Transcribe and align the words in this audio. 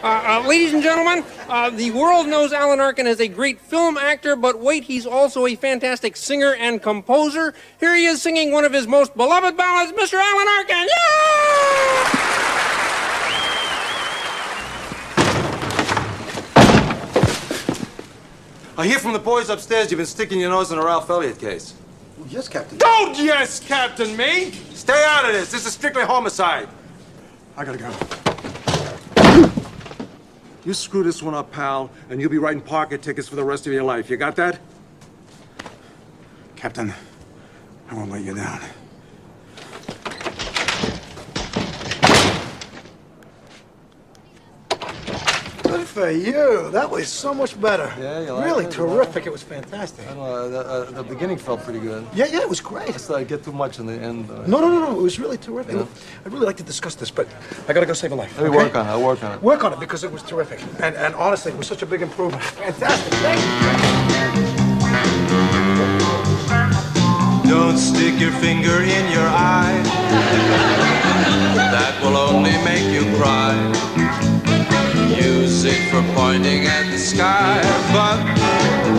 Uh, 0.00 0.40
uh, 0.44 0.48
ladies 0.48 0.72
and 0.72 0.80
gentlemen, 0.80 1.24
uh, 1.48 1.70
the 1.70 1.90
world 1.90 2.28
knows 2.28 2.52
Alan 2.52 2.78
Arkin 2.78 3.08
as 3.08 3.18
a 3.20 3.26
great 3.26 3.60
film 3.60 3.98
actor, 3.98 4.36
but 4.36 4.60
wait, 4.60 4.84
he's 4.84 5.04
also 5.04 5.44
a 5.46 5.56
fantastic 5.56 6.16
singer 6.16 6.54
and 6.54 6.80
composer. 6.80 7.52
Here 7.80 7.96
he 7.96 8.04
is 8.04 8.22
singing 8.22 8.52
one 8.52 8.64
of 8.64 8.72
his 8.72 8.86
most 8.86 9.16
beloved 9.16 9.56
ballads, 9.56 9.90
Mr. 9.98 10.14
Alan 10.14 10.46
Arkin. 10.46 10.86
Yeah! 10.86 12.28
I 18.76 18.86
hear 18.86 19.00
from 19.00 19.14
the 19.14 19.18
boys 19.18 19.48
upstairs 19.48 19.90
you've 19.90 19.98
been 19.98 20.06
sticking 20.06 20.38
your 20.38 20.50
nose 20.50 20.70
in 20.70 20.78
a 20.78 20.84
Ralph 20.84 21.10
Elliott 21.10 21.40
case. 21.40 21.74
Yes, 22.28 22.46
Captain. 22.46 22.78
Don't 22.78 23.18
yes, 23.18 23.58
Captain 23.58 24.16
me! 24.16 24.52
Stay 24.74 25.04
out 25.08 25.24
of 25.24 25.32
this. 25.32 25.50
This 25.50 25.66
is 25.66 25.72
strictly 25.72 26.04
homicide. 26.04 26.68
I 27.56 27.64
gotta 27.64 27.78
go. 27.78 28.27
You 30.68 30.74
screw 30.74 31.02
this 31.02 31.22
one 31.22 31.32
up, 31.32 31.50
pal, 31.50 31.90
and 32.10 32.20
you'll 32.20 32.30
be 32.30 32.36
writing 32.36 32.60
pocket 32.60 33.00
tickets 33.00 33.26
for 33.26 33.36
the 33.36 33.42
rest 33.42 33.66
of 33.66 33.72
your 33.72 33.84
life. 33.84 34.10
You 34.10 34.18
got 34.18 34.36
that? 34.36 34.60
Captain, 36.56 36.92
I 37.88 37.94
won't 37.94 38.10
let 38.10 38.22
you 38.22 38.34
down. 38.34 38.60
For 45.98 46.10
you. 46.10 46.70
That 46.70 46.88
was 46.90 47.08
so 47.08 47.34
much 47.34 47.60
better. 47.60 47.90
Yeah, 47.98 48.20
you 48.20 48.32
like 48.32 48.44
Really 48.46 48.64
it? 48.66 48.70
terrific. 48.70 49.26
It 49.26 49.32
was 49.32 49.42
fantastic. 49.42 50.06
Uh, 50.08 50.14
the, 50.54 50.60
uh, 50.60 50.90
the 50.98 51.02
beginning 51.02 51.38
felt 51.38 51.60
pretty 51.66 51.80
good. 51.80 52.02
Yeah, 52.14 52.26
yeah, 52.34 52.40
it 52.46 52.48
was 52.48 52.60
great. 52.60 52.92
Just 52.92 53.10
uh, 53.10 53.24
get 53.24 53.42
too 53.42 53.52
much 53.52 53.78
in 53.80 53.86
the 53.86 53.94
end. 54.10 54.30
Uh, 54.30 54.34
No, 54.52 54.56
no, 54.62 54.68
no, 54.74 54.78
no. 54.86 54.90
It 55.00 55.02
was 55.02 55.18
really 55.18 55.38
terrific. 55.38 55.74
Yeah. 55.74 55.86
I'd 56.24 56.32
really 56.32 56.46
like 56.46 56.56
to 56.58 56.68
discuss 56.72 56.94
this, 56.94 57.10
but 57.10 57.26
I 57.68 57.72
gotta 57.72 57.86
go 57.86 57.94
save 57.94 58.12
a 58.12 58.14
life. 58.14 58.32
Let 58.38 58.50
me 58.50 58.56
work 58.56 58.74
on 58.76 58.86
it. 58.86 58.90
I'll 58.90 59.02
work 59.10 59.22
on 59.24 59.32
it. 59.34 59.42
Work 59.42 59.64
on 59.64 59.72
it 59.72 59.80
because 59.80 60.04
it 60.04 60.12
was 60.12 60.22
terrific. 60.22 60.60
And, 60.84 60.94
and 61.04 61.14
honestly, 61.14 61.50
it 61.52 61.58
was 61.58 61.66
such 61.66 61.82
a 61.82 61.86
big 61.86 62.02
improvement. 62.02 62.42
Fantastic. 62.44 63.12
Thank 63.24 63.40
you. 63.42 64.58
Don't 67.50 67.78
stick 67.78 68.14
your 68.20 68.32
finger 68.46 68.76
in 68.96 69.04
your 69.16 69.26
eye. 69.54 69.80
That 71.74 71.94
will 72.02 72.16
only 72.16 72.52
make 72.70 72.86
you 72.94 73.04
cry. 73.16 73.54
It 75.64 75.90
for 75.90 76.02
pointing 76.14 76.66
at 76.66 76.88
the 76.88 76.98
sky, 76.98 77.60
but 77.92 78.18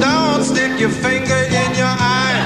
don't 0.02 0.44
stick 0.44 0.78
your 0.78 0.90
finger 0.90 1.34
in 1.34 1.76
your 1.76 1.88
eye. 1.88 2.39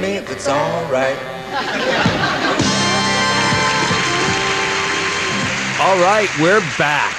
Me 0.00 0.16
if 0.16 0.30
it's 0.30 0.48
all 0.48 0.90
right. 0.90 1.16
All 5.78 5.98
right, 5.98 6.28
we're 6.40 6.60
back. 6.78 7.14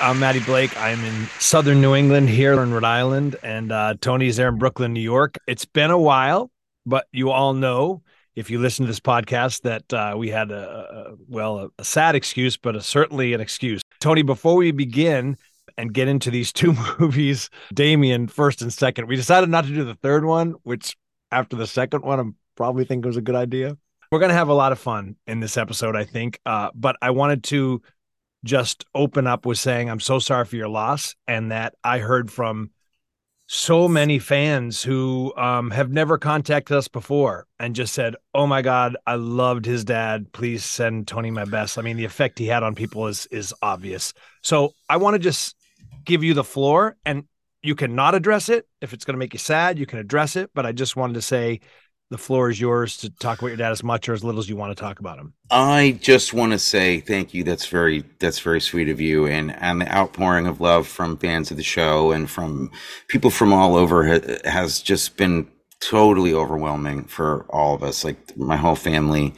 I'm 0.00 0.20
Maddie 0.20 0.40
Blake. 0.40 0.76
I'm 0.76 1.02
in 1.04 1.26
southern 1.40 1.80
New 1.80 1.96
England 1.96 2.28
here 2.28 2.60
in 2.62 2.72
Rhode 2.72 2.84
Island, 2.84 3.36
and 3.42 3.72
uh, 3.72 3.94
Tony's 4.00 4.36
there 4.36 4.48
in 4.48 4.58
Brooklyn, 4.58 4.92
New 4.92 5.00
York. 5.00 5.36
It's 5.48 5.64
been 5.64 5.90
a 5.90 5.98
while, 5.98 6.50
but 6.84 7.06
you 7.10 7.30
all 7.30 7.54
know 7.54 8.02
if 8.36 8.48
you 8.48 8.60
listen 8.60 8.84
to 8.84 8.88
this 8.88 9.00
podcast 9.00 9.62
that 9.62 9.92
uh, 9.92 10.16
we 10.16 10.28
had 10.28 10.52
a, 10.52 10.86
a 11.10 11.14
well 11.28 11.58
a, 11.58 11.68
a 11.80 11.84
sad 11.84 12.14
excuse, 12.14 12.56
but 12.56 12.76
a, 12.76 12.80
certainly 12.80 13.32
an 13.32 13.40
excuse. 13.40 13.82
Tony, 13.98 14.22
before 14.22 14.54
we 14.54 14.70
begin 14.70 15.36
and 15.76 15.92
get 15.92 16.06
into 16.06 16.30
these 16.30 16.52
two 16.52 16.76
movies, 17.00 17.50
Damien 17.74 18.28
first 18.28 18.62
and 18.62 18.72
second, 18.72 19.08
we 19.08 19.16
decided 19.16 19.48
not 19.48 19.64
to 19.64 19.74
do 19.74 19.84
the 19.84 19.96
third 19.96 20.24
one, 20.24 20.54
which 20.62 20.94
after 21.30 21.56
the 21.56 21.66
second 21.66 22.02
one, 22.02 22.20
I'm 22.20 22.36
probably 22.56 22.84
think 22.84 23.04
it 23.04 23.08
was 23.08 23.16
a 23.16 23.22
good 23.22 23.34
idea. 23.34 23.76
We're 24.10 24.20
gonna 24.20 24.34
have 24.34 24.48
a 24.48 24.54
lot 24.54 24.72
of 24.72 24.78
fun 24.78 25.16
in 25.26 25.40
this 25.40 25.56
episode, 25.56 25.96
I 25.96 26.04
think. 26.04 26.40
Uh, 26.46 26.70
but 26.74 26.96
I 27.02 27.10
wanted 27.10 27.44
to 27.44 27.82
just 28.44 28.84
open 28.94 29.26
up 29.26 29.44
with 29.44 29.58
saying 29.58 29.90
I'm 29.90 30.00
so 30.00 30.18
sorry 30.18 30.44
for 30.44 30.56
your 30.56 30.68
loss, 30.68 31.14
and 31.26 31.50
that 31.50 31.74
I 31.82 31.98
heard 31.98 32.30
from 32.30 32.70
so 33.48 33.86
many 33.86 34.18
fans 34.18 34.82
who 34.82 35.32
um, 35.36 35.70
have 35.70 35.90
never 35.92 36.18
contacted 36.18 36.76
us 36.76 36.88
before 36.88 37.46
and 37.58 37.74
just 37.74 37.94
said, 37.94 38.16
"Oh 38.34 38.46
my 38.46 38.62
God, 38.62 38.96
I 39.06 39.14
loved 39.16 39.64
his 39.64 39.84
dad. 39.84 40.32
Please 40.32 40.64
send 40.64 41.08
Tony 41.08 41.30
my 41.30 41.44
best." 41.44 41.78
I 41.78 41.82
mean, 41.82 41.96
the 41.96 42.04
effect 42.04 42.38
he 42.38 42.46
had 42.46 42.62
on 42.62 42.74
people 42.74 43.06
is 43.06 43.26
is 43.30 43.52
obvious. 43.62 44.14
So 44.42 44.72
I 44.88 44.96
want 44.96 45.14
to 45.14 45.18
just 45.18 45.56
give 46.04 46.22
you 46.22 46.34
the 46.34 46.44
floor, 46.44 46.96
and 47.04 47.24
you 47.66 47.74
cannot 47.74 48.14
address 48.14 48.48
it 48.48 48.66
if 48.80 48.92
it's 48.92 49.04
going 49.04 49.14
to 49.14 49.18
make 49.18 49.32
you 49.32 49.38
sad. 49.38 49.78
You 49.78 49.86
can 49.86 49.98
address 49.98 50.36
it, 50.36 50.50
but 50.54 50.66
I 50.66 50.72
just 50.72 50.96
wanted 50.96 51.14
to 51.14 51.22
say. 51.22 51.60
The 52.08 52.18
floor 52.18 52.48
is 52.50 52.60
yours 52.60 52.98
to 52.98 53.10
talk 53.10 53.40
about 53.40 53.48
your 53.48 53.56
dad 53.56 53.72
as 53.72 53.82
much 53.82 54.08
or 54.08 54.12
as 54.12 54.22
little 54.22 54.38
as 54.38 54.48
you 54.48 54.54
want 54.54 54.70
to 54.70 54.80
talk 54.80 55.00
about 55.00 55.18
him. 55.18 55.34
I 55.50 55.98
just 56.00 56.32
want 56.32 56.52
to 56.52 56.58
say 56.60 57.00
thank 57.00 57.34
you. 57.34 57.42
That's 57.42 57.66
very 57.66 58.04
that's 58.20 58.38
very 58.38 58.60
sweet 58.60 58.88
of 58.88 59.00
you, 59.00 59.26
and 59.26 59.52
and 59.56 59.80
the 59.80 59.92
outpouring 59.92 60.46
of 60.46 60.60
love 60.60 60.86
from 60.86 61.16
fans 61.16 61.50
of 61.50 61.56
the 61.56 61.64
show 61.64 62.12
and 62.12 62.30
from 62.30 62.70
people 63.08 63.30
from 63.30 63.52
all 63.52 63.74
over 63.74 64.06
ha- 64.06 64.38
has 64.48 64.80
just 64.80 65.16
been 65.16 65.48
totally 65.80 66.32
overwhelming 66.32 67.06
for 67.06 67.44
all 67.50 67.74
of 67.74 67.82
us. 67.82 68.04
Like 68.04 68.36
my 68.36 68.56
whole 68.56 68.76
family 68.76 69.34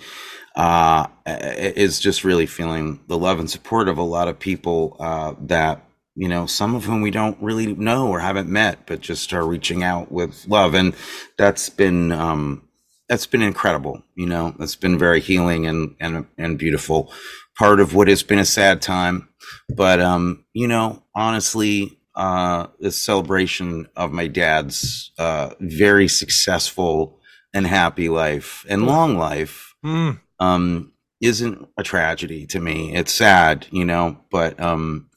uh, 0.54 1.06
is 1.26 2.00
just 2.00 2.24
really 2.24 2.46
feeling 2.46 3.00
the 3.06 3.16
love 3.16 3.38
and 3.38 3.50
support 3.50 3.88
of 3.88 3.96
a 3.96 4.02
lot 4.02 4.28
of 4.28 4.38
people 4.38 4.96
uh, 5.00 5.34
that 5.40 5.87
you 6.18 6.28
know 6.28 6.46
some 6.46 6.74
of 6.74 6.84
whom 6.84 7.00
we 7.02 7.10
don't 7.10 7.38
really 7.40 7.74
know 7.74 8.08
or 8.08 8.20
haven't 8.20 8.48
met, 8.48 8.86
but 8.86 9.00
just 9.00 9.32
are 9.32 9.46
reaching 9.46 9.82
out 9.82 10.12
with 10.12 10.46
love, 10.48 10.74
and 10.74 10.94
that's 11.38 11.68
been. 11.70 12.12
Um, 12.12 12.64
that's 13.08 13.26
been 13.26 13.40
incredible. 13.40 14.02
You 14.16 14.26
know, 14.26 14.54
it's 14.60 14.76
been 14.76 14.98
very 14.98 15.20
healing 15.20 15.66
and 15.66 15.96
and 16.00 16.26
and 16.36 16.58
beautiful. 16.58 17.12
Part 17.58 17.80
of 17.80 17.94
what 17.94 18.08
has 18.08 18.22
been 18.22 18.38
a 18.38 18.44
sad 18.44 18.82
time, 18.82 19.28
but 19.74 20.00
um, 20.00 20.44
you 20.52 20.68
know, 20.68 21.02
honestly, 21.14 21.98
uh, 22.14 22.66
the 22.80 22.92
celebration 22.92 23.88
of 23.96 24.12
my 24.12 24.26
dad's 24.28 25.10
uh, 25.18 25.50
very 25.60 26.08
successful 26.08 27.18
and 27.54 27.66
happy 27.66 28.08
life 28.08 28.64
and 28.68 28.86
long 28.86 29.16
life 29.16 29.64
Mm. 29.84 30.20
um, 30.40 30.92
isn't 31.20 31.68
a 31.78 31.82
tragedy 31.84 32.46
to 32.48 32.60
me. 32.60 32.94
It's 32.96 33.12
sad, 33.14 33.66
you 33.70 33.84
know, 33.84 34.18
but 34.30 34.60
um, 34.60 35.07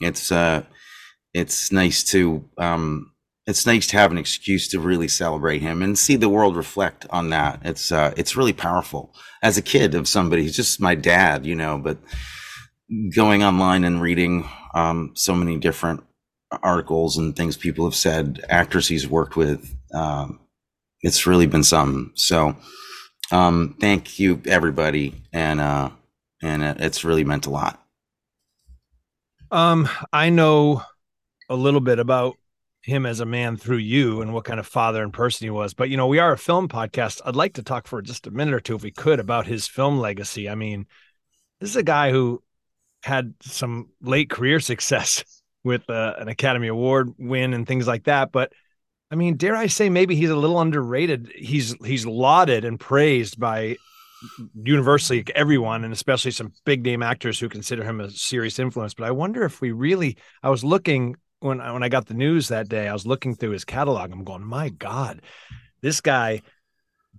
it's 0.00 0.30
uh, 0.30 0.62
it's 1.34 1.72
nice 1.72 2.02
to 2.04 2.44
um, 2.58 3.12
it's 3.46 3.66
nice 3.66 3.86
to 3.88 3.96
have 3.96 4.10
an 4.10 4.18
excuse 4.18 4.68
to 4.68 4.80
really 4.80 5.08
celebrate 5.08 5.62
him 5.62 5.82
and 5.82 5.98
see 5.98 6.16
the 6.16 6.28
world 6.28 6.56
reflect 6.56 7.06
on 7.10 7.30
that. 7.30 7.60
It's 7.64 7.92
uh, 7.92 8.12
it's 8.16 8.36
really 8.36 8.52
powerful. 8.52 9.14
As 9.42 9.56
a 9.56 9.62
kid 9.62 9.94
of 9.94 10.08
somebody, 10.08 10.42
he's 10.42 10.56
just 10.56 10.80
my 10.80 10.94
dad, 10.94 11.46
you 11.46 11.54
know, 11.54 11.78
but 11.78 11.98
going 13.14 13.42
online 13.42 13.84
and 13.84 14.00
reading 14.02 14.48
um, 14.74 15.12
so 15.14 15.34
many 15.34 15.58
different 15.58 16.02
articles 16.62 17.16
and 17.16 17.34
things 17.34 17.56
people 17.56 17.84
have 17.84 17.94
said, 17.94 18.44
actors 18.48 18.88
he's 18.88 19.08
worked 19.08 19.36
with, 19.36 19.74
um, 19.92 20.40
it's 21.02 21.26
really 21.26 21.46
been 21.46 21.64
something. 21.64 22.12
So, 22.14 22.56
um, 23.30 23.76
thank 23.80 24.18
you 24.18 24.40
everybody, 24.46 25.14
and 25.32 25.60
uh, 25.60 25.90
and 26.42 26.62
it's 26.62 27.04
really 27.04 27.24
meant 27.24 27.46
a 27.46 27.50
lot. 27.50 27.85
Um, 29.50 29.88
I 30.12 30.30
know 30.30 30.82
a 31.48 31.56
little 31.56 31.80
bit 31.80 31.98
about 31.98 32.36
him 32.82 33.04
as 33.04 33.20
a 33.20 33.26
man 33.26 33.56
through 33.56 33.78
you 33.78 34.22
and 34.22 34.32
what 34.32 34.44
kind 34.44 34.60
of 34.60 34.66
father 34.66 35.02
and 35.02 35.12
person 35.12 35.44
he 35.44 35.50
was. 35.50 35.74
But 35.74 35.90
you 35.90 35.96
know, 35.96 36.06
we 36.06 36.18
are 36.18 36.32
a 36.32 36.38
film 36.38 36.68
podcast. 36.68 37.20
I'd 37.24 37.36
like 37.36 37.54
to 37.54 37.62
talk 37.62 37.86
for 37.86 38.00
just 38.00 38.26
a 38.26 38.30
minute 38.30 38.54
or 38.54 38.60
two, 38.60 38.76
if 38.76 38.82
we 38.82 38.92
could, 38.92 39.18
about 39.18 39.46
his 39.46 39.66
film 39.66 39.98
legacy. 39.98 40.48
I 40.48 40.54
mean, 40.54 40.86
this 41.60 41.70
is 41.70 41.76
a 41.76 41.82
guy 41.82 42.10
who 42.10 42.42
had 43.02 43.34
some 43.42 43.90
late 44.00 44.30
career 44.30 44.60
success 44.60 45.24
with 45.64 45.88
uh, 45.90 46.14
an 46.18 46.28
Academy 46.28 46.68
Award 46.68 47.12
win 47.18 47.54
and 47.54 47.66
things 47.66 47.86
like 47.88 48.04
that. 48.04 48.30
But 48.30 48.52
I 49.10 49.16
mean, 49.16 49.36
dare 49.36 49.56
I 49.56 49.66
say, 49.66 49.88
maybe 49.88 50.14
he's 50.14 50.30
a 50.30 50.36
little 50.36 50.60
underrated. 50.60 51.32
He's 51.34 51.74
he's 51.84 52.06
lauded 52.06 52.64
and 52.64 52.78
praised 52.78 53.38
by 53.38 53.76
universally 54.54 55.24
everyone, 55.34 55.84
and 55.84 55.92
especially 55.92 56.30
some 56.30 56.52
big 56.64 56.84
name 56.84 57.02
actors 57.02 57.38
who 57.38 57.48
consider 57.48 57.84
him 57.84 58.00
a 58.00 58.10
serious 58.10 58.58
influence. 58.58 58.94
But 58.94 59.06
I 59.06 59.10
wonder 59.10 59.44
if 59.44 59.60
we 59.60 59.72
really. 59.72 60.16
I 60.42 60.50
was 60.50 60.64
looking 60.64 61.16
when 61.40 61.60
I- 61.60 61.72
when 61.72 61.82
I 61.82 61.88
got 61.88 62.06
the 62.06 62.14
news 62.14 62.48
that 62.48 62.68
day. 62.68 62.88
I 62.88 62.92
was 62.92 63.06
looking 63.06 63.34
through 63.34 63.50
his 63.50 63.64
catalog. 63.64 64.12
I'm 64.12 64.24
going, 64.24 64.44
my 64.44 64.68
God, 64.70 65.22
this 65.82 66.00
guy 66.00 66.42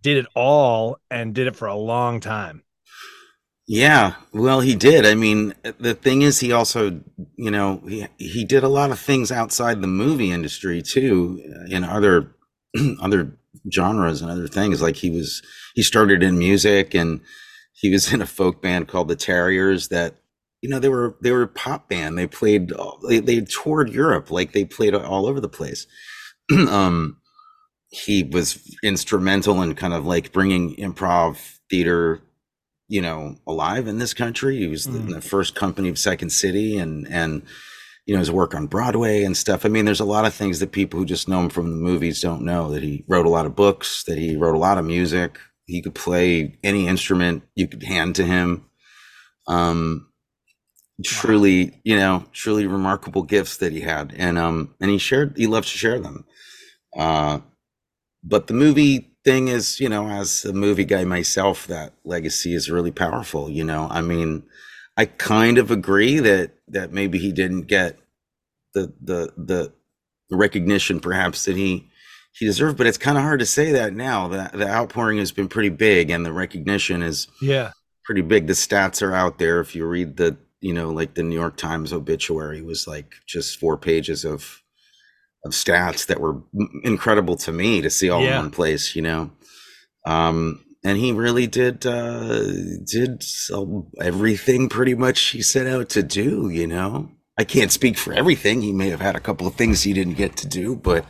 did 0.01 0.18
it 0.18 0.27
all 0.36 0.98
and 1.09 1.33
did 1.33 1.48
it 1.48 1.56
for 1.56 1.68
a 1.68 1.75
long 1.75 2.19
time. 2.19 2.63
Yeah, 3.69 4.13
well, 4.31 4.62
he 4.62 4.75
did. 4.75 5.06
I 5.06 5.13
mean, 5.13 5.54
the 5.77 5.94
thing 5.94 6.21
is, 6.21 6.39
he 6.39 6.54
also, 6.54 7.01
you 7.36 7.51
know, 7.51 7.81
he 7.86 8.07
he 8.18 8.45
did 8.45 8.63
a 8.63 8.69
lot 8.69 8.92
of 8.92 9.00
things 9.00 9.30
outside 9.30 9.81
the 9.81 9.88
movie 9.88 10.31
industry 10.31 10.81
too, 10.81 11.42
in 11.69 11.83
other 11.83 12.33
other 13.01 13.36
genres 13.71 14.21
and 14.21 14.31
other 14.31 14.48
things. 14.48 14.81
Like 14.81 14.95
he 14.98 15.09
was, 15.09 15.42
he 15.75 15.83
started 15.83 16.24
in 16.24 16.38
music, 16.38 16.94
and 16.94 17.21
he 17.74 17.89
was 17.92 18.12
in 18.13 18.21
a 18.21 18.27
folk 18.27 18.62
band 18.62 18.88
called 18.88 19.07
the 19.07 19.15
Terriers. 19.15 19.89
That 19.89 20.15
you 20.62 20.69
know, 20.69 20.80
they 20.80 20.89
were 20.89 21.15
they 21.21 21.31
were 21.31 21.44
a 21.44 21.48
pop 21.48 21.89
band. 21.89 22.18
They 22.18 22.27
played, 22.27 22.71
they 23.07 23.19
they 23.19 23.42
toured 23.42 23.89
Europe, 23.89 24.31
like 24.31 24.54
they 24.54 24.65
played 24.65 24.94
all 24.95 25.27
over 25.27 25.39
the 25.39 25.50
place. 25.50 25.86
um, 26.69 27.18
he 27.89 28.24
was 28.24 28.75
instrumental 28.83 29.62
in 29.62 29.75
kind 29.75 29.94
of 29.94 30.06
like 30.06 30.31
bringing 30.31 30.75
improv 30.75 31.38
theater 31.69 32.21
you 32.89 33.01
know 33.01 33.36
alive 33.45 33.88
in 33.88 33.98
this 33.98 34.13
country 34.13 34.57
he 34.59 34.68
was 34.68 34.86
the, 34.86 35.00
Mm. 35.00 35.13
the 35.15 35.21
first 35.21 35.56
company 35.56 35.89
of 35.89 36.00
second 36.00 36.30
city 36.30 36.77
and 36.77 37.07
and 37.09 37.42
you 38.07 38.15
know 38.15 38.19
his 38.19 38.31
work 38.31 38.56
on 38.56 38.68
broadway 38.68 39.24
and 39.24 39.38
stuff. 39.38 39.65
I 39.65 39.69
mean 39.69 39.86
there's 39.86 40.01
a 40.01 40.06
lot 40.06 40.25
of 40.25 40.33
things 40.33 40.59
that 40.62 40.74
people 40.74 41.00
who 41.00 41.06
just 41.06 41.30
know 41.30 41.42
him 41.42 41.50
from 41.50 41.71
the 41.71 41.77
movies 41.77 42.21
don't 42.21 42.44
know 42.44 42.71
that 42.71 42.83
he 42.83 43.06
wrote 43.07 43.27
a 43.27 43.31
lot 43.31 43.48
of 43.48 43.56
books 43.56 44.06
that 44.06 44.18
he 44.19 44.38
wrote 44.38 44.56
a 44.56 44.59
lot 44.59 44.80
of 44.80 44.86
music. 44.86 45.39
He 45.68 45.83
could 45.83 45.95
play 45.95 46.57
any 46.63 46.88
instrument 46.88 47.44
you 47.56 47.68
could 47.68 47.83
hand 47.83 48.15
to 48.18 48.25
him. 48.25 48.65
Um 49.48 50.07
truly 51.06 51.80
you 51.83 51.95
know 51.95 52.25
truly 52.33 52.68
remarkable 52.68 53.24
gifts 53.24 53.57
that 53.57 53.74
he 53.74 53.81
had. 53.81 54.13
And 54.18 54.38
um 54.39 54.75
and 54.81 54.92
he 54.92 54.98
shared 54.98 55.36
he 55.38 55.48
loved 55.48 55.68
to 55.69 55.77
share 55.77 56.00
them. 56.00 56.25
Uh 56.98 57.39
but 58.24 58.48
the 58.48 58.54
movie 58.56 59.12
thing 59.25 59.50
is 59.50 59.80
you 59.80 59.89
know 59.89 60.09
as 60.09 60.45
a 60.45 60.54
movie 60.54 60.86
guy 60.86 61.06
myself 61.06 61.68
that 61.68 61.94
legacy 62.06 62.56
is 62.56 62.71
really 62.71 62.92
powerful 62.92 63.50
you 63.50 63.63
know? 63.65 63.88
I 63.92 64.01
mean 64.01 64.44
i 64.97 65.05
kind 65.05 65.57
of 65.57 65.71
agree 65.71 66.19
that 66.19 66.51
that 66.67 66.91
maybe 66.91 67.17
he 67.17 67.31
didn't 67.31 67.63
get 67.63 67.97
the 68.73 68.91
the 69.01 69.31
the 69.38 69.71
recognition 70.35 70.99
perhaps 70.99 71.45
that 71.45 71.55
he 71.55 71.88
he 72.33 72.45
deserved 72.45 72.77
but 72.77 72.85
it's 72.88 72.97
kind 72.97 73.17
of 73.17 73.23
hard 73.23 73.39
to 73.39 73.45
say 73.45 73.71
that 73.71 73.94
now 73.94 74.27
the, 74.27 74.49
the 74.53 74.67
outpouring 74.67 75.17
has 75.17 75.31
been 75.31 75.47
pretty 75.47 75.69
big 75.69 76.09
and 76.09 76.25
the 76.25 76.33
recognition 76.33 77.01
is 77.01 77.27
Yeah. 77.41 77.71
pretty 78.03 78.21
big 78.21 78.47
the 78.47 78.53
stats 78.53 79.01
are 79.01 79.13
out 79.15 79.39
there 79.39 79.59
if 79.61 79.75
you 79.75 79.85
read 79.85 80.17
the 80.17 80.35
you 80.59 80.73
know 80.73 80.89
like 80.89 81.13
the 81.13 81.23
new 81.23 81.35
york 81.35 81.55
times 81.57 81.94
obituary 81.94 82.61
was 82.61 82.88
like 82.88 83.13
just 83.25 83.59
four 83.59 83.77
pages 83.77 84.25
of 84.25 84.61
of 85.45 85.51
stats 85.53 86.07
that 86.07 86.19
were 86.19 86.41
incredible 86.83 87.38
to 87.38 87.51
me 87.51 87.81
to 87.81 87.89
see 87.89 88.09
all 88.09 88.21
Yeah. 88.21 88.31
in 88.38 88.41
one 88.44 88.51
place 88.51 88.95
you 88.95 89.01
know 89.01 89.31
um 90.05 90.63
and 90.87 90.97
he 90.97 91.11
really 91.11 91.47
did 91.47 91.85
uh 91.85 92.43
did 92.85 93.23
everything 93.99 94.69
pretty 94.69 94.95
much 94.95 95.19
he 95.35 95.41
set 95.41 95.67
out 95.67 95.89
to 95.89 96.01
do 96.01 96.49
you 96.49 96.65
know 96.67 97.09
i 97.37 97.43
can't 97.43 97.71
speak 97.71 97.97
for 97.97 98.13
everything 98.13 98.61
he 98.61 98.71
may 98.71 98.89
have 98.89 99.01
had 99.01 99.15
a 99.15 99.19
couple 99.27 99.45
of 99.47 99.55
things 99.55 99.83
he 99.83 99.93
didn't 99.93 100.13
get 100.23 100.35
to 100.37 100.47
do 100.47 100.75
but 100.75 101.05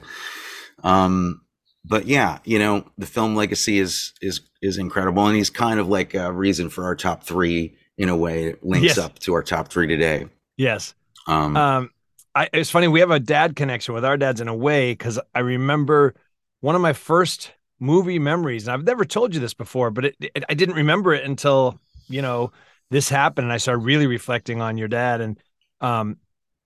um 0.84 1.42
but 1.86 2.06
yeah 2.08 2.40
you 2.44 2.60
know 2.60 2.86
the 2.98 3.06
film 3.06 3.36
legacy 3.36 3.80
is 3.80 4.14
is 4.22 4.42
is 4.62 4.78
incredible 4.78 5.26
and 5.28 5.36
he's 5.38 5.50
kind 5.50 5.80
of 5.80 5.88
like 5.88 6.14
a 6.14 6.32
reason 6.32 6.70
for 6.70 6.84
our 6.86 6.96
top 6.96 7.24
three 7.24 7.76
in 7.98 8.10
a 8.10 8.16
way 8.16 8.46
it 8.46 8.64
links 8.64 8.86
Yes. 8.88 8.98
up 8.98 9.20
to 9.20 9.34
our 9.34 9.44
top 9.44 9.70
three 9.70 9.88
today 9.88 10.28
Yes. 10.58 10.96
um 11.28 11.56
Um, 11.56 11.92
I, 12.36 12.50
it's 12.54 12.70
funny. 12.70 12.88
We 12.88 13.00
have 13.00 13.10
a 13.12 13.20
dad 13.20 13.56
connection 13.56 13.96
with 13.96 14.06
our 14.06 14.16
dads 14.18 14.42
in 14.42 14.48
a 14.48 14.56
way 14.56 14.92
because 14.92 15.20
I 15.34 15.40
remember 15.40 16.14
one 16.62 16.76
of 16.76 16.82
my 16.82 16.94
first 16.94 17.52
movie 17.80 18.20
memories, 18.20 18.68
and 18.68 18.74
I've 18.74 18.86
never 18.86 19.06
told 19.06 19.34
you 19.34 19.40
this 19.40 19.54
before, 19.54 19.92
but 19.92 20.06
it, 20.06 20.16
it, 20.20 20.44
I 20.50 20.54
didn't 20.54 20.76
remember 20.76 21.14
it 21.14 21.24
until 21.26 21.80
you 22.08 22.22
know 22.22 22.52
this 22.90 23.10
happened, 23.10 23.46
and 23.46 23.54
I 23.54 23.58
started 23.58 23.84
really 23.84 24.08
reflecting 24.08 24.62
on 24.62 24.78
your 24.78 24.88
dad. 24.88 25.22
And 25.22 25.40
um, 25.82 26.18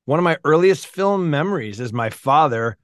one 0.06 0.20
of 0.20 0.24
my 0.24 0.38
earliest 0.44 0.88
film 0.88 1.30
memories 1.30 1.80
is 1.80 1.94
my 1.94 2.10
father 2.10 2.78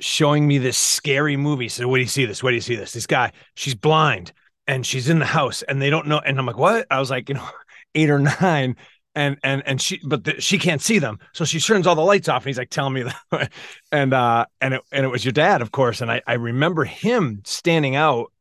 showing 0.00 0.46
me 0.46 0.58
this 0.58 0.76
scary 0.76 1.36
movie. 1.36 1.68
So, 1.68 1.88
what 1.88 1.96
do 1.96 2.02
you 2.02 2.08
see 2.08 2.24
this? 2.24 2.42
What 2.42 2.50
do 2.50 2.54
you 2.54 2.60
see 2.60 2.76
this? 2.76 2.92
This 2.92 3.06
guy, 3.06 3.32
she's 3.54 3.74
blind 3.74 4.32
and 4.66 4.84
she's 4.84 5.08
in 5.08 5.18
the 5.18 5.26
house, 5.26 5.62
and 5.62 5.80
they 5.80 5.90
don't 5.90 6.06
know. 6.06 6.18
And 6.18 6.38
I'm 6.38 6.46
like, 6.46 6.58
what? 6.58 6.86
I 6.90 7.00
was 7.00 7.10
like, 7.10 7.28
you 7.28 7.34
know, 7.34 7.48
eight 7.94 8.10
or 8.10 8.18
nine 8.18 8.76
and 9.18 9.36
and 9.42 9.62
and 9.66 9.80
she 9.80 10.00
but 10.04 10.24
the, 10.24 10.40
she 10.40 10.58
can't 10.58 10.80
see 10.80 10.98
them. 10.98 11.18
So 11.32 11.44
she 11.44 11.58
turns 11.58 11.86
all 11.86 11.96
the 11.96 12.02
lights 12.02 12.28
off 12.28 12.42
and 12.42 12.46
he's 12.48 12.58
like 12.58 12.70
telling 12.70 12.94
me 12.94 13.02
that. 13.02 13.50
And 13.92 14.14
uh 14.14 14.46
and 14.60 14.74
it 14.74 14.82
and 14.92 15.04
it 15.04 15.08
was 15.08 15.24
your 15.24 15.32
dad 15.32 15.60
of 15.60 15.72
course. 15.72 16.00
And 16.00 16.10
i 16.10 16.22
i 16.26 16.34
remember 16.34 16.84
him 16.84 17.42
standing 17.44 17.96
out 17.96 18.32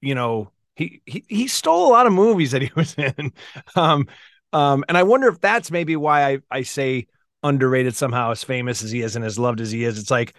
you 0.00 0.14
know 0.14 0.50
he 0.74 1.02
he 1.04 1.24
he 1.28 1.46
stole 1.48 1.88
a 1.88 1.92
lot 1.92 2.06
of 2.06 2.12
movies 2.12 2.52
that 2.52 2.62
he 2.62 2.70
was 2.76 2.94
in. 2.94 3.32
Um 3.74 4.08
um 4.52 4.84
and 4.88 4.96
i 4.96 5.02
wonder 5.02 5.28
if 5.28 5.40
that's 5.40 5.70
maybe 5.70 5.96
why 5.96 6.32
i 6.32 6.38
i 6.50 6.62
say 6.62 7.06
underrated 7.42 7.94
somehow 7.94 8.30
as 8.30 8.42
famous 8.42 8.82
as 8.82 8.90
he 8.90 9.02
is 9.02 9.16
and 9.16 9.24
as 9.24 9.38
loved 9.38 9.60
as 9.60 9.70
he 9.70 9.84
is. 9.84 9.98
It's 9.98 10.10
like 10.10 10.34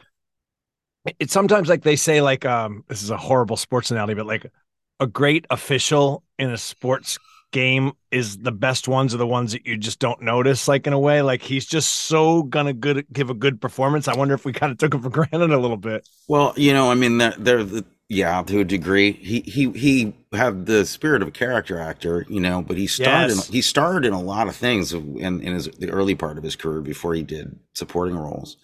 it's 1.19 1.33
sometimes 1.33 1.69
like 1.69 1.83
they 1.83 1.95
say 1.95 2.21
like 2.21 2.45
um 2.45 2.83
this 2.88 3.03
is 3.03 3.12
a 3.12 3.18
horrible 3.18 3.57
sports 3.57 3.91
analogy 3.91 4.15
but 4.15 4.25
like 4.25 4.51
a 5.00 5.07
great 5.07 5.45
official 5.51 6.23
in 6.39 6.50
a 6.50 6.57
sports 6.57 7.19
game 7.51 7.94
is 8.11 8.38
the 8.39 8.51
best 8.51 8.88
ones 8.88 9.13
are 9.13 9.17
the 9.17 9.27
ones 9.27 9.53
that 9.53 9.65
you 9.65 9.77
just 9.77 9.99
don't 9.99 10.21
notice 10.21 10.67
like 10.67 10.85
in 10.88 10.94
a 10.94 10.99
way 10.99 11.21
like 11.21 11.41
he's 11.41 11.65
just 11.65 11.89
so 11.91 12.44
gonna 12.44 12.73
good 12.73 13.05
give 13.13 13.29
a 13.29 13.33
good 13.33 13.61
performance 13.61 14.07
i 14.07 14.13
wonder 14.13 14.33
if 14.33 14.45
we 14.45 14.51
kind 14.53 14.71
of 14.71 14.77
took 14.77 14.94
him 14.94 15.01
for 15.01 15.09
granted 15.11 15.51
a 15.51 15.57
little 15.57 15.77
bit 15.77 16.05
Well, 16.27 16.53
you 16.57 16.73
know, 16.73 16.91
I 16.91 16.95
mean, 16.95 17.17
they're, 17.17 17.35
they're 17.38 17.63
the, 17.63 17.85
yeah, 18.09 18.41
to 18.44 18.59
a 18.59 18.63
degree. 18.63 19.11
He 19.11 19.41
he 19.41 19.69
he 19.71 20.13
had 20.31 20.65
the 20.65 20.85
spirit 20.85 21.21
of 21.21 21.27
a 21.27 21.31
character 21.31 21.77
actor, 21.77 22.25
you 22.29 22.39
know, 22.39 22.61
but 22.61 22.77
he 22.77 22.88
starred 22.88 23.29
Yes. 23.29 23.47
in, 23.47 23.53
he 23.53 23.61
starred 23.61 24.05
in 24.05 24.13
a 24.13 24.21
lot 24.21 24.47
of 24.47 24.55
things 24.55 24.94
in 24.94 25.19
in 25.41 25.53
his 25.53 25.65
the 25.67 25.89
early 25.89 26.15
part 26.15 26.38
of 26.38 26.44
his 26.44 26.55
career 26.55 26.81
before 26.81 27.13
he 27.15 27.23
did 27.23 27.59
supporting 27.73 28.15
roles. 28.17 28.55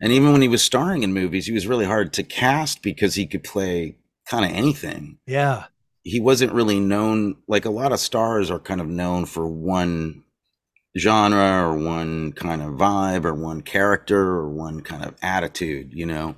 And 0.00 0.12
even 0.12 0.32
when 0.32 0.42
he 0.42 0.48
was 0.48 0.62
starring 0.62 1.02
in 1.04 1.12
movies, 1.14 1.46
he 1.46 1.52
was 1.52 1.66
really 1.66 1.86
hard 1.86 2.12
to 2.14 2.24
cast 2.24 2.82
because 2.82 3.14
he 3.14 3.26
could 3.26 3.44
play 3.44 3.96
kind 4.26 4.44
of 4.44 4.52
anything. 4.52 5.18
yeah 5.26 5.66
He 6.04 6.20
wasn't 6.20 6.52
really 6.52 6.78
known 6.78 7.36
like 7.48 7.64
a 7.64 7.70
lot 7.70 7.92
of 7.92 7.98
stars 7.98 8.50
are 8.50 8.60
kind 8.60 8.80
of 8.80 8.86
known 8.86 9.26
for 9.26 9.48
one 9.48 10.22
genre 10.96 11.68
or 11.68 11.76
one 11.76 12.32
kind 12.32 12.62
of 12.62 12.74
vibe 12.74 13.24
or 13.24 13.34
one 13.34 13.62
character 13.62 14.20
or 14.20 14.48
one 14.48 14.80
kind 14.80 15.04
of 15.04 15.14
attitude, 15.22 15.92
you 15.92 16.06
know. 16.06 16.36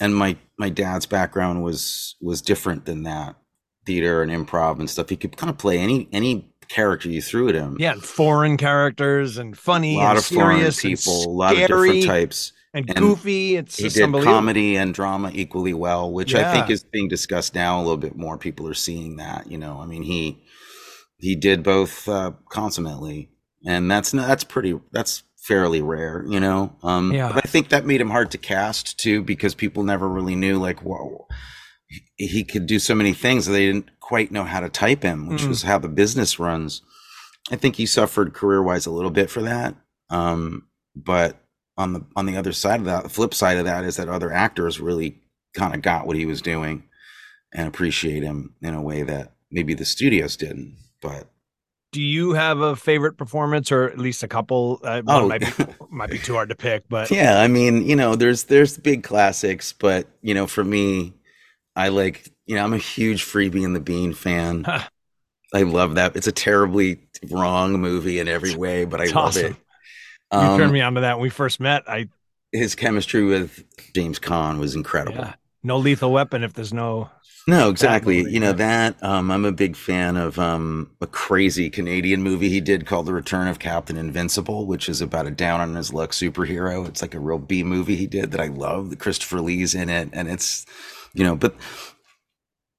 And 0.00 0.14
my 0.14 0.36
my 0.58 0.68
dad's 0.68 1.06
background 1.06 1.62
was 1.62 2.16
was 2.20 2.42
different 2.42 2.86
than 2.86 3.04
that. 3.04 3.36
Theater 3.84 4.22
and 4.22 4.32
improv 4.32 4.78
and 4.78 4.88
stuff. 4.90 5.10
He 5.10 5.16
could 5.16 5.36
kind 5.36 5.50
of 5.50 5.58
play 5.58 5.78
any 5.78 6.08
any 6.12 6.52
character 6.68 7.08
you 7.08 7.20
threw 7.20 7.48
at 7.48 7.54
him. 7.54 7.76
yeah 7.78 7.94
foreign 7.94 8.56
characters 8.56 9.36
and 9.36 9.58
funny 9.58 9.96
a 9.96 9.98
lot 9.98 10.10
and 10.10 10.18
of 10.18 10.24
foreign 10.24 10.56
serious 10.56 10.82
and 10.84 10.90
people, 10.96 11.30
a 11.30 11.36
lot 11.36 11.52
of 11.52 11.58
different 11.58 12.04
types. 12.04 12.52
And, 12.74 12.88
and 12.88 12.98
goofy 12.98 13.56
it's 13.56 13.76
He 13.76 13.88
did 13.88 14.12
comedy 14.24 14.76
and 14.76 14.94
drama 14.94 15.30
equally 15.34 15.74
well, 15.74 16.10
which 16.10 16.34
I 16.34 16.52
think 16.52 16.70
is 16.70 16.84
being 16.84 17.08
discussed 17.08 17.54
now 17.54 17.78
a 17.78 17.82
little 17.82 17.96
bit 17.96 18.16
more. 18.16 18.38
People 18.38 18.66
are 18.68 18.74
seeing 18.74 19.16
that, 19.16 19.50
you 19.50 19.58
know. 19.58 19.78
I 19.80 19.86
mean, 19.86 20.02
he 20.02 20.42
he 21.18 21.36
did 21.36 21.62
both 21.62 22.08
uh, 22.08 22.32
consummately, 22.50 23.30
and 23.66 23.90
that's 23.90 24.10
that's 24.12 24.44
pretty 24.44 24.78
that's 24.92 25.22
fairly 25.38 25.82
rare, 25.82 26.24
you 26.28 26.40
know. 26.40 26.74
Um, 26.82 27.12
Yeah. 27.12 27.32
But 27.32 27.44
I 27.44 27.48
think 27.48 27.68
that 27.70 27.84
made 27.84 28.00
him 28.00 28.10
hard 28.10 28.30
to 28.30 28.38
cast 28.38 28.98
too, 28.98 29.22
because 29.22 29.54
people 29.54 29.82
never 29.82 30.08
really 30.08 30.36
knew 30.36 30.58
like, 30.58 30.80
whoa, 30.80 31.26
he, 32.16 32.26
he 32.26 32.44
could 32.44 32.66
do 32.66 32.78
so 32.78 32.94
many 32.94 33.12
things. 33.12 33.46
They 33.46 33.66
didn't 33.66 33.90
quite 34.00 34.30
know 34.30 34.44
how 34.44 34.60
to 34.60 34.68
type 34.68 35.02
him, 35.02 35.26
which 35.28 35.42
Mm. 35.42 35.48
was 35.48 35.62
how 35.62 35.78
the 35.78 35.88
business 35.88 36.38
runs. 36.38 36.82
I 37.50 37.56
think 37.56 37.74
he 37.76 37.86
suffered 37.86 38.34
career 38.34 38.62
wise 38.62 38.86
a 38.86 38.92
little 38.92 39.10
bit 39.10 39.30
for 39.30 39.42
that. 39.42 39.74
Um, 40.10 40.68
but 40.94 41.41
on 41.76 41.92
the 41.94 42.04
on 42.16 42.26
the 42.26 42.36
other 42.36 42.52
side 42.52 42.80
of 42.80 42.86
that, 42.86 43.04
the 43.04 43.08
flip 43.08 43.34
side 43.34 43.56
of 43.58 43.64
that 43.66 43.84
is 43.84 43.96
that 43.96 44.08
other 44.08 44.32
actors 44.32 44.80
really 44.80 45.20
kind 45.54 45.74
of 45.74 45.82
got 45.82 46.06
what 46.06 46.16
he 46.16 46.26
was 46.26 46.42
doing 46.42 46.84
and 47.54 47.68
appreciate 47.68 48.22
him 48.22 48.54
in 48.62 48.74
a 48.74 48.82
way 48.82 49.02
that 49.02 49.32
maybe 49.50 49.74
the 49.74 49.84
studios 49.84 50.36
didn't. 50.36 50.76
But 51.02 51.28
do 51.92 52.00
you 52.00 52.32
have 52.32 52.60
a 52.60 52.74
favorite 52.74 53.16
performance 53.18 53.70
or 53.70 53.84
at 53.88 53.98
least 53.98 54.22
a 54.22 54.28
couple 54.28 54.80
uh, 54.82 55.02
Oh. 55.06 55.28
might 55.28 55.40
be 55.42 55.52
might 55.90 56.10
be 56.10 56.18
too 56.18 56.34
hard 56.34 56.48
to 56.48 56.54
pick 56.54 56.88
but 56.88 57.10
yeah, 57.10 57.40
I 57.40 57.48
mean, 57.48 57.86
you 57.88 57.96
know, 57.96 58.14
there's 58.16 58.44
there's 58.44 58.78
big 58.78 59.02
classics, 59.02 59.72
but 59.72 60.06
you 60.22 60.34
know, 60.34 60.46
for 60.46 60.64
me, 60.64 61.14
I 61.76 61.88
like 61.88 62.30
you 62.46 62.56
know, 62.56 62.64
I'm 62.64 62.72
a 62.74 62.78
huge 62.78 63.24
Freebie 63.24 63.64
and 63.64 63.76
the 63.76 63.80
Bean 63.80 64.12
fan. 64.14 64.70
I 65.54 65.62
love 65.64 65.96
that. 65.96 66.16
It's 66.16 66.26
a 66.28 66.32
terribly 66.32 67.00
wrong 67.30 67.74
movie 67.80 68.20
in 68.20 68.28
every 68.28 68.54
way, 68.56 68.84
but 68.86 69.00
I 69.00 69.06
It's 69.06 69.14
love 69.14 69.36
awesome. 69.36 69.52
it. 69.52 69.56
You 70.32 70.38
Um, 70.38 70.58
turned 70.58 70.72
me 70.72 70.80
on 70.80 70.94
to 70.94 71.00
that 71.02 71.16
when 71.18 71.22
we 71.22 71.30
first 71.30 71.60
met 71.60 71.82
i 71.88 72.08
his 72.52 72.74
chemistry 72.74 73.24
with 73.24 73.64
James 73.94 74.18
Caan 74.18 74.58
was 74.58 74.74
incredible. 74.74 75.18
yeah 75.18 75.34
no 75.62 75.78
lethal 75.78 76.12
weapon 76.12 76.42
if 76.44 76.52
there's 76.54 76.72
no 76.72 77.10
No, 77.48 77.70
exactly. 77.70 78.18
You 78.30 78.38
know 78.38 78.52
that. 78.52 79.02
Um, 79.02 79.30
I'm 79.32 79.44
a 79.44 79.50
big 79.50 79.74
fan 79.74 80.16
of 80.16 80.38
um, 80.38 80.90
a 81.00 81.08
crazy 81.08 81.70
Canadian 81.70 82.22
movie 82.22 82.48
he 82.48 82.60
did 82.60 82.86
called 82.86 83.06
The 83.06 83.12
Return 83.14 83.48
of 83.48 83.58
Captain 83.58 83.96
Invincible, 83.96 84.66
which 84.66 84.88
is 84.88 85.00
about 85.00 85.26
a 85.26 85.30
down 85.32 85.60
on 85.60 85.74
his 85.74 85.92
luck 85.92 86.10
superhero. 86.12 86.86
It's 86.86 87.02
like 87.02 87.14
a 87.14 87.20
real 87.20 87.38
B 87.38 87.64
movie 87.64 87.96
he 87.96 88.06
did 88.06 88.30
that 88.30 88.40
I 88.40 88.46
love. 88.46 88.90
The 88.90 88.96
Christopher 88.96 89.40
Lee's 89.40 89.74
in 89.74 89.88
it, 89.88 90.08
and 90.12 90.28
it's 90.28 90.64
you 91.14 91.24
know, 91.24 91.34
but 91.34 91.54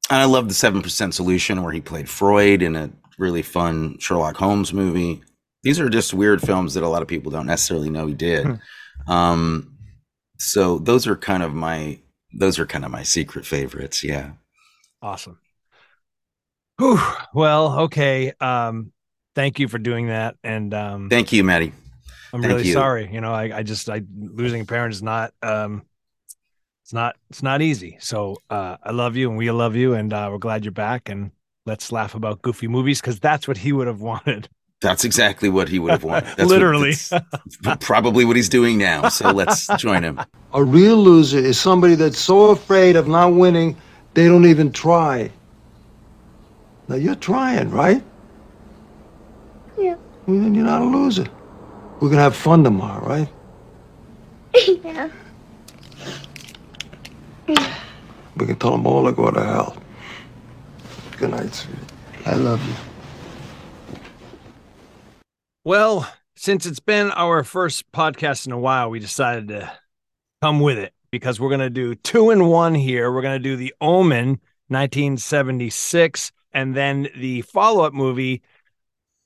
and 0.10 0.22
I 0.22 0.26
love 0.26 0.48
the 0.48 0.54
Seven 0.54 0.82
Percent 0.82 1.14
Solution 1.14 1.62
where 1.62 1.74
he 1.74 1.82
played 1.82 2.08
Freud 2.10 2.62
in 2.62 2.76
a 2.78 2.90
really 3.18 3.42
fun 3.42 3.98
Sherlock 4.00 4.38
Holmes 4.38 4.72
movie. 4.74 5.24
These 5.64 5.80
are 5.80 5.90
just 5.90 6.14
weird 6.14 6.42
films 6.42 6.74
that 6.74 6.84
a 6.84 6.88
lot 6.90 7.02
of 7.02 7.08
people 7.08 7.32
don't 7.32 7.46
necessarily 7.48 7.90
know 7.90 8.08
he 8.08 8.14
did. 8.14 8.60
um, 9.08 9.78
so 10.38 10.78
those 10.78 11.08
are 11.08 11.16
kind 11.16 11.42
of 11.44 11.54
my 11.54 12.00
those 12.34 12.60
are 12.60 12.66
kind 12.66 12.84
of 12.84 12.92
my 12.92 13.04
secret 13.04 13.46
favorites. 13.46 14.04
Yeah. 14.04 14.32
Awesome. 15.02 15.40
Whew. 16.80 17.00
Well, 17.34 17.80
okay. 17.82 18.34
Um, 18.40 18.92
thank 19.36 19.60
you 19.60 19.68
for 19.68 19.78
doing 19.78 20.08
that. 20.08 20.36
And 20.44 20.74
um, 20.74 21.10
Thank 21.10 21.32
you, 21.32 21.44
Maddie. 21.44 21.72
I'm 22.34 22.42
thank 22.42 22.54
really 22.54 22.68
you. 22.68 22.74
sorry. 22.74 23.14
You 23.14 23.22
know, 23.22 23.32
I, 23.32 23.58
I 23.58 23.64
just 23.64 23.90
I 23.90 24.02
losing 24.18 24.62
a 24.62 24.66
parent 24.66 24.94
is 24.94 25.04
not 25.04 25.34
um, 25.44 25.84
it's 26.84 26.94
not 26.94 27.16
it's 27.30 27.44
not 27.44 27.62
easy. 27.62 27.98
So 28.00 28.38
uh, 28.50 28.78
I 28.84 28.92
love 28.92 29.16
you 29.16 29.30
and 29.30 29.38
we 29.38 29.52
love 29.52 29.76
you 29.76 29.94
and 29.94 30.12
uh, 30.12 30.30
we're 30.32 30.40
glad 30.40 30.66
you're 30.66 30.72
back 30.72 31.10
and 31.10 31.32
let's 31.66 31.92
laugh 31.92 32.16
about 32.16 32.42
goofy 32.42 32.68
movies 32.68 33.00
because 33.00 33.20
that's 33.20 33.48
what 33.48 33.58
he 33.58 33.72
would 33.72 33.88
have 33.88 34.02
wanted. 34.02 34.50
That's 34.84 35.04
exactly 35.06 35.50
what 35.50 35.70
he 35.70 35.80
would 35.80 35.92
have 35.92 36.04
wanted. 36.04 36.26
That's 36.38 36.40
what- 36.40 36.48
Literally. 36.50 36.94
that's 37.62 37.86
probably 37.86 38.26
what 38.26 38.36
he's 38.36 38.50
doing 38.50 38.78
now. 38.78 39.08
So 39.10 39.32
let's 39.32 39.66
join 39.78 40.04
him. 40.04 40.20
A 40.54 40.64
real 40.64 40.98
loser 40.98 41.40
is 41.40 41.60
somebody 41.60 41.96
that's 41.96 42.20
so 42.20 42.52
afraid 42.52 42.96
of 42.96 43.08
not 43.08 43.34
winning, 43.34 43.76
they 44.14 44.26
don't 44.28 44.46
even 44.46 44.72
try. 44.72 45.32
Now 46.90 46.96
you're 46.96 47.16
trying, 47.16 47.72
right? 47.72 48.04
Yeah. 49.80 49.96
Well, 50.28 50.40
then 50.42 50.54
you're 50.54 50.66
not 50.66 50.82
a 50.82 50.86
loser. 50.86 51.26
We're 52.00 52.10
gonna 52.10 52.22
have 52.22 52.36
fun 52.36 52.64
tomorrow, 52.64 53.04
right? 53.08 53.30
yeah. 54.84 55.10
We 58.36 58.46
can 58.46 58.56
tell 58.58 58.72
them 58.72 58.86
all 58.86 59.06
to 59.06 59.12
go 59.14 59.32
to 59.32 59.44
hell. 59.44 59.78
Good 61.18 61.32
night, 61.32 61.54
sweetie. 61.54 61.80
I 62.26 62.36
love 62.36 62.62
you. 62.68 62.93
Well, 65.66 66.12
since 66.36 66.66
it's 66.66 66.82
been 66.82 67.10
our 67.12 67.42
first 67.46 67.90
podcast 67.94 68.48
in 68.48 68.52
a 68.52 68.60
while, 68.60 68.90
we 68.90 69.00
decided 69.00 69.48
to 69.48 69.72
come 70.42 70.60
with 70.60 70.78
it 70.78 70.94
because 71.10 71.40
we're 71.40 71.48
going 71.48 71.62
to 71.62 71.70
do 71.70 71.96
two 71.96 72.32
in 72.32 72.48
one 72.48 72.76
here. 72.76 73.10
We're 73.10 73.22
going 73.22 73.42
to 73.42 73.50
do 73.50 73.56
The 73.56 73.74
Omen 73.80 74.42
1976 74.68 76.34
and 76.52 76.76
then 76.76 77.08
the 77.16 77.44
follow 77.44 77.86
up 77.86 77.94
movie 77.94 78.42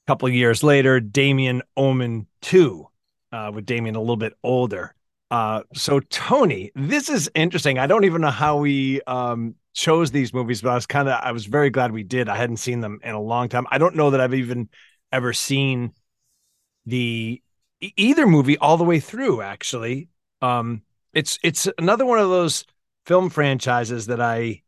a 0.06 0.12
couple 0.12 0.28
of 0.28 0.36
years 0.36 0.62
later, 0.62 1.00
Damien 1.00 1.64
Omen 1.76 2.28
2, 2.44 2.88
uh, 3.32 3.52
with 3.52 3.66
Damien 3.66 3.96
a 3.96 4.00
little 4.00 4.16
bit 4.16 4.34
older. 4.44 4.94
Uh, 5.32 5.64
so, 5.74 6.00
Tony, 6.02 6.72
this 6.76 7.10
is 7.10 7.32
interesting. 7.34 7.80
I 7.80 7.88
don't 7.88 8.06
even 8.06 8.22
know 8.22 8.30
how 8.30 8.58
we 8.58 9.02
um, 9.08 9.56
chose 9.74 10.12
these 10.12 10.36
movies, 10.36 10.62
but 10.62 10.70
I 10.70 10.76
was 10.76 10.86
kind 10.86 11.10
of, 11.10 11.20
I 11.20 11.32
was 11.32 11.48
very 11.48 11.72
glad 11.72 11.92
we 11.92 12.04
did. 12.04 12.30
I 12.30 12.38
hadn't 12.38 12.58
seen 12.58 12.80
them 12.80 13.00
in 13.04 13.16
a 13.16 13.20
long 13.20 13.50
time. 13.50 13.66
I 13.72 13.80
don't 13.80 13.96
know 13.96 14.12
that 14.12 14.22
I've 14.22 14.36
even 14.36 14.70
ever 15.12 15.34
seen 15.34 15.94
the 16.88 17.42
either 17.82 18.26
movie 18.26 18.58
all 18.58 18.78
the 18.78 18.84
way 18.84 19.00
through 19.00 19.42
actually 19.42 20.08
um 20.42 20.82
it's 21.14 21.38
it's 21.44 21.68
another 21.78 22.06
one 22.06 22.18
of 22.18 22.30
those 22.30 22.66
film 23.06 23.30
franchises 23.30 24.08
that 24.08 24.20
i 24.22 24.62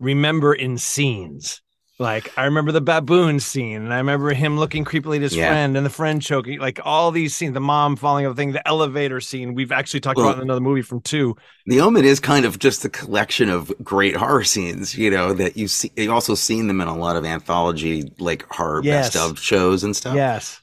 remember 0.00 0.52
in 0.52 0.76
scenes 0.76 1.62
like 1.98 2.36
i 2.36 2.44
remember 2.44 2.72
the 2.72 2.80
baboon 2.80 3.38
scene 3.38 3.80
and 3.82 3.94
i 3.94 3.98
remember 3.98 4.34
him 4.34 4.58
looking 4.58 4.84
creepily 4.84 5.16
at 5.16 5.22
his 5.22 5.36
Yeah. 5.36 5.48
friend 5.48 5.76
and 5.76 5.86
the 5.86 5.90
friend 5.90 6.20
choking 6.20 6.58
like 6.58 6.80
all 6.84 7.10
these 7.12 7.34
scenes 7.34 7.54
the 7.54 7.60
mom 7.60 7.94
falling 7.96 8.24
the 8.28 8.34
thing 8.34 8.52
the 8.52 8.66
elevator 8.66 9.20
scene 9.20 9.54
we've 9.54 9.70
actually 9.72 10.00
talked 10.00 10.16
Well- 10.18 10.26
about 10.30 10.38
in 10.38 10.42
another 10.42 10.60
movie 10.60 10.82
from 10.82 11.00
two 11.00 11.36
The 11.66 11.80
Omen 11.80 12.04
is 12.04 12.18
kind 12.18 12.44
of 12.44 12.58
just 12.58 12.84
a 12.84 12.88
collection 12.88 13.48
of 13.48 13.72
great 13.84 14.16
horror 14.16 14.42
scenes, 14.42 14.98
you 14.98 15.10
know, 15.12 15.32
that 15.34 15.56
you 15.56 15.68
see. 15.68 15.92
You've 15.96 16.10
also 16.10 16.34
seen 16.34 16.66
them 16.66 16.80
in 16.80 16.88
a 16.88 16.96
lot 16.96 17.14
of 17.14 17.24
anthology, 17.24 18.10
like 18.18 18.44
horror 18.50 18.80
Yes. 18.82 19.14
best 19.14 19.30
of 19.30 19.38
shows 19.38 19.84
and 19.84 19.94
stuff. 19.94 20.16
Yes. 20.16 20.60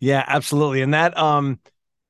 Yeah, 0.00 0.24
absolutely. 0.26 0.82
And 0.82 0.94
that 0.94 1.16
um 1.16 1.58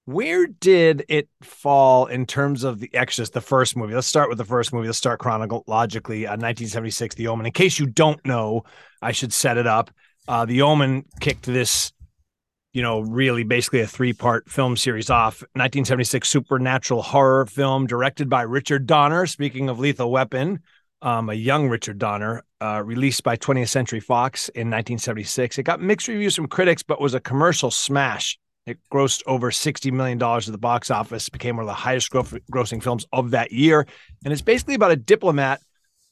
where 0.07 0.47
did 0.47 1.05
it 1.09 1.29
fall 1.43 2.07
in 2.07 2.27
terms 2.27 2.63
of 2.63 2.79
the 2.79 2.95
Exorcist, 2.95 3.33
the 3.33 3.41
first 3.41 3.77
movie? 3.77 3.93
Let's 3.95 4.07
start 4.07 4.29
with 4.29 4.39
the 4.39 4.45
first 4.45 4.73
movie. 4.73 4.87
Let's 4.87 4.99
start 4.99 5.19
chronologically. 5.19 6.27
Uh, 6.27 6.31
1976, 6.31 7.17
The 7.17 7.27
Omen. 7.27 7.45
In 7.45 7.51
case 7.53 7.81
you 7.81 7.87
don't 7.87 8.25
know, 8.25 8.63
I 9.03 9.11
should 9.11 9.33
set 9.33 9.59
it 9.59 9.67
up. 9.67 9.91
Uh, 10.29 10.45
the 10.45 10.63
Omen 10.63 11.07
kicked 11.21 11.45
this, 11.45 11.93
you 12.73 12.83
know, 12.83 13.01
really 13.01 13.43
basically 13.43 13.81
a 13.81 13.87
three 13.89 14.13
part 14.13 14.49
film 14.49 14.77
series 14.77 15.11
off. 15.11 15.41
1976 15.55 16.29
supernatural 16.29 17.03
horror 17.03 17.45
film 17.45 17.89
directed 17.89 18.31
by 18.31 18.43
Richard 18.43 18.87
Donner. 18.87 19.27
Speaking 19.27 19.69
of 19.69 19.81
Lethal 19.81 20.13
Weapon, 20.13 20.61
um, 21.03 21.31
a 21.31 21.35
young 21.35 21.69
Richard 21.69 21.99
Donner, 21.99 22.45
uh, 22.61 22.83
released 22.85 23.23
by 23.23 23.37
20th 23.37 23.69
Century 23.69 24.01
Fox 24.01 24.49
in 24.51 24.69
1976. 24.69 25.59
It 25.59 25.65
got 25.65 25.81
mixed 25.81 26.09
reviews 26.09 26.35
from 26.35 26.49
critics, 26.49 26.83
but 26.83 27.01
was 27.01 27.15
a 27.15 27.21
commercial 27.21 27.71
smash. 27.71 28.39
It 28.67 28.79
grossed 28.93 29.23
over 29.27 29.51
$60 29.51 29.93
million 29.93 30.21
at 30.21 30.47
the 30.47 30.59
box 30.59 30.91
office, 30.91 31.29
became 31.29 31.57
one 31.57 31.65
of 31.65 31.69
the 31.69 31.75
highest 31.75 32.11
gro- 32.11 32.25
grossing 32.51 32.83
films 32.83 33.07
of 33.13 33.31
that 33.31 33.53
year. 33.53 33.87
And 34.25 34.33
it's 34.33 34.43
basically 34.43 34.75
about 34.75 34.91
a 34.91 34.97
diplomat 34.97 35.61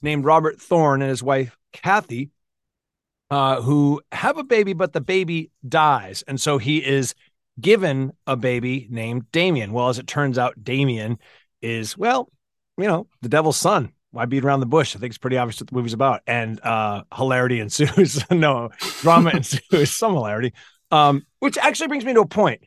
named 0.02 0.24
Robert 0.24 0.60
Thorne 0.60 1.02
and 1.02 1.10
his 1.10 1.22
wife, 1.22 1.56
Kathy, 1.72 2.30
uh, 3.30 3.60
who 3.60 4.00
have 4.12 4.38
a 4.38 4.44
baby, 4.44 4.72
but 4.72 4.92
the 4.92 5.00
baby 5.00 5.50
dies. 5.68 6.22
And 6.28 6.40
so 6.40 6.58
he 6.58 6.84
is 6.84 7.14
given 7.60 8.12
a 8.26 8.36
baby 8.36 8.86
named 8.90 9.30
Damien. 9.32 9.72
Well, 9.72 9.88
as 9.88 9.98
it 9.98 10.06
turns 10.06 10.38
out, 10.38 10.62
Damien 10.62 11.18
is, 11.60 11.98
well, 11.98 12.30
you 12.78 12.86
know, 12.86 13.08
the 13.22 13.28
devil's 13.28 13.56
son. 13.56 13.92
Why 14.14 14.26
beat 14.26 14.44
around 14.44 14.60
the 14.60 14.66
bush? 14.66 14.94
I 14.94 15.00
think 15.00 15.10
it's 15.10 15.18
pretty 15.18 15.36
obvious 15.36 15.60
what 15.60 15.68
the 15.68 15.74
movie's 15.74 15.92
about. 15.92 16.22
And 16.26 16.60
uh 16.62 17.02
hilarity 17.12 17.58
ensues. 17.58 18.22
no, 18.30 18.70
drama 19.00 19.30
ensues, 19.34 19.90
some 19.90 20.14
hilarity. 20.14 20.52
Um, 20.92 21.26
which 21.40 21.58
actually 21.58 21.88
brings 21.88 22.04
me 22.04 22.14
to 22.14 22.20
a 22.20 22.26
point 22.26 22.62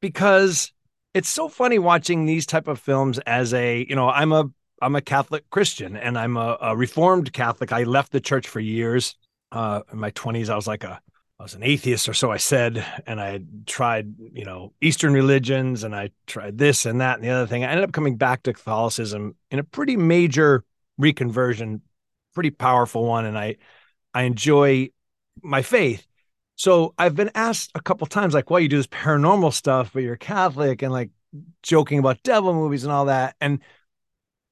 because 0.00 0.72
it's 1.12 1.28
so 1.28 1.48
funny 1.48 1.80
watching 1.80 2.24
these 2.24 2.46
type 2.46 2.68
of 2.68 2.78
films 2.78 3.18
as 3.26 3.52
a, 3.52 3.84
you 3.88 3.96
know, 3.96 4.08
I'm 4.08 4.32
a 4.32 4.44
I'm 4.80 4.94
a 4.94 5.00
Catholic 5.00 5.50
Christian 5.50 5.96
and 5.96 6.16
I'm 6.16 6.36
a, 6.36 6.56
a 6.60 6.76
reformed 6.76 7.32
Catholic. 7.32 7.72
I 7.72 7.82
left 7.82 8.12
the 8.12 8.20
church 8.20 8.46
for 8.46 8.60
years. 8.60 9.16
Uh 9.50 9.80
in 9.92 9.98
my 9.98 10.12
20s, 10.12 10.48
I 10.48 10.54
was 10.54 10.68
like 10.68 10.84
a 10.84 11.00
I 11.38 11.42
was 11.42 11.54
an 11.54 11.64
atheist 11.64 12.08
or 12.08 12.14
so 12.14 12.30
I 12.30 12.38
said, 12.38 12.84
and 13.06 13.20
I 13.20 13.40
tried, 13.66 14.14
you 14.32 14.44
know, 14.44 14.72
Eastern 14.80 15.12
religions 15.12 15.84
and 15.84 15.94
I 15.94 16.10
tried 16.26 16.56
this 16.56 16.86
and 16.86 17.00
that 17.02 17.16
and 17.16 17.24
the 17.24 17.30
other 17.30 17.46
thing. 17.46 17.62
I 17.62 17.68
ended 17.68 17.84
up 17.84 17.92
coming 17.92 18.16
back 18.16 18.44
to 18.44 18.54
Catholicism 18.54 19.34
in 19.50 19.58
a 19.58 19.64
pretty 19.64 19.96
major 19.96 20.64
reconversion, 21.00 21.80
pretty 22.34 22.50
powerful 22.50 23.04
one. 23.04 23.24
And 23.24 23.38
I 23.38 23.56
I 24.14 24.22
enjoy 24.22 24.90
my 25.42 25.62
faith. 25.62 26.06
So 26.56 26.94
I've 26.96 27.14
been 27.14 27.30
asked 27.34 27.70
a 27.74 27.80
couple 27.80 28.06
times, 28.06 28.32
like, 28.32 28.48
well, 28.48 28.60
you 28.60 28.68
do 28.68 28.78
this 28.78 28.86
paranormal 28.86 29.52
stuff, 29.52 29.90
but 29.92 30.02
you're 30.02 30.16
Catholic 30.16 30.82
and 30.82 30.92
like 30.92 31.10
joking 31.62 31.98
about 31.98 32.22
devil 32.22 32.54
movies 32.54 32.84
and 32.84 32.92
all 32.92 33.06
that. 33.06 33.36
And 33.40 33.60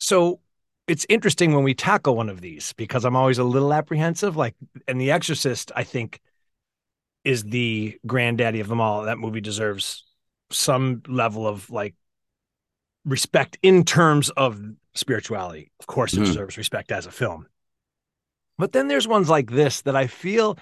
so 0.01 0.41
it's 0.87 1.07
interesting 1.09 1.55
when 1.55 1.65
we 1.65 1.73
tackle 1.75 2.15
one 2.15 2.29
of 2.29 2.43
these 2.43 2.75
because 2.75 3.07
I'm 3.07 3.17
always 3.17 3.39
a 3.39 3.45
little 3.45 3.73
apprehensive. 3.73 4.37
Like, 4.37 4.55
and 4.87 5.01
The 5.01 5.13
Exorcist, 5.13 5.73
I 5.75 5.85
think, 5.85 6.21
is 7.25 7.43
the 7.45 7.99
granddaddy 8.07 8.61
of 8.61 8.69
them 8.69 8.83
all. 8.83 9.05
That 9.05 9.19
movie 9.19 9.41
deserves 9.41 10.05
some 10.51 11.03
level 11.09 11.47
of 11.49 11.71
like 11.71 11.95
respect 13.05 13.59
in 13.63 13.85
terms 13.85 14.31
of 14.31 14.61
spirituality. 14.95 15.71
Of 15.81 15.87
course, 15.87 16.15
it 16.15 16.21
Mhm. 16.21 16.27
deserves 16.27 16.57
respect 16.57 16.93
as 16.93 17.07
a 17.07 17.11
film. 17.11 17.47
But 18.57 18.73
then 18.73 18.89
there's 18.89 19.09
ones 19.09 19.29
like 19.29 19.51
this 19.51 19.83
that 19.83 19.97
I 19.97 20.07
feel, 20.07 20.59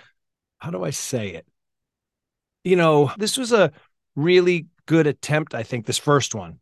how 0.58 0.70
do 0.70 0.82
I 0.82 0.90
say 0.90 1.30
it? 1.30 1.46
You 2.64 2.76
know, 2.76 3.12
this 3.18 3.36
was 3.36 3.52
a 3.52 3.72
really 4.16 4.66
good 4.86 5.06
attempt, 5.06 5.54
I 5.54 5.62
think, 5.62 5.86
this 5.86 5.98
first 5.98 6.34
one. 6.34 6.60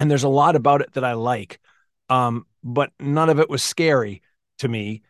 And 0.00 0.10
there's 0.10 0.24
a 0.24 0.28
lot 0.28 0.56
about 0.56 0.80
it 0.80 0.92
that 0.92 1.04
I 1.04 1.12
like. 1.12 1.60
Um, 2.08 2.46
but 2.62 2.92
none 2.98 3.30
of 3.30 3.38
it 3.38 3.48
was 3.48 3.62
scary 3.62 4.22
to 4.58 4.68
me. 4.68 5.02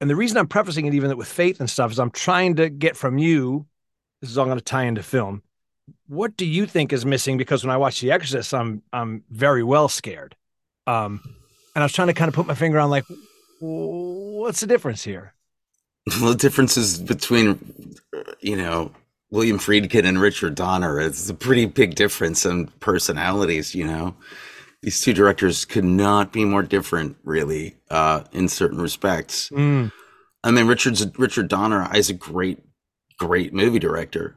And 0.00 0.10
the 0.10 0.16
reason 0.16 0.38
I'm 0.38 0.48
prefacing 0.48 0.86
it 0.86 0.94
even 0.94 1.16
with 1.16 1.28
faith 1.28 1.60
and 1.60 1.70
stuff 1.70 1.92
is 1.92 1.98
I'm 1.98 2.10
trying 2.10 2.56
to 2.56 2.68
get 2.68 2.96
from 2.96 3.18
you, 3.18 3.66
this 4.20 4.30
is 4.30 4.38
all 4.38 4.44
going 4.46 4.58
to 4.58 4.64
tie 4.64 4.84
into 4.84 5.02
film. 5.02 5.42
What 6.06 6.36
do 6.36 6.46
you 6.46 6.66
think 6.66 6.92
is 6.92 7.04
missing? 7.04 7.36
Because 7.36 7.64
when 7.64 7.70
I 7.70 7.76
watch 7.76 8.00
The 8.00 8.10
Exorcist, 8.10 8.54
I'm 8.54 8.82
I'm 8.92 9.24
very 9.30 9.62
well 9.62 9.88
scared. 9.88 10.36
Um, 10.86 11.20
and 11.74 11.82
I 11.82 11.84
was 11.84 11.92
trying 11.92 12.08
to 12.08 12.14
kind 12.14 12.28
of 12.28 12.34
put 12.34 12.46
my 12.46 12.54
finger 12.54 12.78
on 12.78 12.90
like, 12.90 13.04
what's 13.60 14.60
the 14.60 14.66
difference 14.66 15.04
here? 15.04 15.34
Well, 16.22 16.30
the 16.30 16.36
differences 16.36 16.98
between, 16.98 17.94
you 18.40 18.56
know, 18.56 18.92
William 19.30 19.58
Friedkin 19.58 20.06
and 20.06 20.18
Richard 20.18 20.54
Donner 20.54 20.98
is 20.98 21.28
a 21.28 21.34
pretty 21.34 21.66
big 21.66 21.96
difference 21.96 22.46
in 22.46 22.68
personalities. 22.80 23.74
You 23.74 23.86
know, 23.86 24.16
these 24.80 25.02
two 25.02 25.12
directors 25.12 25.66
could 25.66 25.84
not 25.84 26.32
be 26.32 26.46
more 26.46 26.62
different, 26.62 27.18
really, 27.24 27.76
uh, 27.90 28.24
in 28.32 28.48
certain 28.48 28.80
respects. 28.80 29.50
Mm, 29.50 29.92
I 30.42 30.50
mean, 30.50 30.66
Richard's 30.66 31.06
Richard 31.18 31.48
Donner 31.48 31.86
is 31.94 32.08
a 32.08 32.14
great, 32.14 32.58
great 33.18 33.52
movie 33.52 33.78
director. 33.78 34.36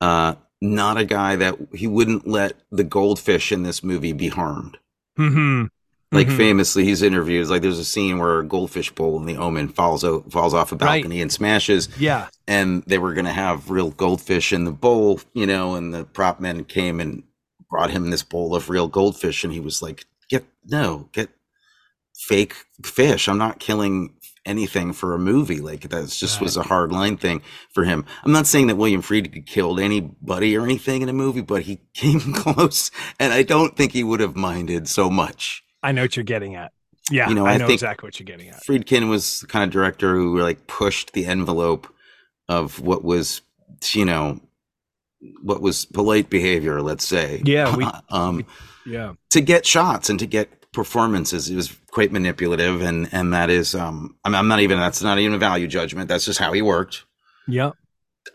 Uh, 0.00 0.36
not 0.60 0.96
a 0.98 1.04
guy 1.04 1.36
that 1.36 1.56
he 1.74 1.86
wouldn't 1.86 2.26
let 2.26 2.52
the 2.70 2.84
goldfish 2.84 3.50
in 3.52 3.62
this 3.62 3.82
movie 3.82 4.12
be 4.12 4.28
harmed. 4.28 4.76
hmm 5.16 5.64
Like 6.12 6.26
Mhm. 6.26 6.36
famously, 6.36 6.84
he's 6.84 7.02
interviewed. 7.02 7.46
Like 7.48 7.62
there's 7.62 7.78
a 7.78 7.84
scene 7.84 8.18
where 8.18 8.40
a 8.40 8.44
goldfish 8.44 8.90
bowl 8.90 9.16
in 9.20 9.26
the 9.26 9.36
Omen 9.36 9.68
falls 9.68 10.02
o- 10.02 10.24
falls 10.28 10.52
off 10.54 10.72
a 10.72 10.74
Right. 10.74 11.02
balcony 11.02 11.22
and 11.22 11.30
smashes. 11.32 11.88
Yeah. 11.98 12.28
and 12.48 12.82
they 12.88 12.98
were 12.98 13.14
going 13.14 13.26
to 13.26 13.32
have 13.32 13.70
real 13.70 13.90
goldfish 13.92 14.52
in 14.52 14.64
the 14.64 14.72
bowl, 14.72 15.20
you 15.34 15.46
know, 15.46 15.76
and 15.76 15.94
the 15.94 16.02
prop 16.04 16.40
men 16.40 16.64
came 16.64 16.98
and 16.98 17.22
brought 17.70 17.92
him 17.92 18.10
this 18.10 18.24
bowl 18.24 18.56
of 18.56 18.68
real 18.68 18.88
goldfish, 18.88 19.44
and 19.44 19.52
he 19.52 19.60
was 19.60 19.80
like, 19.82 20.04
"Get 20.28 20.44
no, 20.66 21.08
get 21.12 21.28
fake 22.18 22.54
fish. 22.84 23.28
I'm 23.28 23.38
not 23.38 23.60
killing 23.60 24.14
anything 24.46 24.92
for 24.92 25.14
a 25.14 25.18
movie. 25.18 25.60
Like 25.60 25.82
that 25.90 26.08
just 26.08 26.40
was 26.40 26.56
a 26.56 26.62
hard 26.62 26.92
line 26.92 27.16
thing 27.16 27.42
for 27.72 27.84
him. 27.84 28.04
I'm 28.24 28.32
not 28.32 28.46
saying 28.46 28.68
that 28.68 28.76
William 28.76 29.02
Friedkin 29.02 29.46
killed 29.46 29.80
anybody 29.80 30.56
or 30.56 30.64
anything 30.64 31.02
in 31.02 31.08
a 31.08 31.12
movie, 31.12 31.42
but 31.42 31.62
he 31.62 31.80
came 31.94 32.20
close, 32.34 32.90
and 33.18 33.32
I 33.32 33.42
don't 33.42 33.76
think 33.76 33.92
he 33.92 34.04
would 34.04 34.20
have 34.20 34.36
minded 34.36 34.88
so 34.88 35.10
much. 35.10 35.62
I 35.82 35.92
know 35.92 36.02
what 36.02 36.16
you're 36.16 36.24
getting 36.24 36.54
at. 36.56 36.72
Yeah, 37.10 37.28
You 37.28 37.34
know, 37.34 37.44
I 37.46 37.54
I 37.54 37.56
know 37.56 37.66
exactly 37.66 38.06
what 38.06 38.20
you're 38.20 38.24
getting 38.26 38.48
at. 38.50 38.62
Friedkin 38.64 39.08
was 39.08 39.40
the 39.40 39.46
kind 39.48 39.64
of 39.64 39.70
director 39.70 40.14
who 40.14 40.38
like 40.38 40.66
pushed 40.68 41.12
the 41.12 41.26
envelope 41.26 41.92
of 42.48 42.78
what 42.80 43.02
was, 43.02 43.40
you 43.92 44.04
know, 44.04 44.38
what 45.42 45.60
was 45.60 45.84
polite 45.86 46.30
behavior, 46.30 46.80
let's 46.82 47.04
say. 47.06 47.42
Yeah, 47.44 47.74
we- 47.76 47.84
um, 48.10 48.46
Yeah. 48.86 49.14
to 49.30 49.40
get 49.40 49.66
shots 49.66 50.08
and 50.08 50.18
to 50.20 50.26
get 50.26 50.59
performances. 50.72 51.50
It 51.50 51.56
was 51.56 51.76
quite 51.90 52.12
manipulative, 52.12 52.80
and 52.82 53.08
and 53.12 53.32
that 53.34 53.50
is, 53.50 53.74
um, 53.74 54.16
I'm, 54.24 54.34
I'm 54.34 54.48
not 54.48 54.60
even 54.60 54.78
that's 54.78 55.02
not 55.02 55.18
even 55.18 55.34
a 55.34 55.38
value 55.38 55.66
judgment. 55.66 56.08
That's 56.08 56.24
just 56.24 56.38
how 56.38 56.52
he 56.52 56.62
worked. 56.62 57.04
Yeah. 57.48 57.72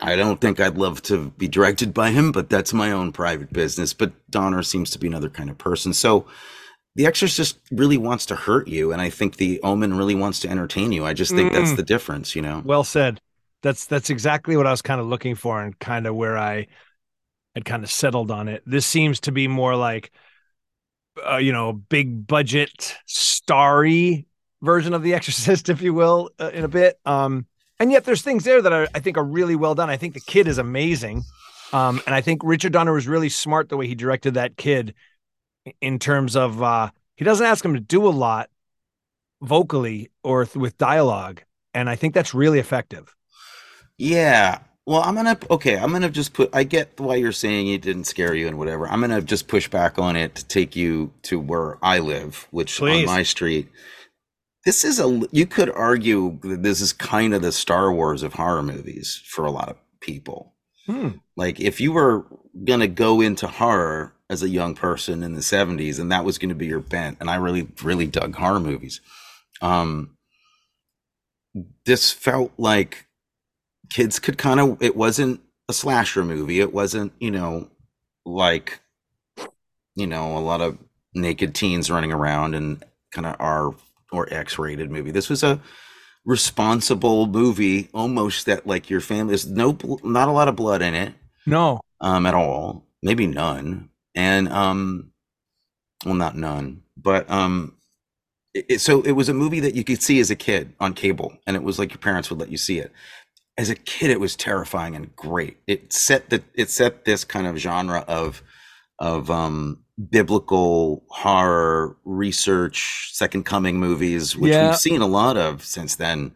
I 0.00 0.16
don't 0.16 0.40
think 0.40 0.58
I'd 0.60 0.76
love 0.76 1.00
to 1.02 1.30
be 1.38 1.48
directed 1.48 1.94
by 1.94 2.10
him, 2.10 2.32
but 2.32 2.50
that's 2.50 2.74
my 2.74 2.90
own 2.90 3.12
private 3.12 3.52
business. 3.52 3.94
But 3.94 4.12
Donner 4.30 4.62
seems 4.62 4.90
to 4.90 4.98
be 4.98 5.06
another 5.06 5.30
kind 5.30 5.48
of 5.48 5.56
person. 5.58 5.92
So 5.92 6.26
The 6.96 7.06
Exorcist 7.06 7.58
really 7.70 7.96
wants 7.96 8.26
to 8.26 8.36
hurt 8.36 8.68
you, 8.68 8.92
and 8.92 9.00
I 9.00 9.10
think 9.10 9.36
The 9.36 9.60
Omen 9.62 9.94
really 9.96 10.14
wants 10.16 10.40
to 10.40 10.48
entertain 10.50 10.92
you. 10.92 11.06
I 11.06 11.14
just 11.14 11.32
think 11.32 11.52
that's 11.52 11.70
Mm. 11.70 11.76
the 11.76 11.82
difference, 11.84 12.34
you 12.36 12.42
know. 12.42 12.62
Well 12.64 12.84
said. 12.84 13.20
That's 13.62 13.86
that's 13.86 14.10
exactly 14.10 14.56
what 14.56 14.66
I 14.66 14.70
was 14.70 14.82
kind 14.82 15.00
of 15.00 15.06
looking 15.06 15.34
for 15.34 15.62
and 15.62 15.78
kind 15.78 16.06
of 16.06 16.14
where 16.14 16.36
I 16.36 16.66
had 17.54 17.64
kind 17.64 17.82
of 17.82 17.90
settled 17.90 18.30
on 18.30 18.48
it. 18.48 18.62
This 18.66 18.84
seems 18.84 19.20
to 19.20 19.32
be 19.32 19.48
more 19.48 19.74
like 19.76 20.10
uh, 21.24 21.36
you 21.36 21.52
know, 21.52 21.72
big 21.72 22.26
budget 22.26 22.96
starry 23.06 24.26
version 24.62 24.94
of 24.94 25.02
The 25.02 25.14
Exorcist, 25.14 25.68
if 25.68 25.82
you 25.82 25.94
will, 25.94 26.30
uh, 26.38 26.50
in 26.52 26.64
a 26.64 26.68
bit. 26.68 26.98
Um, 27.04 27.46
and 27.78 27.92
yet 27.92 28.04
there's 28.04 28.22
things 28.22 28.44
there 28.44 28.62
that 28.62 28.72
are, 28.72 28.88
I 28.94 29.00
think 29.00 29.16
are 29.16 29.24
really 29.24 29.56
well 29.56 29.74
done. 29.74 29.90
I 29.90 29.96
think 29.96 30.14
the 30.14 30.20
kid 30.20 30.48
is 30.48 30.58
amazing. 30.58 31.24
Um, 31.72 32.00
and 32.06 32.14
I 32.14 32.20
think 32.20 32.42
Richard 32.44 32.72
Donner 32.72 32.92
was 32.92 33.06
really 33.06 33.28
smart 33.28 33.68
the 33.68 33.76
way 33.76 33.86
he 33.86 33.94
directed 33.94 34.34
that 34.34 34.56
kid 34.56 34.94
in 35.80 35.98
terms 35.98 36.36
of 36.36 36.62
uh, 36.62 36.90
he 37.16 37.24
doesn't 37.24 37.44
ask 37.44 37.64
him 37.64 37.74
to 37.74 37.80
do 37.80 38.06
a 38.06 38.10
lot 38.10 38.50
vocally 39.42 40.10
or 40.22 40.44
th- 40.44 40.56
with 40.56 40.78
dialogue. 40.78 41.42
And 41.74 41.90
I 41.90 41.96
think 41.96 42.14
that's 42.14 42.34
really 42.34 42.58
effective. 42.58 43.14
Yeah. 43.98 44.60
Well, 44.86 45.02
I'm 45.02 45.16
gonna 45.16 45.36
okay. 45.50 45.76
I'm 45.76 45.90
gonna 45.90 46.08
just 46.08 46.32
put. 46.32 46.54
I 46.54 46.62
get 46.62 46.98
why 47.00 47.16
you're 47.16 47.32
saying 47.32 47.66
it 47.66 47.82
didn't 47.82 48.04
scare 48.04 48.34
you 48.34 48.46
and 48.46 48.56
whatever. 48.56 48.86
I'm 48.86 49.00
gonna 49.00 49.20
just 49.20 49.48
push 49.48 49.68
back 49.68 49.98
on 49.98 50.14
it 50.14 50.36
to 50.36 50.46
take 50.46 50.76
you 50.76 51.12
to 51.22 51.40
where 51.40 51.76
I 51.82 51.98
live, 51.98 52.46
which 52.52 52.80
on 52.80 53.04
my 53.04 53.24
street. 53.24 53.68
This 54.64 54.84
is 54.84 55.00
a. 55.00 55.22
You 55.32 55.46
could 55.46 55.70
argue 55.70 56.38
that 56.42 56.62
this 56.62 56.80
is 56.80 56.92
kind 56.92 57.34
of 57.34 57.42
the 57.42 57.50
Star 57.50 57.92
Wars 57.92 58.22
of 58.22 58.34
horror 58.34 58.62
movies 58.62 59.20
for 59.26 59.44
a 59.44 59.50
lot 59.50 59.68
of 59.68 59.76
people. 60.00 60.54
Hmm. 60.86 61.10
Like 61.36 61.58
if 61.58 61.80
you 61.80 61.90
were 61.90 62.24
gonna 62.64 62.86
go 62.86 63.20
into 63.20 63.48
horror 63.48 64.14
as 64.30 64.44
a 64.44 64.48
young 64.48 64.76
person 64.76 65.24
in 65.24 65.34
the 65.34 65.40
70s, 65.40 65.98
and 65.98 66.12
that 66.12 66.24
was 66.24 66.38
gonna 66.38 66.54
be 66.54 66.66
your 66.66 66.80
bent, 66.80 67.18
and 67.20 67.28
I 67.28 67.36
really, 67.36 67.66
really 67.82 68.06
dug 68.06 68.36
horror 68.36 68.60
movies. 68.60 69.00
Um, 69.60 70.16
this 71.84 72.12
felt 72.12 72.52
like 72.56 73.05
kids 73.90 74.18
could 74.18 74.38
kind 74.38 74.60
of 74.60 74.82
it 74.82 74.96
wasn't 74.96 75.40
a 75.68 75.72
slasher 75.72 76.24
movie. 76.24 76.60
It 76.60 76.72
wasn't 76.72 77.12
you 77.18 77.30
know 77.30 77.68
like 78.24 78.80
you 79.94 80.06
know 80.06 80.36
a 80.36 80.40
lot 80.40 80.60
of 80.60 80.78
naked 81.14 81.54
teens 81.54 81.90
running 81.90 82.12
around 82.12 82.54
and 82.54 82.82
kind 83.12 83.26
of 83.26 83.36
r 83.38 83.74
or 84.12 84.32
x-rated 84.32 84.90
movie. 84.90 85.10
This 85.10 85.28
was 85.28 85.42
a 85.42 85.60
responsible 86.24 87.26
movie 87.26 87.88
almost 87.94 88.46
that 88.46 88.66
like 88.66 88.90
your 88.90 89.00
family 89.00 89.30
there's 89.30 89.46
no 89.46 89.76
not 90.02 90.28
a 90.28 90.32
lot 90.32 90.48
of 90.48 90.56
blood 90.56 90.82
in 90.82 90.94
it. 90.94 91.14
No. 91.46 91.80
um 92.00 92.26
at 92.26 92.34
all. 92.34 92.84
Maybe 93.02 93.26
none. 93.26 93.90
And 94.14 94.48
um 94.48 95.12
well 96.04 96.14
not 96.14 96.36
none 96.36 96.82
but 96.96 97.28
um 97.30 97.74
it- 98.54 98.80
so 98.80 99.02
it 99.02 99.12
was 99.12 99.28
a 99.28 99.34
movie 99.34 99.60
that 99.60 99.74
you 99.74 99.84
could 99.84 100.02
see 100.02 100.18
as 100.20 100.30
a 100.30 100.36
kid 100.36 100.72
on 100.80 100.94
cable 100.94 101.36
and 101.46 101.56
it 101.56 101.62
was 101.62 101.78
like 101.78 101.90
your 101.90 101.98
parents 101.98 102.28
would 102.30 102.38
let 102.40 102.50
you 102.50 102.56
see 102.58 102.78
it 102.78 102.92
as 103.58 103.70
a 103.70 103.74
kid 103.74 104.10
it 104.10 104.20
was 104.20 104.36
terrifying 104.36 104.94
and 104.94 105.14
great 105.16 105.56
it 105.66 105.92
set 105.92 106.30
the 106.30 106.42
it 106.54 106.68
set 106.70 107.04
this 107.04 107.24
kind 107.24 107.46
of 107.46 107.56
genre 107.56 108.04
of 108.08 108.42
of 108.98 109.30
um 109.30 109.78
biblical 110.10 111.04
horror 111.08 111.96
research 112.04 113.10
second 113.12 113.44
coming 113.44 113.78
movies 113.78 114.36
which 114.36 114.52
Yeah. 114.52 114.68
we've 114.70 114.78
seen 114.78 115.00
a 115.00 115.06
lot 115.06 115.36
of 115.36 115.64
since 115.64 115.96
then 115.96 116.32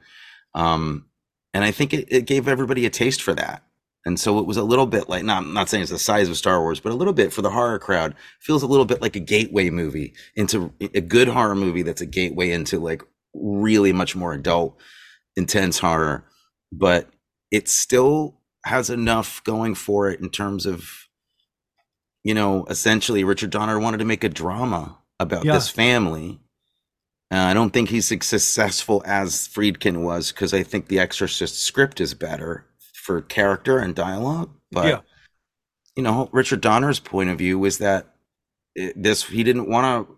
um 0.55 1.05
and 1.53 1.63
i 1.65 1.71
think 1.71 1.93
it, 1.93 2.07
it 2.11 2.27
gave 2.27 2.49
everybody 2.49 2.87
a 2.87 2.91
taste 2.91 3.21
for 3.23 3.35
that 3.35 3.63
and 4.07 4.19
so 4.19 4.39
it 4.39 4.47
was 4.47 4.57
a 4.57 4.65
little 4.65 4.87
bit 4.87 5.11
like 5.11 5.25
not 5.25 5.43
I'm 5.43 5.53
not 5.53 5.69
saying 5.69 5.83
it's 5.83 5.93
the 5.93 5.99
size 5.99 6.31
of 6.31 6.39
Star 6.39 6.59
Wars, 6.63 6.81
but 6.81 6.91
a 6.91 6.95
little 6.95 7.13
bit 7.13 7.35
for 7.35 7.43
the 7.43 7.51
horror 7.51 7.79
crowd 7.79 8.15
feels 8.41 8.63
a 8.63 8.67
little 8.67 8.87
bit 8.87 9.03
like 9.03 9.15
a 9.15 9.21
gateway 9.21 9.69
movie 9.69 10.15
into 10.37 10.73
a 10.81 11.03
good 11.03 11.29
horror 11.29 11.55
movie 11.55 11.83
that's 11.83 12.01
a 12.01 12.07
gateway 12.07 12.51
into 12.51 12.79
like 12.79 13.03
really 13.35 13.93
much 13.93 14.17
more 14.17 14.33
adult, 14.33 14.81
intense 15.37 15.79
horror. 15.81 16.25
But 16.73 17.11
it 17.51 17.69
still 17.69 18.37
has 18.65 18.91
enough 18.91 19.43
going 19.45 19.75
for 19.75 20.11
it 20.11 20.21
in 20.21 20.31
terms 20.31 20.67
of, 20.67 21.09
you 22.23 22.35
know, 22.35 22.65
essentially 22.67 23.25
Richard 23.25 23.51
Donner 23.51 23.79
wanted 23.79 23.99
to 23.99 24.05
make 24.05 24.23
a 24.25 24.29
drama 24.29 24.99
about 25.19 25.45
Yeah. 25.45 25.55
this 25.55 25.69
family. 25.69 26.41
Uh, 27.33 27.37
I 27.39 27.55
don't 27.55 27.71
think 27.71 27.89
he's 27.89 28.11
as 28.13 28.25
successful 28.27 29.03
as 29.07 29.49
Friedkin 29.49 30.03
was 30.03 30.33
because 30.33 30.53
I 30.53 30.63
think 30.63 30.89
The 30.89 30.99
Exorcist 30.99 31.61
script 31.63 32.01
is 32.01 32.15
better 32.15 32.67
for 32.95 33.23
character 33.23 33.79
and 33.79 33.95
dialogue. 33.95 34.51
But 34.71 34.87
Yeah. 34.87 35.01
you 35.97 36.03
know, 36.03 36.29
Richard 36.33 36.61
Donner's 36.61 37.01
point 37.01 37.31
of 37.31 37.39
view 37.39 37.59
was 37.59 37.79
that 37.79 38.15
it, 38.75 39.01
this 39.03 39.25
he 39.25 39.43
didn't 39.43 39.69
want 39.69 40.09
to. 40.09 40.17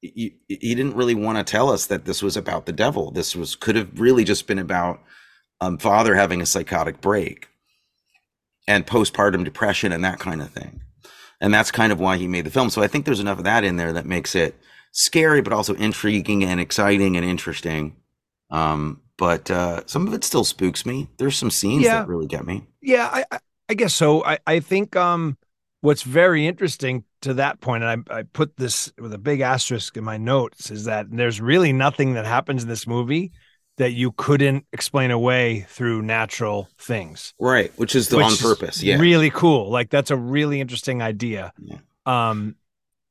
He, 0.00 0.36
he 0.48 0.74
didn't 0.74 0.96
really 0.96 1.14
want 1.14 1.38
to 1.38 1.44
tell 1.44 1.70
us 1.70 1.86
that 1.86 2.04
this 2.04 2.22
was 2.22 2.36
about 2.36 2.66
the 2.66 2.72
devil. 2.72 3.10
This 3.10 3.34
was 3.34 3.54
could 3.56 3.74
have 3.76 3.98
really 3.98 4.22
just 4.24 4.46
been 4.46 4.58
about 4.58 5.00
um, 5.64 5.78
father 5.78 6.14
having 6.14 6.40
a 6.40 6.46
psychotic 6.46 7.00
break 7.00 7.48
and 8.66 8.86
postpartum 8.86 9.44
depression 9.44 9.92
and 9.92 10.04
that 10.04 10.18
kind 10.18 10.40
of 10.40 10.50
thing. 10.50 10.80
And 11.40 11.52
that's 11.52 11.70
kind 11.70 11.92
of 11.92 12.00
why 12.00 12.16
he 12.16 12.28
made 12.28 12.46
the 12.46 12.50
film. 12.50 12.70
So 12.70 12.82
I 12.82 12.86
think 12.86 13.04
there's 13.04 13.20
enough 13.20 13.38
of 13.38 13.44
that 13.44 13.64
in 13.64 13.76
there 13.76 13.92
that 13.92 14.06
makes 14.06 14.34
it 14.34 14.56
scary, 14.92 15.42
but 15.42 15.52
also 15.52 15.74
intriguing 15.74 16.44
and 16.44 16.60
exciting 16.60 17.16
and 17.16 17.26
interesting. 17.26 17.96
Um, 18.50 19.00
but 19.16 19.50
uh, 19.50 19.82
some 19.86 20.06
of 20.06 20.14
it 20.14 20.24
still 20.24 20.44
spooks 20.44 20.86
me. 20.86 21.08
There's 21.18 21.36
some 21.36 21.50
scenes 21.50 21.84
Yeah. 21.84 22.00
that 22.00 22.08
really 22.08 22.26
get 22.26 22.46
me. 22.46 22.66
Yeah, 22.80 23.08
I, 23.12 23.38
I, 23.68 23.74
guess 23.74 23.94
so. 23.94 24.24
I, 24.24 24.38
I 24.46 24.60
think 24.60 24.96
um, 24.96 25.36
what's 25.80 26.02
very 26.02 26.46
interesting 26.46 27.04
to 27.22 27.34
that 27.34 27.60
point, 27.60 27.84
and 27.84 28.04
I, 28.10 28.18
I 28.18 28.22
put 28.22 28.56
this 28.56 28.92
with 28.98 29.12
a 29.12 29.18
big 29.18 29.40
asterisk 29.40 29.96
in 29.96 30.04
my 30.04 30.16
notes, 30.16 30.70
is 30.70 30.84
that 30.84 31.06
there's 31.10 31.40
really 31.40 31.72
nothing 31.72 32.14
that 32.14 32.26
happens 32.26 32.62
in 32.62 32.68
this 32.68 32.86
movie 32.86 33.32
that 33.76 33.92
you 33.92 34.12
couldn't 34.12 34.64
explain 34.72 35.10
away 35.10 35.66
through 35.68 36.02
natural 36.02 36.68
things. 36.78 37.34
Right, 37.40 37.72
which 37.78 37.94
is 37.94 38.08
the 38.08 38.16
which 38.18 38.26
on 38.26 38.36
purpose. 38.36 38.82
Yeah. 38.82 38.96
really 38.98 39.30
cool. 39.30 39.70
Like 39.70 39.90
that's 39.90 40.10
a 40.10 40.16
really 40.16 40.60
interesting 40.60 41.02
idea. 41.02 41.52
Yeah. 41.58 41.78
Um, 42.06 42.54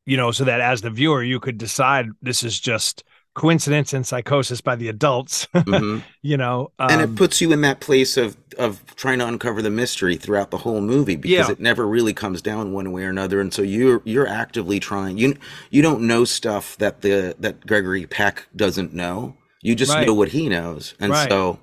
you 0.05 0.17
know, 0.17 0.31
so 0.31 0.43
that 0.45 0.61
as 0.61 0.81
the 0.81 0.89
viewer, 0.89 1.23
you 1.23 1.39
could 1.39 1.57
decide 1.57 2.07
this 2.21 2.43
is 2.43 2.59
just 2.59 3.03
coincidence 3.35 3.93
and 3.93 4.05
psychosis 4.05 4.61
by 4.61 4.75
the 4.75 4.87
adults. 4.89 5.47
Mhm. 5.55 6.03
you 6.21 6.37
know, 6.37 6.71
um, 6.79 6.89
and 6.91 7.01
it 7.01 7.15
puts 7.15 7.41
you 7.41 7.51
in 7.51 7.61
that 7.61 7.79
place 7.79 8.15
of 8.15 8.37
of 8.59 8.83
trying 8.95 9.17
to 9.17 9.27
uncover 9.27 9.63
the 9.63 9.71
mystery 9.71 10.15
throughout 10.15 10.51
the 10.51 10.59
whole 10.59 10.79
movie 10.79 11.15
because 11.15 11.47
Yeah. 11.47 11.51
it 11.51 11.59
never 11.59 11.87
really 11.87 12.13
comes 12.13 12.39
down 12.41 12.71
one 12.71 12.91
way 12.91 13.03
or 13.03 13.09
another 13.09 13.41
and 13.41 13.51
so 13.51 13.63
you're 13.63 14.01
you're 14.05 14.27
actively 14.27 14.79
trying 14.79 15.17
you 15.17 15.35
you 15.71 15.81
don't 15.81 16.01
know 16.01 16.23
stuff 16.23 16.77
that 16.77 17.01
the 17.01 17.35
that 17.39 17.65
Gregory 17.65 18.05
Peck 18.05 18.47
doesn't 18.55 18.93
know 18.93 19.35
you 19.63 19.73
just 19.75 19.91
Right. 19.93 20.05
know 20.05 20.13
what 20.13 20.29
he 20.29 20.47
knows 20.49 20.93
and 20.99 21.11
Right. 21.11 21.29
so 21.29 21.59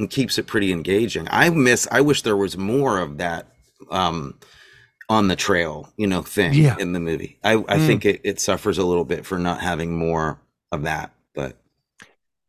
it 0.00 0.10
keeps 0.10 0.36
it 0.38 0.46
pretty 0.48 0.72
engaging 0.72 1.28
i 1.30 1.48
miss 1.50 1.86
i 1.92 2.00
wish 2.00 2.22
there 2.22 2.36
was 2.36 2.56
more 2.58 2.98
of 2.98 3.18
that 3.18 3.46
um 3.90 4.34
on 5.08 5.28
the 5.28 5.36
trail 5.36 5.92
you 5.96 6.06
know 6.08 6.22
thing 6.22 6.52
Yeah. 6.54 6.76
in 6.80 6.92
the 6.92 7.00
movie 7.00 7.38
i 7.44 7.52
i 7.52 7.56
Mm. 7.78 7.86
think 7.86 8.04
it, 8.04 8.20
it 8.24 8.40
suffers 8.40 8.78
a 8.78 8.84
little 8.84 9.04
bit 9.04 9.24
for 9.24 9.38
not 9.38 9.60
having 9.60 9.96
more 9.96 10.40
of 10.72 10.82
that 10.82 11.12
but 11.34 11.56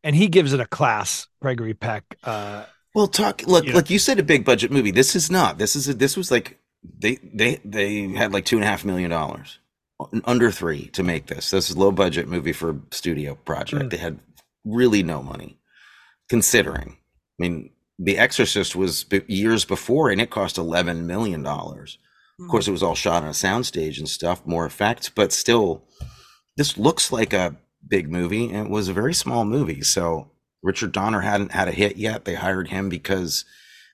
and 0.04 0.16
he 0.16 0.28
gives 0.28 0.54
it 0.54 0.60
a 0.62 0.66
class, 0.66 1.28
Gregory 1.42 1.74
Peck. 1.74 2.18
Uh, 2.24 2.64
Well, 2.96 3.08
talk 3.08 3.46
look 3.46 3.66
You 3.66 3.74
know. 3.74 3.82
you 3.88 4.00
said 4.00 4.20
a 4.20 4.24
big 4.24 4.46
budget 4.46 4.72
movie. 4.72 4.92
This 4.92 5.16
is 5.18 5.30
not. 5.30 5.58
This 5.58 5.76
is 5.76 5.90
a, 5.90 5.94
this 5.94 6.16
was 6.16 6.32
like 6.32 6.60
they 6.98 7.18
they 7.34 7.60
they 7.66 8.08
had 8.14 8.32
like 8.32 8.46
two 8.46 8.56
and 8.56 8.64
a 8.64 8.68
half 8.68 8.86
million 8.86 9.10
dollars. 9.10 9.60
under 10.24 10.50
three 10.52 10.88
to 10.90 11.04
make 11.04 11.26
this. 11.26 11.50
This 11.50 11.70
is 11.70 11.76
low 11.76 11.92
budget 11.92 12.28
movie 12.30 12.54
for 12.54 12.70
a 12.70 12.80
studio 12.92 13.36
project. 13.36 13.86
Mm. 13.86 13.90
They 13.90 13.98
had 13.98 14.20
really 14.68 15.04
no 15.04 15.22
money, 15.22 15.60
considering. 16.30 16.98
I 16.98 17.36
mean, 17.40 17.72
The 18.00 18.18
Exorcist 18.18 18.76
was 18.76 19.04
b- 19.04 19.22
years 19.28 19.66
before, 19.66 20.10
and 20.10 20.22
it 20.22 20.30
cost 20.30 20.58
eleven 20.58 21.08
million 21.08 21.44
dollars. 21.44 21.98
Of 22.40 22.46
hmm. 22.46 22.52
course, 22.52 22.68
it 22.68 22.72
was 22.72 22.84
all 22.84 22.96
shot 22.96 23.24
on 23.24 23.30
a 23.30 23.32
soundstage 23.32 23.98
and 23.98 24.10
stuff, 24.10 24.46
more 24.46 24.66
effects, 24.66 25.10
but 25.10 25.32
still, 25.32 25.84
this 26.56 26.78
looks 26.78 27.12
like 27.12 27.34
a 27.34 27.56
big 27.88 28.12
movie, 28.12 28.50
and 28.50 28.68
it 28.68 28.72
was 28.72 28.90
a 28.90 28.94
very 28.94 29.14
small 29.14 29.46
movie. 29.46 29.82
So 29.82 30.32
Richard 30.62 30.92
Donner 30.92 31.22
hadn't 31.22 31.52
had 31.52 31.68
a 31.68 31.72
hit 31.72 31.98
yet. 31.98 32.26
They 32.26 32.36
hired 32.36 32.70
him 32.70 32.90
because 32.90 33.46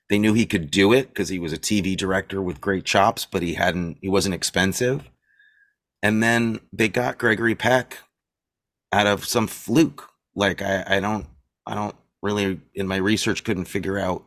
they 0.08 0.18
knew 0.18 0.34
he 0.34 0.46
could 0.46 0.70
do 0.70 0.92
it 0.92 1.08
because 1.08 1.28
he 1.28 1.38
was 1.38 1.52
a 1.52 1.58
TV 1.58 1.96
director 1.96 2.42
with 2.42 2.60
great 2.60 2.84
chops, 2.84 3.26
but 3.30 3.42
he 3.42 3.54
hadn't. 3.54 3.98
He 4.00 4.08
wasn't 4.08 4.34
expensive. 4.34 5.08
And 6.02 6.22
then 6.22 6.60
they 6.72 6.88
got 6.88 7.18
Gregory 7.18 7.54
Peck 7.54 7.98
out 8.92 9.06
of 9.06 9.24
some 9.24 9.46
fluke. 9.46 10.10
Like 10.34 10.62
I, 10.62 10.84
I 10.86 11.00
don't, 11.00 11.26
I 11.66 11.74
don't 11.74 11.94
really 12.22 12.60
in 12.74 12.86
my 12.86 12.96
research 12.96 13.44
couldn't 13.44 13.66
figure 13.66 13.98
out 13.98 14.24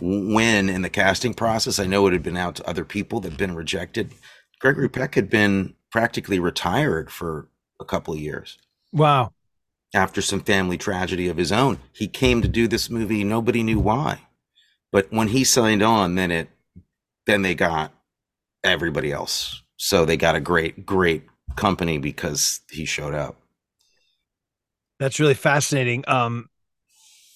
when 0.00 0.68
in 0.68 0.82
the 0.82 0.90
casting 0.90 1.34
process. 1.34 1.78
I 1.78 1.86
know 1.86 2.06
it 2.06 2.12
had 2.12 2.22
been 2.22 2.36
out 2.36 2.56
to 2.56 2.68
other 2.68 2.84
people 2.84 3.20
that 3.20 3.30
had 3.32 3.38
been 3.38 3.54
rejected. 3.54 4.14
Gregory 4.60 4.88
Peck 4.88 5.14
had 5.14 5.28
been 5.28 5.74
practically 5.90 6.38
retired 6.38 7.10
for 7.10 7.48
a 7.80 7.84
couple 7.84 8.14
of 8.14 8.20
years 8.20 8.58
Wow. 8.92 9.32
after 9.94 10.22
some 10.22 10.40
family 10.40 10.78
tragedy 10.78 11.28
of 11.28 11.36
his 11.36 11.52
own. 11.52 11.78
He 11.92 12.08
came 12.08 12.40
to 12.42 12.48
do 12.48 12.66
this 12.68 12.88
movie. 12.88 13.24
Nobody 13.24 13.62
knew 13.62 13.78
why, 13.80 14.20
but 14.90 15.08
when 15.10 15.28
he 15.28 15.44
signed 15.44 15.82
on, 15.82 16.14
then 16.14 16.30
it, 16.30 16.48
then 17.26 17.42
they 17.42 17.54
got 17.54 17.92
everybody 18.64 19.12
else. 19.12 19.62
So 19.76 20.04
they 20.04 20.16
got 20.16 20.36
a 20.36 20.40
great, 20.40 20.86
great 20.86 21.24
company 21.56 21.98
because 21.98 22.60
he 22.70 22.84
showed 22.84 23.14
up. 23.14 23.36
That's 25.02 25.18
really 25.18 25.34
fascinating. 25.34 26.04
Um, 26.06 26.48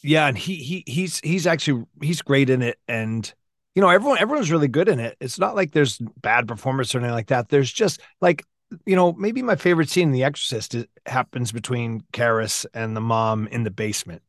yeah, 0.03 0.29
and 0.29 0.39
he 0.39 0.55
he 0.55 0.85
he's 0.87 1.19
he's 1.21 1.49
actually 1.49 1.85
he's 2.01 2.23
great 2.23 2.49
in 2.49 2.63
it, 2.63 2.79
and 2.87 3.33
you 3.75 3.83
know 3.83 3.89
everyone 3.89 4.19
everyone's 4.19 4.53
really 4.53 4.69
good 4.69 4.89
in 4.89 5.01
it. 5.01 5.17
It's 5.21 5.39
not 5.39 5.57
like 5.57 5.73
there's 5.73 5.99
bad 6.21 6.47
performance 6.47 6.95
or 6.95 6.99
anything 6.99 7.15
like 7.15 7.27
that. 7.27 7.49
There's 7.49 7.73
just 7.73 8.01
like 8.21 8.45
you 8.85 8.95
know 8.95 9.13
maybe 9.15 9.43
my 9.43 9.57
favorite 9.57 9.89
scene 9.89 10.09
in 10.09 10.13
The 10.13 10.23
Exorcist 10.23 10.77
is, 10.77 10.87
happens 11.07 11.51
between 11.51 12.03
Karras 12.13 12.67
and 12.73 12.97
the 12.97 13.01
mom 13.01 13.49
in 13.49 13.65
the 13.65 13.73
basement 13.73 14.23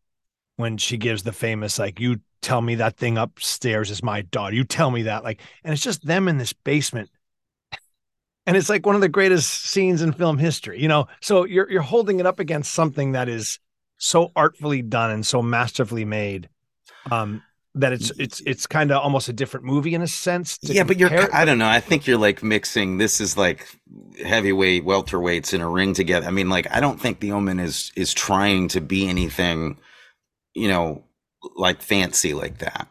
when 0.56 0.78
she 0.78 0.97
gives 0.97 1.21
the 1.21 1.32
famous 1.32 1.78
like 1.78 2.00
you 2.00 2.19
tell 2.41 2.62
me 2.62 2.73
that 2.76 2.97
thing 2.97 3.19
upstairs 3.19 3.91
is 3.91 4.02
my 4.02 4.23
daughter. 4.23 4.56
You 4.56 4.63
tell 4.63 4.89
me 4.89 5.04
that 5.04 5.23
like, 5.23 5.41
and 5.63 5.73
it's 5.73 5.84
just 5.84 6.06
them 6.08 6.28
in 6.28 6.39
this 6.39 6.54
basement 6.54 7.12
and 8.47 8.57
it's 8.57 8.69
like 8.69 8.86
one 8.86 8.95
of 8.95 9.01
the 9.01 9.10
greatest 9.10 9.65
scenes 9.65 10.01
in 10.01 10.12
film 10.12 10.38
history 10.39 10.81
you 10.81 10.88
know 10.88 11.07
so 11.21 11.45
you're 11.45 11.69
you're 11.69 11.81
holding 11.81 12.19
it 12.19 12.25
up 12.25 12.39
against 12.39 12.73
something 12.73 13.12
that 13.12 13.29
is 13.29 13.60
so 13.97 14.31
artfully 14.36 14.81
done 14.81 15.12
and 15.12 15.25
so 15.25 15.41
masterfully 15.41 16.05
made 16.05 16.49
um 17.12 17.43
that 17.77 17.93
it's 17.93 18.12
it's 18.17 18.41
it's 18.41 18.65
kind 18.65 18.91
of 18.91 19.01
almost 19.01 19.29
a 19.29 19.33
different 19.33 19.65
movie 19.65 19.93
in 19.93 20.01
a 20.01 20.07
sense 20.07 20.57
yeah, 20.63 20.83
but 20.83 20.97
you're, 20.97 21.10
compare- 21.10 21.36
I 21.36 21.45
don't 21.45 21.57
know. 21.60 21.67
I 21.67 21.79
think 21.79 22.07
you're 22.07 22.17
like 22.17 22.41
mixing, 22.43 22.97
this 22.97 23.21
is 23.21 23.38
like 23.38 23.67
heavyweight 24.23 24.83
welterweights 24.86 25.53
in 25.53 25.62
a 25.62 25.69
ring 25.69 25.93
together. 25.93 26.27
I 26.27 26.31
mean, 26.31 26.49
like, 26.49 26.69
I 26.71 26.79
don't 26.79 26.99
think 26.99 27.19
The 27.19 27.31
Omen 27.31 27.60
is, 27.60 27.91
is 27.95 28.13
trying 28.13 28.67
to 28.69 28.81
be 28.81 29.07
anything, 29.07 29.77
you 30.55 30.67
know, 30.67 31.03
like 31.55 31.81
fancy 31.81 32.33
like 32.33 32.57
that. 32.60 32.88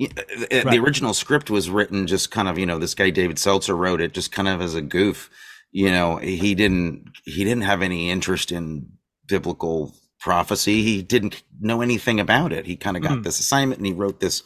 Uh, 0.00 0.06
The 0.50 0.62
Right. 0.64 0.78
original 0.78 1.14
script 1.14 1.50
was 1.50 1.68
written 1.70 2.06
just 2.06 2.30
kind 2.30 2.48
of, 2.48 2.58
you 2.58 2.66
know, 2.66 2.78
this 2.78 2.94
guy 2.94 3.10
David 3.10 3.38
Seltzer 3.38 3.76
wrote 3.76 4.00
it 4.00 4.12
just 4.14 4.32
kind 4.32 4.48
of 4.48 4.60
as 4.60 4.74
a 4.74 4.80
goof. 4.82 5.28
You 5.72 5.90
know, 5.90 6.16
he 6.16 6.54
didn't 6.54 7.10
he 7.24 7.44
didn't 7.44 7.62
have 7.64 7.82
any 7.82 8.10
interest 8.10 8.50
in 8.50 8.92
biblical 9.28 9.94
prophecy. 10.18 10.82
He 10.82 11.02
didn't 11.02 11.42
know 11.60 11.80
anything 11.80 12.18
about 12.20 12.52
it. 12.52 12.66
He 12.66 12.76
kind 12.76 12.96
of 12.96 13.02
got 13.02 13.18
Mm. 13.18 13.22
this 13.24 13.38
assignment 13.40 13.78
and 13.78 13.86
he 13.86 13.92
wrote 13.92 14.20
this 14.20 14.42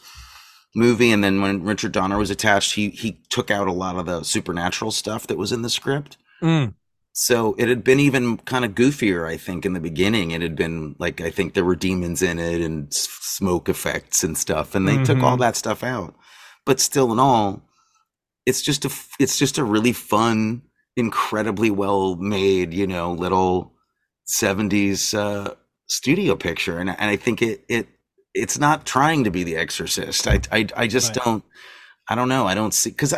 movie 0.75 1.11
and 1.11 1.23
then 1.23 1.41
when 1.41 1.63
Richard 1.63 1.93
Donner 1.93 2.17
was 2.17 2.29
attached, 2.29 2.73
he 2.75 2.89
he 2.89 3.19
took 3.29 3.49
out 3.49 3.67
a 3.67 3.71
lot 3.73 3.95
of 3.95 4.05
the 4.05 4.23
supernatural 4.23 4.91
stuff 4.91 5.25
that 5.27 5.37
was 5.37 5.51
in 5.51 5.61
the 5.63 5.69
script. 5.69 6.17
Mm. 6.43 6.73
So 7.17 7.55
it 7.57 7.69
had 7.69 7.81
been 7.83 8.01
even 8.01 8.37
kind 8.39 8.65
of 8.65 8.71
goofier, 8.75 9.25
I 9.25 9.37
think, 9.37 9.65
in 9.65 9.71
the 9.71 9.79
beginning. 9.79 10.31
It 10.31 10.41
had 10.41 10.55
been 10.57 10.95
like 10.99 11.21
I 11.21 11.31
think 11.31 11.53
there 11.53 11.63
were 11.63 11.75
demons 11.77 12.21
in 12.21 12.39
it 12.39 12.59
and 12.61 12.93
smoke 12.93 13.69
effects 13.69 14.23
and 14.23 14.37
stuff, 14.37 14.75
and 14.75 14.85
they 14.87 14.97
took 14.97 15.23
all 15.23 15.37
Mhm. 15.37 15.39
that 15.39 15.55
stuff 15.55 15.81
out. 15.81 16.13
But 16.65 16.81
still, 16.81 17.13
in 17.13 17.19
all, 17.19 17.61
it's 18.45 18.61
just 18.61 18.85
a 18.85 18.91
it's 19.19 19.37
just 19.39 19.57
a 19.57 19.63
really 19.63 19.93
fun, 19.93 20.63
incredibly 20.97 21.71
well 21.71 22.15
made, 22.17 22.73
you 22.73 22.87
know, 22.87 23.13
little 23.13 23.73
seventies 24.25 25.13
uh, 25.13 25.55
studio 25.87 26.35
picture, 26.35 26.79
and 26.79 26.89
and 26.89 27.09
I 27.11 27.15
think 27.17 27.41
it 27.41 27.65
it 27.69 27.87
it's 28.33 28.59
not 28.59 28.85
trying 28.85 29.23
to 29.25 29.31
be 29.31 29.43
The 29.43 29.57
Exorcist. 29.57 30.27
I 30.27 30.41
I, 30.51 30.67
I 30.75 30.87
just 30.87 31.15
Right. 31.15 31.25
don't. 31.25 31.43
I 32.09 32.15
don't 32.15 32.29
know. 32.29 32.47
I 32.47 32.55
don't 32.55 32.73
see 32.73 32.91
because 32.91 33.13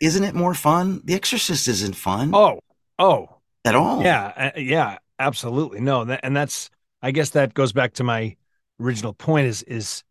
isn't 0.00 0.24
it 0.24 0.34
more 0.36 0.54
fun? 0.54 1.02
The 1.04 1.14
Exorcist 1.14 1.68
isn't 1.68 1.96
fun 1.96 2.30
oh 2.34 2.58
oh 2.98 3.39
at 3.64 3.74
all. 3.74 4.02
yeah 4.02 4.56
yeah 4.56 4.98
absolutely. 5.18 5.80
No 5.80 6.02
and 6.02 6.36
that's 6.36 6.70
i 7.02 7.10
guess 7.10 7.30
that 7.30 7.54
goes 7.54 7.72
back 7.72 7.94
to 7.94 8.04
my 8.04 8.36
original 8.80 9.12
point 9.12 9.46
is 9.46 9.62
is 9.64 10.02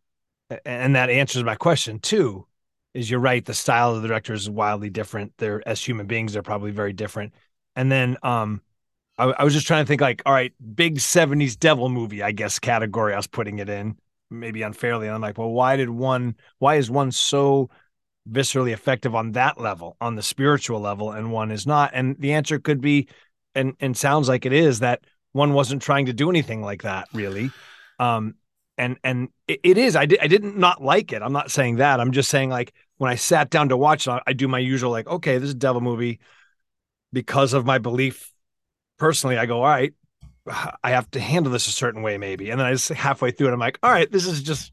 and 0.65 0.95
that 0.95 1.09
answers 1.09 1.43
my 1.43 1.55
question 1.55 1.99
too 1.99 2.45
is 2.93 3.09
you're 3.09 3.19
right 3.19 3.45
the 3.45 3.53
style 3.53 3.95
of 3.95 4.01
the 4.01 4.07
director 4.07 4.33
is 4.33 4.49
wildly 4.49 4.89
different. 4.89 5.31
They're 5.37 5.67
as 5.67 5.83
human 5.83 6.07
beings 6.07 6.33
they're 6.33 6.41
probably 6.41 6.71
very 6.71 6.93
different. 6.93 7.33
And 7.75 7.91
then 7.91 8.17
um 8.23 8.61
I, 9.17 9.25
I 9.25 9.43
was 9.43 9.53
just 9.53 9.67
trying 9.67 9.83
to 9.83 9.87
think 9.87 10.01
like 10.01 10.21
all 10.25 10.33
right 10.33 10.53
big 10.75 10.99
70s 10.99 11.55
devil 11.55 11.89
movie 11.89 12.23
i 12.23 12.31
guess 12.31 12.59
category 12.59 13.13
i 13.13 13.17
was 13.17 13.27
putting 13.27 13.59
it 13.59 13.69
in 13.69 13.97
maybe 14.31 14.61
unfairly. 14.61 15.07
And 15.07 15.15
i'm 15.15 15.21
like 15.21 15.37
well 15.37 15.51
why 15.51 15.75
did 15.75 15.89
one 15.89 16.35
why 16.59 16.75
is 16.75 16.89
one 16.91 17.11
so 17.11 17.69
viscerally 18.29 18.73
effective 18.73 19.15
on 19.15 19.31
that 19.33 19.59
level 19.59 19.97
on 20.01 20.15
the 20.15 20.21
spiritual 20.21 20.79
level 20.79 21.11
and 21.11 21.31
one 21.31 21.51
is 21.51 21.65
not? 21.67 21.91
And 21.93 22.15
the 22.19 22.33
answer 22.33 22.59
could 22.59 22.81
be 22.81 23.07
and 23.55 23.75
and 23.79 23.95
sounds 23.95 24.27
like 24.27 24.45
it 24.45 24.53
is 24.53 24.79
that 24.79 25.01
one 25.31 25.53
wasn't 25.53 25.81
trying 25.81 26.07
to 26.07 26.13
do 26.13 26.29
anything 26.29 26.61
like 26.61 26.83
that 26.83 27.07
really. 27.13 27.51
Um 27.99 28.35
and 28.77 28.97
and 29.03 29.29
it, 29.47 29.59
it 29.63 29.77
is. 29.77 29.95
I, 29.95 30.01
I 30.01 30.05
didn't 30.05 30.57
not 30.57 30.81
like 30.81 31.11
it. 31.11 31.21
I'm 31.21 31.33
not 31.33 31.51
saying 31.51 31.77
that. 31.77 31.99
I'm 31.99 32.11
just 32.11 32.29
saying 32.29 32.49
like 32.49 32.73
when 32.97 33.09
i 33.09 33.15
sat 33.15 33.49
down 33.49 33.69
to 33.69 33.77
watch 33.77 34.07
it 34.07 34.11
I, 34.11 34.21
I 34.27 34.33
do 34.33 34.47
my 34.47 34.59
usual 34.59 34.91
like 34.91 35.07
okay 35.07 35.37
this 35.37 35.47
is 35.47 35.55
a 35.55 35.57
devil 35.57 35.81
movie. 35.81 36.19
Because 37.11 37.53
of 37.53 37.65
my 37.65 37.79
belief 37.79 38.31
personally 38.99 39.37
i 39.37 39.45
go 39.47 39.63
all 39.63 39.63
right 39.63 39.93
i 40.83 40.91
have 40.91 41.09
to 41.11 41.19
handle 41.19 41.51
this 41.51 41.67
a 41.67 41.71
certain 41.71 42.03
way 42.03 42.17
maybe. 42.17 42.51
And 42.51 42.59
then 42.59 42.67
i 42.67 42.71
just 42.71 42.89
halfway 42.89 43.31
through 43.31 43.47
it 43.47 43.53
i'm 43.53 43.59
like 43.59 43.79
all 43.81 43.91
right 43.91 44.11
this 44.11 44.27
is 44.27 44.43
just 44.43 44.71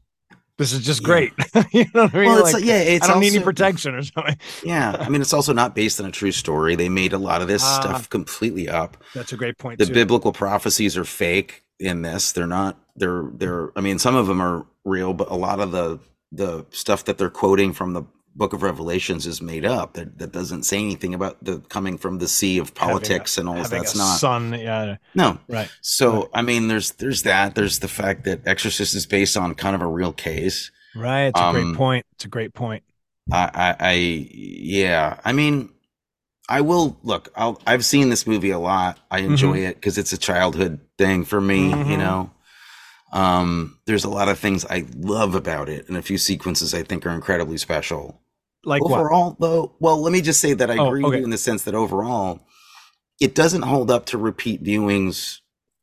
this 0.57 0.73
is 0.73 0.85
just 0.85 1.01
Yeah. 1.01 1.05
great 1.05 1.33
you 1.71 1.85
know 1.93 2.03
what 2.03 2.15
i 2.15 2.17
mean 2.19 2.25
Well, 2.29 2.39
it's 2.45 2.53
Like, 2.53 2.63
yeah, 2.65 2.79
it's 2.79 3.07
i 3.07 3.11
don't 3.11 3.19
need 3.21 3.33
any 3.35 3.43
protection 3.43 3.95
or 3.95 4.03
something 4.03 4.37
Yeah, 4.63 4.95
I 4.99 5.09
mean, 5.09 5.21
it's 5.21 5.33
also 5.33 5.53
not 5.53 5.75
based 5.75 5.99
on 5.99 6.05
a 6.05 6.11
true 6.11 6.31
story. 6.31 6.75
They 6.75 6.89
made 6.89 7.13
a 7.13 7.17
lot 7.17 7.41
of 7.41 7.47
this 7.47 7.63
Ah. 7.63 7.79
stuff 7.81 8.09
completely 8.09 8.67
up. 8.67 8.97
that's 9.13 9.33
a 9.33 9.37
great 9.37 9.57
point 9.57 9.79
The 9.79 9.85
too. 9.85 9.93
biblical 9.93 10.31
prophecies 10.33 10.97
are 10.97 11.05
fake 11.05 11.63
in 11.79 12.01
this. 12.01 12.31
They're 12.31 12.47
not. 12.47 12.79
They're 12.95 13.25
they're. 13.33 13.71
I 13.77 13.81
mean, 13.81 13.99
some 13.99 14.15
of 14.15 14.25
them 14.27 14.41
are 14.41 14.65
real, 14.83 15.13
but 15.13 15.29
a 15.29 15.35
lot 15.35 15.59
of 15.59 15.71
the 15.71 15.99
the 16.31 16.65
stuff 16.71 17.05
that 17.05 17.17
they're 17.19 17.29
quoting 17.29 17.71
from 17.73 17.93
the 17.93 18.03
Book 18.37 18.53
of 18.53 18.61
Revelations 18.63 19.25
is 19.25 19.41
made 19.41 19.65
up. 19.65 19.93
That 19.95 20.19
that 20.19 20.31
doesn't 20.31 20.63
say 20.63 20.77
anything 20.77 21.13
about 21.13 21.43
the 21.43 21.59
coming 21.69 21.97
from 21.97 22.19
the 22.19 22.27
sea 22.27 22.59
of 22.59 22.67
Having 22.69 22.75
politics 22.93 23.37
and 23.37 23.49
all. 23.49 23.55
That's 23.63 23.95
not. 23.95 24.19
son 24.19 24.53
yeah 24.53 24.97
No. 25.15 25.39
right 25.49 25.69
So 25.81 26.11
Right. 26.21 26.29
I 26.35 26.41
mean, 26.43 26.67
there's 26.67 26.91
there's 26.91 27.23
that. 27.23 27.55
There's 27.55 27.79
the 27.79 27.87
fact 27.87 28.23
that 28.25 28.47
Exorcist 28.47 28.93
is 28.95 29.05
based 29.05 29.35
on 29.35 29.55
kind 29.55 29.75
of 29.75 29.81
a 29.81 29.87
real 29.87 30.13
case. 30.13 30.71
right 30.95 31.27
it's 31.27 31.39
a 31.39 31.43
Um, 31.43 31.55
great 31.55 31.75
point 31.77 32.05
it's 32.13 32.25
a 32.25 32.29
great 32.29 32.53
point 32.53 32.83
I, 33.31 33.49
I, 33.53 33.75
I 33.91 33.93
yeah. 33.93 35.19
I 35.25 35.33
mean, 35.33 35.69
I 36.47 36.61
will 36.61 36.97
look. 37.03 37.27
I'll, 37.35 37.59
I've 37.67 37.83
seen 37.83 38.07
this 38.09 38.25
movie 38.25 38.51
a 38.51 38.59
lot. 38.59 38.99
I 39.11 39.19
enjoy 39.19 39.57
it 39.67 39.75
because 39.75 39.97
it's 39.97 40.13
a 40.13 40.17
childhood 40.17 40.79
thing 40.97 41.25
for 41.25 41.41
me. 41.41 41.67
You 41.69 41.75
Mhm. 41.75 41.97
know, 41.97 42.31
um, 43.11 43.79
there's 43.85 44.05
a 44.05 44.09
lot 44.09 44.29
of 44.29 44.39
things 44.39 44.63
I 44.69 44.85
love 44.95 45.35
about 45.35 45.67
it, 45.69 45.87
and 45.89 45.97
a 45.97 46.01
few 46.01 46.17
sequences 46.17 46.73
I 46.73 46.83
think 46.83 47.05
are 47.05 47.09
incredibly 47.11 47.57
special. 47.57 48.21
Like 48.67 48.83
what 48.83 48.99
overall, 48.99 49.35
though, 49.39 49.73
well, 49.79 49.99
let 50.01 50.11
me 50.11 50.21
just 50.21 50.39
say 50.41 50.53
that 50.53 50.69
I 50.69 50.77
Oh, 50.77 50.87
agree 50.87 51.01
with 51.03 51.09
okay. 51.13 51.19
you 51.19 51.23
in 51.23 51.29
the 51.31 51.37
sense 51.37 51.63
that 51.63 51.73
overall, 51.73 52.41
it 53.19 53.33
doesn't 53.33 53.63
hold 53.63 53.89
up 53.89 54.05
to 54.07 54.17
repeat 54.17 54.63
viewings 54.63 55.39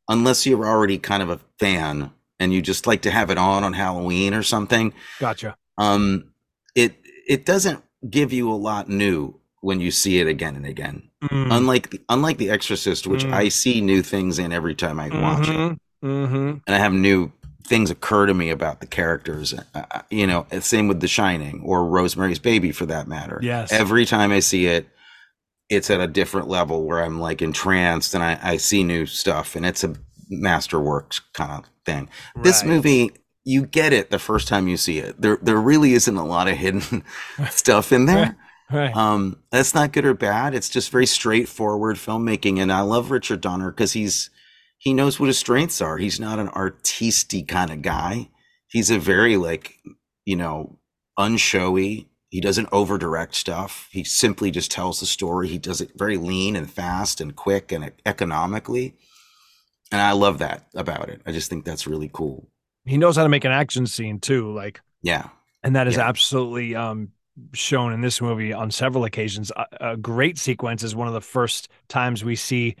unless 0.07 0.45
you're 0.45 0.65
already 0.65 0.97
kind 0.97 1.23
of 1.23 1.29
a 1.29 1.39
fan 1.59 2.11
and 2.39 2.53
you 2.53 2.61
just 2.61 2.85
like 2.85 3.01
to 3.01 3.11
have 3.11 3.29
it 3.29 3.37
on 3.37 3.63
on 3.63 3.73
Halloween 3.73 4.33
or 4.33 4.43
something 4.43 4.93
gotcha 5.19 5.55
um 5.79 6.31
it 6.75 6.93
it 7.27 7.43
doesn't 7.45 7.83
give 8.09 8.31
you 8.31 8.51
a 8.51 8.53
lot 8.69 8.87
new 8.87 9.33
when 9.61 9.79
you 9.79 9.89
see 9.89 10.19
it 10.19 10.27
again 10.27 10.55
and 10.55 10.65
again 10.65 11.09
Mm. 11.23 11.47
unlike 11.57 11.89
the, 11.89 11.99
unlike 12.09 12.37
the 12.37 12.51
exorcist 12.51 13.07
which 13.07 13.25
Mm. 13.25 13.33
i 13.33 13.49
see 13.49 13.81
new 13.81 14.03
things 14.03 14.37
in 14.37 14.51
every 14.53 14.75
time 14.75 14.99
i 14.99 15.09
watch 15.09 15.47
it 15.49 15.55
Mhm, 15.55 15.77
mhm. 16.03 16.61
and 16.67 16.75
i 16.75 16.77
have 16.77 16.93
new 16.93 17.31
things 17.65 17.89
occur 17.89 18.25
to 18.27 18.33
me 18.33 18.49
about 18.49 18.79
the 18.79 18.87
characters 18.87 19.53
uh, 19.53 19.83
uh, 19.91 20.01
you 20.09 20.27
know 20.27 20.45
same 20.59 20.87
with 20.87 20.99
the 20.99 21.07
shining 21.07 21.61
or 21.65 21.85
rosemary's 21.85 22.39
baby 22.39 22.71
for 22.71 22.85
that 22.85 23.07
matter 23.07 23.39
Yes. 23.41 23.71
every 23.71 24.05
time 24.05 24.31
i 24.31 24.39
see 24.39 24.67
it 24.67 24.87
it's 25.69 25.89
at 25.89 25.99
a 25.99 26.05
different 26.07 26.47
level 26.47 26.85
where 26.85 27.03
I'm 27.03 27.19
like 27.19 27.41
entranced 27.41 28.13
and 28.13 28.23
I, 28.23 28.39
I 28.43 28.57
see 28.57 28.83
new 28.83 29.07
stuff 29.07 29.55
and 29.55 29.65
it's 29.65 29.83
a 29.83 29.95
masterworks 30.31 31.21
kind 31.33 31.51
of 31.63 31.69
thing. 31.85 32.07
This 32.35 32.63
movie, 32.63 33.11
you 33.43 33.65
get 33.65 33.91
it 33.91 34.11
the 34.11 34.19
first 34.19 34.47
time 34.47 34.67
you 34.67 34.77
see 34.77 34.99
it. 34.99 35.19
There 35.19 35.39
there 35.41 35.57
really 35.59 35.93
isn't 35.93 36.15
a 36.15 36.25
lot 36.25 36.47
of 36.47 36.55
hidden 36.57 37.03
stuff 37.49 37.91
in 37.91 38.05
there. 38.05 38.37
Right. 38.71 38.95
Um, 38.95 39.37
that's 39.51 39.75
not 39.75 39.91
good 39.91 40.05
or 40.05 40.15
bad. 40.15 40.55
It's 40.55 40.69
just 40.69 40.89
very 40.89 41.05
straightforward 41.05 41.97
filmmaking, 41.97 42.59
and 42.59 42.73
I 42.73 42.81
love 42.81 43.11
Richard 43.11 43.39
Donner 43.39 43.69
because 43.69 43.93
he's 43.93 44.31
he 44.85 44.93
knows 44.93 45.19
what 45.19 45.27
his 45.27 45.39
strengths 45.39 45.81
are. 45.81 45.97
He's 45.97 46.21
not 46.21 46.39
an 46.39 46.47
artisty 46.49 47.45
kind 47.47 47.71
of 47.71 47.81
guy. 47.83 48.29
He's 48.69 48.91
a 48.91 48.99
very 48.99 49.37
like 49.37 49.75
you 50.25 50.37
know 50.37 50.79
unshowy. 51.19 52.07
He 52.29 52.41
doesn't 52.41 52.69
over 52.71 52.97
direct 52.97 53.35
stuff. 53.35 53.89
He 53.91 54.03
simply 54.05 54.51
just 54.51 54.71
tells 54.71 55.01
the 55.01 55.05
story. 55.05 55.49
He 55.49 55.57
does 55.57 55.81
it 55.81 55.91
very 55.97 56.17
lean 56.17 56.55
and 56.55 56.71
fast 56.71 57.21
and 57.21 57.35
quick 57.35 57.73
and 57.73 57.91
economically, 58.05 58.95
and 59.91 60.01
I 60.01 60.11
love 60.13 60.39
that 60.39 60.67
about 60.75 61.09
it. 61.09 61.21
I 61.25 61.31
just 61.33 61.49
think 61.49 61.65
that's 61.65 61.87
really 61.87 62.09
cool. 62.13 62.49
he 62.85 62.97
knows 62.97 63.15
how 63.15 63.23
to 63.23 63.29
make 63.29 63.45
an 63.45 63.51
action 63.51 63.87
scene 63.87 64.19
too, 64.19 64.53
like, 64.53 64.81
Yeah, 65.01 65.29
and 65.63 65.75
that 65.75 65.87
is 65.87 65.97
Yeah. 65.97 66.07
absolutely 66.07 66.75
um, 66.75 67.09
shown 67.53 67.93
in 67.93 68.01
this 68.01 68.21
movie 68.21 68.53
on 68.53 68.71
several 68.71 69.05
occasions. 69.05 69.51
A, 69.55 69.91
a 69.93 69.97
great 69.97 70.37
sequence 70.37 70.83
is 70.83 70.95
one 70.95 71.07
of 71.07 71.13
the 71.13 71.21
first 71.21 71.69
times 71.87 72.23
we 72.23 72.35
see 72.35 72.75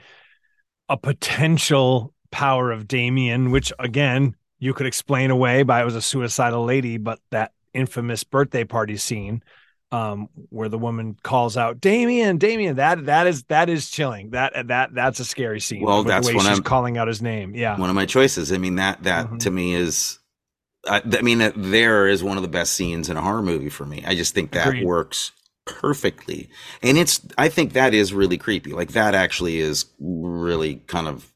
a 0.89 0.97
potential 0.97 2.13
power 2.31 2.71
of 2.71 2.87
Damien, 2.87 3.51
which 3.51 3.71
again 3.79 4.35
you 4.59 4.73
could 4.73 4.87
explain 4.87 5.31
away 5.31 5.63
by 5.63 5.81
it 5.81 5.85
was 5.85 5.95
a 5.95 6.01
suicidal 6.01 6.63
lady, 6.65 6.97
but 6.97 7.19
that 7.31 7.51
infamous 7.73 8.23
birthday 8.23 8.63
party 8.63 8.95
scene 8.97 9.43
um 9.91 10.27
where 10.49 10.67
the 10.69 10.77
woman 10.79 11.15
calls 11.23 11.55
out 11.57 11.79
Damien 11.79 12.37
Damien 12.37 12.77
that 12.77 13.05
that 13.05 13.27
is 13.27 13.43
that 13.43 13.69
is 13.69 13.91
chilling 13.91 14.31
that 14.31 14.67
that 14.67 14.93
that's 14.95 15.19
a 15.19 15.25
scary 15.25 15.59
scene 15.59 15.83
Well, 15.83 15.97
with 15.97 16.07
the 16.07 16.13
that's 16.13 16.27
way 16.27 16.33
when 16.33 16.41
she's 16.45 16.53
I'm- 16.53 16.63
calling 16.63 16.97
out 16.97 17.07
his 17.07 17.21
name 17.21 17.53
yeah 17.53 17.77
one 17.79 17.89
of 17.89 17.95
my 17.95 18.05
choices. 18.07 18.51
I 18.51 18.57
mean 18.57 18.75
that 18.77 19.03
that 19.03 19.27
Mhm. 19.29 19.39
to 19.41 19.51
me 19.51 19.75
is, 19.75 20.17
I, 20.89 21.01
I 21.05 21.21
mean 21.21 21.37
there 21.55 22.07
is 22.07 22.23
one 22.23 22.37
of 22.37 22.43
the 22.43 22.49
best 22.49 22.73
scenes 22.73 23.09
in 23.09 23.17
a 23.17 23.21
horror 23.21 23.43
movie 23.43 23.69
for 23.69 23.85
me. 23.85 24.03
I 24.07 24.15
just 24.15 24.33
think 24.33 24.51
that 24.51 24.67
Agreed. 24.69 24.85
works 24.85 25.31
perfectly, 25.65 26.49
and 26.81 26.97
it's 26.97 27.21
I 27.37 27.49
think 27.49 27.73
that 27.73 27.93
is 27.93 28.13
really 28.13 28.37
creepy. 28.37 28.71
Like 28.71 28.91
that 28.93 29.15
actually 29.15 29.59
is 29.59 29.85
really 29.99 30.75
kind 30.87 31.07
of 31.07 31.31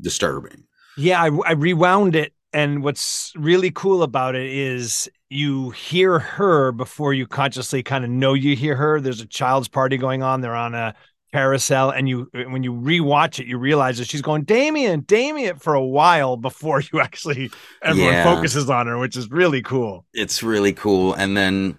disturbing. 0.00 0.64
Yeah, 0.96 1.22
I, 1.22 1.30
I 1.46 1.52
rewound 1.52 2.16
it, 2.16 2.32
and 2.52 2.82
what's 2.82 3.32
really 3.36 3.70
cool 3.70 4.02
about 4.02 4.34
it 4.34 4.50
is 4.50 5.08
you 5.30 5.70
hear 5.70 6.18
her 6.18 6.72
before 6.72 7.12
you 7.14 7.26
consciously 7.26 7.82
kind 7.82 8.04
of 8.04 8.10
know 8.10 8.34
you 8.34 8.56
hear 8.56 8.74
her. 8.76 9.00
There's 9.00 9.20
a 9.20 9.26
child's 9.26 9.68
party 9.68 9.96
going 9.96 10.22
on. 10.22 10.40
They're 10.40 10.54
on 10.54 10.74
a 10.74 10.94
carousel, 11.32 11.90
and 11.90 12.08
you 12.08 12.28
when 12.32 12.62
you 12.62 12.72
rewatch 12.72 13.38
it, 13.38 13.46
you 13.46 13.58
realize 13.58 13.98
that 13.98 14.08
she's 14.08 14.22
going 14.22 14.44
Damien, 14.44 15.00
Damien 15.00 15.56
for 15.56 15.74
a 15.74 15.84
while 15.84 16.36
before 16.36 16.80
you 16.92 17.00
actually 17.00 17.50
everyone 17.82 18.12
Yeah. 18.14 18.34
focuses 18.34 18.68
on 18.70 18.86
her, 18.86 18.98
which 18.98 19.16
is 19.16 19.30
really 19.30 19.62
cool. 19.62 20.04
It's 20.14 20.42
really 20.42 20.72
cool, 20.72 21.14
and 21.14 21.36
then 21.36 21.76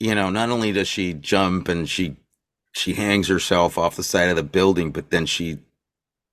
you 0.00 0.14
know 0.14 0.30
not 0.30 0.50
only 0.50 0.72
does 0.72 0.88
she 0.88 1.14
jump 1.14 1.68
and 1.68 1.88
she 1.88 2.16
she 2.72 2.94
hangs 2.94 3.28
herself 3.28 3.78
off 3.78 3.96
the 3.96 4.02
side 4.02 4.28
of 4.28 4.36
the 4.36 4.42
building, 4.42 4.92
but 4.92 5.10
then 5.10 5.26
she 5.26 5.58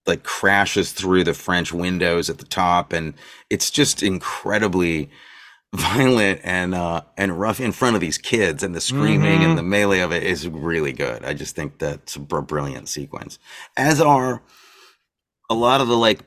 like 0.07 0.23
crashes 0.23 0.91
through 0.91 1.23
the 1.23 1.33
French 1.33 1.73
windows 1.73 2.29
at 2.29 2.37
the 2.39 2.45
top, 2.45 2.93
and 2.93 3.13
it's 3.49 3.71
just 3.71 4.03
incredibly 4.03 5.09
violent 5.75 6.39
and 6.43 6.75
uh 6.75 7.01
and 7.17 7.39
rough 7.39 7.59
in 7.59 7.71
front 7.71 7.95
of 7.95 8.01
these 8.01 8.17
kids 8.19 8.63
and 8.63 8.75
the 8.75 8.81
screaming 8.81 9.39
Mhm. 9.41 9.45
and 9.49 9.57
the 9.57 9.63
melee 9.63 10.01
of 10.01 10.11
it 10.11 10.23
is 10.23 10.47
really 10.47 10.93
good 10.93 11.25
i 11.25 11.33
just 11.33 11.55
think 11.55 11.79
that's 11.79 12.15
a 12.15 12.19
br- 12.19 12.41
brilliant 12.41 12.89
sequence 12.89 13.39
as 13.75 13.99
are 13.99 14.43
a 15.49 15.55
lot 15.55 15.81
of 15.81 15.87
the 15.87 15.97
like 15.97 16.19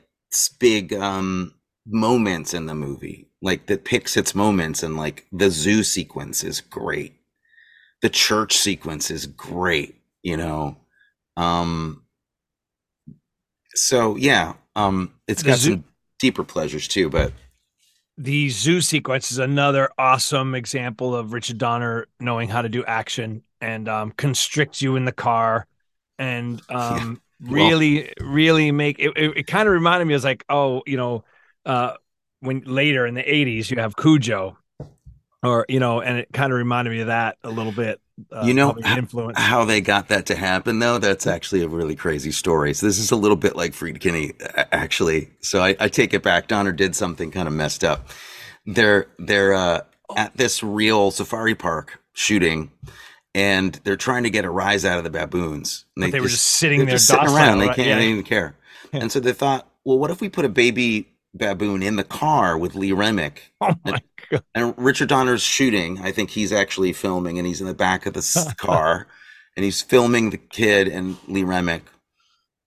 big 0.59 0.93
um 0.93 1.53
moments 1.85 2.53
in 2.53 2.65
the 2.65 2.75
movie 2.75 3.29
like 3.41 3.67
that 3.67 3.85
picks 3.85 4.17
its 4.17 4.35
moments 4.35 4.83
and 4.83 4.97
like 4.97 5.25
the 5.31 5.49
zoo 5.49 5.83
sequence 5.83 6.43
is 6.43 6.61
great 6.61 7.16
the 8.01 8.09
church 8.09 8.55
sequence 8.57 9.09
is 9.11 9.25
great 9.25 9.95
you 10.23 10.37
know 10.37 10.77
um 11.37 12.03
so 13.75 14.15
yeah 14.15 14.53
um 14.75 15.13
it's 15.27 15.43
The 15.43 15.49
got 15.49 15.59
zoo- 15.59 15.71
some 15.73 15.83
deeper 16.19 16.43
pleasures 16.43 16.87
too 16.87 17.09
but 17.09 17.31
The 18.17 18.49
zoo 18.49 18.81
sequence 18.81 19.31
is 19.31 19.37
another 19.37 19.89
awesome 19.97 20.55
example 20.55 21.15
of 21.15 21.33
Richard 21.33 21.57
Donner 21.59 22.07
knowing 22.19 22.49
how 22.49 22.63
to 22.63 22.69
do 22.69 22.83
action 22.85 23.43
and 23.61 23.87
um, 23.87 24.11
constrict 24.11 24.81
you 24.81 24.95
in 24.95 25.05
the 25.05 25.11
car 25.11 25.67
and 26.17 26.59
um, 26.69 27.21
Well- 27.39 27.53
really, 27.53 28.11
really 28.19 28.71
make 28.71 28.97
it. 28.97 29.13
It, 29.15 29.37
it 29.37 29.47
kind 29.47 29.67
of 29.67 29.73
reminded 29.73 30.05
me, 30.05 30.15
was 30.15 30.23
like, 30.23 30.43
oh, 30.49 30.81
you 30.87 30.97
know, 30.97 31.23
uh, 31.65 31.93
when 32.39 32.61
later 32.61 33.05
in 33.05 33.13
the 33.13 33.21
80s, 33.23 33.69
you 33.69 33.77
have 33.79 33.95
Cujo. 33.95 34.56
Or 35.47 35.65
you 35.69 35.79
know, 35.79 36.01
and 36.01 36.17
it 36.19 36.29
kind 36.33 36.51
of 36.51 36.57
reminded 36.57 36.91
me 36.91 37.01
of 37.01 37.07
that 37.07 37.37
a 37.43 37.49
little 37.49 37.71
bit. 37.71 37.99
Uh, 38.31 38.41
you 38.45 38.53
know 38.55 38.75
influence. 38.97 39.37
how 39.39 39.63
they 39.63 39.79
got 39.79 40.07
that 40.07 40.25
to 40.25 40.35
happen 40.35 40.79
though 40.79 40.97
that's 40.97 41.27
actually 41.27 41.61
a 41.61 41.67
really 41.67 41.93
crazy 41.95 42.31
story 42.31 42.73
so 42.73 42.83
this 42.87 42.97
is 42.97 43.11
a 43.11 43.15
little 43.15 43.37
bit 43.37 43.55
like 43.55 43.73
friedkin 43.73 44.33
actually 44.71 45.29
so 45.39 45.61
I, 45.61 45.75
I 45.79 45.87
take 45.87 46.15
it 46.15 46.23
back 46.23 46.47
donner 46.47 46.71
did 46.71 46.95
something 46.95 47.29
kind 47.29 47.47
of 47.47 47.53
messed 47.53 47.83
up 47.83 48.09
they're 48.65 49.05
they're 49.19 49.53
uh, 49.53 49.81
at 50.15 50.35
this 50.35 50.63
real 50.63 51.11
safari 51.11 51.53
park 51.53 52.01
shooting 52.13 52.71
and 53.35 53.79
they're 53.83 53.95
trying 53.97 54.23
to 54.23 54.31
get 54.31 54.45
a 54.45 54.49
rise 54.49 54.83
out 54.83 54.97
of 54.97 55.03
the 55.03 55.11
baboons 55.11 55.85
But 55.95 56.11
they 56.11 56.19
were 56.19 56.27
just 56.27 56.43
sitting 56.47 56.79
there 56.87 56.95
just 56.95 57.07
sitting 57.07 57.27
around 57.27 57.59
they 57.59 57.67
right? 57.67 57.75
can't 57.75 57.87
Yeah. 57.87 57.99
they 57.99 58.07
even 58.09 58.23
care 58.23 58.55
and 58.93 59.11
so 59.11 59.19
they 59.19 59.31
thought 59.33 59.67
well 59.85 59.99
what 59.99 60.09
if 60.09 60.21
we 60.21 60.29
put 60.29 60.43
a 60.43 60.49
baby 60.49 61.07
baboon 61.35 61.83
in 61.83 61.97
the 61.97 62.03
car 62.03 62.57
with 62.57 62.73
lee 62.73 62.93
remick 62.93 63.53
Oh 63.61 63.75
my 63.85 64.01
and 64.55 64.73
Richard 64.77 65.09
Donner's 65.09 65.41
shooting. 65.41 65.99
I 66.01 66.11
think 66.11 66.29
he's 66.29 66.51
actually 66.51 66.93
filming, 66.93 67.37
and 67.37 67.47
he's 67.47 67.61
in 67.61 67.67
the 67.67 67.73
back 67.73 68.05
of 68.05 68.13
the 68.13 68.53
car, 68.57 69.07
and 69.55 69.63
he's 69.63 69.81
filming 69.81 70.29
the 70.29 70.37
kid 70.37 70.87
and 70.87 71.17
Lee 71.27 71.43
Remick. 71.43 71.83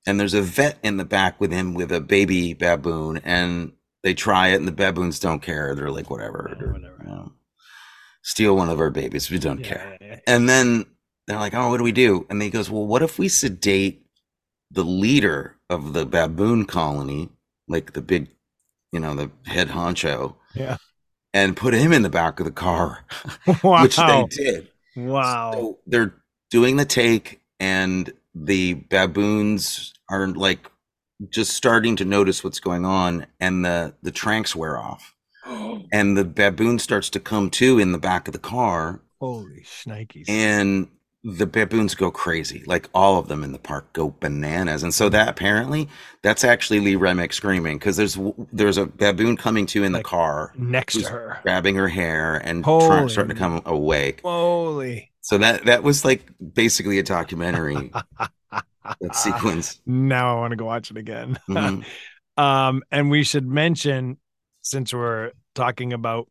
And 0.07 0.18
there's 0.18 0.35
a 0.35 0.42
vet 0.42 0.79
in 0.83 0.96
the 0.96 1.05
back 1.05 1.40
with 1.40 1.53
him 1.53 1.75
with 1.75 1.92
a 1.92 2.01
baby 2.01 2.55
baboon, 2.55 3.20
and 3.25 3.73
they 4.03 4.14
try 4.14 4.49
it, 4.49 4.57
and 4.57 4.66
the 4.66 4.73
baboons 4.73 5.20
don't 5.20 5.42
care. 5.42 5.75
They're 5.75 5.90
like, 5.90 6.11
whatever, 6.11 6.57
Yeah, 6.59 6.73
whatever. 6.73 6.96
you 7.03 7.09
know, 7.11 7.33
steal 8.23 8.57
one 8.57 8.70
of 8.70 8.81
our 8.81 8.90
babies. 8.90 9.31
We 9.31 9.38
don't 9.38 9.62
care. 9.62 9.99
Yeah, 10.01 10.07
yeah, 10.07 10.12
yeah. 10.14 10.20
And 10.27 10.49
then 10.49 10.87
they're 11.27 11.38
like, 11.38 11.55
oh, 11.55 11.68
what 11.68 11.77
do 11.79 11.85
we 11.85 11.92
do? 11.92 12.27
And 12.31 12.40
he 12.40 12.49
goes, 12.51 12.70
well, 12.70 12.87
what 12.87 13.03
if 13.03 13.18
we 13.18 13.29
sedate 13.29 14.07
the 14.70 14.85
leader 14.85 15.57
of 15.68 15.92
the 15.92 16.07
baboon 16.07 16.64
colony, 16.64 17.29
like 17.68 17.92
the 17.92 18.01
big, 18.03 18.29
you 18.92 19.01
know, 19.01 19.14
the 19.14 19.31
head 19.46 19.68
honcho, 19.68 20.35
Yeah. 20.55 20.79
And 21.33 21.57
put 21.57 21.75
him 21.75 21.93
in 21.93 22.03
the 22.03 22.09
back 22.11 22.40
of 22.40 22.47
the 22.47 22.53
car, 22.53 23.05
Wow! 23.62 23.83
which 23.83 23.97
they 23.97 24.25
did. 24.31 24.69
wow! 24.97 25.53
So 25.53 25.79
they're 25.87 26.14
doing 26.51 26.77
the 26.77 26.85
take, 26.85 27.40
and 27.59 28.12
the 28.35 28.75
baboons 28.75 29.93
are 30.09 30.27
like 30.29 30.71
just 31.29 31.53
starting 31.53 31.97
to 31.97 32.05
notice 32.05 32.43
what's 32.43 32.61
going 32.61 32.85
on, 32.85 33.27
and 33.40 33.64
the 33.64 33.95
the 34.03 34.11
tranks 34.11 34.55
wear 34.57 34.79
off, 34.79 35.14
and 35.93 36.16
the 36.16 36.25
baboon 36.25 36.79
starts 36.79 37.11
to 37.11 37.21
come 37.21 37.51
to 37.51 37.79
in 37.79 37.93
the 37.93 37.99
back 37.99 38.27
of 38.29 38.33
the 38.33 38.38
car, 38.38 39.01
Holy 39.21 39.62
shnikes! 39.64 40.29
and 40.29 40.88
the 41.22 41.46
baboons 41.46 41.94
go 41.94 42.11
crazy 42.11 42.62
like 42.66 42.88
all 42.94 43.18
of 43.18 43.28
them 43.28 43.44
in 43.44 43.52
the 43.52 43.59
park 43.59 43.92
go 43.92 44.14
bananas 44.20 44.83
and 44.83 44.94
so 44.94 45.09
that 45.11 45.28
apparently 45.28 45.87
that's 46.22 46.44
actually 46.44 46.80
lee 46.80 46.96
remick 46.96 47.33
screaming 47.33 47.78
because 47.78 47.96
there's 47.96 48.18
there's 48.52 48.78
a 48.78 48.87
baboon 48.87 49.37
coming 49.37 49.66
to 49.66 49.85
in 49.85 49.92
the 49.92 49.98
Like, 49.98 50.06
car 50.06 50.52
next 50.54 50.94
to 50.94 51.04
her. 51.04 51.38
grabbing 51.42 51.76
her 51.76 51.88
hair 51.88 52.37
and 52.37 52.72
trying, 52.78 53.09
starting 53.09 53.35
to 53.35 53.38
come 53.38 53.61
awake 53.66 54.22
Holy! 54.22 55.12
so 55.20 55.38
that 55.38 55.64
that 55.66 55.83
was 55.83 56.04
like 56.04 56.24
basically 56.54 56.98
a 56.98 57.02
documentary 57.02 57.92
that 59.00 59.14
sequence 59.14 59.80
Now 59.87 60.37
I 60.37 60.40
want 60.40 60.52
to 60.52 60.56
go 60.56 60.64
watch 60.66 60.90
it 60.90 60.96
again. 60.96 61.38
Mhm. 61.48 61.85
um, 62.37 62.83
and 62.90 63.11
we 63.11 63.24
should 63.24 63.46
mention, 63.46 64.18
since 64.62 64.94
we're 64.94 65.33
talking 65.54 65.92
about, 65.92 66.28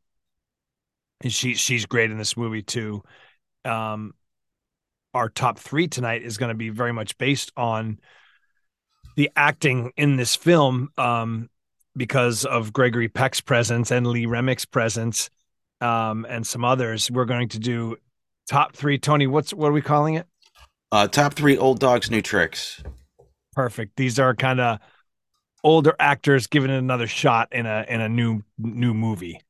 and 1.21 1.34
she 1.34 1.54
she's 1.56 1.86
great 1.86 2.12
in 2.12 2.17
this 2.17 2.38
movie 2.38 2.62
too. 2.63 3.04
Um, 3.65 4.13
our 5.13 5.30
top 5.30 5.60
three 5.60 5.88
tonight 5.88 6.24
is 6.24 6.38
going 6.38 6.50
to 6.50 6.58
be 6.58 6.69
very 6.69 6.91
much 6.91 7.17
based 7.17 7.52
on 7.58 8.00
the 9.15 9.30
acting 9.36 9.91
in 9.98 10.15
this 10.15 10.36
film, 10.36 10.89
um, 10.98 11.50
because 11.98 12.45
of 12.45 12.72
Gregory 12.72 13.10
Peck's 13.10 13.41
presence 13.41 13.91
and 13.91 14.08
Lee 14.08 14.26
Remick's 14.26 14.65
presence, 14.65 15.30
um, 15.82 16.26
and 16.30 16.45
some 16.45 16.63
others. 16.63 17.12
We're 17.12 17.26
going 17.26 17.50
to 17.50 17.60
do 17.60 17.98
top 18.50 18.76
three. 18.76 18.98
Tony, 18.98 19.28
what's 19.28 19.54
what 19.54 19.69
are 19.69 19.74
we 19.74 19.82
calling 19.82 20.15
it? 20.15 20.28
uh 20.91 21.08
top 21.08 21.36
three 21.36 21.56
old 21.56 21.80
dogs 21.80 22.10
new 22.10 22.22
tricks 22.22 22.82
Perfect. 23.54 23.98
These 23.98 24.19
are 24.19 24.36
kind 24.36 24.60
of 24.62 24.80
older 25.63 25.93
actors 26.00 26.48
giving 26.48 26.72
it 26.72 26.78
another 26.78 27.08
shot 27.08 27.50
in 27.52 27.65
a 27.65 27.86
in 27.89 28.00
a 28.00 28.08
new 28.08 28.41
new 28.58 28.93
movie, 28.93 29.41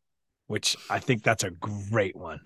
which 0.48 0.76
I 0.90 1.00
think 1.00 1.22
that's 1.22 1.44
a 1.44 1.52
great 1.52 2.16
one, 2.16 2.40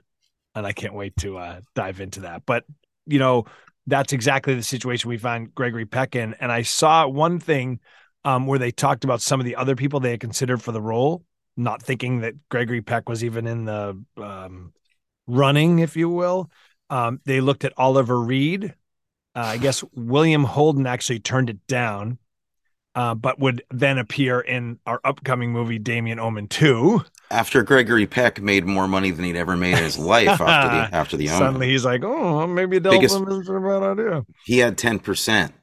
and 0.56 0.66
I 0.66 0.74
can't 0.74 0.94
wait 0.94 1.16
to 1.18 1.38
uh, 1.38 1.62
dive 1.74 2.02
into 2.02 2.22
that. 2.22 2.46
But 2.46 2.66
you 3.06 3.20
know, 3.20 3.46
that's 3.88 4.14
exactly 4.14 4.56
the 4.56 4.64
situation 4.64 5.10
we 5.10 5.18
find 5.18 5.54
Gregory 5.54 5.86
Peck 5.86 6.16
in. 6.16 6.34
And 6.40 6.52
I 6.52 6.62
saw 6.62 7.08
one 7.08 7.40
thing 7.40 7.80
um, 8.24 8.48
where 8.48 8.60
they 8.60 8.72
talked 8.72 9.04
about 9.04 9.22
some 9.22 9.40
of 9.40 9.46
the 9.46 9.56
other 9.56 9.76
people 9.76 10.00
they 10.00 10.12
had 10.12 10.20
considered 10.20 10.62
for 10.62 10.72
the 10.72 10.82
role, 10.82 11.26
not 11.58 11.82
thinking 11.82 12.22
that 12.22 12.36
Gregory 12.50 12.82
Peck 12.82 13.10
was 13.10 13.24
even 13.24 13.46
in 13.48 13.66
the 13.66 14.02
um, 14.18 14.74
running, 15.28 15.80
if 15.80 15.98
you 15.98 16.10
will. 16.10 16.50
Um, 16.90 17.20
they 17.26 17.42
looked 17.42 17.66
at 17.66 17.74
Oliver 17.78 18.20
Reed. 18.20 18.74
Uh, 19.36 19.40
I 19.40 19.58
guess 19.58 19.84
William 19.94 20.44
Holden 20.44 20.86
actually 20.86 21.20
turned 21.20 21.50
it 21.50 21.66
down, 21.68 22.20
uh, 22.96 23.16
but 23.16 23.40
would 23.40 23.64
then 23.72 23.98
appear 23.98 24.40
in 24.40 24.80
our 24.86 25.00
upcoming 25.04 25.52
movie, 25.52 25.80
Damien 25.80 26.20
Omen 26.20 26.48
2. 26.48 27.04
After 27.32 27.64
Gregory 27.64 28.06
Peck 28.06 28.40
made 28.42 28.66
more 28.66 28.88
money 28.88 29.10
than 29.12 29.26
he'd 29.26 29.36
ever 29.36 29.58
made 29.58 29.78
in 29.78 29.84
his 29.84 29.98
life 29.98 30.28
after 30.30 30.46
the 30.46 30.50
after 30.96 31.18
the 31.18 31.28
Suddenly 31.28 31.70
he's 31.70 31.84
like, 31.86 32.04
oh, 32.04 32.46
maybe 32.46 32.80
Delphine 32.80 33.04
isn't 33.04 33.56
a 33.56 33.60
bad 33.60 33.84
idea. 34.00 34.26
He 34.46 34.60
had 34.60 34.78
ten 34.78 35.00
percent. 35.00 35.54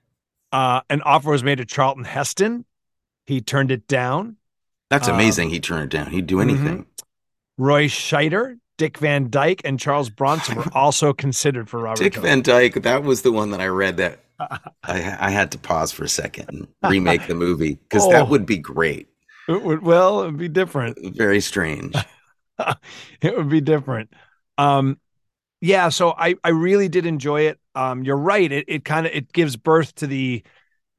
Uh, 0.52 0.80
an 0.90 1.00
offer 1.02 1.30
was 1.30 1.44
made 1.44 1.58
to 1.58 1.64
Charlton 1.64 2.02
Heston. 2.04 2.64
He 3.26 3.40
turned 3.40 3.70
it 3.70 3.86
down. 3.86 4.36
That's 4.88 5.06
Um, 5.06 5.14
amazing. 5.14 5.50
he 5.50 5.60
turned 5.60 5.84
it 5.84 5.96
down. 5.96 6.10
He'd 6.10 6.26
do 6.26 6.40
anything. 6.40 6.86
Roy 7.56 7.86
Scheider, 7.86 8.58
Dick 8.76 8.98
Van 8.98 9.30
Dyke, 9.30 9.60
and 9.64 9.78
Charles 9.78 10.10
Bronson 10.10 10.56
were 10.56 10.64
also 10.74 11.12
considered 11.12 11.68
for 11.70 11.78
Robert. 11.78 12.02
Dick 12.02 12.14
Jones. 12.14 12.24
Van 12.26 12.42
Dyke. 12.42 12.82
That 12.82 13.04
was 13.04 13.22
the 13.22 13.30
one 13.30 13.50
that 13.52 13.60
I 13.60 13.66
read 13.68 13.98
that 13.98 14.24
I, 14.82 15.16
I 15.20 15.30
had 15.30 15.52
to 15.52 15.58
pause 15.58 15.92
for 15.92 16.04
a 16.04 16.08
second 16.08 16.48
and 16.48 16.68
remake 16.90 17.26
the 17.26 17.34
movie 17.34 17.74
because 17.74 18.04
Oh. 18.06 18.10
that 18.12 18.28
would 18.28 18.46
be 18.46 18.58
great. 18.58 19.08
It 19.48 19.62
would, 19.62 19.82
well, 19.82 20.20
it'd 20.22 20.38
be 20.38 20.48
different. 20.48 20.98
Very 21.16 21.40
strange. 21.40 21.94
it 23.20 23.36
would 23.36 23.48
be 23.48 23.60
different. 23.60 24.12
Um, 24.58 24.98
yeah, 25.60 25.88
so 25.90 26.14
I 26.16 26.36
I 26.44 26.50
really 26.50 26.88
did 26.88 27.04
enjoy 27.06 27.42
it. 27.42 27.58
Um, 27.74 28.02
you're 28.04 28.16
right. 28.16 28.50
It 28.50 28.64
it 28.68 28.84
kind 28.84 29.06
of 29.06 29.12
it 29.12 29.32
gives 29.32 29.56
birth 29.56 29.94
to 29.96 30.06
the 30.06 30.42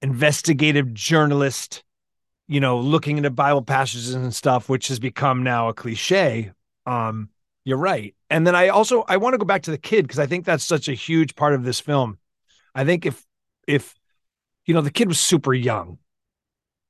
investigative 0.01 0.93
journalist, 0.93 1.84
you 2.47 2.60
know, 2.60 2.80
looking 2.80 3.17
into 3.17 3.30
Bible 3.30 3.62
passages 3.62 4.13
and 4.13 4.34
stuff, 4.34 4.69
which 4.69 4.88
has 4.89 4.99
become 4.99 5.43
now 5.43 5.69
a 5.69 5.73
cliche. 5.73 6.51
Um, 6.86 7.30
you're 7.63 7.77
right. 7.77 8.15
And 8.30 8.45
then 8.45 8.56
I 8.56 8.69
also 8.69 9.04
I 9.08 9.17
want 9.17 9.34
to 9.34 9.38
go 9.38 9.45
back 9.45 9.63
to 9.63 9.71
the 9.71 9.77
kid 9.77 10.04
because 10.04 10.19
I 10.19 10.25
think 10.25 10.45
that's 10.45 10.63
such 10.63 10.88
a 10.89 10.93
huge 10.93 11.36
part 11.36 11.54
of 11.54 11.63
this 11.63 11.80
film. 11.80 12.17
I 12.73 12.86
think 12.86 13.06
if 13.06 13.23
if 13.71 13.95
you 14.65 14.73
know 14.73 14.81
the 14.81 14.91
kid 14.91 15.07
was 15.07 15.19
super 15.19 15.53
young, 15.53 15.97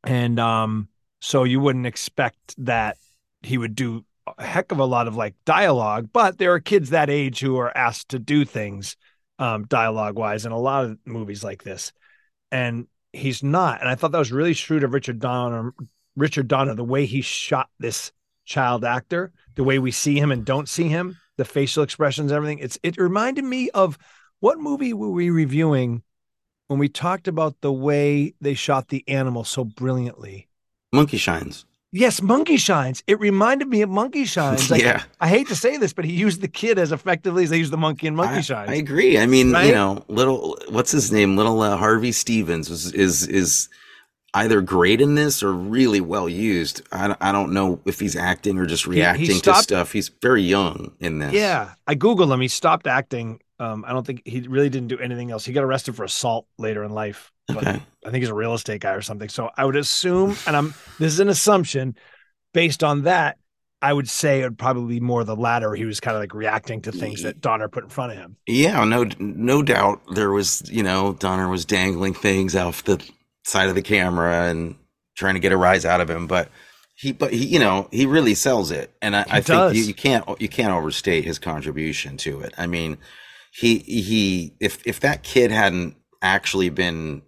and 0.03 0.39
um, 0.39 0.89
so 1.19 1.43
you 1.43 1.59
wouldn't 1.59 1.85
expect 1.85 2.55
that 2.57 2.97
he 3.41 3.57
would 3.57 3.75
do 3.75 4.05
a 4.37 4.43
heck 4.43 4.71
of 4.71 4.79
a 4.79 4.85
lot 4.85 5.07
of 5.07 5.15
like 5.15 5.35
dialogue, 5.45 6.09
but 6.11 6.37
there 6.37 6.53
are 6.53 6.59
kids 6.59 6.89
that 6.89 7.09
age 7.09 7.39
who 7.39 7.57
are 7.57 7.75
asked 7.75 8.09
to 8.09 8.19
do 8.19 8.45
things 8.45 8.97
um, 9.39 9.65
dialogue 9.65 10.17
wise 10.17 10.45
in 10.45 10.51
a 10.51 10.59
lot 10.59 10.85
of 10.85 10.97
movies 11.05 11.43
like 11.43 11.63
this. 11.63 11.91
And 12.51 12.87
he's 13.13 13.43
not. 13.43 13.81
And 13.81 13.89
I 13.89 13.95
thought 13.95 14.11
that 14.11 14.19
was 14.19 14.31
really 14.31 14.53
shrewd 14.53 14.83
of 14.83 14.93
Richard 14.93 15.19
Donner, 15.19 15.73
Richard 16.15 16.47
Donner, 16.47 16.75
the 16.75 16.83
way 16.83 17.05
he 17.05 17.21
shot 17.21 17.69
this 17.79 18.11
child 18.45 18.85
actor, 18.85 19.31
the 19.55 19.63
way 19.63 19.79
we 19.79 19.91
see 19.91 20.19
him 20.19 20.31
and 20.31 20.45
don't 20.45 20.69
see 20.69 20.87
him, 20.87 21.17
the 21.37 21.45
facial 21.45 21.83
expressions, 21.83 22.31
everything. 22.31 22.59
It's 22.59 22.77
it 22.83 22.97
reminded 22.97 23.45
me 23.45 23.69
of 23.71 23.97
what 24.39 24.59
movie 24.59 24.93
were 24.93 25.11
we 25.11 25.29
reviewing 25.29 26.03
when 26.71 26.79
we 26.79 26.87
talked 26.87 27.27
about 27.27 27.59
the 27.59 27.71
way 27.71 28.33
they 28.39 28.53
shot 28.53 28.87
the 28.87 29.03
animal 29.09 29.43
so 29.43 29.65
brilliantly? 29.65 30.47
Monkey 30.93 31.17
shines. 31.17 31.65
Yes, 31.91 32.21
Monkey 32.21 32.55
Shines. 32.55 33.03
It 33.05 33.19
reminded 33.19 33.67
me 33.67 33.81
of 33.81 33.89
Monkey 33.89 34.23
Shines. 34.23 34.69
Like, 34.71 34.81
Yeah. 34.81 35.03
I 35.19 35.27
hate 35.27 35.49
to 35.49 35.55
say 35.57 35.75
this, 35.75 35.91
but 35.91 36.05
he 36.05 36.13
used 36.13 36.39
the 36.39 36.47
kid 36.47 36.79
as 36.79 36.93
effectively 36.93 37.43
as 37.43 37.49
they 37.49 37.57
used 37.57 37.73
the 37.73 37.77
monkey 37.77 38.07
in 38.07 38.15
Monkey 38.15 38.35
I, 38.37 38.41
Shines. 38.41 38.69
I 38.69 38.75
agree. 38.75 39.19
I 39.19 39.25
mean, 39.25 39.51
Right? 39.51 39.65
you 39.65 39.73
know, 39.73 40.05
little 40.07 40.57
what's 40.69 40.91
his 40.91 41.11
name? 41.11 41.35
Little 41.35 41.61
uh, 41.61 41.75
Harvey 41.75 42.13
Stevens 42.13 42.69
is 42.69 42.93
is 42.93 43.27
is 43.27 43.67
either 44.33 44.61
great 44.61 45.01
in 45.01 45.15
this 45.15 45.43
or 45.43 45.51
really 45.51 45.99
well 45.99 46.29
used. 46.29 46.81
I, 46.93 47.07
don't- 47.09 47.19
I 47.21 47.33
don't 47.33 47.51
know 47.51 47.81
if 47.83 47.99
he's 47.99 48.15
acting 48.15 48.57
or 48.57 48.65
just 48.65 48.85
he 48.85 48.91
reacting 48.91 49.41
to 49.41 49.55
stuff. 49.55 49.91
He's 49.91 50.07
very 50.21 50.43
young 50.43 50.93
in 51.01 51.19
this. 51.19 51.33
Yeah, 51.33 51.73
I 51.87 51.95
googled 51.95 52.33
him. 52.33 52.39
He 52.39 52.47
stopped 52.47 52.87
acting. 52.87 53.41
Um, 53.61 53.85
I 53.87 53.93
don't 53.93 54.05
think 54.05 54.23
he 54.25 54.41
really 54.41 54.69
didn't 54.69 54.87
do 54.87 54.97
anything 54.97 55.29
else. 55.29 55.45
He 55.45 55.53
got 55.53 55.63
arrested 55.63 55.95
for 55.95 56.03
assault 56.03 56.47
later 56.57 56.83
in 56.83 56.91
life. 56.91 57.31
But 57.47 57.57
Okay. 57.57 57.81
I 58.05 58.09
think 58.09 58.21
he's 58.23 58.29
a 58.29 58.33
real 58.33 58.55
estate 58.55 58.81
guy 58.81 58.93
or 58.93 59.01
something. 59.01 59.29
So 59.29 59.51
I 59.55 59.65
would 59.65 59.75
assume, 59.75 60.35
and 60.47 60.57
I'm 60.57 60.73
this 60.97 61.13
is 61.13 61.19
an 61.19 61.29
assumption 61.29 61.95
based 62.53 62.83
on 62.83 63.03
that. 63.03 63.37
I 63.83 63.93
would 63.93 64.09
say 64.09 64.41
it 64.41 64.43
would 64.43 64.57
probably 64.57 64.95
be 64.95 64.99
more 64.99 65.23
the 65.23 65.35
latter. 65.35 65.73
He 65.73 65.85
was 65.85 65.99
kind 65.99 66.15
of 66.15 66.21
like 66.21 66.33
reacting 66.33 66.81
to 66.83 66.91
things 66.91 67.23
that 67.23 67.41
Donner 67.41 67.67
put 67.67 67.83
in 67.83 67.89
front 67.89 68.11
of 68.11 68.17
him. 68.19 68.37
Yeah, 68.47 68.83
no, 68.83 69.09
no 69.19 69.63
doubt 69.63 70.01
there 70.13 70.31
was, 70.31 70.63
you 70.69 70.83
know, 70.83 71.13
Donner 71.13 71.49
was 71.49 71.65
dangling 71.65 72.13
things 72.13 72.55
off 72.55 72.83
the 72.83 73.03
side 73.43 73.69
of 73.69 73.75
the 73.75 73.81
camera 73.81 74.49
and 74.49 74.75
trying 75.15 75.33
to 75.33 75.39
get 75.39 75.51
a 75.51 75.57
rise 75.57 75.83
out 75.83 75.99
of 75.99 76.09
him, 76.09 76.27
but 76.27 76.49
he, 76.95 77.11
but 77.11 77.33
he, 77.33 77.45
you 77.45 77.57
know, 77.57 77.87
he 77.91 78.05
really 78.05 78.35
sells 78.35 78.69
it, 78.69 78.93
and 79.01 79.15
I, 79.15 79.25
I 79.27 79.41
think 79.41 79.75
you, 79.75 79.81
you 79.81 79.93
can't, 79.95 80.23
you 80.39 80.47
can't 80.47 80.73
overstate 80.73 81.25
his 81.25 81.39
contribution 81.39 82.17
to 82.17 82.41
it. 82.41 82.53
I 82.59 82.67
mean, 82.67 82.99
he, 83.51 83.79
he, 83.79 84.55
if 84.59 84.81
if 84.87 84.99
that 85.01 85.23
kid 85.23 85.51
hadn't 85.51 85.95
actually 86.21 86.69
been 86.69 87.21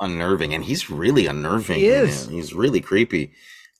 unnerving, 0.00 0.54
and 0.54 0.64
he's 0.64 0.88
really 0.90 1.26
unnerving, 1.26 1.78
He 1.80 1.86
is. 1.88 2.26
it, 2.28 2.30
he's 2.32 2.52
really 2.54 2.80
creepy. 2.80 3.32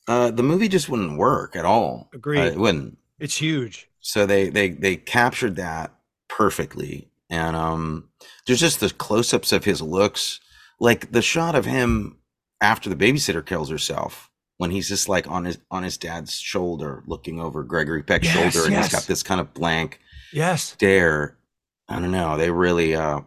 Uh, 0.07 0.31
the 0.31 0.43
movie 0.43 0.69
just 0.69 0.89
wouldn't 0.89 1.17
work 1.19 1.57
at 1.57 1.65
all. 1.65 2.11
agree 2.13 2.39
Uh, 2.39 2.45
it 2.47 2.59
wouldn't 2.59 2.99
It's 3.19 3.37
huge. 3.39 3.89
so 4.01 4.27
they 4.27 4.51
they 4.51 4.69
they 4.71 4.97
captured 4.97 5.57
that 5.57 5.93
perfectly 6.29 7.09
and 7.31 7.55
um 7.57 8.09
there's 8.47 8.61
just 8.61 8.81
the 8.81 8.91
close-ups 8.91 9.53
of 9.53 9.65
his 9.65 9.81
looks 9.81 10.41
like 10.81 11.13
the 11.13 11.23
shot 11.23 11.55
of 11.55 11.65
him 11.65 12.19
after 12.61 12.91
the 12.91 12.97
babysitter 12.97 13.45
kills 13.45 13.71
herself 13.71 14.31
when 14.59 14.71
he's 14.71 14.89
just 14.89 15.09
like 15.09 15.27
on 15.31 15.45
his 15.45 15.59
on 15.71 15.83
his 15.85 15.97
dad's 15.97 16.35
shoulder 16.39 17.03
looking 17.07 17.41
over 17.41 17.63
gregory 17.63 18.03
peck's 18.03 18.27
Yes, 18.27 18.35
shoulder 18.53 18.67
and 18.67 18.75
yes. 18.75 18.87
he's 18.87 18.93
got 18.93 19.07
this 19.07 19.23
kind 19.23 19.41
of 19.41 19.55
blank 19.55 20.01
Yes. 20.33 20.65
stare 20.65 21.39
i 21.89 21.99
don't 22.01 22.11
know 22.11 22.37
they 22.37 22.51
really 22.51 22.95
uh 22.95 23.21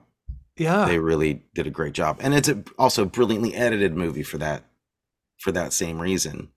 Yeah. 0.57 0.85
they 0.85 0.99
really 0.99 1.43
did 1.53 1.67
a 1.67 1.71
great 1.71 1.93
job 1.93 2.17
and 2.21 2.33
it's 2.33 2.49
a, 2.49 2.63
also 2.79 3.03
a 3.03 3.05
brilliantly 3.05 3.55
edited 3.55 3.95
movie 3.95 4.23
for 4.23 4.37
that 4.39 4.63
for 5.39 5.51
that 5.51 5.73
same 5.73 5.99
reason 5.99 6.49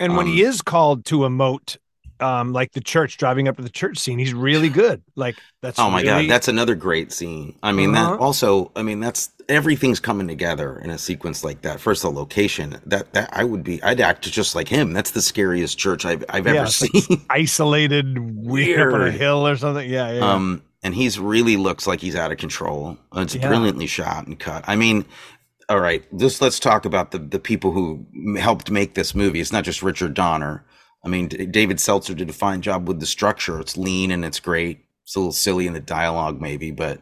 And 0.00 0.16
when 0.16 0.26
Um, 0.26 0.32
he 0.32 0.42
is 0.42 0.62
called 0.62 1.04
to 1.06 1.18
emote, 1.20 1.76
um, 2.20 2.52
like 2.52 2.72
the 2.72 2.80
church 2.80 3.18
driving 3.18 3.46
up 3.48 3.56
to 3.56 3.62
the 3.62 3.70
church 3.70 3.98
scene, 3.98 4.18
he's 4.18 4.34
really 4.34 4.68
good. 4.68 5.02
Like 5.16 5.36
that's 5.60 5.78
oh 5.78 5.90
my 5.90 6.02
really- 6.02 6.26
god 6.26 6.30
that's 6.34 6.48
another 6.48 6.74
great 6.74 7.12
scene 7.12 7.56
i 7.62 7.72
mean 7.72 7.94
Uh-huh. 7.94 8.12
that 8.16 8.20
also 8.20 8.72
i 8.76 8.82
mean 8.82 9.00
that's 9.00 9.30
everything's 9.48 10.00
coming 10.00 10.28
together 10.28 10.78
in 10.80 10.90
a 10.90 10.98
sequence 10.98 11.44
like 11.44 11.62
that 11.62 11.80
first 11.80 12.02
the 12.02 12.10
location 12.10 12.78
that 12.86 13.12
that 13.12 13.28
i 13.32 13.44
would 13.44 13.62
be 13.64 13.82
i'd 13.82 14.00
act 14.00 14.22
just 14.30 14.54
like 14.54 14.68
him 14.68 14.92
that's 14.92 15.10
the 15.12 15.22
scariest 15.22 15.78
church 15.78 16.04
i've, 16.04 16.24
I've 16.28 16.46
Yeah, 16.46 16.52
ever 16.52 16.64
it's 16.64 16.80
like 16.80 16.92
seen 16.92 17.26
isolated 17.30 18.18
weird 18.18 18.94
up 18.94 19.00
on 19.00 19.08
a 19.08 19.10
hill 19.10 19.46
or 19.46 19.56
something. 19.56 19.88
Yeah, 19.88 20.12
yeah. 20.12 20.32
um 20.32 20.62
and 20.82 20.94
he's 20.94 21.18
really 21.18 21.56
looks 21.56 21.86
like 21.86 22.00
he's 22.00 22.16
out 22.16 22.32
of 22.32 22.38
control. 22.38 22.96
It's 23.14 23.34
Yeah. 23.34 23.48
brilliantly 23.48 23.86
shot 23.86 24.26
and 24.26 24.38
cut. 24.38 24.64
I 24.66 24.76
mean 24.76 25.04
all 25.68 25.78
right 25.80 26.04
just 26.18 26.42
let's 26.42 26.58
talk 26.58 26.84
about 26.84 27.12
the 27.12 27.18
the 27.18 27.38
people 27.38 27.72
who 27.72 28.06
helped 28.38 28.70
make 28.70 28.94
this 28.94 29.14
movie. 29.14 29.40
It's 29.40 29.52
not 29.52 29.64
just 29.64 29.82
richard 29.82 30.14
donner. 30.14 30.64
I 31.04 31.08
mean 31.08 31.28
david 31.28 31.80
seltzer 31.80 32.14
did 32.14 32.30
a 32.30 32.32
fine 32.34 32.62
job 32.62 32.88
with 32.88 33.00
the 33.00 33.06
structure. 33.06 33.60
It's 33.60 33.76
lean 33.76 34.10
and 34.10 34.24
it's 34.24 34.40
great. 34.40 34.84
It's 35.04 35.16
a 35.16 35.18
little 35.20 35.32
silly 35.32 35.66
in 35.66 35.72
the 35.72 35.80
dialogue 35.80 36.40
maybe 36.40 36.70
but 36.70 37.00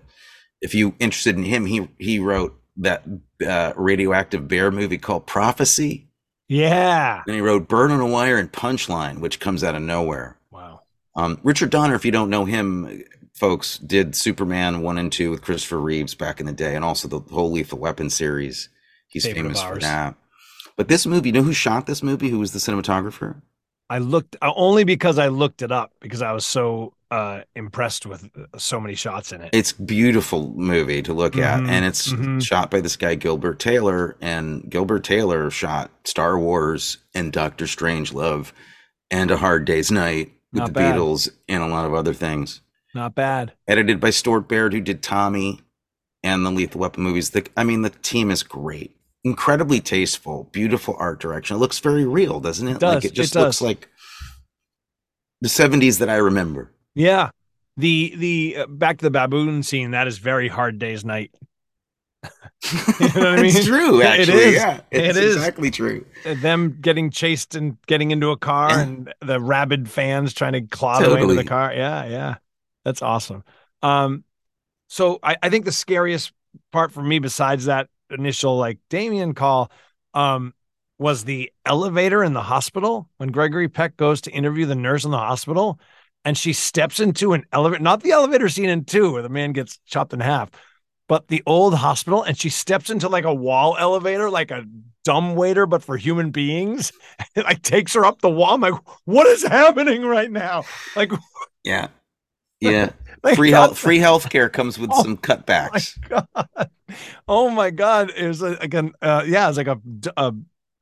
if 0.61 0.75
you 0.75 0.95
interested 1.01 1.37
in 1.37 1.45
him 1.45 1.67
he 1.67 1.89
he 1.99 2.19
wrote 2.19 2.57
that 2.77 3.05
uh, 3.47 3.73
radioactive 3.77 4.47
bear 4.49 4.71
movie 4.71 4.99
called 4.99 5.27
prophecy. 5.27 6.07
Yeah. 6.49 7.23
and 7.27 7.35
he 7.35 7.41
wrote 7.41 7.69
Bird 7.69 7.91
on 7.93 8.01
a 8.01 8.07
Wire 8.07 8.37
and 8.37 8.53
punchline 8.53 9.21
which 9.21 9.41
comes 9.41 9.63
out 9.65 9.75
of 9.75 9.83
nowhere. 9.83 10.37
Wow. 10.51 10.81
um, 11.17 11.39
Richard 11.43 11.71
Donner, 11.71 11.95
if 11.95 12.05
you 12.05 12.11
don't 12.13 12.29
know 12.31 12.45
him, 12.45 13.03
folks, 13.41 13.79
did 13.79 14.15
Superman 14.15 14.83
one 14.83 14.99
and 14.99 15.11
two 15.11 15.31
with 15.31 15.43
Christopher 15.43 15.81
Reeves 15.81 16.15
back 16.15 16.39
in 16.39 16.47
the 16.47 16.53
day, 16.53 16.77
and 16.77 16.85
also 16.85 17.09
the 17.09 17.21
whole 17.35 17.51
Lethal 17.51 17.79
Weapon 17.79 18.11
series. 18.11 18.69
He's 19.09 19.25
Favorite 19.25 19.43
famous 19.43 19.63
for 19.63 19.79
that. 19.79 20.15
But 20.77 20.89
this 20.89 21.07
movie, 21.07 21.31
you 21.31 21.33
know 21.33 21.43
who 21.43 21.53
shot 21.53 21.87
this 21.87 22.03
movie? 22.03 22.29
Who 22.29 22.39
was 22.39 22.53
the 22.53 22.59
cinematographer? 22.61 23.41
I 23.89 23.99
looked 23.99 24.37
uh, 24.41 24.53
only 24.55 24.85
because 24.85 25.19
I 25.19 25.29
looked 25.29 25.63
it 25.63 25.73
up 25.73 25.93
because 26.01 26.23
I 26.23 26.33
was 26.33 26.47
so 26.47 26.95
uh, 27.11 27.41
impressed 27.57 28.07
with 28.07 28.31
uh, 28.37 28.57
so 28.57 28.79
many 28.79 28.95
shots 28.95 29.33
in 29.33 29.41
it. 29.41 29.51
It's 29.53 29.73
beautiful 29.73 30.53
movie 30.55 31.03
to 31.03 31.13
look 31.13 31.37
at, 31.37 31.61
Mhm, 31.61 31.69
and 31.69 31.85
it's 31.85 32.13
mhm. 32.13 32.41
shot 32.41 32.71
by 32.71 32.81
this 32.81 32.97
guy 32.97 33.17
Gilbert 33.17 33.59
Taylor, 33.59 34.17
and 34.21 34.71
Gilbert 34.71 35.03
Taylor 35.03 35.51
shot 35.51 35.91
Star 36.05 36.39
Wars 36.39 36.99
and 37.15 37.33
Doctor 37.33 37.65
Strangelove 37.65 38.53
and 39.11 39.31
A 39.33 39.39
Hard 39.39 39.65
Day's 39.65 39.91
Night 39.91 40.31
with 40.53 40.61
Not 40.61 40.67
the 40.69 40.73
bad. 40.75 40.95
Beatles 40.95 41.29
and 41.49 41.63
a 41.63 41.67
lot 41.67 41.85
of 41.87 41.93
other 41.95 42.15
things. 42.15 42.61
Not 42.95 43.15
bad. 43.15 43.53
edited 43.69 44.01
by 44.01 44.11
Stuart 44.11 44.49
Baird, 44.49 44.73
who 44.73 44.81
did 44.81 45.03
Tommy 45.03 45.61
and 46.23 46.45
the 46.45 46.51
Lethal 46.51 46.81
Weapon 46.81 47.03
movies. 47.03 47.31
The, 47.31 47.47
I 47.57 47.65
mean, 47.65 47.83
the 47.83 47.91
team 47.91 48.31
is 48.31 48.43
great, 48.43 48.97
incredibly 49.25 49.81
tasteful, 49.81 50.45
beautiful 50.53 50.97
art 50.99 51.21
direction. 51.21 51.57
It 51.57 51.61
looks 51.61 51.79
very 51.79 52.05
real, 52.05 52.41
doesn't 52.41 52.67
it? 52.67 52.73
It 52.73 52.81
does, 52.81 52.95
Like 52.97 53.05
it 53.05 53.13
it 53.13 53.15
just 53.15 53.33
does. 53.35 53.45
looks 53.45 53.61
like 53.63 53.89
the 55.41 55.49
'70s 55.49 55.99
that 56.01 56.11
I 56.11 56.17
remember. 56.17 56.73
Yeah. 56.95 57.31
the 57.77 58.13
the 58.17 58.57
uh, 58.59 58.67
back 58.67 58.99
to 58.99 59.05
the 59.05 59.11
baboon 59.11 59.63
scene. 59.63 59.93
That 59.93 60.07
is 60.09 60.19
very 60.19 60.49
hard 60.49 60.79
day's 60.79 61.05
night. 61.05 61.31
You 63.01 63.07
know 63.09 63.13
what 63.15 63.27
I 63.27 63.37
mean? 63.37 63.47
it's 63.47 63.65
true, 63.65 64.03
actually. 64.03 64.35
is. 64.39 64.55
Yeah, 64.57 64.81
it's 64.91 65.17
It 65.17 65.25
is. 65.25 65.37
exactly 65.37 65.71
true. 65.71 66.05
them 66.25 66.77
getting 66.83 67.11
chased 67.11 67.55
and 67.55 67.79
getting 67.87 68.11
into 68.11 68.29
a 68.31 68.37
car 68.37 68.69
Yeah. 68.71 68.81
and 68.83 69.15
the 69.23 69.41
rabid 69.41 69.89
fans 69.89 70.35
trying 70.35 70.53
to 70.53 70.61
claw 70.61 71.01
their 71.01 71.15
way 71.15 71.23
into 71.23 71.35
the 71.35 71.45
car. 71.45 71.73
Yeah, 71.73 72.05
yeah. 72.05 72.35
That's 72.85 73.03
awesome. 73.03 73.45
Um 73.83 74.25
so 74.89 75.19
I, 75.23 75.37
I 75.43 75.49
think 75.51 75.65
the 75.65 75.73
scariest 75.73 76.33
part 76.73 76.93
for 76.93 77.03
me 77.03 77.19
besides 77.19 77.67
that 77.67 77.89
initial 78.11 78.57
like 78.57 78.79
Damien 78.89 79.35
call 79.35 79.71
um 80.15 80.55
was 80.99 81.25
the 81.25 81.51
elevator 81.65 82.23
in 82.23 82.35
the 82.35 82.43
hospital 82.43 83.09
when 83.17 83.31
Gregory 83.31 83.69
Peck 83.69 83.97
goes 83.97 84.21
to 84.23 84.31
interview 84.31 84.67
the 84.67 84.75
nurse 84.75 85.05
in 85.05 85.11
the 85.11 85.17
hospital 85.17 85.81
and 86.25 86.37
she 86.37 86.53
steps 86.53 87.01
into 87.01 87.33
an 87.33 87.45
elevator, 87.53 87.83
not 87.83 88.03
the 88.03 88.11
elevator 88.13 88.49
scene 88.49 88.69
in 88.69 88.85
two 88.85 89.13
where 89.13 89.23
the 89.23 89.29
man 89.31 89.53
gets 89.53 89.79
chopped 89.87 90.13
in 90.13 90.21
half, 90.21 90.51
but 91.09 91.29
the 91.29 91.43
old 91.47 91.75
hospital 91.75 92.23
and 92.23 92.39
she 92.39 92.51
steps 92.51 92.91
into 92.91 93.09
like 93.09 93.25
a 93.25 93.35
wall 93.35 93.77
elevator, 93.79 94.29
like 94.29 94.51
a 94.51 94.65
dumb 95.05 95.35
waiter, 95.35 95.67
but 95.67 95.83
for 95.83 95.97
human 95.97 96.31
beings. 96.31 96.93
It 97.37 97.45
like 97.45 97.63
takes 97.63 97.95
her 97.95 98.05
up 98.05 98.21
the 98.21 98.31
wall. 98.31 98.55
I'm 98.55 98.61
like, 98.61 98.75
what 99.05 99.27
is 99.27 99.45
happening 99.45 100.03
right 100.03 100.31
now? 100.31 100.65
Like, 100.97 101.13
Yeah, 101.65 101.89
yeah. 102.61 102.91
free 103.35 103.51
health, 103.51 103.79
free 103.79 103.99
healthcare 103.99 104.53
comes 104.53 104.79
with 104.79 104.91
Oh, 104.95 105.03
some 105.03 105.17
cutbacks. 105.17 105.99
my 106.09 106.09
God. 106.09 106.71
Oh 107.29 107.51
my 107.51 107.71
God. 107.71 108.11
It 108.17 108.27
was 108.27 108.43
like 108.43 108.75
an, 108.75 108.93
uh, 109.03 109.25
yeah, 109.27 109.49
it's 109.49 109.59
like 109.59 109.67
a, 109.67 109.79
a, 110.17 110.35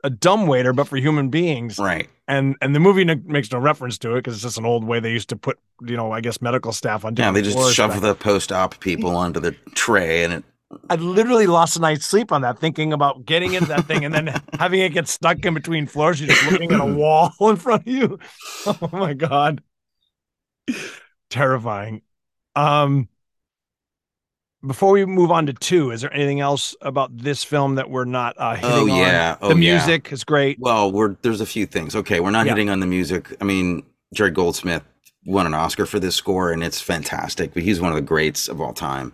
a 0.04 0.10
dumb 0.10 0.46
waiter, 0.46 0.72
but 0.72 0.86
for 0.88 0.96
human 0.96 1.28
beings. 1.28 1.78
Right. 1.78 2.08
And, 2.28 2.56
and 2.60 2.74
the 2.74 2.80
movie 2.80 3.04
makes 3.04 3.50
no 3.50 3.58
reference 3.58 3.98
to 3.98 4.12
it 4.14 4.18
because 4.18 4.34
it's 4.34 4.42
just 4.42 4.58
an 4.58 4.66
old 4.66 4.84
way 4.84 5.00
they 5.00 5.10
used 5.10 5.30
to 5.30 5.36
put, 5.36 5.58
you 5.84 5.96
know, 5.96 6.12
I 6.12 6.20
guess 6.20 6.40
medical 6.42 6.72
staff 6.72 7.04
on. 7.04 7.16
Yeah, 7.16 7.32
they 7.32 7.42
just 7.42 7.74
shove 7.74 8.00
the 8.00 8.14
post-op 8.14 8.78
people 8.80 9.16
onto 9.16 9.40
the 9.40 9.52
tray, 9.74 10.24
and 10.24 10.32
it. 10.34 10.44
I 10.90 10.96
literally 10.96 11.46
lost 11.46 11.78
a 11.78 11.80
night's 11.80 12.04
sleep 12.04 12.30
on 12.30 12.42
that, 12.42 12.58
thinking 12.58 12.92
about 12.92 13.24
getting 13.24 13.54
into 13.54 13.68
that 13.68 13.86
thing 13.86 14.04
and 14.04 14.12
then 14.12 14.26
having 14.58 14.80
it 14.80 14.90
get 14.90 15.08
stuck 15.08 15.42
in 15.44 15.54
between 15.54 15.86
floors. 15.86 16.20
You're 16.20 16.28
just 16.28 16.52
looking 16.52 16.72
at 16.72 16.80
a 16.80 16.84
wall 16.84 17.32
in 17.40 17.56
front 17.56 17.86
of 17.86 17.88
you. 17.88 18.18
Oh 18.66 18.90
my 18.92 19.14
god, 19.14 19.62
terrifying. 21.30 22.02
Um, 22.56 23.08
before 24.66 24.92
we 24.92 25.04
move 25.04 25.30
on 25.30 25.46
to 25.46 25.52
two, 25.52 25.90
is 25.92 26.00
there 26.00 26.12
anything 26.12 26.40
else 26.40 26.74
about 26.80 27.16
this 27.16 27.44
film 27.44 27.76
that 27.76 27.90
we're 27.90 28.04
not 28.04 28.34
uh, 28.38 28.56
hitting 28.56 28.70
on? 28.70 28.78
Oh 28.78 28.82
on? 28.92 28.98
yeah, 28.98 29.34
the 29.34 29.46
oh, 29.46 29.48
yeah. 29.50 29.54
music 29.54 30.12
is 30.12 30.24
great. 30.24 30.58
Well, 30.58 30.90
we're 30.90 31.16
there's 31.22 31.40
a 31.40 31.46
few 31.46 31.66
things. 31.66 31.94
Okay, 31.94 32.20
we're 32.20 32.30
not 32.30 32.46
Yeah. 32.46 32.52
hitting 32.52 32.70
on 32.70 32.80
the 32.80 32.86
music. 32.86 33.34
I 33.40 33.44
mean, 33.44 33.84
Jerry 34.12 34.30
Goldsmith 34.30 34.82
won 35.24 35.46
an 35.46 35.54
Oscar 35.54 35.86
for 35.86 36.00
this 36.00 36.16
score, 36.16 36.50
and 36.50 36.64
it's 36.64 36.80
fantastic. 36.80 37.54
But 37.54 37.62
he's 37.62 37.80
one 37.80 37.92
of 37.92 37.96
the 37.96 38.02
greats 38.02 38.48
of 38.48 38.60
all 38.60 38.72
time. 38.72 39.12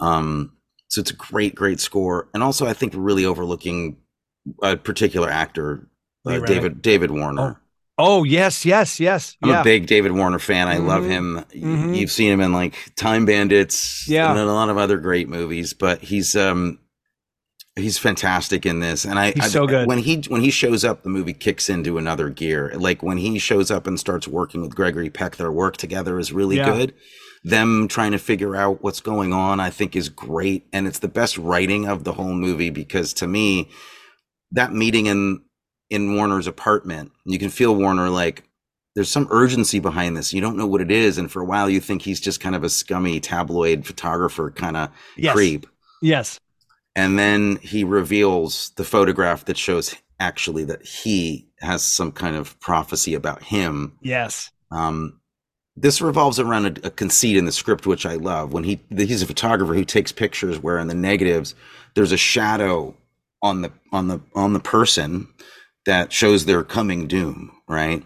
Um, 0.00 0.52
so 0.88 1.00
it's 1.00 1.10
a 1.10 1.16
great, 1.16 1.54
great 1.54 1.80
score, 1.80 2.28
and 2.34 2.42
also 2.42 2.66
I 2.66 2.74
think 2.74 2.92
really 2.96 3.24
overlooking 3.24 3.96
a 4.62 4.76
particular 4.76 5.30
actor, 5.30 5.88
uh, 6.26 6.40
David 6.40 6.82
David 6.82 7.10
Warner. 7.10 7.58
Oh 7.58 7.67
yes, 7.98 8.64
yes, 8.64 9.00
yes. 9.00 9.36
I'm 9.42 9.50
yeah, 9.50 9.60
a 9.60 9.64
big 9.64 9.86
David 9.86 10.12
Warner 10.12 10.38
fan. 10.38 10.68
I 10.68 10.76
love 10.78 11.02
Mhm. 11.04 11.08
him. 11.10 11.44
Mhm. 11.54 11.96
You've 11.98 12.10
seen 12.10 12.32
him 12.32 12.40
in 12.40 12.52
like 12.52 12.74
Time 12.96 13.24
Bandits, 13.24 14.06
Yeah. 14.08 14.30
and 14.30 14.38
a 14.38 14.44
lot 14.46 14.70
of 14.70 14.78
other 14.78 14.98
great 14.98 15.28
movies. 15.28 15.74
But 15.74 16.00
he's 16.02 16.36
um 16.36 16.78
he's 17.76 17.98
fantastic 17.98 18.66
in 18.66 18.80
this. 18.80 19.04
And 19.04 19.18
I, 19.20 19.30
He's 19.32 19.44
I 19.44 19.48
so 19.48 19.66
good. 19.66 19.86
when 19.86 19.98
he 19.98 20.22
when 20.28 20.40
he 20.40 20.50
shows 20.50 20.84
up, 20.84 21.02
the 21.02 21.08
movie 21.08 21.32
kicks 21.32 21.68
into 21.68 21.96
another 21.98 22.28
gear. 22.28 22.72
Like 22.76 23.02
when 23.02 23.18
he 23.18 23.38
shows 23.38 23.70
up 23.70 23.86
and 23.86 23.98
starts 23.98 24.26
working 24.26 24.62
with 24.62 24.74
Gregory 24.74 25.10
Peck, 25.10 25.36
their 25.36 25.52
work 25.52 25.76
together 25.76 26.18
is 26.18 26.32
really 26.32 26.56
Yeah. 26.56 26.74
good. 26.74 26.94
Them 27.44 27.86
trying 27.86 28.10
to 28.12 28.18
figure 28.18 28.56
out 28.56 28.82
what's 28.82 29.00
going 29.00 29.32
on, 29.32 29.60
I 29.60 29.70
think, 29.70 29.94
is 29.94 30.08
great, 30.08 30.64
and 30.72 30.88
it's 30.88 30.98
the 30.98 31.06
best 31.08 31.38
writing 31.38 31.86
of 31.86 32.02
the 32.02 32.14
whole 32.14 32.34
movie 32.34 32.70
because 32.70 33.12
to 33.14 33.28
me, 33.28 33.68
that 34.50 34.72
meeting 34.74 35.06
in 35.06 35.40
in 35.90 36.14
Warner's 36.16 36.46
apartment, 36.46 37.12
you 37.24 37.38
can 37.38 37.50
feel 37.50 37.74
Warner 37.74 38.10
like 38.10 38.44
there's 38.94 39.10
some 39.10 39.28
urgency 39.30 39.78
behind 39.78 40.16
this. 40.16 40.32
You 40.32 40.40
don't 40.40 40.56
know 40.56 40.66
what 40.66 40.80
it 40.80 40.90
is, 40.90 41.18
and 41.18 41.30
for 41.30 41.40
a 41.40 41.44
while 41.44 41.70
you 41.70 41.80
think 41.80 42.02
he's 42.02 42.20
just 42.20 42.40
kind 42.40 42.54
of 42.54 42.64
a 42.64 42.68
scummy 42.68 43.20
tabloid 43.20 43.86
photographer 43.86 44.50
kind 44.50 44.76
of 44.76 44.90
yes, 45.16 45.34
creep, 45.34 45.66
yes, 46.02 46.40
and 46.96 47.18
then 47.18 47.56
he 47.62 47.84
reveals 47.84 48.70
the 48.70 48.84
photograph 48.84 49.44
that 49.44 49.56
shows 49.56 49.94
actually 50.20 50.64
that 50.64 50.84
he 50.84 51.48
has 51.60 51.82
some 51.82 52.10
kind 52.10 52.36
of 52.36 52.58
prophecy 52.60 53.14
about 53.14 53.42
him. 53.42 53.96
yes. 54.02 54.50
Um, 54.70 55.20
this 55.76 56.00
revolves 56.00 56.40
around 56.40 56.66
a, 56.66 56.88
a 56.88 56.90
conceit 56.90 57.36
in 57.36 57.44
the 57.44 57.52
script, 57.52 57.86
which 57.86 58.04
I 58.04 58.14
love. 58.14 58.52
When 58.52 58.64
he 58.64 58.80
he's 58.90 59.22
a 59.22 59.26
photographer 59.26 59.74
who 59.74 59.84
takes 59.84 60.10
pictures 60.10 60.58
where 60.58 60.78
in 60.78 60.88
the 60.88 60.94
negatives 60.94 61.54
there's 61.94 62.10
a 62.10 62.16
shadow 62.16 62.96
on 63.42 63.62
the 63.62 63.72
on 63.92 64.08
the 64.08 64.20
on 64.34 64.52
the 64.52 64.60
person 64.60 65.28
that 65.88 66.12
shows 66.12 66.44
their 66.44 66.62
coming 66.62 67.06
doom. 67.08 67.50
Right. 67.66 68.04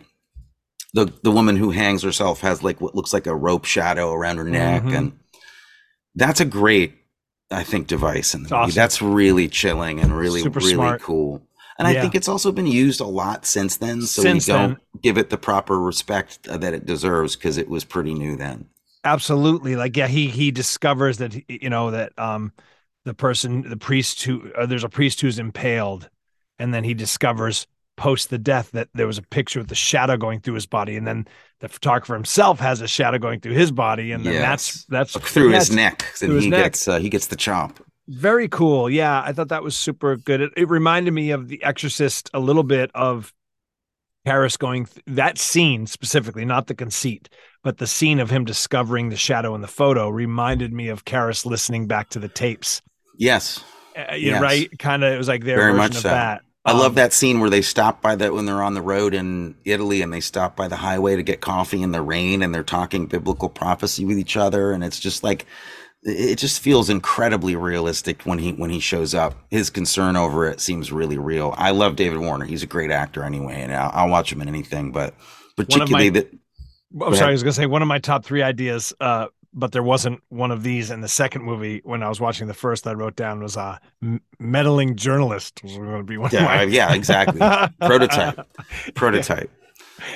The 0.94 1.12
the 1.22 1.30
woman 1.30 1.56
who 1.56 1.70
hangs 1.70 2.02
herself 2.02 2.40
has 2.40 2.62
like 2.62 2.80
what 2.80 2.94
looks 2.94 3.12
like 3.12 3.26
a 3.26 3.34
rope 3.34 3.64
shadow 3.64 4.12
around 4.12 4.36
her 4.38 4.44
neck, 4.48 4.82
Mhm. 4.84 4.96
and 4.96 5.12
that's 6.14 6.40
a 6.40 6.44
great, 6.44 6.94
I 7.50 7.62
think, 7.64 7.86
device 7.86 8.34
in 8.34 8.42
the 8.44 8.54
awesome. 8.54 8.74
That's 8.74 9.00
really 9.02 9.48
chilling 9.48 10.00
and 10.00 10.16
really 10.16 10.42
Super 10.42 10.60
really 10.60 10.74
smart. 10.74 11.02
cool. 11.02 11.42
And 11.78 11.88
I 11.88 12.00
think 12.00 12.14
it's 12.14 12.28
also 12.28 12.52
been 12.52 12.66
used 12.68 13.00
a 13.00 13.06
lot 13.06 13.44
since 13.46 13.78
then. 13.78 14.02
So 14.02 14.22
Since 14.22 14.46
we 14.46 14.52
don't 14.52 14.68
then. 14.74 15.00
give 15.02 15.18
it 15.18 15.30
the 15.30 15.38
proper 15.38 15.80
respect 15.80 16.46
uh, 16.48 16.56
that 16.58 16.74
it 16.74 16.86
deserves 16.86 17.34
because 17.34 17.56
it 17.58 17.68
was 17.68 17.84
pretty 17.84 18.14
new 18.14 18.36
then. 18.36 18.66
absolutely 19.04 19.74
like 19.74 19.96
yeah 19.96 20.06
he 20.06 20.28
he 20.28 20.52
discovers 20.52 21.16
that 21.18 21.32
you 21.50 21.68
know 21.68 21.90
that 21.90 22.12
um 22.18 22.52
the 23.04 23.12
person 23.14 23.62
the 23.68 23.76
priest 23.76 24.22
who 24.22 24.52
uh, 24.56 24.64
there's 24.64 24.84
a 24.84 24.88
priest 24.88 25.20
who's 25.20 25.40
impaled 25.40 26.08
and 26.58 26.72
then 26.72 26.84
he 26.84 26.94
discovers 26.94 27.66
post 27.96 28.30
the 28.30 28.38
death 28.38 28.70
that 28.72 28.88
there 28.94 29.06
was 29.06 29.18
a 29.18 29.22
picture 29.22 29.58
with 29.60 29.68
the 29.68 29.74
shadow 29.74 30.16
going 30.16 30.40
through 30.40 30.54
his 30.54 30.66
body 30.66 30.96
and 30.96 31.06
then 31.06 31.26
the 31.60 31.68
photographer 31.68 32.14
himself 32.14 32.58
has 32.58 32.80
a 32.80 32.88
shadow 32.88 33.18
going 33.18 33.38
through 33.38 33.52
his 33.52 33.70
body 33.70 34.12
and 34.12 34.24
then 34.24 34.34
that's 34.40 34.76
Yes. 34.76 34.86
that's 34.88 35.12
through 35.30 35.52
that's 35.52 35.68
his 35.68 35.76
neck, 35.76 36.06
and 36.22 36.32
his 36.32 36.44
he 36.44 36.50
neck. 36.50 36.64
gets 36.64 36.88
uh, 36.88 36.98
he 36.98 37.10
gets 37.10 37.26
the 37.26 37.36
chop. 37.36 37.80
very 38.08 38.48
cool 38.48 38.88
yeah 38.88 39.22
i 39.26 39.32
thought 39.32 39.48
that 39.50 39.62
was 39.62 39.76
super 39.76 40.16
good 40.16 40.40
it, 40.40 40.50
it 40.56 40.68
reminded 40.70 41.12
me 41.12 41.30
of 41.32 41.48
the 41.48 41.62
exorcist 41.62 42.30
a 42.32 42.40
little 42.40 42.62
bit 42.64 42.90
of 42.94 43.32
Karras 44.26 44.56
going 44.56 44.86
th- 44.86 45.02
that 45.08 45.36
scene 45.36 45.84
specifically, 45.88 46.44
not 46.44 46.68
the 46.68 46.76
conceit, 46.76 47.28
but 47.64 47.78
the 47.78 47.88
scene 47.88 48.20
of 48.20 48.30
him 48.30 48.44
discovering 48.44 49.08
the 49.08 49.16
shadow 49.16 49.52
in 49.56 49.62
the 49.62 49.66
photo 49.66 50.08
reminded 50.08 50.72
me 50.72 50.86
of 50.90 51.04
Karras 51.04 51.44
listening 51.44 51.88
back 51.88 52.08
to 52.10 52.20
the 52.20 52.28
tapes. 52.28 52.80
Yes, 53.18 53.64
Uh, 53.96 54.14
Yes. 54.14 54.40
right? 54.42 54.78
Kind 54.78 55.04
of, 55.04 55.12
it 55.12 55.18
was 55.18 55.28
like 55.28 55.44
their 55.44 55.56
Very 55.56 55.72
version 55.72 55.76
much 55.78 55.94
of 55.96 56.02
so. 56.02 56.08
that. 56.08 56.42
I 56.64 56.70
Um, 56.72 56.78
love 56.78 56.94
that 56.94 57.12
scene 57.12 57.40
where 57.40 57.50
they 57.50 57.62
stop 57.62 58.00
by 58.00 58.14
that 58.16 58.32
when 58.32 58.46
they're 58.46 58.62
on 58.62 58.74
the 58.74 58.82
road 58.82 59.14
in 59.14 59.56
Italy 59.64 60.00
and 60.00 60.12
they 60.12 60.20
stop 60.20 60.54
by 60.54 60.68
the 60.68 60.76
highway 60.76 61.16
to 61.16 61.22
get 61.22 61.40
coffee 61.40 61.82
in 61.82 61.90
the 61.92 62.00
rain 62.02 62.40
and 62.42 62.54
they're 62.54 62.62
talking 62.62 63.06
biblical 63.06 63.48
prophecy 63.48 64.04
with 64.04 64.16
each 64.18 64.36
other 64.36 64.70
and 64.72 64.84
it's 64.84 65.00
just 65.00 65.24
like 65.24 65.44
it 66.04 66.36
just 66.36 66.60
feels 66.60 66.90
incredibly 66.90 67.54
realistic 67.54 68.22
when 68.22 68.38
he 68.38 68.52
when 68.52 68.70
he 68.70 68.80
shows 68.80 69.14
up. 69.14 69.34
His 69.50 69.70
concern 69.70 70.16
over 70.16 70.48
it 70.48 70.60
seems 70.60 70.90
really 70.92 71.16
real. 71.18 71.54
I 71.56 71.70
love 71.70 71.94
David 71.96 72.18
Warner. 72.18 72.44
He's 72.44 72.62
a 72.64 72.66
great 72.66 72.90
actor 72.90 73.22
anyway, 73.24 73.60
and 73.62 73.72
I'll, 73.72 73.90
I'll 73.94 74.08
watch 74.08 74.32
him 74.32 74.40
in 74.42 74.48
anything. 74.48 74.90
But 74.92 75.14
particularly 75.56 76.10
that 76.10 76.32
I'm 77.00 77.14
sorry, 77.14 77.28
I 77.30 77.32
was 77.32 77.42
gonna 77.44 77.52
say 77.52 77.66
one 77.66 77.82
of 77.82 77.88
my 77.88 77.98
top 78.00 78.24
three 78.24 78.42
ideas, 78.42 78.92
uh, 79.00 79.26
but 79.54 79.72
there 79.72 79.82
wasn't 79.82 80.22
one 80.28 80.50
of 80.50 80.62
these 80.62 80.90
in 80.90 81.00
the 81.00 81.08
second 81.08 81.42
movie. 81.42 81.80
When 81.84 82.02
I 82.02 82.08
was 82.08 82.20
watching 82.20 82.46
the 82.46 82.54
first, 82.54 82.86
I 82.86 82.92
wrote 82.92 83.16
down 83.16 83.42
was 83.42 83.56
uh, 83.56 83.78
meddling 84.38 84.96
journalist 84.96 85.62
was 85.62 85.76
going 85.76 85.98
to 85.98 86.04
be 86.04 86.16
one 86.16 86.30
Yeah, 86.32 86.44
my 86.44 86.62
yeah, 86.64 86.94
exactly. 86.94 87.38
Prototype. 87.80 88.46
prototype. 88.94 89.50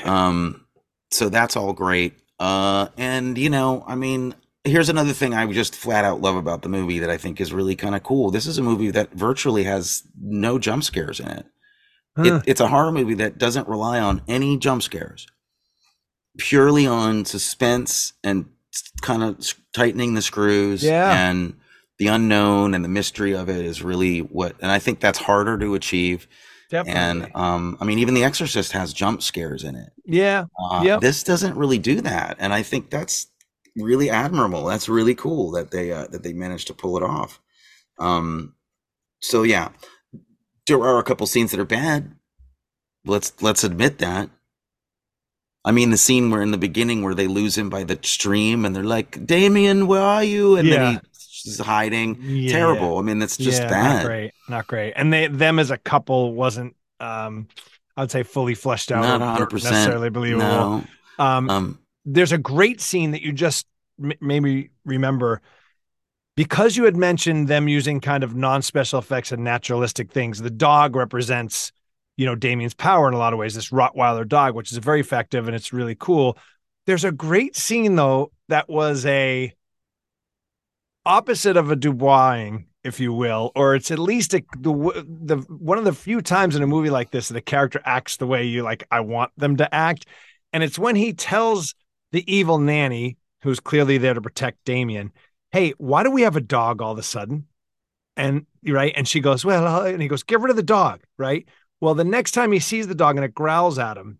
Um, 0.04 0.66
so 1.10 1.28
that's 1.28 1.56
all 1.56 1.72
great. 1.72 2.14
Uh, 2.38 2.88
and 2.96 3.36
you 3.38 3.50
know, 3.50 3.84
I 3.86 3.94
mean, 3.94 4.34
here's 4.64 4.88
another 4.88 5.12
thing 5.12 5.34
I 5.34 5.50
just 5.52 5.74
flat 5.74 6.04
out 6.04 6.20
love 6.20 6.36
about 6.36 6.62
the 6.62 6.68
movie 6.68 6.98
that 6.98 7.10
I 7.10 7.16
think 7.16 7.40
is 7.40 7.52
really 7.52 7.76
kind 7.76 7.94
of 7.94 8.02
cool. 8.02 8.30
This 8.30 8.46
is 8.46 8.58
a 8.58 8.62
movie 8.62 8.90
that 8.90 9.12
virtually 9.12 9.64
has 9.64 10.02
no 10.20 10.58
jump 10.58 10.84
scares 10.84 11.20
in 11.20 11.28
it. 11.28 11.46
Huh. 12.16 12.36
it. 12.36 12.42
It's 12.46 12.60
a 12.60 12.68
horror 12.68 12.92
movie 12.92 13.14
that 13.14 13.38
doesn't 13.38 13.68
rely 13.68 14.00
on 14.00 14.22
any 14.28 14.58
jump 14.58 14.82
scares, 14.82 15.26
purely 16.38 16.86
on 16.86 17.24
suspense 17.24 18.14
and 18.24 18.46
kind 19.02 19.22
of 19.22 19.54
tightening 19.72 20.14
the 20.14 20.22
screws. 20.22 20.82
Yeah. 20.82 21.28
And 21.28 21.54
the 21.98 22.08
unknown 22.08 22.74
and 22.74 22.84
the 22.84 22.88
mystery 22.88 23.34
of 23.34 23.48
it 23.48 23.64
is 23.64 23.82
really 23.82 24.18
what, 24.20 24.54
and 24.60 24.70
I 24.70 24.78
think 24.78 25.00
that's 25.00 25.18
harder 25.18 25.58
to 25.58 25.74
achieve. 25.74 26.26
Definitely. 26.70 27.00
And 27.00 27.30
um, 27.34 27.78
I 27.80 27.84
mean, 27.84 27.98
even 28.00 28.14
The 28.14 28.24
Exorcist 28.24 28.72
has 28.72 28.92
jump 28.92 29.22
scares 29.22 29.62
in 29.64 29.76
it. 29.76 29.90
yeah, 30.04 30.46
Uh, 30.58 30.82
Yep. 30.84 31.00
This 31.00 31.22
doesn't 31.22 31.56
really 31.56 31.78
do 31.78 32.00
that, 32.00 32.36
and 32.40 32.52
I 32.52 32.62
think 32.62 32.90
that's 32.90 33.28
really 33.76 34.10
admirable. 34.10 34.64
That's 34.64 34.88
really 34.88 35.14
cool 35.14 35.52
that 35.52 35.70
they 35.70 35.92
uh, 35.92 36.08
that 36.08 36.22
they 36.22 36.32
managed 36.32 36.66
to 36.66 36.74
pull 36.74 36.96
it 36.96 37.02
off. 37.04 37.40
Um, 37.98 38.54
so 39.20 39.44
yeah, 39.44 39.68
there 40.66 40.82
are 40.82 40.98
a 40.98 41.04
couple 41.04 41.26
scenes 41.26 41.52
that 41.52 41.60
are 41.60 41.64
bad. 41.64 42.16
Let's 43.04 43.32
let's 43.40 43.62
admit 43.62 43.98
that. 43.98 44.30
I 45.66 45.72
mean, 45.72 45.90
the 45.90 45.96
scene 45.98 46.30
where 46.30 46.42
in 46.42 46.52
the 46.52 46.58
beginning 46.58 47.02
where 47.02 47.14
they 47.14 47.26
lose 47.26 47.58
him 47.58 47.68
by 47.68 47.84
the 47.84 47.98
stream 48.02 48.64
and 48.64 48.74
they're 48.74 48.84
like, 48.84 49.26
Damien, 49.26 49.86
where 49.88 50.00
are 50.00 50.24
you? 50.24 50.56
And 50.56 50.68
Yeah. 50.68 50.76
then 50.92 51.00
he's 51.42 51.58
hiding. 51.58 52.16
Yeah. 52.22 52.52
Terrible. 52.52 52.98
I 52.98 53.02
mean, 53.02 53.18
that's 53.18 53.36
just 53.36 53.62
Yeah, 53.62 53.68
bad. 53.68 53.94
Not 53.96 54.06
great. 54.06 54.32
Not 54.48 54.66
great. 54.68 54.92
And 54.96 55.12
they 55.12 55.26
them 55.26 55.58
as 55.58 55.70
a 55.70 55.78
couple 55.78 56.32
wasn't 56.34 56.76
um 57.00 57.48
I'd 57.98 58.10
say 58.10 58.22
fully 58.22 58.54
fleshed 58.54 58.92
out 58.92 59.02
Not 59.02 59.20
100 59.20 59.46
percent 59.50 59.72
necessarily 59.74 60.10
believable. 60.10 60.46
No. 60.46 60.84
Um, 61.18 61.50
Um, 61.50 61.78
there's 62.04 62.32
a 62.32 62.38
great 62.38 62.80
scene 62.80 63.10
that 63.12 63.22
you 63.22 63.32
just 63.32 63.66
m- 64.02 64.12
made 64.20 64.40
me 64.40 64.70
remember 64.84 65.40
because 66.36 66.76
you 66.76 66.84
had 66.84 66.96
mentioned 66.96 67.48
them 67.48 67.68
using 67.68 68.00
kind 68.00 68.22
of 68.22 68.34
non-special 68.34 68.98
effects 68.98 69.32
and 69.32 69.42
naturalistic 69.42 70.12
things. 70.12 70.40
The 70.40 70.50
dog 70.50 70.94
represents, 70.94 71.72
you 72.16 72.26
know, 72.26 72.34
Damien's 72.34 72.74
power 72.74 73.08
in 73.08 73.14
a 73.14 73.18
lot 73.18 73.32
of 73.32 73.38
ways. 73.38 73.54
This 73.54 73.70
Rottweiler 73.70 74.26
dog, 74.26 74.54
which 74.54 74.72
is 74.72 74.78
very 74.78 75.00
effective 75.00 75.46
and 75.46 75.54
it's 75.54 75.72
really 75.72 75.94
cool. 75.94 76.38
There's 76.86 77.04
a 77.04 77.12
great 77.12 77.56
scene 77.56 77.96
though 77.96 78.32
that 78.48 78.68
was 78.68 79.04
a 79.06 79.52
opposite 81.04 81.56
of 81.56 81.70
a 81.70 81.76
Duboising, 81.76 82.66
if 82.84 83.00
you 83.00 83.12
will, 83.12 83.52
or 83.54 83.74
it's 83.74 83.90
at 83.90 83.98
least 83.98 84.34
a, 84.34 84.42
the 84.58 84.72
the 85.06 85.36
one 85.48 85.78
of 85.78 85.84
the 85.84 85.92
few 85.92 86.20
times 86.20 86.56
in 86.56 86.62
a 86.62 86.66
movie 86.66 86.90
like 86.90 87.10
this 87.10 87.28
that 87.28 87.36
a 87.36 87.40
character 87.40 87.80
acts 87.84 88.16
the 88.16 88.26
way 88.26 88.44
you 88.44 88.62
like. 88.62 88.86
I 88.90 89.00
want 89.00 89.32
them 89.36 89.56
to 89.56 89.74
act, 89.74 90.06
and 90.52 90.62
it's 90.62 90.78
when 90.78 90.96
he 90.96 91.12
tells 91.12 91.74
the 92.12 92.24
evil 92.32 92.58
nanny, 92.58 93.16
who's 93.42 93.60
clearly 93.60 93.98
there 93.98 94.14
to 94.14 94.20
protect 94.20 94.64
Damien, 94.64 95.12
"Hey, 95.52 95.74
why 95.78 96.02
do 96.02 96.10
we 96.10 96.22
have 96.22 96.36
a 96.36 96.40
dog 96.40 96.82
all 96.82 96.92
of 96.92 96.98
a 96.98 97.02
sudden?" 97.02 97.46
And 98.16 98.46
right, 98.64 98.92
and 98.96 99.06
she 99.06 99.20
goes, 99.20 99.44
"Well," 99.44 99.66
uh," 99.66 99.86
and 99.86 100.02
he 100.02 100.08
goes, 100.08 100.22
"Get 100.22 100.40
rid 100.40 100.50
of 100.50 100.56
the 100.56 100.62
dog." 100.62 101.02
Right. 101.18 101.48
Well, 101.80 101.94
the 101.94 102.04
next 102.04 102.32
time 102.32 102.52
he 102.52 102.58
sees 102.58 102.86
the 102.86 102.94
dog 102.94 103.16
and 103.16 103.24
it 103.24 103.34
growls 103.34 103.78
at 103.78 103.96
him, 103.96 104.18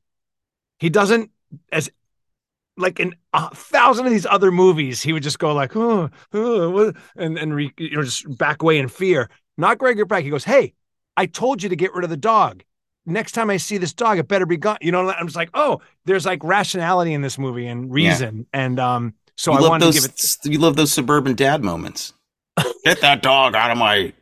he 0.79 0.91
doesn't 0.91 1.31
as 1.73 1.91
like 2.77 3.01
in 3.01 3.15
a 3.33 3.55
thousand 3.55 4.07
of 4.07 4.13
these 4.13 4.27
other 4.27 4.51
movies, 4.51 5.03
he 5.03 5.13
would 5.13 5.23
just 5.23 5.39
go 5.39 5.55
like, 5.55 5.75
oh, 5.77 6.11
oh 6.35 6.93
and 7.17 7.39
and 7.39 7.55
re, 7.55 7.73
you 7.79 7.97
know 7.97 8.03
just 8.03 8.37
back 8.37 8.63
away 8.63 8.79
in 8.79 8.89
fear. 8.89 9.31
Not 9.57 9.79
Gregory 9.79 10.07
Peck. 10.07 10.25
He 10.25 10.31
goes, 10.31 10.45
"Hey, 10.45 10.75
I 11.17 11.27
told 11.27 11.63
you 11.63 11.69
to 11.71 11.77
get 11.77 11.95
rid 11.95 12.05
of 12.05 12.11
the 12.11 12.17
dog. 12.17 12.63
Next 13.07 13.33
time 13.33 13.49
I 13.51 13.57
see 13.57 13.79
this 13.79 13.95
dog, 13.95 14.19
it 14.19 14.29
better 14.29 14.45
be 14.45 14.59
gone." 14.59 14.79
You 14.83 14.93
know, 14.93 15.11
I'm 15.11 15.27
just 15.27 15.37
like, 15.37 15.51
oh, 15.55 15.81
there's 16.05 16.27
like 16.27 16.45
rationality 16.45 17.15
in 17.15 17.23
this 17.23 17.39
movie 17.39 17.67
and 17.67 17.91
reason, 17.91 18.47
and 18.53 18.79
um, 18.79 19.15
so 19.37 19.53
you 19.53 19.65
I 19.65 19.69
wanted 19.69 19.87
those, 19.87 19.95
to 19.95 20.09
give 20.09 20.11
it. 20.11 20.53
You 20.53 20.59
love 20.59 20.77
those 20.77 20.93
suburban 20.93 21.35
dad 21.35 21.65
moments. 21.65 22.13
Get 22.85 23.01
that 23.01 23.23
dog 23.23 23.55
out 23.55 23.71
of 23.71 23.79
my. 23.79 24.13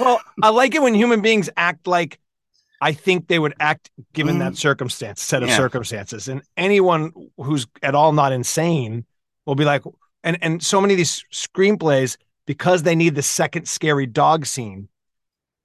Well, 0.00 0.20
I 0.42 0.48
like 0.48 0.74
it 0.74 0.82
when 0.82 0.94
human 0.94 1.20
beings 1.20 1.48
act 1.56 1.86
like 1.86 2.18
I 2.80 2.92
think 2.92 3.28
they 3.28 3.38
would 3.38 3.54
act 3.60 3.90
given 4.14 4.36
Mm. 4.36 4.38
that 4.40 4.56
circumstance, 4.56 5.22
set 5.22 5.42
of 5.42 5.48
Yeah. 5.50 5.56
circumstances. 5.56 6.28
And 6.28 6.42
anyone 6.56 7.12
who's 7.36 7.66
at 7.82 7.94
all 7.94 8.12
not 8.12 8.32
insane 8.32 9.04
will 9.46 9.54
be 9.54 9.64
like, 9.64 9.82
and 10.24 10.38
and 10.42 10.62
so 10.62 10.80
many 10.80 10.94
of 10.94 10.98
these 10.98 11.24
screenplays, 11.32 12.16
because 12.46 12.82
they 12.82 12.94
need 12.94 13.14
the 13.14 13.22
second 13.22 13.66
scary 13.68 14.06
dog 14.06 14.46
scene, 14.46 14.88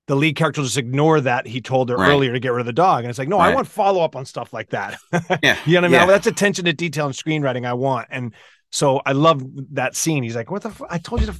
the 0.08 0.16
lead 0.16 0.36
character 0.36 0.62
will 0.62 0.66
just 0.66 0.78
ignore 0.78 1.20
that 1.22 1.48
he 1.48 1.62
told 1.62 1.90
her 1.90 1.96
Right. 1.98 2.10
earlier 2.10 2.34
to 2.34 2.40
get 2.40 2.52
rid 2.52 2.60
of 2.60 2.66
the 2.68 2.74
dog. 2.74 3.04
And 3.04 3.10
it's 3.10 3.18
like, 3.18 3.28
no, 3.30 3.40
I 3.40 3.54
want 3.56 3.68
follow 3.68 4.04
up 4.04 4.16
on 4.16 4.26
stuff 4.26 4.54
like 4.54 4.70
that. 4.70 4.98
Yeah. 5.42 5.58
You 5.66 5.74
know 5.76 5.82
what 5.82 5.86
I 5.86 5.88
mean? 5.88 5.92
Yeah. 5.92 6.06
That's 6.06 6.28
attention 6.28 6.66
to 6.66 6.74
detail 6.74 7.06
and 7.08 7.16
screenwriting 7.16 7.66
I 7.66 7.74
want. 7.74 8.08
And 8.12 8.34
so 8.72 9.02
I 9.06 9.14
love 9.14 9.42
that 9.72 9.96
scene. 9.96 10.22
He's 10.22 10.36
like, 10.36 10.52
what 10.52 10.62
the, 10.64 10.70
f- 10.70 10.82
I 10.90 10.98
told 11.00 11.22
you 11.22 11.28
to 11.28 11.36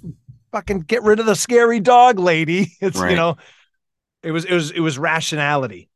fucking 0.52 0.82
get 0.82 1.04
rid 1.04 1.20
of 1.20 1.26
the 1.26 1.36
scary 1.36 1.80
dog 1.80 2.18
lady. 2.18 2.72
It's, 2.82 2.98
you 3.00 3.16
know, 3.16 3.38
it 4.26 4.32
was, 4.32 4.46
it 4.46 4.54
was, 4.54 4.72
it 4.72 4.80
was 4.82 4.98
rationality. 4.98 5.90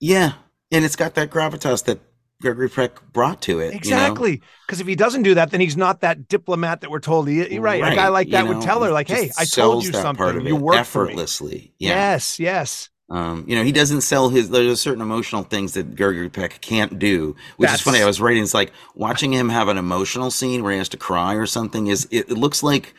Yeah, 0.00 0.32
and 0.72 0.84
it's 0.84 0.96
got 0.96 1.14
that 1.14 1.30
gravitas 1.30 1.84
that 1.84 2.00
Gregory 2.40 2.68
Peck 2.68 3.00
brought 3.12 3.40
to 3.42 3.60
it. 3.60 3.66
you 3.66 3.70
know? 3.72 3.76
Exactly. 3.76 4.42
Because 4.66 4.80
if 4.80 4.86
he 4.86 4.94
doesn't 4.96 5.22
do 5.22 5.34
that, 5.34 5.50
then 5.50 5.60
he's 5.60 5.76
not 5.76 6.00
that 6.00 6.28
diplomat 6.28 6.80
that 6.82 6.90
we're 6.90 6.98
told 7.00 7.28
he, 7.28 7.42
he- 7.44 7.58
right. 7.58 7.82
A 7.82 7.94
guy 7.94 8.08
like 8.08 8.26
you 8.26 8.32
that 8.32 8.46
would 8.46 8.58
know, 8.58 8.62
tell 8.62 8.82
her 8.82 8.90
like, 8.90 9.08
Hey, 9.08 9.30
I 9.38 9.44
told 9.44 9.84
you 9.84 9.92
something. 9.92 10.46
You 10.46 10.56
work 10.56 10.76
effortlessly. 10.76 11.72
Yeah. 11.78 11.90
Yes. 11.90 12.38
Yes. 12.38 12.90
Um, 13.10 13.44
you 13.46 13.54
know, 13.54 13.62
he 13.62 13.70
doesn't 13.72 14.00
sell 14.00 14.30
his. 14.30 14.48
There's 14.50 14.80
certain 14.80 15.02
emotional 15.02 15.42
things 15.42 15.74
that 15.74 15.94
Gregory 15.94 16.30
Peck 16.30 16.60
can't 16.62 16.98
do, 16.98 17.36
which 17.56 17.66
That's- 17.68 17.80
is 17.80 17.84
funny. 17.84 18.02
I 18.02 18.06
was 18.06 18.20
writing. 18.20 18.42
It's 18.42 18.54
like 18.54 18.72
watching 18.94 19.32
him 19.32 19.50
have 19.50 19.68
an 19.68 19.78
emotional 19.78 20.30
scene 20.30 20.62
where 20.62 20.72
he 20.72 20.78
has 20.78 20.88
to 20.90 20.96
cry 20.96 21.34
or 21.34 21.46
something. 21.46 21.86
Is 21.86 22.08
it, 22.10 22.30
it 22.30 22.38
looks 22.38 22.62
like 22.62 22.94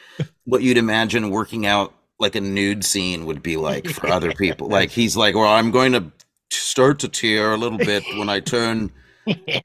what 0.46 0.62
you'd 0.62 0.78
imagine 0.78 1.32
working 1.32 1.66
out 1.66 1.94
like 2.20 2.36
a 2.36 2.42
nude 2.42 2.84
scene 2.86 3.26
would 3.26 3.42
be 3.44 3.58
like 3.70 3.88
for 3.88 4.08
other 4.08 4.32
people. 4.34 4.68
Like 4.70 4.90
he's 4.92 5.16
like, 5.18 5.36
well, 5.36 5.52
I'm 5.52 5.72
going 5.72 5.94
to 5.94 6.12
start 6.52 7.00
to 7.00 7.08
tear 7.10 7.54
a 7.54 7.58
little 7.58 7.78
bit 7.78 8.04
when 8.18 8.30
I 8.30 8.40
turn. 8.40 8.92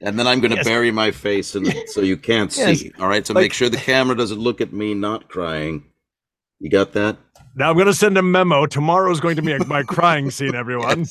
And 0.01 0.17
then 0.17 0.25
I'm 0.25 0.39
going 0.39 0.49
to 0.49 0.57
Yes. 0.57 0.65
bury 0.65 0.89
my 0.89 1.11
face 1.11 1.53
in 1.55 1.67
it 1.67 1.87
so 1.91 2.01
you 2.01 2.17
can't 2.17 2.51
Yes. 2.57 2.79
see. 2.79 2.91
All 2.99 3.07
right. 3.07 3.27
So 3.27 3.35
Like- 3.35 3.43
make 3.43 3.53
sure 3.53 3.69
the 3.69 3.77
camera 3.77 4.17
doesn't 4.17 4.39
look 4.39 4.59
at 4.59 4.73
me 4.73 4.95
not 4.95 5.29
crying. 5.29 5.83
You 6.59 6.71
got 6.71 6.93
that? 6.93 7.17
Now 7.55 7.69
I'm 7.69 7.75
going 7.75 7.85
to 7.85 7.93
send 7.93 8.17
a 8.17 8.23
memo. 8.23 8.65
Tomorrow's 8.65 9.19
going 9.19 9.35
to 9.35 9.43
be 9.43 9.55
my 9.65 9.83
crying 9.95 10.31
scene, 10.31 10.55
everyone. 10.55 11.05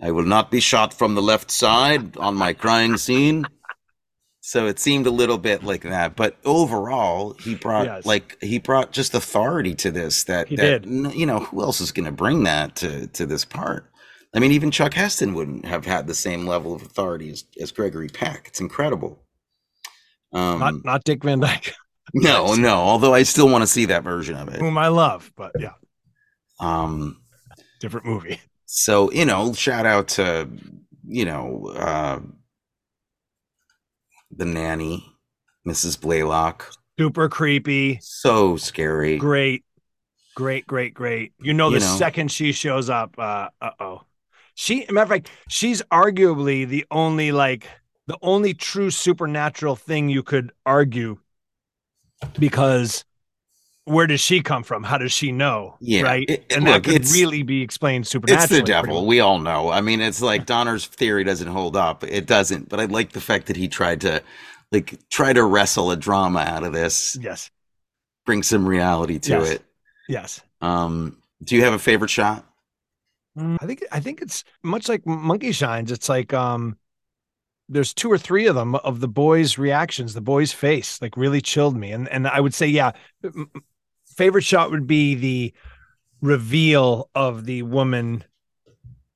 I 0.00 0.12
will 0.12 0.24
not 0.24 0.50
be 0.50 0.60
shot 0.60 0.94
from 0.94 1.14
the 1.14 1.20
left 1.20 1.50
side 1.50 2.16
on 2.16 2.36
my 2.36 2.54
crying 2.54 2.96
scene. 2.96 3.44
So 4.48 4.68
it 4.68 4.78
seemed 4.78 5.08
a 5.08 5.10
little 5.10 5.38
bit 5.38 5.64
like 5.64 5.82
that, 5.82 6.14
but 6.14 6.36
overall, 6.44 7.34
he 7.40 7.56
brought 7.56 7.86
Yes. 7.86 8.06
like 8.06 8.40
he 8.40 8.60
brought 8.60 8.92
just 8.92 9.12
authority 9.12 9.74
to 9.74 9.90
this. 9.90 10.22
That 10.22 10.46
He 10.46 10.54
that 10.54 10.82
did. 10.82 11.14
you 11.14 11.26
know 11.26 11.40
who 11.40 11.62
else 11.62 11.80
is 11.80 11.90
going 11.90 12.04
to 12.06 12.12
bring 12.12 12.44
that 12.44 12.76
to 12.76 13.08
to 13.08 13.26
this 13.26 13.44
part? 13.44 13.90
I 14.34 14.38
mean, 14.38 14.52
even 14.52 14.70
Chuck 14.70 14.94
Heston 14.94 15.34
wouldn't 15.34 15.64
have 15.64 15.84
had 15.84 16.06
the 16.06 16.14
same 16.14 16.46
level 16.46 16.72
of 16.74 16.82
authority 16.82 17.28
as, 17.30 17.42
as 17.60 17.72
Gregory 17.72 18.08
Peck. 18.08 18.44
It's 18.46 18.60
incredible. 18.60 19.24
Um, 20.32 20.60
not, 20.60 20.74
not 20.84 21.04
Dick 21.04 21.24
Van 21.24 21.40
Dyke, 21.40 21.74
no, 22.14 22.54
no. 22.68 22.74
Although 22.76 23.14
I 23.14 23.24
still 23.24 23.48
want 23.48 23.62
to 23.62 23.66
see 23.66 23.86
that 23.86 24.04
version 24.04 24.36
of 24.36 24.46
it. 24.48 24.60
whom 24.60 24.78
I 24.78 24.86
love, 24.88 25.32
but 25.36 25.50
yeah, 25.58 25.72
Um, 26.60 27.20
different 27.80 28.06
movie. 28.06 28.40
So, 28.66 29.10
you 29.10 29.24
know, 29.24 29.52
shout 29.54 29.86
out 29.86 30.06
to, 30.08 30.48
you 31.04 31.24
know, 31.24 31.72
uh, 31.74 32.20
the 34.36 34.44
nanny, 34.44 35.04
Mrs. 35.66 36.00
Blaylock. 36.00 36.72
Super 36.98 37.28
creepy. 37.28 37.98
So 38.02 38.56
scary. 38.56 39.18
Great. 39.18 39.64
Great, 40.34 40.66
great, 40.66 40.92
great. 40.94 41.32
You 41.40 41.54
know, 41.54 41.70
the 41.70 41.76
You 41.76 41.80
know. 41.80 41.96
second 41.96 42.30
she 42.30 42.52
shows 42.52 42.90
up, 42.90 43.14
uh 43.18 43.48
oh. 43.80 44.02
She 44.54 44.86
matter 44.90 45.02
of 45.02 45.08
fact, 45.08 45.30
she's 45.48 45.82
arguably 45.90 46.66
the 46.68 46.84
only 46.90 47.32
like 47.32 47.66
the 48.06 48.18
only 48.22 48.54
true 48.54 48.90
supernatural 48.90 49.76
thing 49.76 50.08
you 50.08 50.22
could 50.22 50.52
argue 50.64 51.18
because 52.38 53.04
where 53.86 54.06
does 54.06 54.20
she 54.20 54.40
come 54.42 54.62
from? 54.62 54.82
How 54.82 54.98
does 54.98 55.12
she 55.12 55.32
know? 55.32 55.76
Yeah, 55.80 56.02
Right. 56.02 56.28
it- 56.28 56.52
and 56.54 56.64
look, 56.64 56.82
that 56.84 56.92
could 56.92 57.10
really 57.10 57.42
be 57.42 57.62
explained 57.62 58.06
supernaturally. 58.06 58.44
It's 58.44 58.52
the 58.52 58.62
devil. 58.62 59.06
We 59.06 59.20
all 59.20 59.38
know. 59.38 59.70
I 59.70 59.80
mean, 59.80 60.00
it's 60.00 60.20
like 60.20 60.44
Donner's 60.44 60.86
theory 60.86 61.24
doesn't 61.24 61.46
hold 61.48 61.76
up. 61.76 62.04
It 62.04 62.26
doesn't. 62.26 62.68
But 62.68 62.80
I 62.80 62.84
like 62.84 63.12
the 63.12 63.20
fact 63.20 63.46
that 63.46 63.56
he 63.56 63.68
tried 63.68 64.00
to, 64.02 64.22
like, 64.72 64.98
try 65.08 65.32
to 65.32 65.44
wrestle 65.44 65.90
a 65.90 65.96
drama 65.96 66.40
out 66.40 66.64
of 66.64 66.72
this, 66.72 67.16
Yes. 67.20 67.50
bring 68.26 68.42
some 68.42 68.66
reality 68.66 69.18
to 69.20 69.30
Yes. 69.30 69.50
it. 69.50 69.62
Yes. 70.08 70.40
Um, 70.60 71.18
do 71.42 71.54
you 71.56 71.62
have 71.64 71.72
a 71.72 71.78
favorite 71.78 72.10
shot? 72.10 72.44
Mm, 73.38 73.58
I 73.62 73.66
think 73.66 73.84
I 73.92 74.00
think 74.00 74.20
it's 74.22 74.42
much 74.62 74.88
like 74.88 75.06
Monkey 75.06 75.52
Shines. 75.52 75.92
It's 75.92 76.08
like 76.08 76.32
um 76.32 76.76
there's 77.68 77.92
two 77.92 78.10
or 78.10 78.16
three 78.16 78.46
of 78.46 78.54
them 78.54 78.74
of 78.76 79.00
the 79.00 79.08
boys' 79.08 79.58
reactions. 79.58 80.14
The 80.14 80.20
boy's 80.22 80.52
face 80.52 81.02
like 81.02 81.16
really 81.16 81.40
chilled 81.42 81.76
me. 81.76 81.92
And 81.92 82.08
and 82.08 82.26
I 82.26 82.40
would 82.40 82.54
say, 82.54 82.66
yeah, 82.66 82.92
favorite 84.16 84.42
shot 84.44 84.70
would 84.70 84.86
be 84.86 85.14
the 85.14 85.54
reveal 86.20 87.10
of 87.14 87.44
the 87.44 87.62
woman 87.62 88.24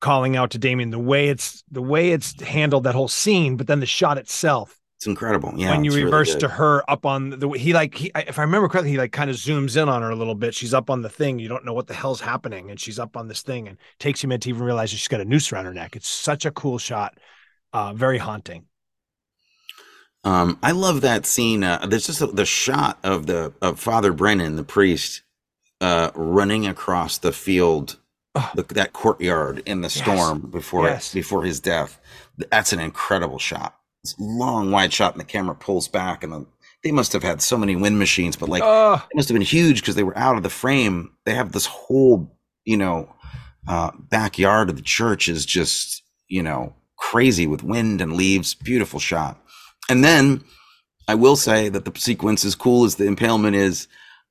calling 0.00 0.36
out 0.36 0.50
to 0.50 0.58
Damien. 0.58 0.90
The 0.90 0.98
way 0.98 1.28
it's 1.28 1.62
the 1.70 1.82
way 1.82 2.10
it's 2.10 2.40
handled 2.40 2.84
that 2.84 2.94
whole 2.94 3.08
scene, 3.08 3.56
but 3.56 3.66
then 3.66 3.80
the 3.80 3.86
shot 3.86 4.18
itself 4.18 4.78
It's 4.98 5.06
incredible. 5.06 5.52
Yeah. 5.56 5.70
when 5.70 5.84
you 5.84 5.90
it's 5.90 5.96
really 5.96 6.04
reverse 6.04 6.34
to 6.36 6.48
her 6.48 6.88
up 6.90 7.06
on 7.06 7.30
the 7.30 7.48
he 7.50 7.72
like 7.72 7.94
he 7.94 8.10
if 8.14 8.38
I 8.38 8.42
remember 8.42 8.68
correctly, 8.68 8.90
he 8.90 8.98
like 8.98 9.12
kind 9.12 9.30
of 9.30 9.36
zooms 9.36 9.80
in 9.80 9.88
on 9.88 10.02
her 10.02 10.10
a 10.10 10.16
little 10.16 10.34
bit. 10.34 10.54
She's 10.54 10.74
up 10.74 10.90
on 10.90 11.02
the 11.02 11.08
thing. 11.08 11.38
You 11.38 11.48
don't 11.48 11.64
know 11.64 11.72
what 11.74 11.86
the 11.86 11.94
hell's 11.94 12.20
happening, 12.20 12.70
and 12.70 12.78
she's 12.80 12.98
up 12.98 13.16
on 13.16 13.28
this 13.28 13.42
thing, 13.42 13.68
and 13.68 13.78
takes 13.98 14.22
you 14.22 14.26
a 14.26 14.28
minute 14.28 14.42
to 14.42 14.50
even 14.50 14.62
realize 14.62 14.90
she's 14.90 15.08
got 15.08 15.20
a 15.20 15.24
noose 15.24 15.52
around 15.52 15.64
her 15.66 15.74
neck. 15.74 15.96
It's 15.96 16.08
such 16.08 16.44
a 16.46 16.50
cool 16.50 16.78
shot, 16.78 17.18
uh, 17.72 17.92
very 17.94 18.18
haunting. 18.18 18.66
Um, 20.24 20.58
I 20.62 20.72
love 20.72 21.00
that 21.00 21.24
scene. 21.26 21.64
Uh, 21.64 21.86
there's 21.88 22.06
just 22.06 22.20
a, 22.20 22.26
the 22.26 22.44
shot 22.44 22.98
of 23.02 23.26
the 23.26 23.52
of 23.62 23.80
Father 23.80 24.12
Brennan, 24.12 24.56
the 24.56 24.64
priest, 24.64 25.22
uh, 25.80 26.10
running 26.14 26.66
across 26.66 27.18
the 27.18 27.32
field, 27.32 27.96
the, 28.54 28.62
that 28.74 28.92
courtyard 28.92 29.62
in 29.64 29.80
the 29.80 29.88
storm 29.90 30.40
before 30.50 30.84
Yes. 30.86 31.12
before 31.14 31.44
his 31.44 31.60
death. 31.60 31.98
That's 32.50 32.72
an 32.72 32.80
incredible 32.80 33.38
shot. 33.38 33.76
It's 34.04 34.14
a 34.18 34.22
long, 34.22 34.70
wide 34.70 34.92
shot, 34.92 35.12
and 35.14 35.20
the 35.20 35.24
camera 35.26 35.54
pulls 35.54 35.88
back, 35.88 36.22
and 36.22 36.32
the, 36.32 36.46
they 36.84 36.92
must 36.92 37.12
have 37.14 37.22
had 37.22 37.40
so 37.42 37.56
many 37.58 37.76
wind 37.76 37.98
machines, 37.98 38.36
but 38.36 38.48
like 38.48 38.62
Oh, 38.64 39.02
it 39.10 39.16
must 39.16 39.28
have 39.28 39.34
been 39.34 39.42
huge 39.42 39.80
because 39.80 39.94
they 39.94 40.02
were 40.04 40.16
out 40.18 40.36
of 40.36 40.42
the 40.42 40.50
frame. 40.50 41.12
They 41.24 41.34
have 41.34 41.52
this 41.52 41.66
whole, 41.66 42.34
you 42.64 42.76
know, 42.76 43.14
uh, 43.68 43.90
backyard 44.10 44.68
of 44.70 44.76
the 44.76 44.82
church 44.82 45.28
is 45.28 45.44
just, 45.46 46.02
you 46.28 46.42
know, 46.42 46.74
crazy 46.98 47.46
with 47.46 47.62
wind 47.62 48.00
and 48.00 48.14
leaves. 48.14 48.52
Beautiful 48.54 49.00
shot. 49.00 49.38
And 49.90 50.04
then 50.04 50.42
I 51.08 51.16
will 51.16 51.36
say 51.36 51.68
that 51.68 51.84
the 51.84 51.92
sequence, 52.00 52.44
as 52.44 52.54
cool 52.54 52.84
as 52.84 52.94
the 52.94 53.06
impalement 53.06 53.56
is, 53.56 53.88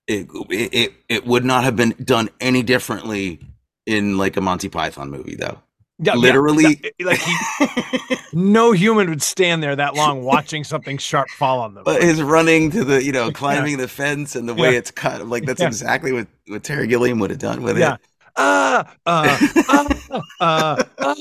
it 0.07 0.27
it 0.49 0.93
it, 1.09 1.25
would 1.25 1.45
not 1.45 1.65
have 1.65 1.75
been 1.75 1.93
done 2.03 2.29
any 2.39 2.63
differently 2.63 3.39
in 3.85 4.17
like 4.17 4.37
a 4.37 4.41
Monty 4.41 4.69
Python 4.69 5.11
movie, 5.11 5.35
though. 5.35 5.59
Yeah, 6.01 6.13
yeah, 6.13 6.19
Literally, 6.21 6.93
yeah, 6.97 7.05
like 7.05 7.19
he, 7.19 7.35
no 8.31 8.71
human 8.71 9.09
would 9.09 9.21
stand 9.21 9.61
there 9.61 9.75
that 9.75 9.95
long 9.95 10.23
watching 10.23 10.63
something 10.63 10.97
sharp 10.97 11.27
fall 11.31 11.59
on 11.59 11.73
them. 11.73 11.83
But 11.83 12.01
his 12.01 12.21
running 12.21 12.71
to 12.71 12.85
the, 12.85 13.03
you 13.03 13.11
know, 13.11 13.31
climbing 13.33 13.77
the 13.77 13.89
fence 13.89 14.37
and 14.37 14.47
the 14.47 14.55
way 14.55 14.71
Yeah. 14.71 14.77
it's 14.77 14.91
cut, 14.91 15.27
like 15.27 15.45
that's 15.45 15.59
Yeah. 15.59 15.67
exactly 15.67 16.13
what, 16.13 16.27
what 16.47 16.63
Terry 16.63 16.87
Gilliam 16.87 17.19
would 17.19 17.31
have 17.31 17.39
done 17.39 17.63
with 17.63 17.77
Yeah. 17.77 17.95
it. 17.95 17.99
Ah, 18.35 18.93
uh, 19.05 19.37
uh, 19.67 19.89
uh, 20.39 20.77
uh, 21.01 21.15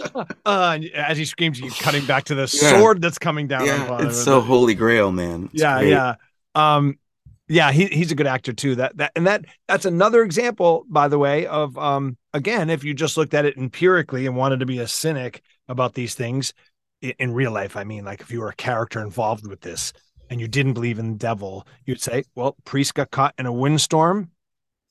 uh, 0.44 0.70
and 0.74 0.84
as 0.94 1.18
he 1.18 1.24
screams, 1.24 1.58
he's 1.58 1.74
cutting 1.74 2.06
back 2.06 2.24
to 2.24 2.34
the 2.34 2.46
sword 2.48 3.00
that's 3.02 3.18
coming 3.18 3.46
down. 3.46 3.66
Yeah, 3.66 4.04
it's 4.04 4.16
so 4.24 4.40
holy 4.40 4.74
grail, 4.74 5.10
man. 5.12 5.48
Yeah, 5.52 5.80
yeah. 5.80 6.14
Um, 6.54 6.98
yeah, 7.48 7.72
he, 7.72 7.86
he's 7.86 8.12
a 8.12 8.14
good 8.14 8.26
actor 8.26 8.52
too. 8.52 8.74
That 8.74 8.96
that 8.98 9.12
and 9.16 9.26
that 9.26 9.44
that's 9.66 9.86
another 9.86 10.22
example, 10.22 10.84
by 10.88 11.08
the 11.08 11.18
way, 11.18 11.46
of 11.46 11.76
um 11.78 12.16
again, 12.34 12.68
if 12.70 12.84
you 12.84 12.94
just 12.94 13.16
looked 13.16 13.34
at 13.34 13.44
it 13.46 13.56
empirically 13.56 14.26
and 14.26 14.36
wanted 14.36 14.60
to 14.60 14.66
be 14.66 14.78
a 14.78 14.88
cynic 14.88 15.42
about 15.68 15.94
these 15.94 16.14
things 16.14 16.52
i- 17.02 17.14
in 17.18 17.32
real 17.32 17.52
life, 17.52 17.76
I 17.76 17.84
mean, 17.84 18.04
like 18.04 18.20
if 18.20 18.30
you 18.30 18.40
were 18.40 18.50
a 18.50 18.54
character 18.54 19.00
involved 19.00 19.46
with 19.46 19.60
this 19.62 19.92
and 20.28 20.40
you 20.40 20.48
didn't 20.48 20.74
believe 20.74 20.98
in 20.98 21.12
the 21.12 21.18
devil, 21.18 21.66
you'd 21.86 22.02
say, 22.02 22.24
well, 22.34 22.54
priest 22.64 22.94
got 22.94 23.10
caught 23.10 23.34
in 23.38 23.46
a 23.46 23.52
windstorm 23.52 24.30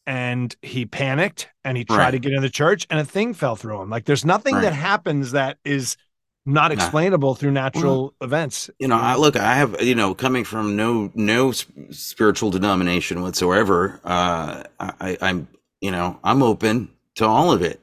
and 0.07 0.55
he 0.63 0.85
panicked 0.85 1.49
and 1.63 1.77
he 1.77 1.83
tried 1.85 1.97
Right. 1.97 2.11
to 2.11 2.19
get 2.19 2.31
in 2.33 2.41
the 2.41 2.49
church 2.49 2.87
and 2.89 2.99
a 2.99 3.05
thing 3.05 3.33
fell 3.35 3.55
through 3.55 3.81
him. 3.81 3.89
Like 3.91 4.05
there's 4.05 4.25
nothing 4.25 4.55
that 4.55 4.73
happens 4.73 5.33
that 5.33 5.57
is 5.65 5.97
not 6.45 6.69
Nah. 6.71 6.75
explainable 6.75 7.35
through 7.35 7.51
natural 7.51 8.13
events. 8.21 8.69
you 8.79 8.87
know 8.87 8.95
i 8.95 9.15
look 9.17 9.35
i 9.35 9.53
have 9.55 9.81
you 9.81 9.93
know 9.93 10.13
coming 10.15 10.45
from 10.45 10.77
no 10.77 11.11
no 11.13 11.51
spiritual 11.91 12.49
denomination 12.51 13.21
whatsoever 13.21 13.99
uh 14.05 14.63
i 14.79 15.17
i'm 15.21 15.45
you 15.81 15.91
know 15.91 16.17
i'm 16.23 16.41
open 16.41 16.87
to 17.15 17.25
all 17.25 17.51
of 17.51 17.61
it 17.61 17.81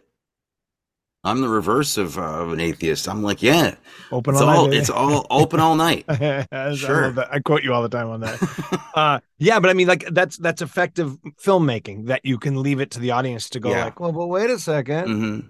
i'm 1.24 1.40
the 1.40 1.48
reverse 1.48 1.96
of, 1.96 2.18
uh, 2.18 2.22
of 2.22 2.52
an 2.52 2.60
atheist 2.60 3.08
i'm 3.08 3.22
like 3.22 3.42
yeah 3.42 3.74
Open 4.12 4.34
it's 4.34 4.40
all 4.42 4.46
night, 4.46 4.56
all 4.56 4.64
baby. 4.66 4.76
it's 4.78 4.90
all 4.90 5.26
open 5.30 5.60
all 5.60 5.74
night 5.76 6.04
I 6.08 6.74
Sure. 6.74 7.02
love 7.06 7.14
that. 7.16 7.28
I 7.32 7.40
quote 7.40 7.62
you 7.64 7.72
all 7.72 7.82
the 7.82 7.88
time 7.88 8.08
on 8.10 8.20
that. 8.20 8.38
uh, 8.94 9.18
yeah, 9.38 9.58
but 9.58 9.70
I 9.70 9.72
mean, 9.72 9.88
like 9.88 10.04
that's 10.12 10.36
that's 10.36 10.62
effective 10.62 11.16
filmmaking 11.42 12.06
that 12.06 12.20
you 12.24 12.38
can 12.38 12.62
leave 12.62 12.80
it 12.80 12.90
to 12.92 13.00
the 13.00 13.10
audience 13.10 13.48
to 13.50 13.60
go 13.60 13.70
Yeah. 13.70 13.86
like, 13.86 13.98
well, 13.98 14.12
but 14.12 14.26
wait 14.28 14.50
a 14.50 14.54
2nd 14.58 15.06
hmm 15.06 15.40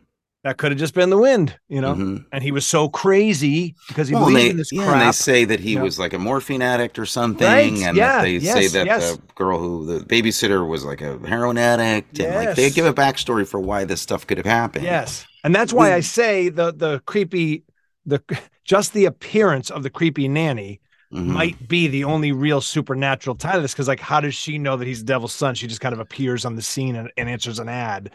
that 0.44 0.58
could 0.58 0.72
have 0.72 0.78
just 0.78 0.92
been 0.94 1.08
the 1.08 1.16
wind, 1.16 1.58
you 1.68 1.80
know. 1.80 1.94
Mhm. 1.94 2.26
And 2.30 2.44
he 2.44 2.52
was 2.52 2.66
so 2.66 2.88
crazy 2.88 3.74
because 3.88 4.08
he 4.08 4.14
well, 4.14 4.24
believed 4.26 4.40
they, 4.40 4.50
in 4.50 4.56
this 4.58 4.72
yeah, 4.72 4.92
and 4.92 5.00
they 5.00 5.12
say 5.12 5.44
that 5.46 5.58
he 5.60 5.74
know. 5.74 5.82
was 5.82 5.98
like 5.98 6.12
a 6.12 6.18
morphine 6.18 6.60
addict 6.62 6.98
or 6.98 7.06
something, 7.06 7.46
Right, 7.46 7.72
and 7.72 7.96
yeah, 7.96 8.18
that 8.18 8.22
they 8.22 8.38
say 8.40 8.68
that 8.68 8.84
yes. 8.86 9.12
the 9.12 9.22
girl 9.34 9.58
who 9.58 9.86
the 9.86 10.04
babysitter 10.04 10.66
was 10.68 10.84
like 10.84 11.00
a 11.00 11.18
heroin 11.26 11.56
addict, 11.58 12.20
and 12.20 12.34
like 12.34 12.54
they 12.56 12.70
give 12.70 12.84
a 12.84 12.92
backstory 12.92 13.46
for 13.48 13.58
why 13.58 13.84
this 13.84 14.02
stuff 14.02 14.26
could 14.26 14.36
have 14.36 14.46
happened. 14.46 14.84
Yes, 14.84 15.26
and 15.44 15.54
that's 15.54 15.72
why 15.72 15.94
I 15.94 16.00
say 16.00 16.48
the 16.48 16.72
the 16.72 17.00
creepy, 17.06 17.64
the 18.06 18.22
just 18.64 18.92
the 18.94 19.04
appearance 19.06 19.70
of 19.70 19.82
the 19.82 19.90
creepy 19.90 20.28
nanny 20.28 20.80
Mhm. 21.12 21.26
might 21.26 21.68
be 21.68 21.86
the 21.86 22.02
only 22.04 22.32
real 22.32 22.60
supernatural 22.60 23.36
tie 23.36 23.52
to 23.52 23.60
this. 23.60 23.72
Because 23.72 23.86
like, 23.86 24.00
how 24.00 24.20
does 24.20 24.34
she 24.34 24.58
know 24.58 24.76
that 24.76 24.86
he's 24.88 24.98
the 25.00 25.04
devil's 25.04 25.32
son? 25.32 25.54
She 25.54 25.68
just 25.68 25.80
kind 25.80 25.92
of 25.92 26.00
appears 26.00 26.44
on 26.44 26.56
the 26.56 26.62
scene 26.62 26.96
and, 26.96 27.12
and 27.16 27.28
answers 27.28 27.60
an 27.60 27.68
ad. 27.68 28.10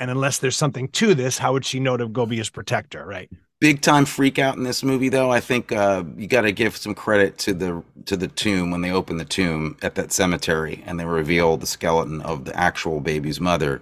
And 0.00 0.10
unless 0.10 0.38
there's 0.38 0.56
something 0.56 0.88
to 0.88 1.14
this, 1.14 1.38
how 1.38 1.52
would 1.52 1.64
she 1.64 1.78
know 1.78 1.96
to 1.96 2.08
go 2.08 2.26
be 2.26 2.38
his 2.38 2.50
protector? 2.50 3.06
Right. 3.06 3.30
big 3.60 3.82
time 3.82 4.04
freak 4.04 4.38
out 4.38 4.56
in 4.56 4.64
this 4.64 4.82
movie 4.82 5.10
though 5.10 5.30
i 5.30 5.38
think 5.38 5.70
uh, 5.70 6.02
you 6.16 6.26
got 6.26 6.40
to 6.42 6.52
give 6.52 6.76
some 6.76 6.94
credit 6.94 7.36
to 7.38 7.52
the 7.52 7.82
to 8.06 8.16
the 8.16 8.26
tomb 8.28 8.70
when 8.70 8.80
they 8.80 8.90
open 8.90 9.18
the 9.18 9.24
tomb 9.24 9.76
at 9.82 9.94
that 9.94 10.10
cemetery 10.12 10.82
and 10.86 10.98
they 10.98 11.04
reveal 11.04 11.56
the 11.58 11.66
skeleton 11.66 12.22
of 12.22 12.46
the 12.46 12.56
actual 12.58 13.00
baby's 13.00 13.38
mother 13.40 13.80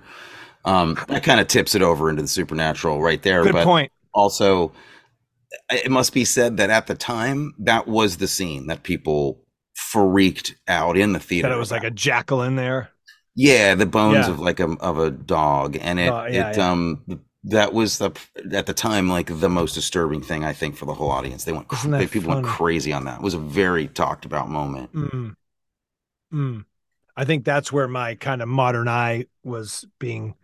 um 0.68 0.96
that 1.08 1.22
kind 1.22 1.40
of 1.40 1.46
tips 1.48 1.74
it 1.74 1.82
over 1.82 2.08
into 2.10 2.22
the 2.22 2.28
supernatural 2.28 3.00
right 3.00 3.22
there 3.22 3.42
Good 3.42 3.52
but 3.54 3.64
point. 3.64 3.90
also 4.12 4.72
it 5.72 5.90
must 5.90 6.12
be 6.12 6.24
said 6.24 6.56
that 6.58 6.70
at 6.70 6.86
the 6.86 6.94
time 6.94 7.54
that 7.58 7.88
was 7.88 8.18
the 8.18 8.28
scene 8.28 8.66
that 8.68 8.82
people 8.82 9.40
freaked 9.74 10.54
out 10.68 10.96
in 10.96 11.12
the 11.12 11.20
theater 11.20 11.48
That 11.48 11.54
it 11.54 11.58
was 11.58 11.70
like 11.70 11.84
a 11.84 11.90
jackal 11.90 12.42
in 12.42 12.56
there. 12.56 12.90
yeah, 13.34 13.74
the 13.74 13.86
bones 13.86 14.26
Yeah. 14.26 14.30
of 14.32 14.40
like 14.40 14.60
a 14.60 14.70
of 14.80 14.98
a 14.98 15.10
dog, 15.10 15.78
and 15.80 15.98
it 16.00 16.10
Oh, 16.12 16.26
yeah, 16.26 16.50
it 16.50 16.56
yeah. 16.56 16.70
um 16.70 17.04
that 17.44 17.72
was 17.72 17.98
the 17.98 18.10
at 18.52 18.66
the 18.66 18.74
time 18.74 19.08
like 19.08 19.28
the 19.40 19.48
most 19.48 19.74
disturbing 19.74 20.20
thing 20.20 20.44
I 20.44 20.52
think 20.52 20.76
for 20.76 20.84
the 20.86 20.94
whole 20.94 21.10
audience. 21.10 21.44
They 21.44 21.52
went 21.52 21.68
cr- 21.68 21.76
Isn't 21.76 21.90
they, 21.92 22.06
people 22.08 22.34
went 22.34 22.44
crazy 22.46 22.92
on 22.92 23.04
that. 23.04 23.20
It 23.20 23.22
was 23.22 23.34
a 23.34 23.38
very 23.62 23.86
talked 23.86 24.24
about 24.26 24.50
moment. 24.50 24.92
Mm. 24.92 25.34
Mm. 26.34 26.64
I 27.16 27.24
think 27.24 27.44
that's 27.44 27.72
where 27.72 27.88
my 27.88 28.16
kind 28.16 28.42
of 28.42 28.48
modern 28.48 28.88
eye 28.88 29.26
was 29.44 29.86
being 29.98 30.34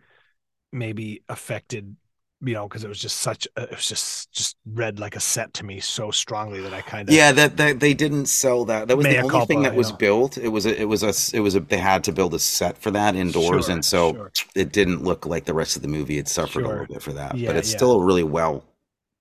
maybe 0.75 1.23
affected, 1.29 1.95
you 2.41 2.53
know, 2.55 2.67
because 2.69 2.83
it 2.85 2.89
was 2.89 2.99
just 2.99 3.19
such, 3.19 3.47
a, 3.57 3.63
it 3.65 3.71
was 3.71 3.89
just 3.89 4.31
just 4.33 4.57
read 4.65 4.99
like 4.99 5.15
a 5.17 5.21
set 5.21 5.53
to 5.55 5.65
me 5.65 5.79
so 5.81 6.11
strongly 6.11 6.61
that 6.61 6.73
I 6.73 6.83
kind 6.83 7.09
of 7.09 7.13
Yeah, 7.13 7.31
that, 7.33 7.57
that 7.57 7.79
they 7.79 7.93
didn't 7.93 8.25
sell 8.27 8.65
that. 8.65 8.87
That 8.87 8.97
was 8.97 9.07
the 9.07 9.17
only 9.19 9.39
culpa, 9.39 9.45
thing 9.45 9.61
that 9.61 9.75
was 9.75 9.91
know. 9.91 9.99
built. 9.99 10.37
It 10.37 10.47
was 10.47 10.65
a, 10.65 10.79
it 10.81 10.85
was 10.85 11.03
a 11.03 11.13
it 11.37 11.39
was 11.41 11.53
a 11.55 11.59
they 11.59 11.77
had 11.77 12.03
to 12.05 12.11
build 12.11 12.33
a 12.33 12.39
set 12.39 12.77
for 12.79 12.89
that 12.91 13.15
indoors, 13.15 13.69
Sure, 13.69 13.69
and 13.69 13.85
so 13.85 14.17
sure. 14.17 14.33
it 14.55 14.71
didn't 14.71 15.03
look 15.03 15.25
like 15.25 15.45
the 15.45 15.53
rest 15.53 15.75
of 15.75 15.83
the 15.83 15.87
movie. 15.87 16.17
It 16.17 16.27
suffered 16.27 16.65
a 16.65 16.69
little 16.69 16.87
bit 16.87 17.03
for 17.03 17.13
that, 17.13 17.37
Yeah, 17.37 17.45
but 17.45 17.55
it's 17.55 17.69
yeah. 17.69 17.69
still 17.69 17.93
a 18.01 18.03
really 18.03 18.23
well 18.23 18.65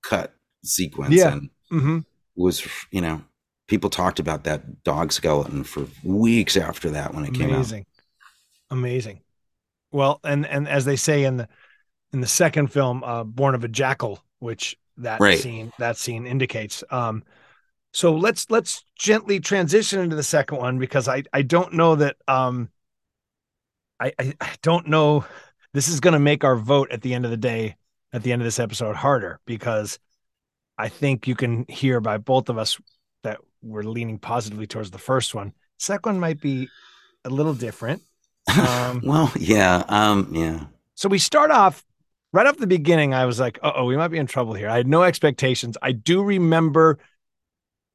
cut 0.02 0.32
sequence. 0.64 1.24
Yeah. 1.24 1.32
and 1.32 1.50
hmm 1.70 1.98
was 2.36 2.66
you 2.92 3.00
know 3.02 3.22
people 3.68 3.90
talked 3.90 4.20
about 4.20 4.44
that 4.44 4.84
dog 4.84 5.12
skeleton 5.12 5.64
for 5.64 5.86
weeks 6.05 6.57
after 6.57 6.90
that 6.90 7.14
when 7.14 7.24
it 7.26 7.34
came 7.34 7.52
out. 7.52 7.72
amazing, 7.72 7.86
amazing. 8.70 9.24
Well, 9.95 10.18
and 10.24 10.45
and 10.45 10.66
as 10.66 10.84
they 10.84 10.97
say 10.97 11.22
in 11.22 11.36
the 11.36 11.49
in 12.12 12.20
the 12.20 12.26
second 12.26 12.72
film, 12.72 13.05
uh, 13.05 13.22
Born 13.22 13.55
of 13.55 13.62
a 13.62 13.68
Jackal, 13.68 14.20
which 14.40 14.76
that 14.97 15.20
Right. 15.20 15.38
scene 15.38 15.70
that 15.78 15.97
scene 15.97 16.26
indicates. 16.26 16.82
Um, 16.90 17.22
so 17.92 18.16
let's 18.16 18.51
let's 18.51 18.84
gently 18.99 19.38
transition 19.38 20.01
into 20.01 20.16
the 20.16 20.24
second 20.24 20.59
one 20.59 20.80
because 20.80 21.07
I 21.07 21.22
I 21.32 21.42
don't 21.42 21.74
know 21.74 21.95
that 21.95 22.16
um 22.26 22.70
I 24.01 24.12
I, 24.18 24.34
I 24.40 24.51
don't 24.62 24.88
know 24.88 25.24
this 25.74 25.86
is 25.86 26.01
going 26.01 26.14
to 26.14 26.18
make 26.18 26.42
our 26.42 26.57
vote 26.57 26.90
at 26.90 27.03
the 27.03 27.14
end 27.14 27.24
of 27.24 27.30
the 27.30 27.36
day 27.36 27.76
at 28.12 28.24
the 28.24 28.32
end 28.32 28.42
of 28.42 28.47
this 28.47 28.59
episode 28.59 28.97
harder 28.97 29.38
because 29.47 30.01
I 30.76 30.88
think 30.88 31.28
you 31.28 31.36
can 31.36 31.66
hear 31.68 32.01
by 32.01 32.18
both 32.18 32.49
of 32.49 32.59
us 32.59 32.80
that 33.22 33.38
we're 33.62 33.84
leaning 33.84 34.18
positively 34.18 34.66
towards 34.66 34.90
the 34.90 34.99
first 34.99 35.36
one. 35.36 35.53
Second 35.78 36.14
one 36.14 36.20
might 36.20 36.40
be 36.40 36.68
a 37.24 37.30
little 37.30 37.55
different. 37.55 38.03
Um, 38.49 39.01
Well, 39.05 39.32
yeah, 39.36 39.84
um, 39.88 40.28
yeah. 40.32 40.66
so 40.95 41.09
we 41.09 41.18
start 41.18 41.51
off 41.51 41.84
right 42.32 42.47
off 42.47 42.57
the 42.57 42.66
beginning. 42.66 43.14
I 43.14 43.26
was 43.26 43.40
like, 43.40 43.59
"Uh 43.62 43.72
oh, 43.76 43.84
we 43.86 43.97
might 43.97 44.09
be 44.09 44.18
in 44.18 44.26
trouble 44.26 44.55
here." 44.55 44.68
I 44.68 44.76
had 44.76 44.86
no 44.86 45.03
expectations. 45.03 45.76
I 45.82 45.92
do 45.92 46.22
remember 46.22 46.99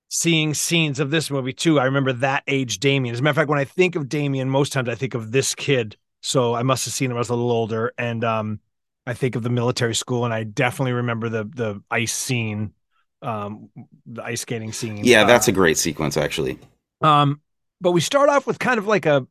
seeing 0.10 0.54
scenes 0.56 1.00
of 1.00 1.12
this 1.12 1.30
movie 1.30 1.54
too. 1.54 1.80
I 1.80 1.86
remember 1.86 2.14
that 2.14 2.43
age 2.47 2.80
Damien. 2.80 3.14
As 3.14 3.20
a 3.20 3.24
matter 3.24 3.32
of 3.32 3.36
fact, 3.38 3.50
when 3.50 3.60
I 3.60 3.64
think 3.66 3.95
of 3.95 4.10
Damien, 4.10 4.50
most 4.50 4.74
times 4.74 4.89
I 4.89 4.95
think 4.95 5.14
of 5.14 5.32
this 5.32 5.54
kid. 5.56 5.97
So 6.22 6.54
I 6.56 6.64
must 6.64 6.84
have 6.86 6.93
seen 6.93 7.06
him 7.06 7.12
when 7.12 7.20
I 7.20 7.22
was 7.22 7.30
a 7.30 7.36
little 7.36 7.52
older, 7.52 7.93
and 7.97 8.24
um, 8.26 8.60
I 9.08 9.14
think 9.14 9.36
of 9.36 9.43
the 9.43 9.50
military 9.50 9.95
school, 9.95 10.26
and 10.26 10.34
I 10.34 10.43
definitely 10.43 10.93
remember 10.93 11.30
the 11.30 11.43
the 11.45 11.82
ice 11.89 12.12
scene, 12.14 12.74
um, 13.22 13.70
the 14.06 14.24
ice 14.24 14.41
skating 14.41 14.74
scene. 14.74 15.04
Yeah, 15.06 15.22
Uh, 15.22 15.28
that's 15.28 15.47
a 15.47 15.52
great 15.54 15.78
sequence 15.78 16.18
actually. 16.18 16.60
um, 17.02 17.39
but 17.80 17.91
we 17.91 18.02
start 18.02 18.28
off 18.30 18.45
with 18.45 18.60
kind 18.60 18.78
of 18.80 18.88
like 18.88 19.06
a 19.06 19.26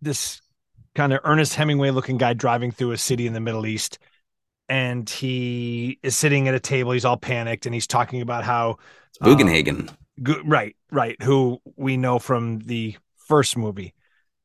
this 0.00 0.40
kind 0.94 1.12
of 1.12 1.20
Ernest 1.24 1.54
Hemingway 1.54 1.90
looking 1.90 2.16
guy 2.16 2.32
driving 2.32 2.72
through 2.72 2.92
a 2.92 2.98
city 2.98 3.26
in 3.26 3.32
the 3.32 3.40
Middle 3.40 3.66
East, 3.66 3.98
and 4.68 5.08
he 5.08 5.98
is 6.02 6.16
sitting 6.16 6.48
at 6.48 6.54
a 6.54 6.60
table. 6.60 6.92
He's 6.92 7.04
all 7.04 7.16
panicked, 7.16 7.66
and 7.66 7.74
he's 7.74 7.86
talking 7.86 8.20
about 8.20 8.44
how 8.44 8.78
It's 9.08 9.18
Bugenhagen. 9.18 9.90
Go- 10.22 10.42
right, 10.44 10.76
right, 10.90 11.20
who 11.22 11.60
we 11.76 11.96
know 11.96 12.18
from 12.18 12.60
the 12.60 12.96
first 13.16 13.56
movie, 13.56 13.94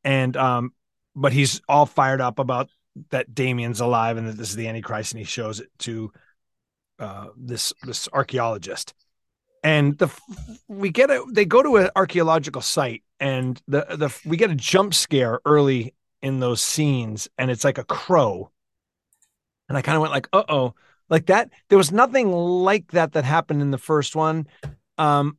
and 0.04 0.36
um, 0.38 0.74
but 1.16 1.34
he's 1.34 1.62
all 1.68 1.86
fired 1.86 2.22
up 2.22 2.39
about 2.39 2.70
that 3.10 3.34
Damien's 3.34 3.82
alive 3.82 4.18
and 4.18 4.28
that 4.28 4.38
this 4.38 4.50
is 4.50 4.56
the 4.56 4.68
Antichrist, 4.68 5.12
and 5.12 5.20
he 5.20 5.26
shows 5.26 5.60
it 5.60 5.70
to 5.80 6.12
uh, 7.00 7.28
this 7.36 7.74
this 7.84 8.08
archaeologist, 8.14 8.93
and 9.64 9.98
the 9.98 10.10
we 10.68 10.89
get 10.89 11.10
a 11.10 11.26
they 11.32 11.46
go 11.46 11.62
to 11.62 11.76
an 11.78 11.89
archaeological 11.96 12.62
site, 12.62 13.04
and 13.20 13.62
the 13.68 13.86
the 13.89 14.16
we 14.26 14.38
get 14.38 14.52
a 14.52 14.56
jump 14.56 14.93
scare 14.93 15.39
early 15.46 15.93
in 16.26 16.39
those 16.39 16.59
scenes, 16.59 17.30
and 17.38 17.51
it's 17.51 17.63
like 17.63 17.78
a 17.78 17.84
crow, 17.84 18.49
and 19.69 19.78
I 19.78 19.84
kind 19.84 19.95
of 19.95 20.01
went 20.01 20.11
like, 20.11 20.28
uh 20.34 20.43
oh, 20.49 20.73
like 21.07 21.28
that. 21.28 21.51
There 21.69 21.78
was 21.78 21.91
nothing 21.91 22.32
like 22.32 22.91
that 22.91 23.13
that 23.13 23.23
happened 23.23 23.61
in 23.61 23.69
the 23.69 23.78
first 23.78 24.15
one. 24.15 24.47
Um, 24.97 25.38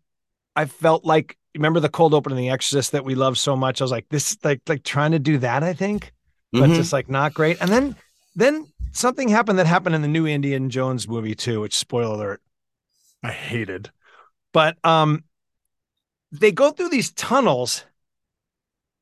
I 0.54 0.66
felt 0.66 1.04
like 1.04 1.36
remember 1.56 1.80
the 1.80 1.88
cold 1.88 2.14
open 2.14 2.30
in 2.32 2.38
The 2.38 2.50
Exorcist 2.50 2.92
that 2.92 3.04
we 3.04 3.16
love 3.16 3.36
so 3.36 3.56
much. 3.56 3.80
I 3.80 3.84
was 3.84 3.90
like, 3.90 4.08
this 4.10 4.38
like 4.44 4.60
like 4.68 4.84
trying 4.84 5.10
to 5.10 5.18
do 5.18 5.38
that. 5.38 5.64
I 5.64 5.72
think, 5.72 6.12
but 6.52 6.70
Mhm. 6.70 6.76
just 6.76 6.92
like 6.92 7.10
not 7.10 7.34
great. 7.34 7.58
And 7.60 7.70
then 7.70 7.96
then 8.36 8.66
something 8.92 9.28
happened 9.28 9.58
that 9.58 9.66
happened 9.66 9.96
in 9.96 10.02
the 10.02 10.08
new 10.08 10.26
Indian 10.26 10.70
Jones 10.70 11.08
movie 11.08 11.34
too. 11.34 11.60
Which 11.62 11.74
spoiler 11.74 12.14
alert. 12.14 12.42
I 13.24 13.32
hated. 13.32 13.90
But 14.52 14.76
um 14.84 15.24
they 16.30 16.52
go 16.52 16.70
through 16.70 16.90
these 16.90 17.12
tunnels 17.12 17.84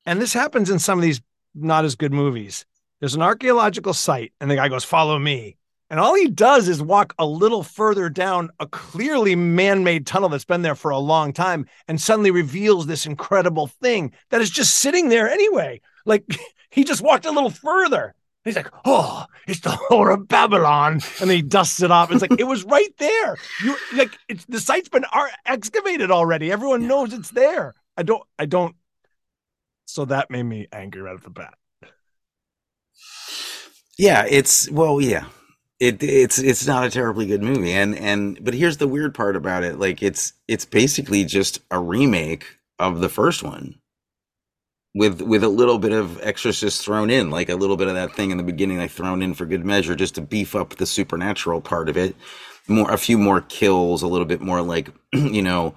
and 0.07 0.21
this 0.21 0.33
happens 0.33 0.71
in 0.71 0.79
some 0.79 0.99
of 0.99 1.03
these 1.03 1.21
not 1.55 1.85
as 1.85 1.97
good 1.97 2.13
movies. 2.13 2.65
There's 3.01 3.15
an 3.15 3.23
archaeological 3.23 3.95
site 3.95 4.33
and 4.41 4.51
the 4.51 4.57
guy 4.57 4.69
goes 4.69 4.85
follow 4.85 5.19
me. 5.19 5.57
And 5.91 6.01
all 6.01 6.15
he 6.15 6.29
does 6.29 6.69
is 6.69 6.83
walk 6.83 7.15
a 7.19 7.27
little 7.27 7.63
further 7.63 8.09
down 8.09 8.51
a 8.59 8.67
clearly 8.67 9.37
man-made 9.37 10.07
tunnel 10.07 10.31
that's 10.31 10.45
been 10.45 10.63
there 10.63 10.75
for 10.75 10.91
a 10.91 10.99
long 10.99 11.33
time 11.33 11.67
and 11.87 12.01
suddenly 12.01 12.31
reveals 12.31 12.87
this 12.87 13.07
incredible 13.07 13.67
thing 13.67 14.13
that 14.31 14.41
is 14.41 14.51
just 14.51 14.77
sitting 14.77 15.09
there 15.09 15.29
anyway. 15.29 15.81
Like 16.07 16.25
he 16.71 16.85
just 16.85 17.03
walked 17.03 17.27
a 17.27 17.31
little 17.31 17.51
further. 17.51 18.15
He's 18.45 18.57
like, 18.57 18.69
"Oh, 18.85 19.25
it's 19.47 19.61
the 19.61 19.71
whore 19.71 20.13
of 20.13 20.29
Babylon," 20.29 20.95
and 21.21 21.31
then 21.31 21.37
he 21.37 21.43
dusts 21.43 21.81
it 21.81 21.91
off. 21.91 22.13
It's 22.13 22.21
like 22.21 22.39
it 22.39 22.45
was 22.45 22.65
right 22.77 22.95
there. 22.99 23.37
You 23.63 23.77
like 23.95 24.19
it's 24.29 24.45
the 24.45 24.61
site's 24.61 24.91
been 24.91 25.07
ar- 25.07 25.31
excavated 25.47 26.11
already. 26.11 26.53
Everyone 26.53 26.87
knows 26.87 27.15
it's 27.15 27.31
there. 27.31 27.75
I 27.97 28.03
don't. 28.03 28.23
I 28.39 28.45
don't. 28.45 28.77
So 29.87 30.05
that 30.07 30.31
made 30.31 30.45
me 30.45 30.69
angry 30.73 31.03
right 31.03 31.15
off 31.15 31.23
the 31.23 31.31
bat. 31.31 31.55
Yeah, 33.99 34.25
it's 34.29 34.71
well, 34.71 35.01
yeah. 35.01 35.27
It 35.81 36.03
it's 36.03 36.39
it's 36.39 36.67
not 36.67 36.85
a 36.87 36.91
terribly 36.91 37.27
good 37.27 37.43
movie, 37.43 37.73
and 37.73 37.97
and 37.97 38.43
but 38.43 38.55
here's 38.55 38.79
the 38.79 38.89
weird 38.89 39.15
part 39.15 39.37
about 39.37 39.65
it: 39.65 39.79
like 39.79 40.03
it's 40.03 40.33
it's 40.49 40.65
basically 40.65 41.25
just 41.25 41.61
a 41.71 41.81
remake 41.81 42.45
of 42.79 43.01
the 43.01 43.09
first 43.09 43.43
one, 43.43 43.77
with 44.95 45.21
with 45.21 45.43
a 45.43 45.49
little 45.49 45.79
bit 45.79 45.93
of 45.93 46.21
exorcist 46.23 46.85
thrown 46.85 47.11
in, 47.11 47.31
like 47.31 47.49
a 47.49 47.57
little 47.57 47.77
bit 47.77 47.89
of 47.89 47.95
that 47.95 48.15
thing 48.15 48.31
in 48.31 48.37
the 48.37 48.45
beginning, 48.45 48.79
like 48.79 48.91
thrown 48.91 49.23
in 49.23 49.35
for 49.35 49.47
good 49.47 49.65
measure, 49.65 49.97
just 49.97 50.15
to 50.15 50.21
beef 50.21 50.55
up 50.55 50.77
the 50.77 50.87
supernatural 50.87 51.61
part 51.61 51.89
of 51.89 51.97
it. 51.97 52.15
More 52.69 52.91
a 52.91 52.97
few 52.99 53.19
more 53.19 53.41
kills, 53.43 54.03
a 54.03 54.07
little 54.09 54.27
bit 54.27 54.41
more 54.41 54.63
like 54.63 54.91
you 55.13 55.43
know, 55.43 55.75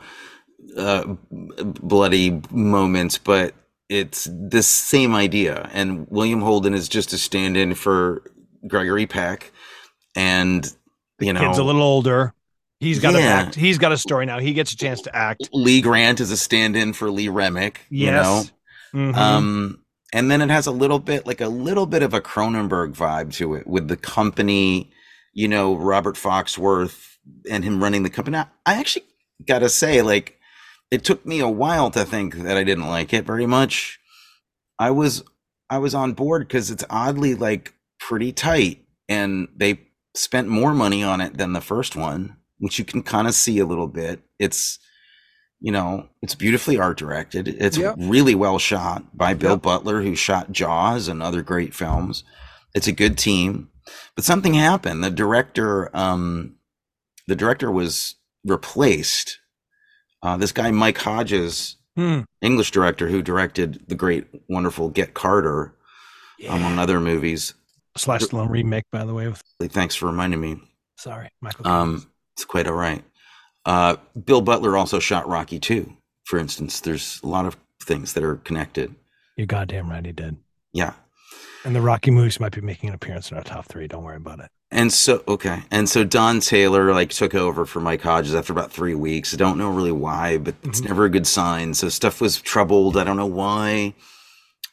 uh, 0.78 1.04
bloody 1.32 2.42
moments, 2.52 3.18
but 3.18 3.54
it's 3.90 4.26
the 4.26 4.62
same 4.64 5.16
idea. 5.16 5.70
And 5.74 6.08
William 6.10 6.42
Holden 6.42 6.74
is 6.74 6.88
just 6.90 7.14
a 7.14 7.18
stand-in 7.18 7.74
for 7.76 8.24
Gregory 8.68 9.06
Peck, 9.08 9.52
and 10.16 10.72
you 11.20 11.34
know, 11.34 11.48
he's 11.48 11.58
a 11.58 11.64
little 11.64 11.82
older. 11.84 12.34
He's 12.80 13.00
got 13.00 13.14
Yeah. 13.14 13.20
a 13.20 13.46
act. 13.46 13.56
He's 13.56 13.78
got 13.80 13.92
a 13.92 13.98
story 13.98 14.26
now. 14.28 14.40
He 14.40 14.54
gets 14.54 14.72
a 14.72 14.78
chance 14.78 15.02
to 15.02 15.16
act. 15.16 15.50
Lee 15.52 15.82
Grant 15.82 16.20
is 16.20 16.30
a 16.30 16.38
stand-in 16.38 16.94
for 16.94 17.10
Lee 17.10 17.28
Remick. 17.30 17.82
You 17.90 18.12
know, 18.12 18.36
Yes. 18.44 18.52
Mhm. 18.94 19.16
um, 19.18 19.80
and 20.14 20.30
then 20.30 20.42
it 20.42 20.50
has 20.52 20.68
a 20.68 20.72
little 20.72 21.00
bit 21.00 21.26
like 21.26 21.42
a 21.42 21.48
little 21.50 21.86
bit 21.88 22.04
of 22.04 22.14
a 22.14 22.22
Cronenberg 22.22 22.94
vibe 22.96 23.34
to 23.34 23.56
it 23.56 23.66
with 23.68 23.88
the 23.88 23.98
company. 23.98 24.92
You 25.34 25.48
know, 25.48 25.76
Robert 25.76 26.16
Foxworth 26.16 27.18
and 27.50 27.64
him 27.64 27.82
running 27.84 28.04
the 28.04 28.10
company. 28.12 28.38
I 28.38 28.46
I 28.66 28.76
actually 28.76 29.06
gotta 29.48 29.70
say, 29.70 30.02
like, 30.04 30.37
it 30.92 31.04
took 31.04 31.26
me 31.26 31.40
a 31.40 31.48
while 31.50 31.92
to 31.92 32.06
think 32.06 32.36
that 32.36 32.58
I 32.58 32.64
didn't 32.64 32.88
like 32.88 33.14
it 33.14 33.26
very 33.26 33.46
much. 33.46 34.00
I 34.80 34.92
was 34.92 35.24
I 35.70 35.80
was 35.80 35.94
on 35.94 36.14
board 36.14 36.48
because 36.48 36.72
it's 36.72 36.86
oddly 36.90 37.36
like 37.36 37.74
pretty 38.00 38.32
tight, 38.32 38.86
and 39.10 39.48
they 39.56 39.82
spent 40.16 40.48
more 40.48 40.74
money 40.74 41.04
on 41.04 41.22
it 41.22 41.38
than 41.38 41.54
the 41.54 41.62
first 41.62 41.96
one, 41.96 42.38
which 42.60 42.80
you 42.80 42.86
can 42.86 43.04
kind 43.04 43.28
of 43.28 43.34
see 43.34 43.60
a 43.60 43.66
little 43.66 43.88
bit. 43.88 44.22
It's 44.40 44.80
you 45.60 45.72
know, 45.72 46.08
it's 46.22 46.36
beautifully 46.36 46.78
art 46.78 46.98
directed. 47.00 47.48
It's 47.48 47.78
Yep. 47.80 47.96
really 47.98 48.36
well 48.36 48.60
shot 48.60 49.18
by 49.18 49.34
Bill 49.34 49.58
Butler, 49.58 50.04
who 50.04 50.14
shot 50.16 50.52
Jaws 50.52 51.08
and 51.08 51.22
other 51.24 51.42
great 51.42 51.74
films. 51.74 52.24
It's 52.76 52.86
a 52.88 52.92
good 52.92 53.18
team, 53.18 53.70
but 54.16 54.24
something 54.24 54.54
happened. 54.54 55.04
The 55.04 55.10
director, 55.10 55.90
um, 55.98 56.58
the 57.28 57.36
director 57.36 57.72
was 57.72 58.16
replaced. 58.46 59.40
Uh, 60.24 60.38
this 60.38 60.52
guy 60.52 60.72
Mike 60.72 60.98
Hodges, 60.98 61.76
Hmm. 61.96 62.22
English 62.42 62.70
director 62.72 63.08
who 63.08 63.24
directed 63.24 63.84
the 63.88 63.96
great, 63.96 64.28
wonderful 64.48 64.90
Get 64.90 65.16
Carter, 65.16 65.74
among 66.48 66.78
other 66.78 67.00
movies. 67.00 67.56
Slash 67.96 68.22
Stallone 68.22 68.50
remake, 68.52 68.84
by 68.92 69.04
the 69.04 69.16
way. 69.16 69.28
With 69.28 69.42
Thanks 69.72 69.96
for 69.96 70.06
reminding 70.06 70.40
me. 70.40 70.58
sorry, 70.98 71.30
Michael. 71.42 71.68
Um, 71.68 72.12
it's 72.36 72.46
quite 72.46 72.68
all 72.68 72.76
right. 72.76 73.04
Uh, 73.66 73.96
Bill 74.26 74.42
Butler 74.42 74.78
also 74.78 75.00
shot 75.00 75.28
Rocky 75.28 75.60
too. 75.60 75.98
For 76.26 76.38
instance, 76.38 76.80
there's 76.82 77.20
a 77.24 77.28
lot 77.28 77.46
of 77.48 77.58
things 77.82 78.14
that 78.14 78.24
are 78.24 78.36
connected. 78.38 78.94
You're 79.36 79.48
goddamn 79.48 79.90
right. 79.90 80.06
He 80.06 80.12
did. 80.12 80.38
Yeah. 80.74 80.94
And 81.66 81.76
the 81.76 81.82
Rocky 81.82 82.12
movies 82.12 82.40
might 82.40 82.52
be 82.54 82.62
making 82.62 82.90
an 82.90 82.96
appearance 82.96 83.32
in 83.32 83.38
our 83.38 83.44
top 83.44 83.66
three. 83.66 83.88
Don't 83.88 84.04
worry 84.04 84.18
about 84.18 84.40
it. 84.40 84.50
And 84.70 84.92
so, 84.92 85.24
okay. 85.28 85.64
And 85.72 85.88
so 85.88 86.04
Don 86.04 86.42
Taylor 86.42 86.94
like 86.94 87.10
took 87.12 87.34
over 87.34 87.66
for 87.66 87.80
Mike 87.80 88.02
Hodges 88.02 88.36
after 88.36 88.52
about 88.52 88.72
three 88.72 88.96
weeks. 88.96 89.34
I 89.34 89.38
don't 89.38 89.58
know 89.58 89.70
really 89.72 89.94
why, 89.94 90.38
but 90.38 90.56
it's 90.64 90.82
never 90.82 91.06
a 91.06 91.10
good 91.10 91.26
sign. 91.26 91.74
So 91.74 91.88
stuff 91.88 92.20
was 92.20 92.42
troubled. 92.42 92.98
I 92.98 93.06
don't 93.06 93.16
know 93.16 93.26
why. 93.26 93.94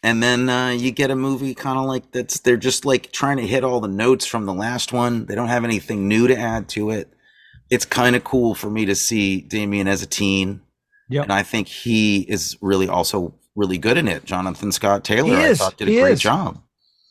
And 0.03 0.23
then 0.23 0.51
uh, 0.51 0.71
you 0.71 0.91
get 0.91 1.13
a 1.13 1.17
movie 1.17 1.55
kind 1.55 1.79
of 1.79 1.85
like 1.87 2.11
that's, 2.11 2.41
they're 2.41 2.57
just 2.57 2.85
like 2.85 3.13
trying 3.13 3.37
to 3.37 3.47
hit 3.47 3.63
all 3.63 3.81
the 3.81 3.89
notes 3.89 4.27
from 4.27 4.47
the 4.47 4.53
last 4.53 4.93
one. 4.93 5.27
They 5.27 5.37
don't 5.37 5.49
have 5.49 5.65
anything 5.65 6.09
new 6.09 6.27
to 6.27 6.37
add 6.37 6.69
to 6.71 6.91
it. 6.91 7.13
It's 7.71 7.85
kind 7.87 8.17
of 8.17 8.25
cool 8.25 8.55
for 8.55 8.69
me 8.69 8.85
to 8.87 8.95
see 8.97 9.41
Damien 9.41 9.87
as 9.89 10.03
a 10.03 10.07
teen. 10.07 10.61
Yep. 11.09 11.23
And 11.25 11.33
I 11.33 11.43
think 11.45 11.69
he 11.69 12.21
is 12.23 12.57
really 12.61 12.89
also 12.89 13.35
really 13.55 13.79
good 13.79 13.97
in 13.97 14.09
it. 14.09 14.25
Jonathan 14.25 14.73
Scott 14.73 15.05
Taylor, 15.05 15.37
I 15.37 15.55
thought, 15.55 15.77
did 15.77 15.89
a 15.89 15.91
He 15.93 16.01
great 16.01 16.15
is. 16.15 16.21
job. 16.21 16.61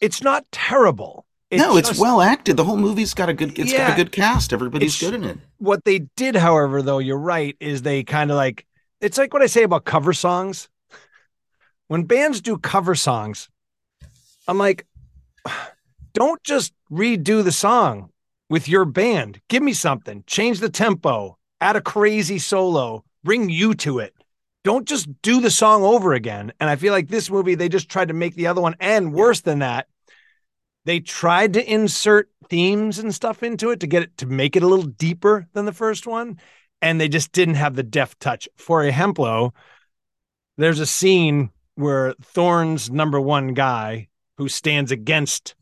It's 0.02 0.22
not 0.22 0.46
terrible. 0.52 1.23
No, 1.58 1.78
it's 1.78 2.00
well 2.00 2.22
acted. 2.22 2.58
The 2.58 2.64
whole 2.64 2.78
movie's 2.78 3.14
got 3.14 3.30
a 3.30 3.34
good. 3.34 3.58
It's 3.58 3.74
got 3.74 3.94
a 3.94 3.96
good 3.96 4.12
cast. 4.12 4.54
Everybody's 4.54 5.00
good 5.00 5.14
in 5.14 5.24
it. 5.24 5.38
What 5.58 5.86
they 5.86 6.00
did, 6.16 6.36
however, 6.36 6.82
though, 6.82 7.00
you're 7.00 7.18
right, 7.18 7.56
is 7.60 7.82
they 7.82 8.04
kind 8.04 8.32
of 8.32 8.38
like 8.38 8.66
it's 9.02 9.18
like 9.18 9.34
what 9.34 9.42
I 9.42 9.48
say 9.48 9.64
about 9.64 9.86
cover 9.86 10.14
songs. 10.14 10.70
When 11.88 12.04
bands 12.04 12.42
do 12.42 12.58
cover 12.58 12.96
songs, 12.96 13.50
I'm 14.48 14.58
like, 14.58 14.86
don't 16.14 16.42
just 16.44 16.74
redo 16.92 17.44
the 17.44 17.52
song 17.52 18.10
with 18.50 18.70
your 18.70 18.86
band. 18.86 19.42
Give 19.50 19.62
me 19.62 19.74
something. 19.74 20.24
Change 20.26 20.60
the 20.60 20.70
tempo. 20.70 21.38
Add 21.60 21.76
a 21.76 21.82
crazy 21.82 22.40
solo. 22.40 23.04
Bring 23.24 23.50
you 23.50 23.74
to 23.76 24.00
it. 24.00 24.14
Don't 24.64 24.88
just 24.88 25.10
do 25.22 25.42
the 25.42 25.52
song 25.52 25.84
over 25.84 26.14
again. 26.14 26.54
And 26.60 26.70
I 26.70 26.78
feel 26.78 26.94
like 26.94 27.10
this 27.10 27.30
movie, 27.30 27.56
they 27.56 27.68
just 27.68 27.90
tried 27.90 28.08
to 28.08 28.14
make 28.14 28.36
the 28.36 28.48
other 28.48 28.62
one, 28.62 28.76
and 28.80 29.14
worse 29.14 29.42
than 29.42 29.60
that, 29.60 29.88
they 30.86 31.00
tried 31.00 31.54
to 31.54 31.72
insert 31.72 32.30
themes 32.50 33.00
and 33.00 33.14
stuff 33.14 33.44
into 33.44 33.72
it 33.72 33.80
to 33.80 33.88
get 33.88 34.04
it 34.04 34.18
to 34.18 34.26
make 34.26 34.56
it 34.56 34.64
a 34.64 34.68
little 34.68 34.86
deeper 34.86 35.48
than 35.54 35.66
the 35.66 35.72
first 35.72 36.06
one. 36.06 36.40
And 36.82 37.00
they 37.00 37.08
just 37.08 37.32
didn't 37.32 37.56
have 37.56 37.76
the 37.76 37.84
deft 37.84 38.20
touch. 38.20 38.50
For 38.58 38.84
Hemplo, 38.84 39.54
there's 40.58 40.80
a 40.80 40.86
scene 40.86 41.50
where 41.76 42.14
Thorne's 42.22 42.92
number 42.92 43.20
one 43.20 43.54
guy 43.54 44.10
who 44.38 44.50
stands 44.50 44.92
against 44.92 45.56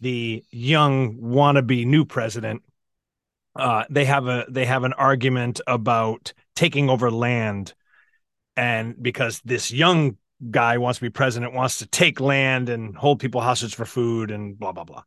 the 0.00 0.44
young 0.50 1.16
wannabe 1.16 1.84
new 1.84 2.04
president 2.04 2.62
uh, 3.58 3.84
they 3.90 4.04
have 4.04 4.28
a 4.28 4.46
they 4.48 4.64
have 4.64 4.84
an 4.84 4.92
argument 4.94 5.60
about 5.66 6.32
taking 6.54 6.88
over 6.88 7.10
land 7.10 7.74
and 8.56 9.00
because 9.02 9.42
this 9.44 9.72
young 9.72 10.16
guy 10.50 10.78
wants 10.78 10.98
to 10.98 11.04
be 11.04 11.10
president 11.10 11.52
wants 11.52 11.78
to 11.78 11.86
take 11.86 12.20
land 12.20 12.68
and 12.68 12.96
hold 12.96 13.20
people 13.20 13.40
hostage 13.40 13.74
for 13.74 13.84
food 13.84 14.30
and 14.30 14.58
blah 14.58 14.72
blah 14.72 14.84
blah. 14.84 15.02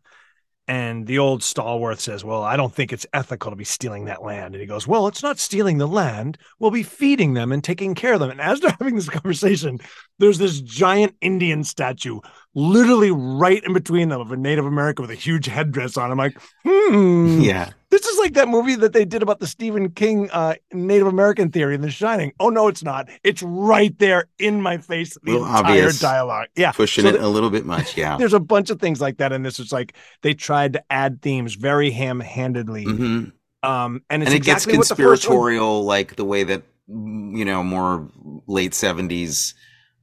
And 0.67 1.05
the 1.05 1.19
old 1.19 1.43
stalworth 1.43 1.99
says 1.99 2.23
well 2.23 2.43
i 2.43 2.55
don't 2.55 2.73
think 2.73 2.93
it's 2.93 3.05
ethical 3.13 3.51
to 3.51 3.55
be 3.55 3.63
stealing 3.63 4.05
that 4.05 4.23
land. 4.23 4.53
And 4.53 4.61
he 4.61 4.67
goes 4.67 4.87
well 4.87 5.07
it's 5.07 5.23
not 5.23 5.39
stealing 5.39 5.77
the 5.77 5.87
land. 5.87 6.37
We'll 6.59 6.71
be 6.71 6.83
feeding 6.83 7.33
them 7.33 7.51
and 7.51 7.63
taking 7.63 7.95
care 7.95 8.13
of 8.13 8.19
them. 8.19 8.29
And 8.29 8.41
as 8.41 8.59
they're 8.59 8.75
having 8.79 8.95
this 8.95 9.09
conversation 9.09 9.79
there's 10.19 10.37
this 10.37 10.61
giant 10.61 11.15
indian 11.21 11.63
statue 11.63 12.19
literally 12.53 13.11
right 13.11 13.63
in 13.63 13.73
between 13.73 14.09
them 14.09 14.21
of 14.21 14.31
a 14.31 14.37
native 14.37 14.65
american 14.65 15.03
with 15.03 15.11
a 15.11 15.15
huge 15.15 15.45
headdress 15.45 15.97
on. 15.97 16.11
I'm 16.11 16.17
like 16.17 16.37
hmm. 16.63 17.39
Yeah. 17.41 17.71
This 17.91 18.05
is 18.05 18.17
like 18.17 18.33
that 18.33 18.47
movie 18.47 18.75
that 18.75 18.93
they 18.93 19.05
did 19.05 19.21
about 19.21 19.39
the 19.39 19.47
Stephen 19.47 19.91
King 19.91 20.29
uh, 20.31 20.55
Native 20.73 21.07
American 21.07 21.51
theory 21.51 21.75
in 21.75 21.81
The 21.81 21.91
Shining. 21.91 22.31
Oh 22.39 22.49
no, 22.49 22.67
it's 22.67 22.83
not. 22.83 23.09
It's 23.23 23.43
right 23.43 23.97
there 23.99 24.27
in 24.39 24.61
my 24.61 24.77
face. 24.77 25.17
The 25.23 25.37
entire 25.37 25.65
obvious. 25.65 25.99
dialogue. 25.99 26.47
Yeah, 26.55 26.71
Pushing 26.71 27.03
So 27.03 27.09
it 27.09 27.11
th- 27.13 27.23
a 27.23 27.27
little 27.27 27.49
bit 27.49 27.65
much. 27.65 27.97
Yeah. 27.97 28.17
There's 28.17 28.33
a 28.33 28.39
bunch 28.39 28.69
of 28.69 28.79
things 28.79 28.99
like 29.01 29.17
that 29.17 29.31
in 29.31 29.43
this. 29.43 29.59
It's 29.59 29.71
like 29.71 29.95
they 30.21 30.33
tried 30.33 30.73
to 30.73 30.83
add 30.89 31.21
themes 31.21 31.55
very 31.55 31.91
ham-handedly. 31.91 32.85
hmm 32.85 33.23
Um, 33.63 34.01
and 34.09 34.23
And 34.23 34.23
it 34.23 34.33
exactly 34.33 34.73
gets 34.73 34.89
what 34.89 34.97
the 34.97 35.03
conspiratorial, 35.03 35.83
like 35.83 36.15
the 36.15 36.25
way 36.25 36.43
that 36.43 36.63
you 36.87 37.45
know 37.45 37.63
more 37.63 38.09
late 38.47 38.73
seventies 38.73 39.53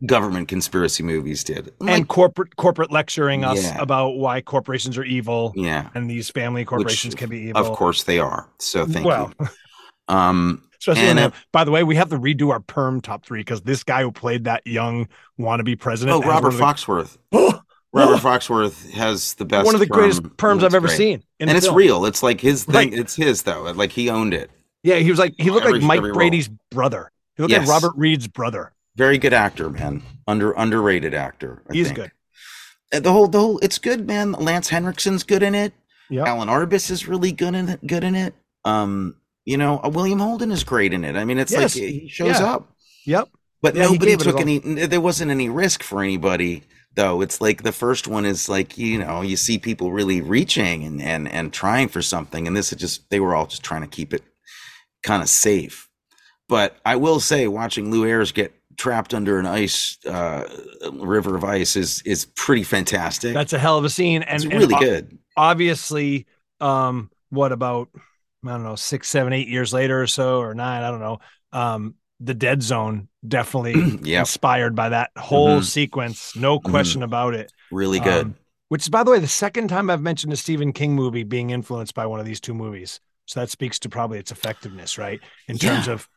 government 0.07 0.49
conspiracy 0.49 1.03
movies 1.03 1.43
did. 1.45 1.73
and 1.81 1.89
Like, 1.89 2.09
corporate 2.09 2.57
corporate 2.57 2.91
lecturing 2.93 3.45
us 3.45 3.63
Yeah. 3.63 3.81
about 3.81 4.11
why 4.17 4.41
corporations 4.41 4.97
are 4.99 5.05
evil 5.05 5.53
yeah, 5.57 5.89
and 5.95 6.09
these 6.11 6.31
family 6.31 6.65
corporations 6.65 7.15
can 7.15 7.29
be 7.29 7.39
evil. 7.49 7.61
of 7.67 7.77
course 7.77 8.05
they 8.05 8.19
are. 8.19 8.49
So 8.59 8.87
thank 8.87 9.05
well, 9.07 9.33
you. 9.41 9.49
Um, 10.09 10.63
especially 10.81 11.03
And, 11.03 11.19
uh, 11.19 11.31
by 11.53 11.65
the 11.65 11.71
way, 11.71 11.83
we 11.85 11.97
have 11.97 12.11
to 12.11 12.19
redo 12.19 12.51
our 12.51 12.61
perm 12.61 13.01
top 13.01 13.25
three 13.27 13.41
because 13.41 13.63
this 13.63 13.83
guy 13.83 14.03
who 14.03 14.13
played 14.13 14.45
that 14.45 14.67
young 14.67 15.09
wannabe 15.39 15.79
president. 15.79 16.25
oh, 16.25 16.29
Robert 16.29 16.53
the- 16.53 16.59
Foxworth. 16.63 17.19
Robert 17.93 18.19
Foxworth 18.21 18.91
has 18.91 19.35
the 19.35 19.45
best. 19.47 19.65
one 19.67 19.75
of 19.75 19.81
the 19.81 19.87
greatest 19.87 20.23
perms 20.23 20.63
I've 20.63 20.75
ever 20.75 20.87
great. 20.89 20.97
seen. 20.97 21.23
And 21.41 21.51
it's 21.51 21.67
film. 21.67 21.77
real. 21.77 22.05
It's 22.05 22.23
like 22.23 22.41
his 22.41 22.65
thing. 22.65 22.91
Right. 22.91 22.93
It's 23.01 23.17
his 23.17 23.43
though. 23.43 23.63
Like 23.75 23.93
he 23.93 24.11
owned 24.11 24.35
it. 24.35 24.51
Yeah, 24.83 24.97
he 24.97 25.11
was 25.11 25.19
like 25.19 25.35
he 25.39 25.51
looked 25.51 25.67
Every- 25.67 25.81
like 25.81 25.87
Mike 25.89 25.97
every 25.99 26.11
role. 26.11 26.19
Brady's 26.19 26.49
brother. 26.71 27.11
He 27.37 27.43
looked 27.43 27.55
like 27.55 27.67
Robert 27.69 27.93
Reed's 27.97 28.29
brother. 28.29 28.73
Very 28.99 29.17
good 29.17 29.33
actor, 29.33 29.71
man. 29.71 30.03
Under 30.27 30.53
underrated 30.53 31.15
actor. 31.15 31.63
I 31.71 31.73
He's 31.73 31.87
think. 31.87 31.97
good. 31.97 32.13
Uh, 32.93 33.01
The 33.01 33.13
whole 33.13 33.29
the 33.29 33.39
whole 33.39 33.59
it's 33.61 33.79
good, 33.79 34.07
man. 34.07 34.33
Lance 34.33 34.69
Henriksen's 34.71 35.23
good 35.23 35.43
in 35.43 35.55
it. 35.55 35.73
Yeah. 36.11 36.25
Alan 36.27 36.49
Arbus 36.49 36.91
is 36.91 37.07
really 37.07 37.33
good 37.33 37.55
in 37.55 37.69
it. 37.69 37.87
Good 37.87 38.03
in 38.03 38.15
it. 38.15 38.35
Um, 38.65 39.15
you 39.45 39.57
know, 39.57 39.81
uh, 39.85 39.89
William 39.89 40.19
Holden 40.19 40.51
is 40.51 40.65
great 40.65 40.93
in 40.93 41.05
it. 41.05 41.17
I 41.17 41.25
mean, 41.25 41.39
it's 41.39 41.53
Yes. 41.53 41.77
like 41.77 41.85
he 41.85 42.09
shows 42.09 42.41
Yeah. 42.41 42.53
up. 42.55 42.77
Yep. 43.07 43.29
But 43.63 43.75
Yeah, 43.77 43.85
nobody 43.85 44.17
took 44.17 44.41
any. 44.41 44.59
There 44.59 45.01
wasn't 45.01 45.31
any 45.31 45.49
risk 45.49 45.83
for 45.83 46.03
anybody, 46.03 46.65
though. 46.95 47.21
It's 47.21 47.41
like 47.41 47.63
the 47.63 47.73
first 47.73 48.09
one 48.09 48.25
is 48.27 48.49
like 48.49 48.77
you 48.77 48.99
know 48.99 49.23
you 49.23 49.37
see 49.37 49.59
people 49.59 49.93
really 49.93 50.21
reaching 50.21 50.85
and 50.85 51.01
and 51.01 51.29
and 51.29 51.53
trying 51.53 51.89
for 51.89 52.03
something, 52.03 52.47
and 52.49 52.57
this 52.57 52.73
is 52.73 52.79
just 52.79 53.11
they 53.11 53.21
were 53.21 53.35
all 53.35 53.47
just 53.47 53.63
trying 53.63 53.83
to 53.83 53.89
keep 53.89 54.13
it 54.13 54.23
kind 55.05 55.23
of 55.23 55.29
safe. 55.29 55.89
But 56.49 56.77
I 56.85 56.97
will 56.97 57.21
say, 57.21 57.47
watching 57.47 57.91
Lew 57.91 58.05
Ayres 58.07 58.33
get 58.33 58.55
trapped 58.79 59.13
under 59.13 59.39
an 59.39 59.45
ice 59.47 59.99
uh, 60.07 60.45
river 60.93 61.37
of 61.37 61.45
ice 61.45 61.77
is 61.77 62.01
is 62.07 62.25
pretty 62.37 62.63
fantastic. 62.63 63.35
That's 63.35 63.53
a 63.53 63.59
hell 63.59 63.77
of 63.77 63.85
a 63.85 63.91
scene, 63.91 64.23
and 64.23 64.43
it's 64.43 64.55
really 64.55 64.75
o- 64.75 64.79
good. 64.79 65.19
Obviously, 65.37 66.27
um, 66.61 67.11
what 67.31 67.53
about 67.53 67.89
I 67.95 68.49
don't 68.51 68.63
know 68.63 68.77
six, 68.77 69.09
seven, 69.09 69.33
eight 69.33 69.49
years 69.49 69.73
later 69.73 70.01
or 70.01 70.07
so, 70.07 70.39
or 70.41 70.55
nine? 70.55 70.83
I 70.83 70.91
don't 70.91 71.01
know. 71.01 71.19
Um, 71.53 71.95
the 72.21 72.35
Dead 72.35 72.63
Zone 72.63 73.09
definitely 73.27 73.75
Yep. 74.03 74.21
inspired 74.21 74.75
by 74.75 74.89
that 74.91 75.11
whole 75.17 75.61
Mhm. 75.61 75.65
sequence, 75.65 76.35
no 76.37 76.59
question 76.59 77.03
about 77.03 77.35
it. 77.35 77.53
Really 77.71 78.01
good. 78.01 78.27
Um, 78.27 78.35
which 78.69 78.83
is, 78.83 78.89
by 78.89 79.03
the 79.03 79.11
way, 79.11 79.19
the 79.19 79.27
second 79.29 79.69
time 79.69 79.89
I've 79.89 80.03
mentioned 80.03 80.33
a 80.33 80.37
Stephen 80.37 80.73
King 80.73 80.95
movie 80.95 81.23
being 81.25 81.51
influenced 81.51 81.95
by 81.95 82.07
one 82.07 82.21
of 82.21 82.27
these 82.27 82.41
two 82.41 82.55
movies. 82.55 83.01
So 83.27 83.41
that 83.41 83.51
speaks 83.51 83.79
to 83.81 83.89
probably 83.89 84.19
its 84.19 84.31
effectiveness, 84.31 84.99
right? 84.99 85.23
In 85.49 85.59
terms 85.59 85.87
Yeah. 85.87 85.95
of, 85.95 86.09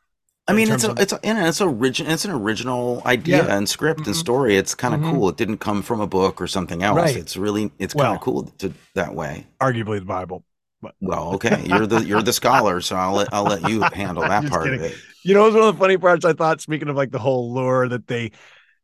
I 0.48 0.54
mean, 0.54 0.72
it's 0.72 0.84
a, 0.84 0.92
of- 0.92 1.00
it's 1.00 1.14
a, 1.14 1.20
and 1.26 1.38
it's 1.48 1.62
original. 1.62 2.12
It's 2.12 2.26
an 2.26 2.32
original 2.32 3.02
idea 3.06 3.46
Yeah. 3.46 3.56
and 3.56 3.70
script 3.70 4.08
and 4.08 4.16
Mhm. 4.16 4.20
story. 4.20 4.58
It's 4.58 4.76
kind 4.76 4.94
of 4.94 5.00
Mhm. 5.02 5.12
cool. 5.12 5.30
It 5.30 5.38
didn't 5.38 5.58
come 5.60 5.82
from 5.82 6.02
a 6.02 6.08
book 6.08 6.42
or 6.42 6.48
something 6.48 6.84
else. 6.84 6.98
Right. 6.98 7.16
It's 7.16 7.38
really 7.38 7.72
it's 7.80 7.96
Well- 7.96 8.08
kind 8.08 8.16
of 8.18 8.22
cool 8.24 8.44
to 8.60 8.74
that 8.96 9.14
way. 9.14 9.48
arguably 9.62 10.00
the 10.00 10.06
Bible. 10.06 10.44
But 10.82 10.96
Well, 11.00 11.36
okay, 11.36 11.64
you're 11.68 11.86
the 11.86 12.00
you're 12.04 12.24
the 12.24 12.34
scholar, 12.34 12.82
so 12.82 12.96
I'll 12.96 13.14
let 13.14 13.30
I'll 13.32 13.44
let 13.44 13.70
you 13.70 13.82
handle 13.94 14.24
that 14.24 14.50
part 14.50 14.64
kidding. 14.64 14.80
of 14.80 14.86
it. 14.88 14.98
You 15.24 15.36
know, 15.36 15.44
it 15.44 15.48
was 15.48 15.56
one 15.56 15.68
of 15.68 15.76
the 15.76 15.80
funny 15.80 15.98
parts 15.98 16.26
I 16.26 16.34
thought, 16.34 16.60
speaking 16.60 16.90
of 16.90 16.96
like 16.96 17.12
the 17.12 17.20
whole 17.20 17.54
lore 17.54 17.88
that 17.88 18.08
they 18.08 18.32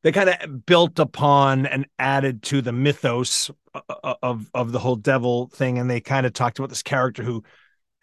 they 0.03 0.11
kind 0.11 0.29
of 0.29 0.65
built 0.67 0.99
upon 0.99 1.65
and 1.65 1.87
added 1.97 2.43
to 2.43 2.61
the 2.61 2.71
mythos 2.71 3.49
o- 3.73 4.15
of 4.21 4.47
of 4.53 4.71
the 4.71 4.79
whole 4.79 4.95
devil 4.95 5.47
thing, 5.47 5.79
and 5.79 5.89
they 5.89 5.99
kind 5.99 6.27
of 6.27 6.33
talked 6.33 6.59
about 6.59 6.69
this 6.69 6.83
character 6.83 7.23
who 7.23 7.43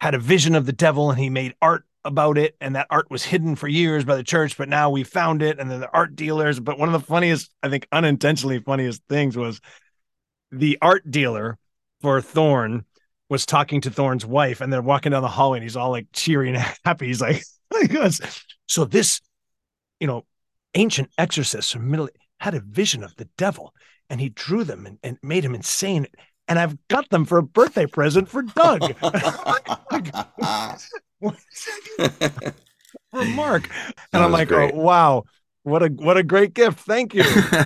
had 0.01 0.13
a 0.13 0.19
vision 0.19 0.55
of 0.55 0.65
the 0.65 0.73
devil 0.73 1.09
and 1.09 1.17
he 1.17 1.29
made 1.29 1.55
art 1.61 1.85
about 2.05 2.37
it, 2.37 2.55
and 2.61 2.75
that 2.75 2.87
art 2.89 3.09
was 3.09 3.23
hidden 3.23 3.55
for 3.55 3.67
years 3.67 4.05
by 4.05 4.15
the 4.15 4.23
church, 4.23 4.57
but 4.57 4.69
now 4.69 4.89
we 4.89 5.03
found 5.03 5.41
it, 5.41 5.59
and 5.59 5.69
then 5.69 5.81
the 5.81 5.91
art 5.91 6.15
dealers. 6.15 6.59
But 6.59 6.79
one 6.79 6.87
of 6.87 6.93
the 6.93 7.05
funniest, 7.05 7.51
I 7.61 7.69
think, 7.69 7.87
unintentionally 7.91 8.59
funniest 8.59 9.01
things 9.09 9.35
was 9.35 9.59
the 10.51 10.77
art 10.81 11.09
dealer 11.09 11.57
for 12.01 12.21
Thorn 12.21 12.85
was 13.29 13.45
talking 13.45 13.81
to 13.81 13.91
Thorn's 13.91 14.25
wife, 14.25 14.61
and 14.61 14.71
they're 14.71 14.81
walking 14.81 15.11
down 15.11 15.23
the 15.23 15.27
hallway, 15.27 15.57
and 15.57 15.63
he's 15.63 15.75
all 15.75 15.91
like 15.91 16.07
cheery 16.13 16.49
and 16.49 16.57
happy. 16.85 17.07
He's 17.07 17.21
like, 17.21 17.43
"So 18.67 18.85
this, 18.85 19.19
you 19.99 20.07
know, 20.07 20.25
ancient 20.75 21.09
exorcist 21.17 21.73
from 21.73 21.89
middle 21.89 22.09
had 22.39 22.53
a 22.53 22.59
vision 22.59 23.03
of 23.03 23.15
the 23.15 23.27
devil, 23.37 23.73
and 24.09 24.21
he 24.21 24.29
drew 24.29 24.63
them 24.63 24.85
and, 24.85 24.99
and 25.03 25.17
made 25.23 25.43
him 25.43 25.55
insane. 25.55 26.05
And 26.47 26.59
I've 26.59 26.77
got 26.89 27.09
them 27.09 27.25
for 27.25 27.39
a 27.39 27.43
birthday 27.43 27.87
present 27.87 28.29
for 28.29 28.43
Doug, 28.43 28.81
for 31.21 31.97
Mark." 33.25 33.69
And 34.13 34.23
I'm 34.23 34.31
like, 34.31 34.49
great. 34.49 34.73
"Oh 34.73 34.79
wow, 34.79 35.23
what 35.63 35.83
a 35.83 35.87
what 35.87 36.17
a 36.17 36.23
great 36.23 36.53
gift! 36.53 36.79
Thank 36.79 37.13
you." 37.13 37.23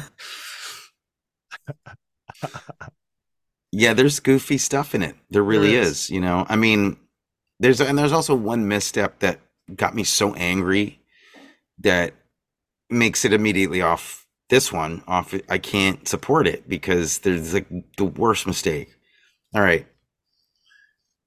yeah, 3.72 3.94
there's 3.94 4.20
goofy 4.20 4.58
stuff 4.58 4.96
in 4.96 5.04
it. 5.04 5.16
There 5.30 5.44
really 5.44 5.72
There 5.72 5.82
is. 5.82 6.04
is. 6.04 6.10
You 6.10 6.22
know, 6.22 6.46
I 6.50 6.56
mean, 6.56 6.98
there's 7.60 7.82
and 7.82 7.98
there's 7.98 8.12
also 8.12 8.36
one 8.36 8.68
misstep 8.68 9.20
that 9.20 9.40
got 9.76 9.96
me 9.96 10.04
so 10.04 10.34
angry 10.36 11.00
that 11.80 12.14
makes 12.90 13.26
it 13.26 13.34
immediately 13.34 13.82
off 13.82 14.26
this 14.50 14.72
one 14.74 15.04
off. 15.08 15.34
I 15.50 15.58
can't 15.58 16.08
support 16.08 16.48
it 16.48 16.68
because 16.70 17.20
there's 17.20 17.54
like 17.54 17.68
the 17.98 18.06
worst 18.06 18.48
mistake. 18.48 18.96
All 19.54 19.62
right. 19.62 19.88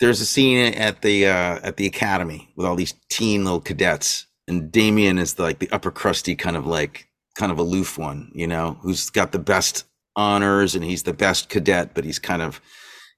There's 0.02 0.20
a 0.20 0.26
scene 0.26 0.74
at 0.74 1.02
the 1.02 1.26
uh, 1.26 1.60
at 1.62 1.76
the 1.76 1.86
academy 1.86 2.48
with 2.56 2.66
all 2.66 2.74
these 2.74 2.94
teen 3.08 3.44
little 3.44 3.60
cadets, 3.60 4.26
and 4.48 4.72
Damien 4.72 5.16
is 5.16 5.34
the, 5.34 5.44
like 5.44 5.60
the 5.60 5.70
upper 5.70 5.92
crusty 5.92 6.34
kind 6.34 6.56
of 6.56 6.66
like 6.66 7.06
kind 7.36 7.52
of 7.52 7.60
aloof 7.60 7.98
one, 7.98 8.32
you 8.34 8.48
know, 8.48 8.78
who's 8.82 9.10
got 9.10 9.30
the 9.30 9.38
best 9.38 9.84
honors 10.16 10.74
and 10.74 10.84
he's 10.84 11.04
the 11.04 11.12
best 11.12 11.48
cadet, 11.48 11.94
but 11.94 12.02
he's 12.04 12.18
kind 12.18 12.42
of 12.42 12.60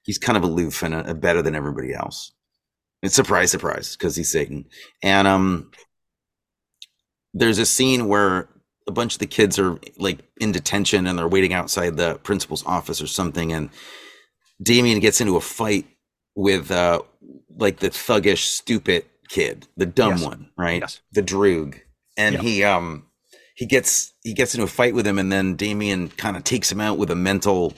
he's 0.03 0.19
kind 0.19 0.37
of 0.37 0.43
aloof 0.43 0.83
and 0.83 0.93
uh, 0.93 1.11
better 1.15 1.41
than 1.41 1.55
everybody 1.55 1.91
else. 1.91 2.31
And 3.01 3.11
surprise, 3.11 3.49
surprise, 3.49 3.95
because 3.95 4.15
he's 4.15 4.31
Satan. 4.31 4.65
And 5.01 5.27
um, 5.27 5.71
there's 7.33 7.57
a 7.57 7.65
scene 7.65 8.07
where 8.07 8.47
a 8.87 8.91
bunch 8.91 9.13
of 9.15 9.19
the 9.19 9.25
kids 9.25 9.57
are 9.57 9.79
like 9.97 10.19
in 10.39 10.51
detention 10.51 11.07
and 11.07 11.17
they're 11.17 11.27
waiting 11.27 11.51
outside 11.51 11.97
the 11.97 12.19
principal's 12.19 12.63
office 12.67 13.01
or 13.01 13.07
something, 13.07 13.51
and 13.51 13.71
Damien 14.61 14.99
gets 14.99 15.19
into 15.19 15.35
a 15.35 15.41
fight 15.41 15.87
with 16.35 16.71
uh 16.71 17.01
like 17.57 17.77
the 17.79 17.89
thuggish, 17.89 18.45
stupid 18.45 19.05
kid, 19.29 19.67
the 19.77 19.85
dumb 19.85 20.17
Yes. 20.17 20.23
one, 20.23 20.49
right? 20.57 20.81
Yes. 20.81 20.99
The 21.11 21.23
droog, 21.23 21.79
and 22.17 22.33
Yep. 22.35 22.43
he 22.43 22.63
um 22.63 23.05
he 23.55 23.65
gets 23.65 24.13
he 24.23 24.33
gets 24.33 24.53
into 24.53 24.65
a 24.65 24.67
fight 24.67 24.93
with 24.93 25.07
him, 25.07 25.17
and 25.17 25.31
then 25.31 25.55
Damien 25.55 26.09
kind 26.09 26.35
of 26.37 26.43
takes 26.43 26.71
him 26.71 26.81
out 26.81 26.97
with 26.97 27.09
a 27.09 27.15
mental 27.15 27.73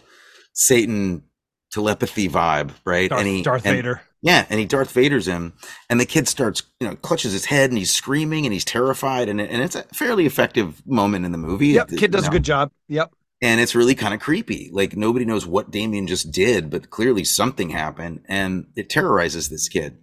Satan 0.53 1.24
telepathy 1.72 2.28
vibe, 2.30 2.72
right? 2.86 3.10
Darth, 3.10 3.20
and 3.22 3.30
he 3.30 3.43
Darth 3.43 3.66
and- 3.66 3.76
Vader. 3.76 4.01
yeah, 4.22 4.45
and 4.49 4.60
he 4.60 4.66
Darth 4.66 4.91
Vader's 4.91 5.28
him, 5.28 5.53
and 5.89 5.99
the 5.99 6.05
kid 6.05 6.28
starts, 6.28 6.64
you 6.80 6.88
know, 6.88 6.95
clutches 6.95 7.34
his 7.34 7.45
head, 7.45 7.70
and 7.70 7.78
he's 7.78 7.93
screaming, 7.93 8.45
and 8.45 8.53
he's 8.53 8.66
terrified, 8.66 9.30
and 9.30 9.39
and 9.39 9.62
it's 9.62 9.76
a 9.76 9.84
fairly 9.93 10.26
effective 10.26 10.82
moment 10.88 11.26
in 11.26 11.32
the 11.32 11.38
movie. 11.38 11.68
Yep, 11.68 11.91
It- 11.91 11.99
kid 11.99 12.12
does 12.12 12.24
you 12.24 12.30
a 12.30 12.32
good 12.32 12.43
job. 12.43 12.72
Yep. 12.88 13.12
And 13.42 13.62
it's 13.62 13.76
really 13.76 13.96
kind 13.96 14.14
of 14.14 14.20
creepy. 14.20 14.70
Like 14.72 14.96
nobody 14.96 15.26
knows 15.26 15.46
what 15.46 15.72
Damien 15.72 16.08
just 16.08 16.32
did, 16.32 16.70
but 16.70 16.90
clearly 16.90 17.24
something 17.24 17.70
happened, 17.70 18.22
and 18.28 18.68
it 18.76 18.90
terrorizes 18.90 19.50
this 19.50 19.70
kid. 19.70 19.98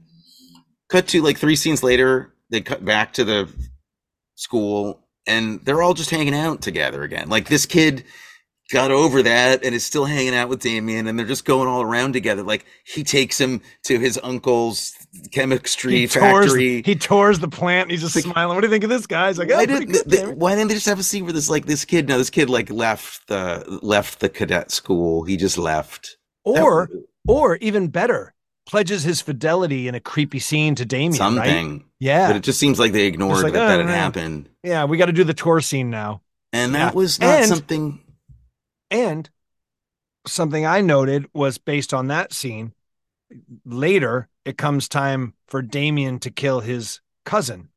Cut 0.88 1.08
to 1.08 1.22
like 1.22 1.38
three 1.38 1.56
scenes 1.56 1.82
later, 1.82 2.34
they 2.50 2.60
cut 2.60 2.84
back 2.84 3.12
to 3.14 3.24
the 3.24 3.48
school, 4.36 5.06
and 5.26 5.64
they're 5.64 5.82
all 5.82 5.94
just 5.94 6.10
hanging 6.10 6.34
out 6.34 6.62
together 6.62 7.02
again. 7.02 7.28
Like 7.28 7.48
this 7.48 7.66
kid 7.66 8.04
got 8.70 8.90
over 8.90 9.22
that 9.22 9.64
and 9.64 9.74
is 9.74 9.84
still 9.84 10.04
hanging 10.04 10.34
out 10.34 10.48
with 10.48 10.60
Damien, 10.60 11.06
and 11.06 11.18
they're 11.18 11.26
just 11.26 11.44
going 11.44 11.68
all 11.68 11.82
around 11.82 12.12
together. 12.12 12.42
Like 12.42 12.64
he 12.84 13.02
takes 13.02 13.40
him 13.40 13.60
to 13.84 13.98
his 13.98 14.18
uncle's 14.22 14.94
chemistry 15.30 15.92
He 16.00 16.06
tours, 16.06 16.46
factory. 16.46 16.82
he 16.82 16.94
tours 16.94 17.38
the 17.38 17.48
plant. 17.48 17.90
He's 17.90 18.00
just 18.00 18.20
smiling. 18.20 18.54
What 18.54 18.60
do 18.60 18.66
you 18.66 18.70
think 18.72 18.84
of 18.84 18.90
this 18.90 19.06
guy? 19.06 19.28
He's 19.28 19.38
like, 19.38 19.50
oh, 19.50 19.56
why 19.56 19.62
oh, 19.62 19.66
pretty 19.66 19.86
didn't 19.86 20.08
good, 20.08 20.10
they, 20.10 20.26
why 20.32 20.54
didn't 20.54 20.68
they 20.68 20.74
just 20.74 20.86
have 20.86 20.98
a 20.98 21.02
scene 21.02 21.24
where 21.24 21.32
this 21.32 21.48
like 21.50 21.66
this 21.66 21.84
kid 21.84 22.08
now 22.08 22.16
this 22.18 22.30
kid 22.30 22.48
like 22.50 22.70
left 22.70 23.26
the 23.28 23.64
left 23.82 24.20
the 24.20 24.28
cadet 24.28 24.70
school 24.70 25.24
he 25.24 25.36
just 25.36 25.58
left 25.58 26.16
That- 26.44 26.62
or 26.62 26.90
or 27.26 27.56
even 27.56 27.88
better, 27.88 28.34
pledges 28.66 29.02
his 29.02 29.20
fidelity 29.20 29.88
in 29.88 29.94
a 29.94 30.00
creepy 30.00 30.38
scene 30.38 30.74
to 30.76 30.84
Damien. 30.84 31.12
Right? 31.12 31.16
something 31.18 31.84
Yeah. 32.00 32.28
but 32.28 32.36
it 32.36 32.42
just 32.42 32.58
seems 32.60 32.78
like 32.78 32.92
they 32.92 33.06
ignored 33.06 33.42
like, 33.42 33.52
that 33.54 33.62
oh, 33.62 33.68
that 33.68 33.78
had 33.78 33.86
no. 33.86 33.92
happened 33.92 34.48
yeah, 34.62 34.84
we 34.84 34.96
got 34.98 35.06
to 35.06 35.12
do 35.12 35.24
the 35.24 35.34
tour 35.34 35.60
scene 35.60 35.90
now. 35.90 36.20
and 36.52 36.72
Yeah. 36.72 36.78
that 36.86 36.94
was 36.94 37.18
not 37.20 37.40
And- 37.40 37.48
something 37.48 38.00
And 38.90 39.30
something 40.26 40.64
I 40.66 40.80
noted 40.80 41.26
was 41.34 41.58
based 41.58 41.92
on 41.92 42.06
that 42.08 42.32
scene. 42.32 42.72
Later, 43.64 44.28
it 44.44 44.58
comes 44.58 44.88
time 44.88 45.34
for 45.48 45.62
Damien 45.62 46.18
to 46.20 46.30
kill 46.30 46.60
his 46.60 47.00
cousin. 47.24 47.68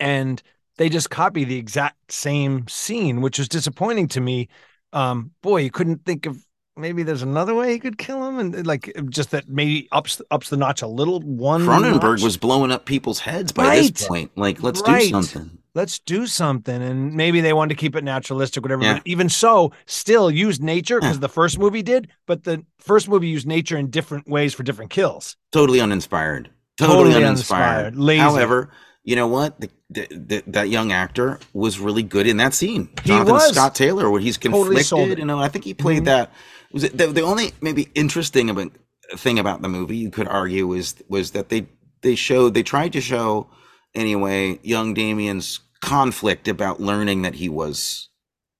And 0.00 0.42
they 0.78 0.88
just 0.88 1.10
copy 1.10 1.44
the 1.44 1.56
exact 1.56 2.12
same 2.12 2.66
scene, 2.68 3.20
which 3.20 3.38
was 3.38 3.48
disappointing 3.48 4.08
to 4.08 4.20
me. 4.20 4.48
Um, 4.92 5.32
boy, 5.42 5.62
you 5.62 5.70
couldn't 5.70 6.04
think 6.04 6.26
of 6.26 6.44
maybe 6.76 7.02
there's 7.02 7.22
another 7.22 7.54
way 7.54 7.72
he 7.72 7.78
could 7.78 7.96
kill 7.98 8.26
him, 8.28 8.38
and 8.38 8.66
like 8.66 8.92
just 9.08 9.30
that 9.30 9.48
maybe 9.48 9.88
ups 9.92 10.20
ups 10.30 10.50
the 10.50 10.56
notch 10.56 10.82
a 10.82 10.86
little. 10.86 11.20
One 11.20 11.62
Cronenberg 11.62 12.02
notch. 12.02 12.22
was 12.22 12.36
blowing 12.36 12.70
up 12.70 12.84
people's 12.84 13.20
heads 13.20 13.52
by 13.52 13.64
Right. 13.64 13.94
this 13.94 14.06
point 14.06 14.36
like 14.36 14.62
let's 14.62 14.82
Right. 14.82 15.02
do 15.04 15.10
something 15.10 15.58
let's 15.76 15.98
do 16.00 16.26
something. 16.26 16.82
And 16.82 17.14
maybe 17.14 17.40
they 17.40 17.52
wanted 17.52 17.74
to 17.76 17.80
keep 17.80 17.94
it 17.94 18.02
naturalistic, 18.02 18.62
whatever. 18.64 18.82
Yeah. 18.82 19.00
Even 19.04 19.28
so, 19.28 19.72
still 19.86 20.30
use 20.30 20.58
nature 20.60 20.98
because 20.98 21.20
the 21.20 21.28
first 21.28 21.58
movie 21.58 21.82
did, 21.82 22.08
but 22.26 22.42
the 22.44 22.64
first 22.78 23.08
movie 23.08 23.28
used 23.28 23.46
nature 23.46 23.76
in 23.76 23.90
different 23.90 24.26
ways 24.28 24.54
for 24.54 24.62
different 24.64 24.90
kills. 24.90 25.36
totally 25.52 25.80
uninspired 25.80 26.50
totally, 26.76 27.04
Totally 27.10 27.24
uninspired, 27.24 27.94
uninspired. 27.94 28.18
However 28.20 28.70
you 29.04 29.14
know 29.14 29.28
what 29.28 29.60
the, 29.60 29.70
the, 29.88 30.06
the, 30.10 30.42
that 30.48 30.68
young 30.68 30.90
actor 30.92 31.38
was 31.52 31.78
really 31.78 32.02
good 32.02 32.26
in 32.26 32.36
that 32.38 32.52
scene 32.54 32.88
He 33.02 33.10
jonathan 33.10 33.34
was. 33.34 33.48
scott 33.54 33.74
taylor 33.74 34.10
where 34.10 34.20
he's 34.20 34.36
Totally 34.36 34.76
conflicted 34.82 35.12
it. 35.12 35.18
you 35.20 35.24
know 35.24 35.38
i 35.38 35.48
think 35.48 35.64
he 35.64 35.74
played 35.74 36.02
Mhm. 36.02 36.06
that 36.06 36.32
was 36.72 36.82
it 36.84 36.98
the, 36.98 37.06
the 37.06 37.20
only 37.22 37.52
maybe 37.60 37.88
interesting 37.94 38.50
about 38.50 38.72
thing 39.16 39.38
about 39.38 39.62
the 39.62 39.68
movie 39.68 39.96
you 39.96 40.10
could 40.10 40.26
argue 40.28 40.72
is 40.72 40.96
was 41.08 41.30
that 41.30 41.48
they 41.50 41.66
they 42.02 42.14
showed 42.16 42.52
they 42.54 42.64
tried 42.64 42.92
to 42.94 43.00
show 43.00 43.48
anyway 43.94 44.58
young 44.62 44.92
Damien's 44.92 45.60
conflict 45.86 46.48
about 46.48 46.80
learning 46.80 47.22
that 47.22 47.34
he 47.36 47.48
was 47.48 48.08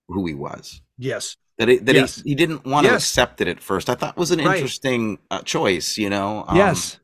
who 0.07 0.25
he 0.25 0.33
was. 0.33 0.81
Yes. 0.97 1.37
That 1.57 1.69
it, 1.69 1.85
that 1.85 1.95
Yes. 1.95 2.15
he, 2.21 2.29
he 2.31 2.35
didn't 2.35 2.65
want 2.65 2.87
to 2.87 2.93
accept 2.95 3.41
it 3.41 3.47
at 3.47 3.59
first. 3.61 3.89
I 3.89 3.95
thought 3.95 4.17
was 4.17 4.31
an 4.31 4.39
Right. 4.39 4.55
interesting 4.55 5.19
uh, 5.29 5.41
choice, 5.41 5.97
you 5.97 6.09
know. 6.09 6.45
Um, 6.47 6.57
yes. 6.57 6.99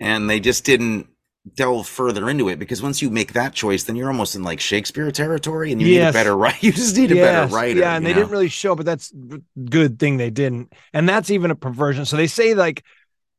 and 0.00 0.28
they 0.28 0.40
just 0.40 0.64
didn't 0.64 1.08
delve 1.54 1.86
further 1.86 2.28
into 2.28 2.48
it 2.48 2.58
because 2.58 2.82
once 2.82 3.00
you 3.00 3.08
make 3.10 3.32
that 3.34 3.54
choice, 3.54 3.84
then 3.84 3.96
you're 3.96 4.08
almost 4.08 4.34
in 4.34 4.42
like 4.42 4.60
Shakespeare 4.60 5.10
territory, 5.12 5.72
and 5.72 5.80
you 5.80 5.86
need 5.88 6.02
a 6.02 6.12
better 6.12 6.36
writer. 6.36 6.58
You 6.62 6.72
just 6.72 6.96
need 6.96 7.12
a 7.12 7.16
Yes, 7.16 7.50
better 7.50 7.54
writer. 7.54 7.80
Yeah, 7.80 7.96
and 7.96 8.04
they 8.04 8.10
know? 8.12 8.20
didn't 8.20 8.32
really 8.32 8.48
show, 8.48 8.74
but 8.74 8.86
that's 8.86 9.12
a 9.12 9.38
good 9.70 9.98
thing 9.98 10.16
they 10.16 10.30
didn't. 10.30 10.72
And 10.92 11.08
that's 11.08 11.30
even 11.30 11.50
a 11.50 11.54
perversion. 11.56 12.04
So 12.04 12.16
they 12.16 12.26
say 12.26 12.54
like 12.54 12.82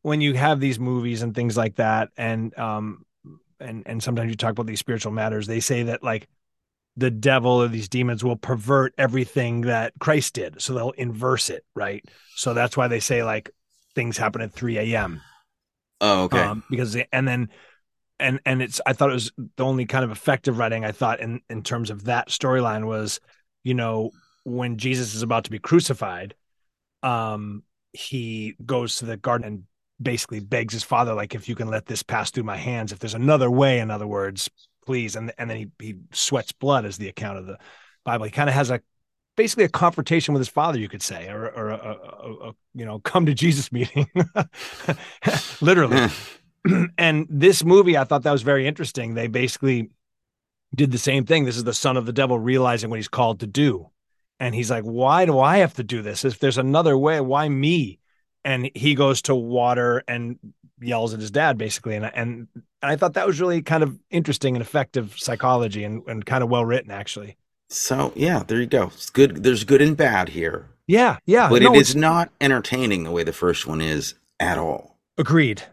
when 0.03 0.21
you 0.21 0.35
have 0.35 0.59
these 0.59 0.79
movies 0.79 1.21
and 1.21 1.35
things 1.35 1.57
like 1.57 1.75
that, 1.75 2.09
and 2.17 2.57
um 2.57 3.05
and 3.59 3.83
and 3.85 4.01
sometimes 4.01 4.29
you 4.29 4.35
talk 4.35 4.51
about 4.51 4.67
these 4.67 4.79
spiritual 4.79 5.11
matters, 5.11 5.47
they 5.47 5.59
say 5.59 5.83
that 5.83 6.03
like 6.03 6.27
the 6.95 7.11
devil 7.11 7.51
or 7.61 7.67
these 7.67 7.89
demons 7.89 8.23
will 8.23 8.35
pervert 8.35 8.93
everything 8.97 9.61
that 9.61 9.93
Christ 9.99 10.33
did. 10.33 10.61
So 10.61 10.73
they'll 10.73 10.91
inverse 10.91 11.49
it, 11.49 11.63
right? 11.75 12.03
So 12.35 12.53
that's 12.53 12.75
why 12.75 12.87
they 12.87 12.99
say 12.99 13.23
like 13.23 13.51
things 13.93 14.17
happen 14.17 14.41
at 14.41 14.53
3 14.53 14.77
a.m. 14.79 15.21
Oh, 16.01 16.23
okay. 16.23 16.39
Um, 16.39 16.63
because 16.69 16.93
they- 16.93 17.07
and 17.11 17.27
then 17.27 17.49
and 18.19 18.39
and 18.45 18.61
it's 18.61 18.81
I 18.85 18.93
thought 18.93 19.11
it 19.11 19.13
was 19.13 19.31
the 19.57 19.63
only 19.65 19.85
kind 19.85 20.03
of 20.03 20.11
effective 20.11 20.57
writing 20.57 20.83
I 20.85 20.91
thought 20.91 21.19
in 21.19 21.41
in 21.49 21.61
terms 21.63 21.89
of 21.91 22.05
that 22.05 22.29
storyline 22.29 22.85
was, 22.85 23.19
you 23.63 23.73
know, 23.75 24.11
when 24.43 24.77
Jesus 24.77 25.13
is 25.13 25.21
about 25.21 25.43
to 25.45 25.51
be 25.51 25.59
crucified, 25.59 26.33
um, 27.03 27.63
he 27.93 28.55
goes 28.65 28.97
to 28.97 29.05
the 29.05 29.17
garden 29.17 29.47
and 29.47 29.63
basically 30.01 30.39
begs 30.39 30.73
his 30.73 30.83
father, 30.83 31.13
like, 31.13 31.35
if 31.35 31.49
you 31.49 31.55
can 31.55 31.67
let 31.67 31.85
this 31.85 32.03
pass 32.03 32.31
through 32.31 32.43
my 32.43 32.57
hands, 32.57 32.91
if 32.91 32.99
there's 32.99 33.13
another 33.13 33.49
way, 33.49 33.79
in 33.79 33.91
other 33.91 34.07
words, 34.07 34.49
please. 34.85 35.15
And 35.15 35.31
and 35.37 35.49
then 35.49 35.57
he 35.57 35.67
he 35.79 35.95
sweats 36.11 36.51
blood 36.51 36.85
as 36.85 36.97
the 36.97 37.09
account 37.09 37.37
of 37.37 37.45
the 37.45 37.57
Bible. 38.03 38.25
He 38.25 38.31
kind 38.31 38.49
of 38.49 38.55
has 38.55 38.71
a 38.71 38.81
basically 39.35 39.65
a 39.65 39.69
confrontation 39.69 40.33
with 40.33 40.41
his 40.41 40.49
father, 40.49 40.79
you 40.79 40.89
could 40.89 41.03
say, 41.03 41.29
or 41.29 41.47
or 41.49 41.69
a, 41.69 41.77
a, 41.77 41.91
a, 41.91 42.49
a 42.49 42.53
you 42.73 42.85
know 42.85 42.99
come 42.99 43.25
to 43.25 43.33
Jesus 43.33 43.71
meeting, 43.71 44.09
literally. 45.61 46.07
Hmm. 46.07 46.85
and 46.97 47.27
this 47.29 47.63
movie, 47.63 47.97
I 47.97 48.03
thought 48.03 48.23
that 48.23 48.31
was 48.31 48.41
very 48.41 48.67
interesting. 48.67 49.13
They 49.13 49.27
basically 49.27 49.89
did 50.75 50.91
the 50.91 50.97
same 50.97 51.25
thing. 51.25 51.45
This 51.45 51.57
is 51.57 51.63
the 51.63 51.73
son 51.73 51.97
of 51.97 52.05
the 52.05 52.13
devil 52.13 52.37
realizing 52.37 52.89
what 52.89 52.99
he's 52.99 53.07
called 53.07 53.39
to 53.39 53.47
do. 53.47 53.89
And 54.39 54.53
he's 54.53 54.69
like, 54.69 54.83
why 54.83 55.25
do 55.25 55.39
I 55.39 55.57
have 55.57 55.73
to 55.75 55.83
do 55.83 56.01
this? 56.01 56.25
If 56.25 56.39
there's 56.39 56.57
another 56.57 56.97
way, 56.97 57.19
why 57.21 57.49
me? 57.49 57.99
And 58.47 58.71
he 58.73 58.95
goes 58.95 59.21
to 59.23 59.35
water 59.35 60.03
and 60.07 60.39
yells 60.79 61.13
at 61.13 61.19
his 61.19 61.31
dad, 61.31 61.57
basically. 61.57 61.95
And, 61.95 62.05
and, 62.05 62.47
and 62.55 62.91
I 62.91 62.95
thought 62.95 63.13
that 63.15 63.27
was 63.27 63.41
really 63.41 63.61
kind 63.61 63.83
of 63.83 63.99
interesting 64.09 64.55
and 64.55 64.61
effective 64.61 65.15
psychology 65.17 65.83
and, 65.83 66.01
and 66.07 66.25
kind 66.25 66.43
of 66.43 66.49
well 66.49 66.63
written, 66.63 66.89
actually. 66.89 67.35
So 67.69 68.13
yeah, 68.15 68.43
there 68.47 68.59
you 68.61 68.65
go. 68.65 68.85
It's 68.85 69.09
good. 69.09 69.43
There's 69.43 69.65
good 69.65 69.81
and 69.81 69.97
bad 69.97 70.29
here, 70.29 70.69
Yeah. 70.87 71.17
Yeah. 71.25 71.49
but 71.49 71.61
no, 71.61 71.73
it 71.73 71.79
it's- 71.79 71.95
not 71.95 72.29
entertaining 72.39 73.03
the 73.03 73.11
way 73.11 73.23
the 73.25 73.33
first 73.33 73.67
one 73.67 73.81
is 73.81 74.13
at 74.39 74.57
all. 74.57 74.97
Agreed. 75.17 75.63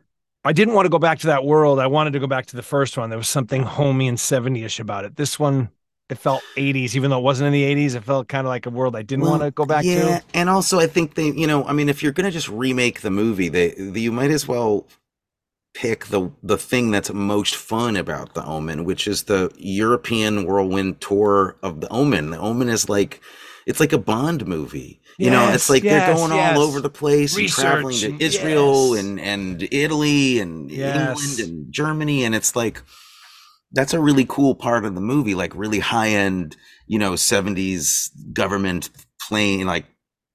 I 0.45 0.53
didn't 0.53 0.75
want 0.75 0.87
to 0.87 0.91
go 0.91 0.99
back 0.99 1.21
to 1.21 1.29
that 1.29 1.45
world. 1.45 1.79
I 1.79 1.87
wanted 1.87 2.13
to 2.15 2.19
go 2.19 2.27
back 2.27 2.47
to 2.47 2.57
the 2.57 2.63
first 2.63 2.99
one. 2.99 3.09
There 3.11 3.19
was 3.19 3.29
something 3.29 3.63
homey 3.63 4.09
and 4.09 4.19
70ish 4.19 4.81
about 4.81 5.05
it. 5.05 5.15
This 5.17 5.39
one, 5.39 5.69
it 6.11 6.19
felt 6.19 6.43
80s, 6.57 6.95
even 6.97 7.11
though 7.11 7.19
it 7.19 7.23
wasn't 7.23 7.47
in 7.47 7.53
the 7.53 7.63
80s. 7.63 7.95
It 7.95 8.05
felt 8.05 8.29
kind 8.29 8.47
of 8.47 8.51
like 8.51 8.67
a 8.67 8.71
world 8.71 8.95
I 8.95 9.03
didn't 9.03 9.23
Well, 9.23 9.33
want 9.33 9.43
to 9.43 9.51
go 9.51 9.65
back 9.65 9.85
yeah, 9.85 10.19
to. 10.19 10.25
and 10.35 10.51
also 10.51 10.79
I 10.79 10.87
think 10.87 11.15
they, 11.15 11.29
you 11.31 11.47
know, 11.47 11.65
I 11.65 11.73
mean, 11.73 11.89
if 11.89 12.03
you're 12.03 12.13
gonna 12.13 12.31
just 12.31 12.49
remake 12.49 13.01
the 13.01 13.11
movie, 13.11 13.49
they, 13.49 13.71
they 13.71 14.01
you 14.01 14.13
might 14.13 14.31
as 14.31 14.47
well 14.47 14.87
pick 15.75 16.07
the 16.07 16.31
the 16.43 16.57
thing 16.59 16.91
that's 16.91 17.13
most 17.13 17.57
fun 17.57 17.97
about 17.97 18.35
the 18.35 18.45
Omen, 18.45 18.85
which 18.85 19.09
is 19.09 19.25
the 19.25 19.51
European 19.57 20.45
whirlwind 20.45 21.01
tour 21.01 21.57
of 21.63 21.81
the 21.81 21.89
Omen. 21.89 22.31
The 22.31 22.39
Omen 22.39 22.69
is 22.69 22.89
like 22.89 23.21
it's 23.67 23.81
like 23.81 23.93
a 23.93 23.99
Bond 23.99 24.47
movie. 24.47 25.01
You 25.17 25.31
know, 25.31 25.49
it's 25.49 25.71
like 25.71 25.85
yes, 25.85 26.07
they're 26.07 26.17
going 26.17 26.33
yes. 26.33 26.57
all 26.57 26.63
over 26.65 26.81
the 26.81 26.91
place 26.91 27.37
Research 27.37 27.65
and 27.65 27.73
traveling 27.73 27.97
to 28.19 28.25
Israel 28.25 28.95
yes. 28.97 29.05
and 29.05 29.21
and 29.21 29.69
Italy 29.71 30.39
and 30.41 30.71
Yes. 30.71 31.39
England 31.39 31.41
and 31.41 31.73
Germany, 31.73 32.25
and 32.25 32.35
it's 32.35 32.55
like 32.57 32.83
that's 33.75 33.93
a 33.93 34.01
really 34.01 34.25
cool 34.25 34.55
part 34.55 34.85
of 34.85 34.95
the 34.95 35.01
movie, 35.01 35.35
like 35.35 35.55
really 35.55 35.81
high 35.81 36.09
end, 36.09 36.57
you 36.87 36.99
know, 36.99 37.13
70s 37.13 38.11
government 38.33 38.91
plane, 39.29 39.67
like 39.67 39.87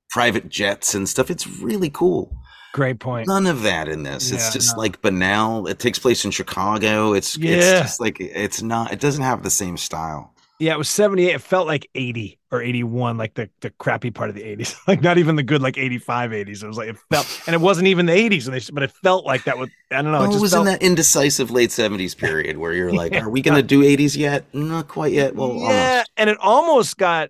private 0.09 0.49
jets 0.49 0.93
and 0.93 1.07
stuff. 1.07 1.31
It's 1.31 1.47
really 1.47 1.89
cool. 1.89 2.35
Great 2.73 2.99
point. 2.99 3.27
None 3.27 3.47
of 3.47 3.63
that 3.63 3.87
in 3.87 4.03
this. 4.03 4.31
it's 4.31 4.53
just 4.53 4.75
no. 4.75 4.81
like 4.81 5.01
banal. 5.01 5.67
It 5.67 5.79
takes 5.79 5.97
place 5.97 6.23
in 6.23 6.31
Chicago. 6.31 7.13
It's 7.13 7.35
Yeah. 7.37 7.55
it's 7.55 7.81
just 7.81 7.99
like 7.99 8.17
it's 8.19 8.61
not. 8.61 8.91
It 8.93 8.99
doesn't 8.99 9.23
have 9.23 9.41
the 9.43 9.49
same 9.49 9.77
style. 9.77 10.33
Yeah, 10.59 10.73
it 10.73 10.77
was 10.77 10.89
78. 10.89 11.33
It 11.35 11.39
felt 11.41 11.67
like 11.67 11.89
80 11.95 12.37
or 12.51 12.61
81, 12.61 13.17
like 13.17 13.33
the, 13.35 13.49
the 13.61 13.69
crappy 13.69 14.11
part 14.11 14.29
of 14.29 14.35
the 14.35 14.41
80s. 14.43 14.75
Like 14.87 15.01
not 15.01 15.17
even 15.17 15.37
the 15.37 15.43
good, 15.43 15.61
like 15.61 15.77
85, 15.77 16.31
80s. 16.31 16.63
It 16.63 16.67
was 16.67 16.77
like, 16.77 16.89
it 16.89 16.97
felt, 17.09 17.41
and 17.47 17.53
it 17.53 17.61
wasn't 17.61 17.87
even 17.87 18.05
the 18.07 18.11
80s, 18.11 18.45
and 18.45 18.53
they, 18.53 18.61
but 18.73 18.83
it 18.83 18.91
felt 18.91 19.25
like 19.25 19.45
that 19.45 19.57
was, 19.57 19.69
I 19.89 20.01
don't 20.01 20.11
know. 20.11 20.19
Oh, 20.19 20.23
it 20.25 20.35
it 20.35 20.41
was 20.41 20.51
felt, 20.51 20.67
in 20.67 20.73
that 20.73 20.81
indecisive 20.83 21.49
late 21.49 21.71
seventies 21.71 22.13
period 22.25 22.57
where 22.57 22.73
you're 22.73 22.91
like, 22.91 23.13
Yeah. 23.13 23.21
"Are 23.21 23.29
we 23.29 23.41
gonna 23.41 23.63
do 23.63 23.83
eighties 23.83 24.17
yet? 24.17 24.43
Not 24.53 24.87
quite 24.89 25.13
yet." 25.13 25.33
Well, 25.35 25.55
yeah, 25.55 25.63
almost. 25.99 26.11
and 26.17 26.29
it 26.29 26.37
almost 26.41 26.97
got 26.97 27.29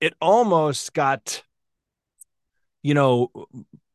it 0.00 0.14
almost 0.20 0.92
got 0.92 1.42
you 2.84 2.94
know 2.94 3.30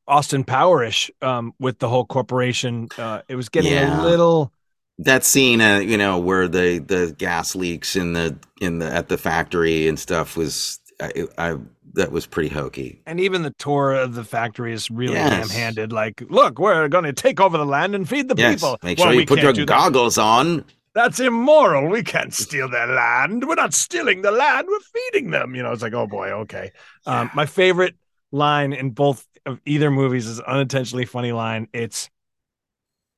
Austin 0.08 0.44
Powerish 0.44 1.10
um 1.22 1.54
with 1.60 1.80
the 1.80 1.88
whole 1.88 2.06
corporation. 2.06 2.90
Uh 2.98 3.22
it 3.30 3.36
was 3.38 3.48
getting 3.48 3.72
Yeah. 3.72 4.02
a 4.02 4.04
little 4.04 4.52
That 5.00 5.24
scene, 5.24 5.60
uh, 5.60 5.80
you 5.80 5.98
know, 5.98 6.20
where 6.20 6.48
the 6.48 6.78
the 6.80 7.16
gas 7.18 7.56
leaks 7.56 7.96
in 7.96 8.14
the 8.14 8.38
in 8.62 8.80
the 8.80 8.86
at 8.94 9.10
the 9.10 9.18
factory 9.18 9.88
and 9.88 9.98
stuff 10.00 10.38
was, 10.38 10.80
I, 11.02 11.26
I 11.38 11.58
that 11.94 12.12
was 12.12 12.26
pretty 12.28 12.50
hokey. 12.50 13.02
and 13.06 13.20
even 13.20 13.41
the 13.41 13.54
tour 13.58 13.94
of 13.94 14.14
the 14.16 14.24
factory 14.24 14.72
is 14.74 14.89
really 14.91 15.16
Yes. 15.16 15.39
ham-handed. 15.39 15.91
Like, 15.91 16.24
look, 16.30 16.60
we're 16.60 16.88
going 16.88 17.04
to 17.06 17.14
take 17.14 17.39
over 17.41 17.58
the 17.58 17.66
land 17.66 17.96
and 17.96 18.08
feed 18.08 18.30
the 18.30 18.36
Yes, 18.36 18.62
people. 18.64 18.78
make 18.84 18.98
Well, 18.98 19.08
sure 19.08 19.16
we 19.16 19.22
you 19.22 19.26
put 19.26 19.39
your 19.41 19.54
do 19.54 19.66
that. 19.66 19.78
goggles 19.78 20.18
on. 20.18 20.66
That's 20.96 21.20
immoral. 21.20 21.89
We 21.89 22.04
can't 22.04 22.34
steal 22.34 22.70
their 22.70 22.86
land. 22.88 23.48
We're 23.48 23.56
not 23.56 23.74
stealing 23.74 24.22
the 24.22 24.32
land. 24.32 24.68
We're 24.70 24.80
feeding 24.80 25.32
them. 25.32 25.56
You 25.56 25.64
know, 25.64 25.72
it's 25.72 25.82
like, 25.82 25.94
oh 25.94 26.06
boy, 26.06 26.30
okay. 26.32 26.72
Um, 27.08 27.32
my 27.34 27.48
favorite 27.48 27.96
line 28.32 28.74
in 28.74 28.91
both 28.91 29.26
of 29.48 29.60
either 29.66 29.89
movies 29.89 30.28
is 30.28 30.39
unintentionally 30.39 31.06
funny 31.06 31.32
line. 31.32 31.68
It's 31.74 32.10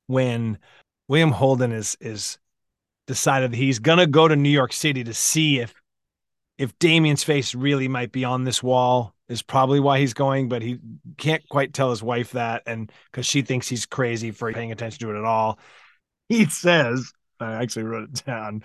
when 0.08 0.58
William 1.08 1.32
Holden 1.32 1.72
is 1.72 1.98
is 2.00 2.38
decided 3.08 3.52
that 3.52 3.58
he's 3.58 3.80
gonna 3.80 4.08
go 4.08 4.28
to 4.28 4.36
New 4.36 4.50
York 4.50 4.74
City 4.74 5.04
to 5.04 5.14
see 5.14 5.60
if 5.60 5.74
if 6.58 6.78
Damien's 6.80 7.24
face 7.24 7.54
really 7.54 7.88
might 7.88 8.12
be 8.12 8.24
on 8.24 8.44
this 8.44 8.64
wall 8.64 9.14
is 9.28 9.42
probably 9.42 9.80
why 9.80 10.00
he's 10.00 10.14
going, 10.14 10.48
but 10.50 10.62
he 10.62 10.80
can't 11.18 11.48
quite 11.50 11.74
tell 11.74 11.90
his 11.90 12.04
wife 12.04 12.32
that, 12.32 12.64
and 12.66 12.92
because 13.12 13.26
she 13.26 13.42
thinks 13.42 13.68
he's 13.68 13.86
crazy 13.86 14.32
for 14.32 14.52
paying 14.54 14.72
attention 14.72 15.00
to 15.00 15.16
it 15.16 15.20
at 15.20 15.26
all. 15.26 15.60
He 16.28 16.46
says, 16.46 17.14
I 17.40 17.62
actually 17.62 17.84
wrote 17.84 18.10
it 18.10 18.26
down. 18.26 18.64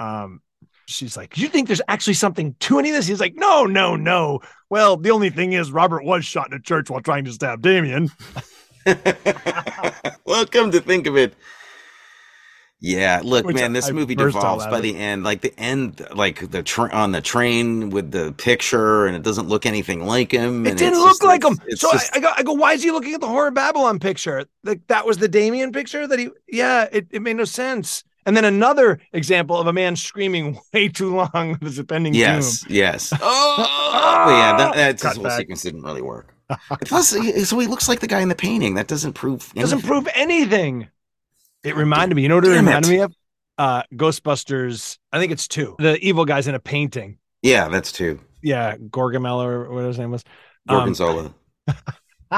Um, 0.00 0.40
she's 0.86 1.16
like, 1.16 1.38
You 1.38 1.46
think 1.46 1.68
there's 1.68 1.80
actually 1.86 2.14
something 2.14 2.56
to 2.60 2.80
any 2.80 2.90
of 2.90 2.96
this? 2.96 3.06
He's 3.06 3.20
like, 3.20 3.36
No, 3.36 3.64
no, 3.64 3.94
no. 3.94 4.40
Well, 4.70 4.96
the 4.96 5.12
only 5.12 5.30
thing 5.30 5.52
is 5.52 5.70
Robert 5.70 6.04
was 6.04 6.24
shot 6.24 6.48
in 6.48 6.58
a 6.58 6.60
church 6.60 6.90
while 6.90 7.00
trying 7.00 7.24
to 7.26 7.32
stab 7.32 7.62
Damien. 7.62 8.10
well, 10.24 10.46
come 10.46 10.72
to 10.72 10.80
think 10.80 11.06
of 11.06 11.16
it, 11.16 11.34
yeah. 12.80 13.20
Look, 13.24 13.46
Which 13.46 13.56
man, 13.56 13.72
this 13.72 13.88
I 13.88 13.92
movie 13.92 14.14
devolves 14.14 14.66
by 14.66 14.80
the 14.80 14.96
end. 14.96 15.24
Like 15.24 15.40
the 15.40 15.58
end, 15.58 16.06
like 16.14 16.50
the 16.50 16.62
tra- 16.62 16.92
on 16.92 17.12
the 17.12 17.20
train 17.20 17.90
with 17.90 18.10
the 18.10 18.32
picture, 18.32 19.06
and 19.06 19.16
it 19.16 19.22
doesn't 19.22 19.48
look 19.48 19.66
anything 19.66 20.04
like 20.04 20.32
him. 20.32 20.66
It 20.66 20.76
didn't 20.78 20.98
look 21.00 21.10
just- 21.10 21.24
like 21.24 21.44
him. 21.44 21.58
So 21.76 21.90
just- 21.92 22.14
I, 22.14 22.18
I 22.18 22.20
go, 22.20 22.32
I 22.36 22.42
go, 22.42 22.52
why 22.52 22.72
is 22.74 22.82
he 22.82 22.90
looking 22.90 23.14
at 23.14 23.20
the 23.20 23.28
horror 23.28 23.50
Babylon 23.50 23.98
picture? 23.98 24.44
Like 24.64 24.86
that 24.88 25.06
was 25.06 25.18
the 25.18 25.28
Damien 25.28 25.72
picture 25.72 26.06
that 26.06 26.18
he, 26.18 26.28
yeah, 26.48 26.86
it, 26.92 27.06
it 27.10 27.22
made 27.22 27.36
no 27.36 27.44
sense. 27.44 28.04
And 28.26 28.36
then 28.36 28.44
another 28.44 28.98
example 29.12 29.56
of 29.56 29.68
a 29.68 29.72
man 29.72 29.94
screaming 29.94 30.58
way 30.74 30.88
too 30.88 31.14
long 31.14 31.50
with 31.52 31.62
his 31.62 31.78
impending 31.78 32.12
yes, 32.14 32.62
doom. 32.62 32.74
yes. 32.74 33.12
yes. 33.12 33.20
Ah! 33.22 34.22
Oh, 34.22 34.24
but 34.26 34.32
yeah, 34.32 34.56
that, 34.56 34.74
that 34.74 35.00
Cut 35.00 35.14
whole 35.14 35.24
back. 35.24 35.38
sequence 35.38 35.62
didn't 35.62 35.82
really 35.82 36.02
work. 36.02 36.34
Plus, 36.84 37.08
so 37.10 37.58
he 37.58 37.66
looks 37.66 37.88
like 37.88 38.00
the 38.00 38.06
guy 38.06 38.20
in 38.20 38.28
the 38.28 38.34
painting. 38.34 38.74
That 38.74 38.86
doesn't 38.88 39.12
prove 39.14 39.52
Doesn't 39.54 39.82
prove 39.82 40.06
anything. 40.14 40.88
It 41.66 41.74
reminded 41.74 42.14
me, 42.14 42.22
you 42.22 42.28
know 42.28 42.36
what 42.36 42.44
it 42.44 42.50
Damn 42.50 42.64
reminded 42.64 42.88
it. 42.88 42.94
me 42.94 43.00
of? 43.00 43.14
Uh, 43.58 43.82
Ghostbusters. 43.92 44.98
I 45.12 45.18
think 45.18 45.32
it's 45.32 45.48
two. 45.48 45.74
The 45.80 45.98
evil 45.98 46.24
guy's 46.24 46.46
in 46.46 46.54
a 46.54 46.60
painting. 46.60 47.18
Yeah, 47.42 47.68
that's 47.68 47.90
two. 47.90 48.20
Yeah, 48.40 48.76
Gorgamel 48.76 49.44
or 49.44 49.68
whatever 49.70 49.88
his 49.88 49.98
name 49.98 50.12
was. 50.12 50.22
Um, 50.68 50.76
Gorgonzola. 50.76 51.34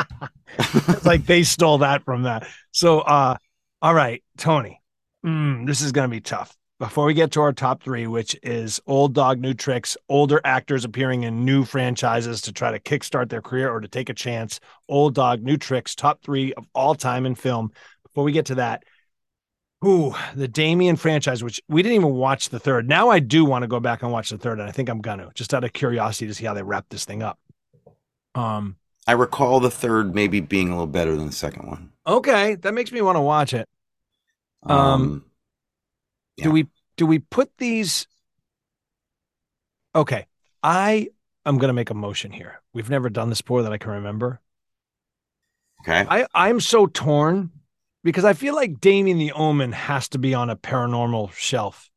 it's 0.59 1.05
like 1.05 1.27
they 1.27 1.43
stole 1.43 1.79
that 1.79 2.07
from 2.07 2.23
that. 2.23 2.49
So, 2.73 3.01
uh, 3.01 3.37
all 3.83 3.93
right, 3.93 4.25
Tony, 4.39 4.81
mm, 5.27 5.67
this 5.67 5.83
is 5.83 5.93
going 5.93 6.09
to 6.09 6.11
be 6.11 6.23
tough. 6.23 6.57
Before 6.79 7.05
we 7.05 7.13
get 7.13 7.33
to 7.33 7.43
our 7.43 7.53
top 7.53 7.83
three, 7.83 8.07
which 8.07 8.35
is 8.43 8.81
old 8.87 9.13
dog, 9.13 9.41
new 9.41 9.53
tricks, 9.53 9.97
older 10.09 10.41
actors 10.43 10.87
appearing 10.87 11.25
in 11.25 11.45
new 11.45 11.67
franchises 11.67 12.41
to 12.43 12.53
try 12.53 12.71
to 12.71 12.81
kickstart 12.81 13.29
their 13.29 13.43
career 13.43 13.71
or 13.71 13.81
to 13.81 13.89
take 13.89 14.09
a 14.09 14.15
chance, 14.15 14.59
old 14.89 15.15
dog, 15.15 15.43
new 15.43 15.59
tricks, 15.59 15.95
top 15.95 16.23
three 16.23 16.55
of 16.55 16.67
all 16.75 16.95
time 16.95 17.27
in 17.27 17.35
film. 17.35 17.73
Before 18.05 18.25
we 18.25 18.33
get 18.33 18.47
to 18.47 18.55
that, 18.55 18.85
Ooh, 19.85 20.13
the 20.35 20.49
Damien 20.49 20.97
franchise, 20.97 21.45
which 21.45 21.63
we 21.69 21.83
didn't 21.83 21.95
even 21.97 22.15
watch 22.15 22.49
the 22.49 22.59
third. 22.59 22.89
Now 22.89 23.11
I 23.11 23.21
do 23.21 23.45
want 23.45 23.63
to 23.63 23.69
go 23.69 23.79
back 23.79 24.03
and 24.03 24.11
watch 24.11 24.31
the 24.31 24.39
third, 24.39 24.59
and 24.59 24.69
I 24.69 24.73
think 24.73 24.89
I'm 24.89 25.01
gonna 25.01 25.31
just 25.35 25.55
out 25.55 25.63
of 25.63 25.73
curiosity 25.73 26.27
to 26.27 26.35
see 26.35 26.45
how 26.45 26.55
they 26.55 26.63
wrap 26.65 26.87
this 26.89 27.05
thing 27.05 27.23
up. 27.23 27.39
Um, 28.35 28.77
I 29.07 29.13
recall 29.13 29.61
the 29.61 29.71
third 29.71 30.15
maybe 30.15 30.41
being 30.41 30.69
a 30.69 30.73
little 30.73 30.87
better 30.89 31.15
than 31.17 31.27
the 31.27 31.33
second 31.33 31.67
one. 31.69 31.93
okay, 32.07 32.57
that 32.57 32.75
makes 32.75 32.91
me 32.91 33.01
want 33.03 33.17
to 33.17 33.21
watch 33.21 33.55
it. 33.55 33.69
Um, 34.65 35.25
yeah. 36.37 36.45
Do 36.45 36.51
we 36.51 36.67
do 36.97 37.07
we 37.07 37.21
put 37.21 37.51
these? 37.59 38.09
Okay, 39.95 40.27
I 40.63 41.09
am 41.47 41.59
gonna 41.59 41.73
make 41.73 41.91
a 41.91 41.95
motion 41.95 42.33
here. 42.33 42.61
We've 42.75 42.91
never 42.91 43.09
done 43.09 43.29
this 43.29 43.43
before 43.43 43.63
that 43.63 43.73
I 43.73 43.79
can 43.79 43.93
remember. 43.93 44.41
okay. 45.83 46.05
I 46.09 46.27
I'm 46.35 46.59
so 46.59 46.87
torn 46.87 47.53
because 48.05 48.25
I 48.25 48.33
feel 48.33 48.55
like 48.55 48.81
Damien 48.81 49.19
the 49.19 49.33
Omen 49.33 49.73
has 49.73 50.09
to 50.11 50.19
be 50.19 50.35
on 50.35 50.51
a 50.51 50.57
paranormal 50.57 51.33
shelf. 51.33 51.91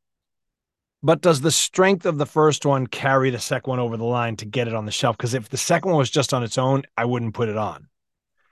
But 1.03 1.21
does 1.21 1.41
the 1.41 1.51
strength 1.51 2.05
of 2.05 2.17
the 2.17 2.25
first 2.25 2.65
one 2.65 2.85
carry 2.85 3.31
the 3.31 3.39
second 3.39 3.71
one 3.71 3.79
over 3.79 3.97
the 3.97 4.03
line 4.03 4.35
to 4.37 4.45
get 4.45 4.67
it 4.67 4.75
on 4.75 4.85
the 4.85 4.91
shelf? 4.91 5.17
Because 5.17 5.33
if 5.33 5.49
the 5.49 5.57
second 5.57 5.89
one 5.89 5.97
was 5.97 6.11
just 6.11 6.33
on 6.33 6.43
its 6.43 6.59
own, 6.59 6.83
I 6.95 7.05
wouldn't 7.05 7.33
put 7.33 7.49
it 7.49 7.57
on. 7.57 7.87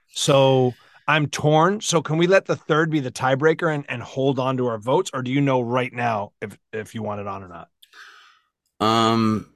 So 0.08 0.74
I'm 1.06 1.28
torn. 1.28 1.80
So 1.80 2.02
can 2.02 2.18
we 2.18 2.26
let 2.26 2.46
the 2.46 2.56
third 2.56 2.90
be 2.90 3.00
the 3.00 3.12
tiebreaker 3.12 3.72
and, 3.72 3.84
and 3.88 4.02
hold 4.02 4.38
on 4.38 4.56
to 4.56 4.66
our 4.66 4.78
votes, 4.78 5.10
or 5.14 5.22
do 5.22 5.30
you 5.30 5.40
know 5.40 5.60
right 5.60 5.92
now 5.92 6.32
if 6.40 6.58
if 6.72 6.94
you 6.94 7.02
want 7.02 7.20
it 7.20 7.26
on 7.26 7.42
or 7.42 7.48
not? 7.48 7.68
Um. 8.80 9.52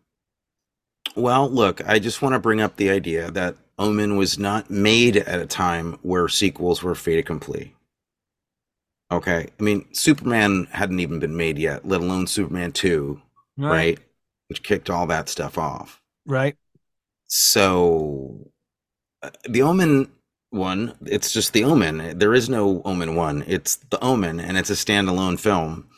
Well, 1.17 1.49
look, 1.49 1.87
I 1.89 2.01
just 2.01 2.23
want 2.23 2.33
to 2.33 2.41
bring 2.41 2.61
up 2.61 2.75
the 2.75 2.91
idea 2.91 3.31
that 3.31 3.55
Omen 3.79 4.17
was 4.17 4.37
not 4.37 4.69
made 4.69 5.17
at 5.17 5.41
a 5.41 5.47
time 5.47 5.97
where 6.03 6.29
sequels 6.29 6.83
were 6.83 6.97
fait 6.97 7.19
accompli. 7.19 7.75
Okay, 9.11 9.49
I 9.59 9.63
mean, 9.63 9.87
Superman 9.93 10.67
hadn't 10.73 11.01
even 11.01 11.19
been 11.19 11.37
made 11.37 11.59
yet, 11.59 11.87
let 11.87 12.01
alone 12.01 12.27
Superman 12.27 12.73
two, 12.73 13.21
right? 13.57 13.99
Which 14.49 14.63
kicked 14.63 14.91
all 14.91 15.07
that 15.07 15.29
stuff 15.29 15.59
off. 15.59 16.01
Right. 16.27 16.57
So, 17.27 18.51
uh, 19.23 19.31
the 19.49 19.63
Omen 19.63 20.11
one, 20.51 20.97
it's 21.05 21.33
just 21.33 21.53
the 21.53 21.65
Omen. 21.65 22.19
There 22.19 22.35
is 22.35 22.49
no 22.49 22.83
Omen 22.85 23.15
one. 23.15 23.45
It's 23.47 23.77
the 23.77 24.03
Omen, 24.03 24.41
and 24.41 24.57
it's 24.57 24.71
a 24.71 24.75
standalone 24.75 25.39
film. 25.39 25.89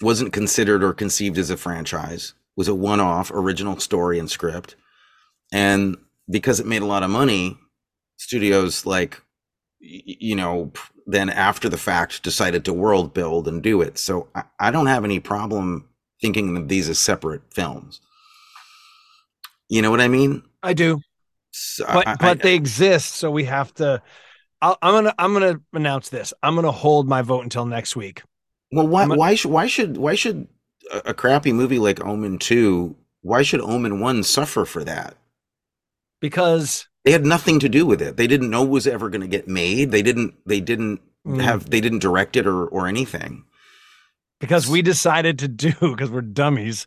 Wasn't 0.00 0.32
considered 0.32 0.82
or 0.84 0.92
conceived 0.92 1.38
as 1.38 1.50
a 1.50 1.56
franchise. 1.56 2.34
Was 2.56 2.68
a 2.68 2.74
one-off 2.74 3.30
original 3.30 3.78
story 3.78 4.18
and 4.18 4.30
script, 4.30 4.74
and 5.52 5.96
because 6.28 6.60
it 6.60 6.66
made 6.66 6.82
a 6.82 6.86
lot 6.86 7.02
of 7.02 7.10
money, 7.10 7.56
studios 8.16 8.84
like, 8.84 9.20
you 9.80 10.34
know, 10.34 10.72
then 11.10 11.30
after 11.30 11.68
the 11.70 11.78
fact 11.78 12.22
decided 12.22 12.64
to 12.66 12.72
world 12.74 13.14
build 13.14 13.48
and 13.48 13.62
do 13.62 13.80
it. 13.80 13.96
So 13.98 14.28
I, 14.34 14.42
I 14.60 14.70
don't 14.70 14.86
have 14.86 15.04
any 15.04 15.18
problem 15.20 15.88
thinking 16.20 16.54
of 16.56 16.68
these 16.68 16.88
as 16.88 16.98
separate 16.98 17.42
films. 17.52 18.00
You 19.70 19.80
know 19.82 19.90
what 19.90 20.00
I 20.02 20.08
mean? 20.08 20.42
I 20.62 20.74
do. 20.74 21.00
So 21.50 21.84
But 21.86 22.06
I- 22.06 22.16
but 22.16 22.38
I- 22.40 22.42
they 22.42 22.54
exist, 22.54 23.14
so 23.14 23.30
we 23.30 23.44
have 23.44 23.72
to. 23.74 24.02
I'll, 24.60 24.76
I'm 24.82 24.92
gonna 24.92 25.14
I'm 25.18 25.32
gonna 25.32 25.60
announce 25.72 26.08
this. 26.10 26.34
I'm 26.42 26.54
gonna 26.56 26.72
hold 26.72 27.08
my 27.08 27.22
vote 27.22 27.42
until 27.44 27.64
next 27.64 27.94
week. 27.96 28.22
Well, 28.72 28.86
why 28.88 29.04
I'm 29.04 29.12
a- 29.12 29.16
why 29.16 29.34
should 29.34 29.50
why 29.50 29.66
should 29.66 29.96
why 29.96 30.14
should 30.14 30.46
a, 30.92 31.10
a 31.10 31.14
crappy 31.14 31.52
movie 31.52 31.78
like 31.78 32.04
Omen 32.04 32.38
two? 32.38 32.96
Why 33.22 33.42
should 33.42 33.60
Omen 33.60 34.00
one 34.00 34.22
suffer 34.22 34.64
for 34.66 34.84
that? 34.84 35.14
because 36.20 36.87
They 37.08 37.12
had 37.12 37.24
nothing 37.24 37.58
to 37.60 37.70
do 37.70 37.86
with 37.86 38.02
it. 38.02 38.18
They 38.18 38.26
didn't 38.26 38.50
know 38.50 38.64
it 38.64 38.68
was 38.68 38.86
ever 38.86 39.08
going 39.08 39.22
to 39.22 39.26
get 39.26 39.48
made. 39.48 39.92
They 39.92 40.02
didn't. 40.02 40.34
They 40.44 40.60
didn't 40.60 41.00
Mm. 41.26 41.40
have. 41.42 41.70
They 41.70 41.80
didn't 41.80 42.00
direct 42.00 42.36
it 42.36 42.46
or 42.46 42.66
or 42.66 42.86
anything. 42.86 43.44
because 44.40 44.68
we 44.68 44.82
decided 44.82 45.38
to 45.38 45.48
do 45.48 45.72
because 45.80 46.10
we're 46.10 46.20
dummies 46.20 46.86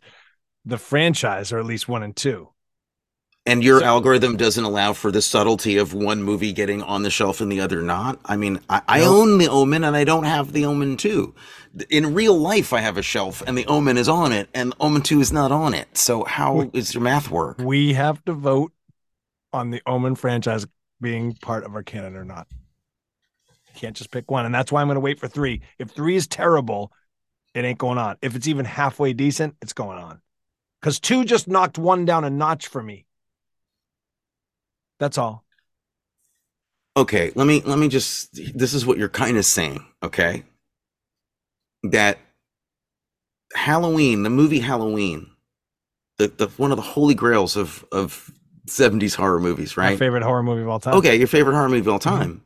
the 0.64 0.78
franchise 0.78 1.52
or 1.52 1.58
at 1.58 1.64
least 1.66 1.88
one 1.88 2.04
and 2.04 2.14
two 2.14 2.48
And 3.46 3.64
your 3.64 3.80
So- 3.80 3.86
algorithm 3.86 4.36
doesn't 4.36 4.62
allow 4.62 4.92
for 4.92 5.10
the 5.10 5.20
subtlety 5.20 5.76
of 5.76 5.92
one 5.92 6.22
movie 6.22 6.52
getting 6.52 6.82
on 6.82 7.02
the 7.02 7.10
shelf 7.10 7.40
and 7.40 7.50
the 7.50 7.60
other 7.60 7.82
not. 7.82 8.20
I 8.24 8.36
mean, 8.36 8.60
I, 8.70 8.80
I 8.86 9.00
own 9.02 9.38
the 9.38 9.48
Omen 9.48 9.82
and 9.84 9.96
I 9.96 10.04
don't 10.04 10.24
have 10.24 10.52
the 10.52 10.64
Omen 10.64 10.96
2. 10.96 11.34
In 11.90 12.14
real 12.14 12.38
life, 12.38 12.72
I 12.72 12.80
have 12.80 12.96
a 12.96 13.02
shelf 13.02 13.42
and 13.46 13.58
the 13.58 13.66
Omen 13.66 13.98
is 13.98 14.08
on 14.08 14.30
it 14.32 14.48
and 14.54 14.72
Omen 14.78 15.02
2 15.02 15.20
is 15.20 15.32
not 15.32 15.50
on 15.50 15.74
it. 15.74 15.98
So 15.98 16.22
how 16.24 16.60
how 16.60 16.70
is 16.72 16.94
your 16.94 17.02
math 17.02 17.28
work? 17.30 17.58
we 17.58 17.92
have 17.94 18.24
to 18.26 18.32
vote 18.32 18.72
on 19.52 19.70
the 19.70 19.82
omen 19.86 20.14
franchise 20.14 20.66
being 21.00 21.34
part 21.34 21.64
of 21.64 21.74
our 21.74 21.82
canon 21.82 22.16
or 22.16 22.24
not. 22.24 22.46
Can't 23.76 23.96
just 23.96 24.10
pick 24.10 24.30
one 24.30 24.44
and 24.44 24.54
that's 24.54 24.70
why 24.70 24.82
i'm 24.82 24.86
going 24.88 24.96
to 24.96 25.00
wait 25.00 25.18
for 25.18 25.28
three. 25.28 25.62
If 25.78 25.90
three 25.90 26.16
is 26.16 26.26
terrible 26.26 26.92
it 27.54 27.64
ain't 27.64 27.78
going 27.78 27.98
on. 27.98 28.16
If 28.22 28.34
it's 28.36 28.48
even 28.48 28.64
halfway 28.64 29.12
decent 29.12 29.56
it's 29.62 29.72
going 29.72 29.98
on. 29.98 30.20
Because 30.80 31.00
two 31.00 31.24
just 31.24 31.48
knocked 31.48 31.78
one 31.78 32.04
down 32.04 32.24
a 32.24 32.30
notch 32.30 32.66
for 32.66 32.82
me. 32.82 33.06
That's 34.98 35.18
all. 35.18 35.44
Okay, 36.96 37.32
let 37.34 37.46
me 37.46 37.62
let 37.64 37.78
me 37.78 37.88
just 37.88 38.34
this 38.54 38.74
is 38.74 38.84
what 38.84 38.98
you're 38.98 39.08
kind 39.08 39.38
of 39.38 39.46
saying, 39.46 39.84
okay? 40.02 40.44
That 41.84 42.18
Halloween, 43.54 44.22
the 44.22 44.30
movie 44.30 44.60
Halloween, 44.60 45.30
the, 46.18 46.28
the 46.28 46.48
one 46.56 46.70
of 46.70 46.76
the 46.76 46.82
holy 46.82 47.14
grails 47.14 47.56
of 47.56 47.84
of 47.92 48.30
70s 48.66 49.14
horror 49.14 49.40
movies, 49.40 49.76
right? 49.76 49.90
my 49.90 49.96
favorite 49.96 50.22
horror 50.22 50.42
movie 50.42 50.62
of 50.62 50.68
all 50.68 50.80
time 50.80 50.94
Okay, 50.94 51.16
your 51.16 51.26
favorite 51.26 51.54
horror 51.54 51.68
movie 51.68 51.80
of 51.80 51.88
all 51.88 51.98
mm-hmm. 51.98 52.18
time. 52.18 52.44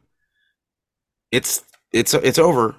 It's 1.32 1.64
it's 1.92 2.14
it's 2.14 2.38
over 2.38 2.76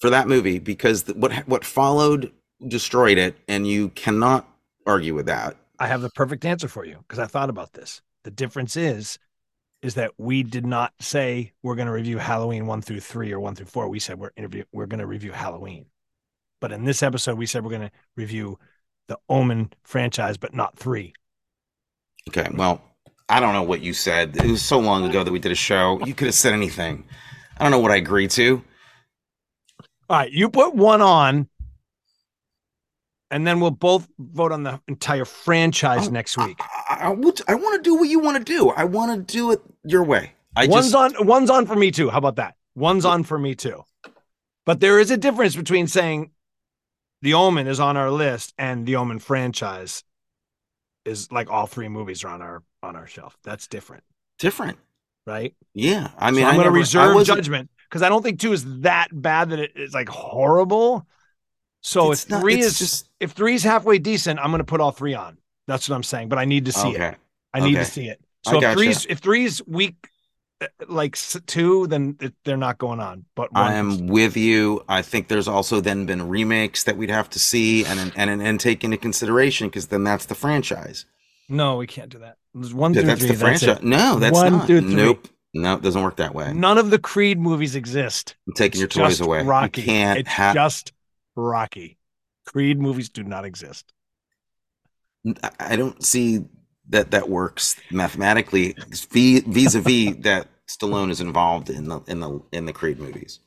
for 0.00 0.10
that 0.10 0.28
movie 0.28 0.58
because 0.58 1.06
what 1.14 1.32
what 1.48 1.64
followed 1.64 2.32
destroyed 2.66 3.18
it, 3.18 3.36
and 3.48 3.66
you 3.66 3.90
cannot 3.90 4.48
argue 4.86 5.14
with 5.14 5.26
that. 5.26 5.56
I 5.78 5.86
have 5.86 6.02
the 6.02 6.10
perfect 6.10 6.44
answer 6.44 6.68
for 6.68 6.84
you 6.84 6.98
because 6.98 7.18
I 7.18 7.26
thought 7.26 7.50
about 7.50 7.72
this. 7.72 8.00
The 8.22 8.30
difference 8.30 8.76
is, 8.76 9.18
is 9.82 9.94
that 9.94 10.12
we 10.18 10.42
did 10.42 10.64
not 10.64 10.92
say 11.00 11.52
we're 11.62 11.74
going 11.74 11.86
to 11.86 11.92
review 11.92 12.18
Halloween 12.18 12.66
one 12.66 12.80
through 12.80 13.00
three 13.00 13.32
or 13.32 13.40
one 13.40 13.54
through 13.54 13.66
four. 13.66 13.88
We 13.88 14.00
said 14.00 14.18
we're 14.18 14.30
interview 14.36 14.64
we're 14.72 14.86
going 14.86 15.00
to 15.00 15.06
review 15.06 15.32
Halloween, 15.32 15.86
but 16.60 16.72
in 16.72 16.84
this 16.84 17.02
episode 17.02 17.38
we 17.38 17.46
said 17.46 17.64
we're 17.64 17.70
going 17.70 17.88
to 17.88 17.92
review 18.16 18.58
the 19.08 19.18
Omen 19.28 19.72
franchise, 19.82 20.36
but 20.36 20.54
not 20.54 20.78
three. 20.78 21.14
Okay, 22.28 22.48
well, 22.54 22.82
I 23.28 23.40
don't 23.40 23.52
know 23.52 23.62
what 23.62 23.80
you 23.80 23.92
said. 23.92 24.36
It 24.36 24.50
was 24.50 24.62
so 24.62 24.78
long 24.78 25.04
ago 25.04 25.24
that 25.24 25.32
we 25.32 25.38
did 25.38 25.52
a 25.52 25.56
show. 25.56 26.04
You 26.04 26.14
could 26.14 26.26
have 26.26 26.34
said 26.34 26.52
anything. 26.52 27.04
I 27.56 27.62
don't 27.62 27.70
know 27.70 27.78
what 27.78 27.90
I 27.90 27.96
agreed 27.96 28.30
to. 28.32 28.62
All 30.10 30.18
right, 30.18 30.30
you 30.30 30.48
put 30.48 30.74
one 30.74 31.00
on, 31.00 31.48
and 33.30 33.46
then 33.46 33.60
we'll 33.60 33.70
both 33.70 34.06
vote 34.18 34.52
on 34.52 34.62
the 34.62 34.80
entire 34.88 35.24
franchise 35.24 36.08
Oh, 36.08 36.10
next 36.10 36.36
week. 36.36 36.58
I, 36.60 36.96
I, 37.06 37.06
I 37.06 37.10
want 37.10 37.36
to 37.38 37.80
do 37.82 37.94
what 37.94 38.08
you 38.08 38.18
want 38.18 38.38
to 38.38 38.44
do. 38.44 38.70
I 38.70 38.84
want 38.84 39.28
to 39.28 39.32
do 39.32 39.52
it 39.52 39.62
your 39.84 40.04
way. 40.04 40.32
I 40.56 40.66
one's 40.66 40.92
just, 40.92 41.18
on 41.18 41.26
one's 41.26 41.50
on 41.50 41.66
for 41.66 41.74
me 41.74 41.90
too. 41.90 42.10
How 42.10 42.18
about 42.18 42.36
that? 42.36 42.54
One's 42.74 43.04
on 43.04 43.24
for 43.24 43.38
me 43.38 43.54
too. 43.54 43.84
But 44.66 44.80
there 44.80 45.00
is 45.00 45.10
a 45.10 45.16
difference 45.16 45.56
between 45.56 45.86
saying 45.86 46.30
the 47.22 47.34
Omen 47.34 47.66
is 47.66 47.80
on 47.80 47.96
our 47.96 48.10
list 48.10 48.54
and 48.58 48.86
the 48.86 48.96
Omen 48.96 49.18
franchise 49.18 50.04
is 51.04 51.30
like 51.32 51.50
all 51.50 51.66
three 51.66 51.88
movies 51.88 52.24
are 52.24 52.28
on 52.28 52.42
our 52.42 52.62
on 52.82 52.96
our 52.96 53.06
shelf. 53.06 53.36
That's 53.44 53.66
different, 53.66 54.04
different. 54.38 54.78
right? 55.26 55.54
Yeah, 55.74 56.10
I 56.18 56.30
mean, 56.30 56.42
so 56.42 56.48
I'm 56.48 56.54
going 56.54 56.66
to 56.66 56.70
reserve 56.70 57.24
judgment 57.26 57.70
because 57.88 58.02
I 58.02 58.08
don't 58.08 58.22
think 58.22 58.40
two 58.40 58.52
is 58.52 58.80
that 58.80 59.08
bad 59.12 59.50
that 59.50 59.58
it 59.58 59.72
is 59.76 59.94
like 59.94 60.08
horrible. 60.08 61.06
So 61.82 62.12
It's 62.12 62.24
if 62.24 62.30
not- 62.30 62.40
three 62.40 62.60
is 62.60 62.78
just- 62.78 63.10
if 63.20 63.32
three 63.32 63.54
is 63.54 63.62
halfway 63.62 63.98
decent, 63.98 64.38
I'm 64.40 64.50
going 64.50 64.58
to 64.58 64.64
put 64.64 64.80
all 64.80 64.90
three 64.92 65.14
on. 65.14 65.38
That's 65.66 65.88
what 65.88 65.96
I'm 65.96 66.02
saying. 66.02 66.28
But 66.28 66.38
I 66.38 66.44
need 66.44 66.64
to 66.66 66.72
see 66.72 66.90
it. 66.90 66.94
Okay. 66.96 67.14
I 67.52 67.60
need 67.60 67.74
to 67.76 67.84
see 67.84 68.08
it. 68.08 68.20
So 68.46 68.62
if 68.62 68.72
three's 68.74 69.06
if 69.06 69.18
three's 69.18 69.62
weak, 69.66 70.08
like 70.88 71.16
two, 71.46 71.86
then 71.86 72.16
they're 72.44 72.56
not 72.56 72.78
going 72.78 73.00
on. 73.00 73.24
But 73.34 73.52
one 73.52 73.62
I 73.62 73.74
am 73.74 74.06
with 74.06 74.36
you. 74.36 74.84
I 74.88 75.02
think 75.02 75.28
there's 75.28 75.48
also 75.48 75.80
then 75.80 76.06
been 76.06 76.28
remakes 76.28 76.84
that 76.84 76.96
we'd 76.96 77.10
have 77.10 77.28
to 77.30 77.38
see 77.38 77.84
and 77.84 77.98
and 78.00 78.12
and, 78.16 78.42
and 78.42 78.60
take 78.60 78.84
into 78.84 78.96
consideration 78.96 79.68
because 79.68 79.88
then 79.88 80.04
that's 80.04 80.26
the 80.26 80.34
franchise. 80.34 81.04
no, 81.48 81.76
we 81.76 81.86
can't 81.86 82.08
do 82.10 82.18
that. 82.20 82.36
There's 82.54 82.72
one 82.74 82.94
Yeah, 82.94 83.00
through 83.00 83.06
that's 83.08 83.20
three. 83.20 83.28
the 83.28 83.34
that's 83.36 83.62
franchise. 83.64 83.82
it. 83.82 83.84
No, 83.84 84.18
that's 84.18 84.32
one 84.34 84.52
not. 84.52 84.66
through 84.66 84.80
three. 84.82 84.94
Nope. 84.94 85.28
No, 85.56 85.74
it 85.74 85.82
doesn't 85.82 86.02
work 86.02 86.16
that 86.16 86.34
way. 86.34 86.52
None 86.52 86.78
of 86.78 86.90
the 86.90 86.98
Creed 86.98 87.38
movies 87.38 87.76
exist. 87.76 88.34
I'm 88.48 88.54
taking 88.54 88.80
your 88.80 88.88
toys 88.88 89.20
away. 89.20 89.42
You 89.42 89.48
Rocky. 89.48 89.82
can't 89.82 90.18
it's 90.20 90.28
have. 90.28 90.54
just 90.54 90.92
Rocky. 91.36 91.98
Creed 92.46 92.80
movies 92.80 93.08
do 93.08 93.22
not 93.22 93.44
exist. 93.44 93.92
I- 95.42 95.50
I 95.60 95.76
don't 95.76 96.02
see 96.04 96.44
that 96.90 97.12
that 97.12 97.28
works 97.30 97.76
mathematically 97.90 98.74
vis 99.10 99.74
a 99.74 99.80
vis 99.80 100.16
that 100.20 100.48
Stallone 100.68 101.10
is 101.10 101.20
involved 101.20 101.70
in 101.70 101.88
the 101.88 102.00
in 102.06 102.20
the 102.20 102.40
in 102.52 102.66
the 102.66 102.72
Creed 102.72 102.98
movies. 102.98 103.40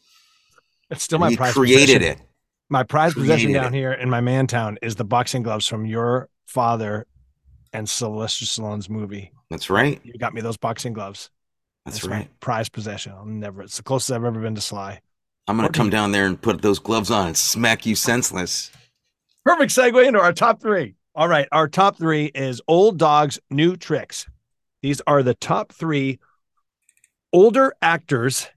It's 0.89 1.03
still 1.03 1.19
my 1.19 1.35
prize 1.35 1.53
created 1.53 1.99
possession. 1.99 2.19
it. 2.19 2.27
My 2.69 2.84
prize 2.84 3.14
possession 3.14 3.53
down 3.53 3.73
it. 3.73 3.77
here 3.77 3.94
in 3.94 4.10
my 4.10 4.22
man 4.22 4.48
town 4.48 4.77
is 4.81 4.95
the 4.95 5.03
boxing 5.03 5.44
gloves 5.44 5.68
from 5.68 5.85
your 5.85 6.30
father 6.45 7.07
and 7.73 7.89
Sylvester 7.89 8.45
Stallone's 8.45 8.89
movie. 8.89 9.31
That's 9.49 9.69
right. 9.69 9.99
You 10.03 10.14
got 10.14 10.34
me 10.34 10.41
those 10.41 10.57
boxing 10.57 10.94
gloves. 10.94 11.30
That's 11.85 12.06
my 12.06 12.18
right. 12.18 12.39
prized 12.39 12.73
possession. 12.73 13.14
I'll 13.14 13.26
never. 13.26 13.61
It's 13.61 13.77
the 13.77 13.84
closest 13.84 14.11
I've 14.11 14.23
ever 14.23 14.39
been 14.39 14.56
to 14.56 14.61
Sly. 14.61 14.99
I'm 15.48 15.56
gonna 15.56 15.69
come 15.69 15.89
down 15.89 16.11
there 16.11 16.26
and 16.26 16.39
put 16.39 16.61
those 16.61 16.80
gloves 16.80 17.10
on 17.10 17.27
and 17.27 17.38
smack 17.38 17.85
you 17.85 17.95
senseless. 17.95 18.72
Perfect 19.45 19.72
segue 19.72 20.06
into 20.06 20.19
our 20.19 20.34
top 20.34 20.61
three. 20.61 20.95
All 21.15 21.30
right. 21.30 21.48
Our 21.52 21.69
top 21.69 21.98
three 21.98 22.26
is 22.26 22.61
old 22.68 22.99
dogs, 22.99 23.39
new 23.49 23.77
tricks. 23.77 24.27
These 24.81 25.02
are 25.07 25.23
the 25.23 25.34
top 25.34 25.72
three 25.72 26.19
older 27.33 27.73
actors 27.81 28.47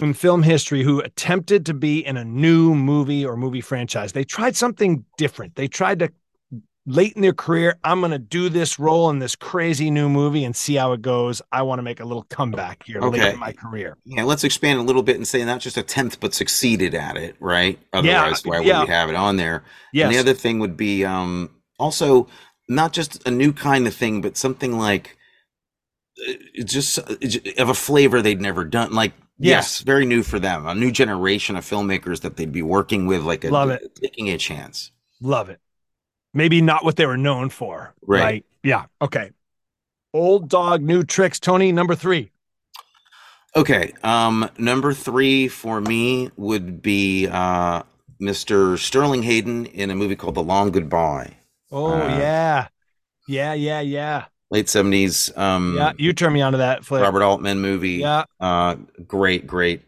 in 0.00 0.14
film 0.14 0.42
history 0.42 0.82
who 0.82 1.00
attempted 1.00 1.66
to 1.66 1.74
be 1.74 2.04
in 2.04 2.16
a 2.16 2.24
new 2.24 2.74
movie 2.74 3.24
or 3.24 3.36
movie 3.36 3.60
franchise. 3.60 4.12
They 4.12 4.24
tried 4.24 4.56
something 4.56 5.04
different. 5.16 5.54
They 5.54 5.68
tried 5.68 5.98
to 6.00 6.10
late 6.86 7.12
in 7.14 7.22
their 7.22 7.32
career, 7.32 7.78
I'm 7.84 8.00
going 8.00 8.12
to 8.12 8.18
do 8.18 8.48
this 8.48 8.78
role 8.78 9.10
in 9.10 9.18
this 9.18 9.36
crazy 9.36 9.90
new 9.90 10.08
movie 10.08 10.44
and 10.44 10.54
see 10.54 10.74
how 10.74 10.92
it 10.92 11.02
goes. 11.02 11.40
I 11.52 11.62
want 11.62 11.78
to 11.78 11.82
make 11.82 12.00
a 12.00 12.04
little 12.04 12.24
comeback 12.24 12.84
here 12.84 13.00
late 13.00 13.34
in 13.34 13.38
my 13.38 13.52
career. 13.52 13.96
Yeah, 14.04 14.24
let's 14.24 14.44
expand 14.44 14.80
a 14.80 14.82
little 14.82 15.02
bit 15.02 15.16
and 15.16 15.26
say 15.26 15.44
not 15.44 15.60
just 15.60 15.76
a 15.76 15.82
tenth, 15.82 16.20
but 16.20 16.34
succeeded 16.34 16.94
at 16.94 17.16
it, 17.16 17.36
right? 17.40 17.78
Otherwise, 17.92 18.44
why 18.44 18.60
yeah. 18.60 18.80
would 18.80 18.88
we 18.88 18.94
have 18.94 19.10
it 19.10 19.16
on 19.16 19.36
there? 19.36 19.62
Yes. 19.92 20.06
And 20.06 20.14
the 20.14 20.18
other 20.18 20.34
thing 20.34 20.58
would 20.58 20.76
be 20.76 21.04
um, 21.04 21.50
also 21.78 22.26
not 22.68 22.92
just 22.92 23.26
a 23.26 23.30
new 23.30 23.52
kind 23.52 23.86
of 23.86 23.94
thing, 23.94 24.20
but 24.20 24.36
something 24.36 24.76
like 24.76 25.16
uh, 26.28 26.62
just 26.64 26.98
of 26.98 27.68
a 27.68 27.74
flavor 27.74 28.22
they'd 28.22 28.40
never 28.40 28.64
done. 28.64 28.92
Like, 28.92 29.12
yes, 29.38 29.80
very 29.80 30.04
new 30.06 30.22
for 30.22 30.38
them, 30.38 30.66
a 30.66 30.74
new 30.74 30.90
generation 30.90 31.56
of 31.56 31.64
filmmakers 31.64 32.20
that 32.22 32.36
they'd 32.36 32.52
be 32.52 32.62
working 32.62 33.06
with, 33.06 33.22
like 33.22 33.44
a, 33.44 33.50
Love 33.50 33.70
it. 33.70 33.94
taking 33.96 34.28
a 34.30 34.38
chance. 34.38 34.90
Love 35.20 35.48
it. 35.50 35.60
Maybe 36.34 36.60
not 36.62 36.84
what 36.84 36.96
they 36.96 37.06
were 37.06 37.16
known 37.16 37.50
for. 37.50 37.94
Right. 38.06 38.44
Yeah. 38.62 38.86
Okay. 39.00 39.30
Old 40.14 40.48
dog, 40.48 40.82
new 40.82 41.02
tricks. 41.02 41.38
Tony, 41.40 41.72
number 41.72 41.94
three. 41.94 42.30
Okay. 43.54 43.92
Um, 44.02 44.48
number 44.58 44.94
three 44.94 45.48
for 45.48 45.80
me 45.80 46.30
would 46.36 46.80
be 46.82 47.28
uh, 47.28 47.82
Mr. 48.20 48.78
Sterling 48.78 49.22
Hayden 49.22 49.66
in 49.66 49.90
a 49.90 49.94
movie 49.94 50.16
called 50.16 50.34
The 50.36 50.42
Long 50.42 50.70
Goodbye. 50.70 51.36
Oh, 51.70 51.92
Uh, 51.92 52.08
yeah. 52.18 52.68
Yeah. 53.28 53.52
Yeah. 53.54 53.80
Yeah. 53.80 54.24
Late 54.52 54.68
seventies. 54.68 55.36
Um, 55.36 55.74
Yeah. 55.76 55.92
You 55.96 56.12
turned 56.12 56.34
me 56.34 56.42
on 56.42 56.52
to 56.52 56.58
that 56.58 56.84
flick. 56.84 57.02
Robert 57.02 57.22
Altman 57.22 57.60
movie. 57.60 57.94
Yeah. 57.94 58.24
Uh, 58.38 58.76
great, 59.06 59.46
great, 59.46 59.80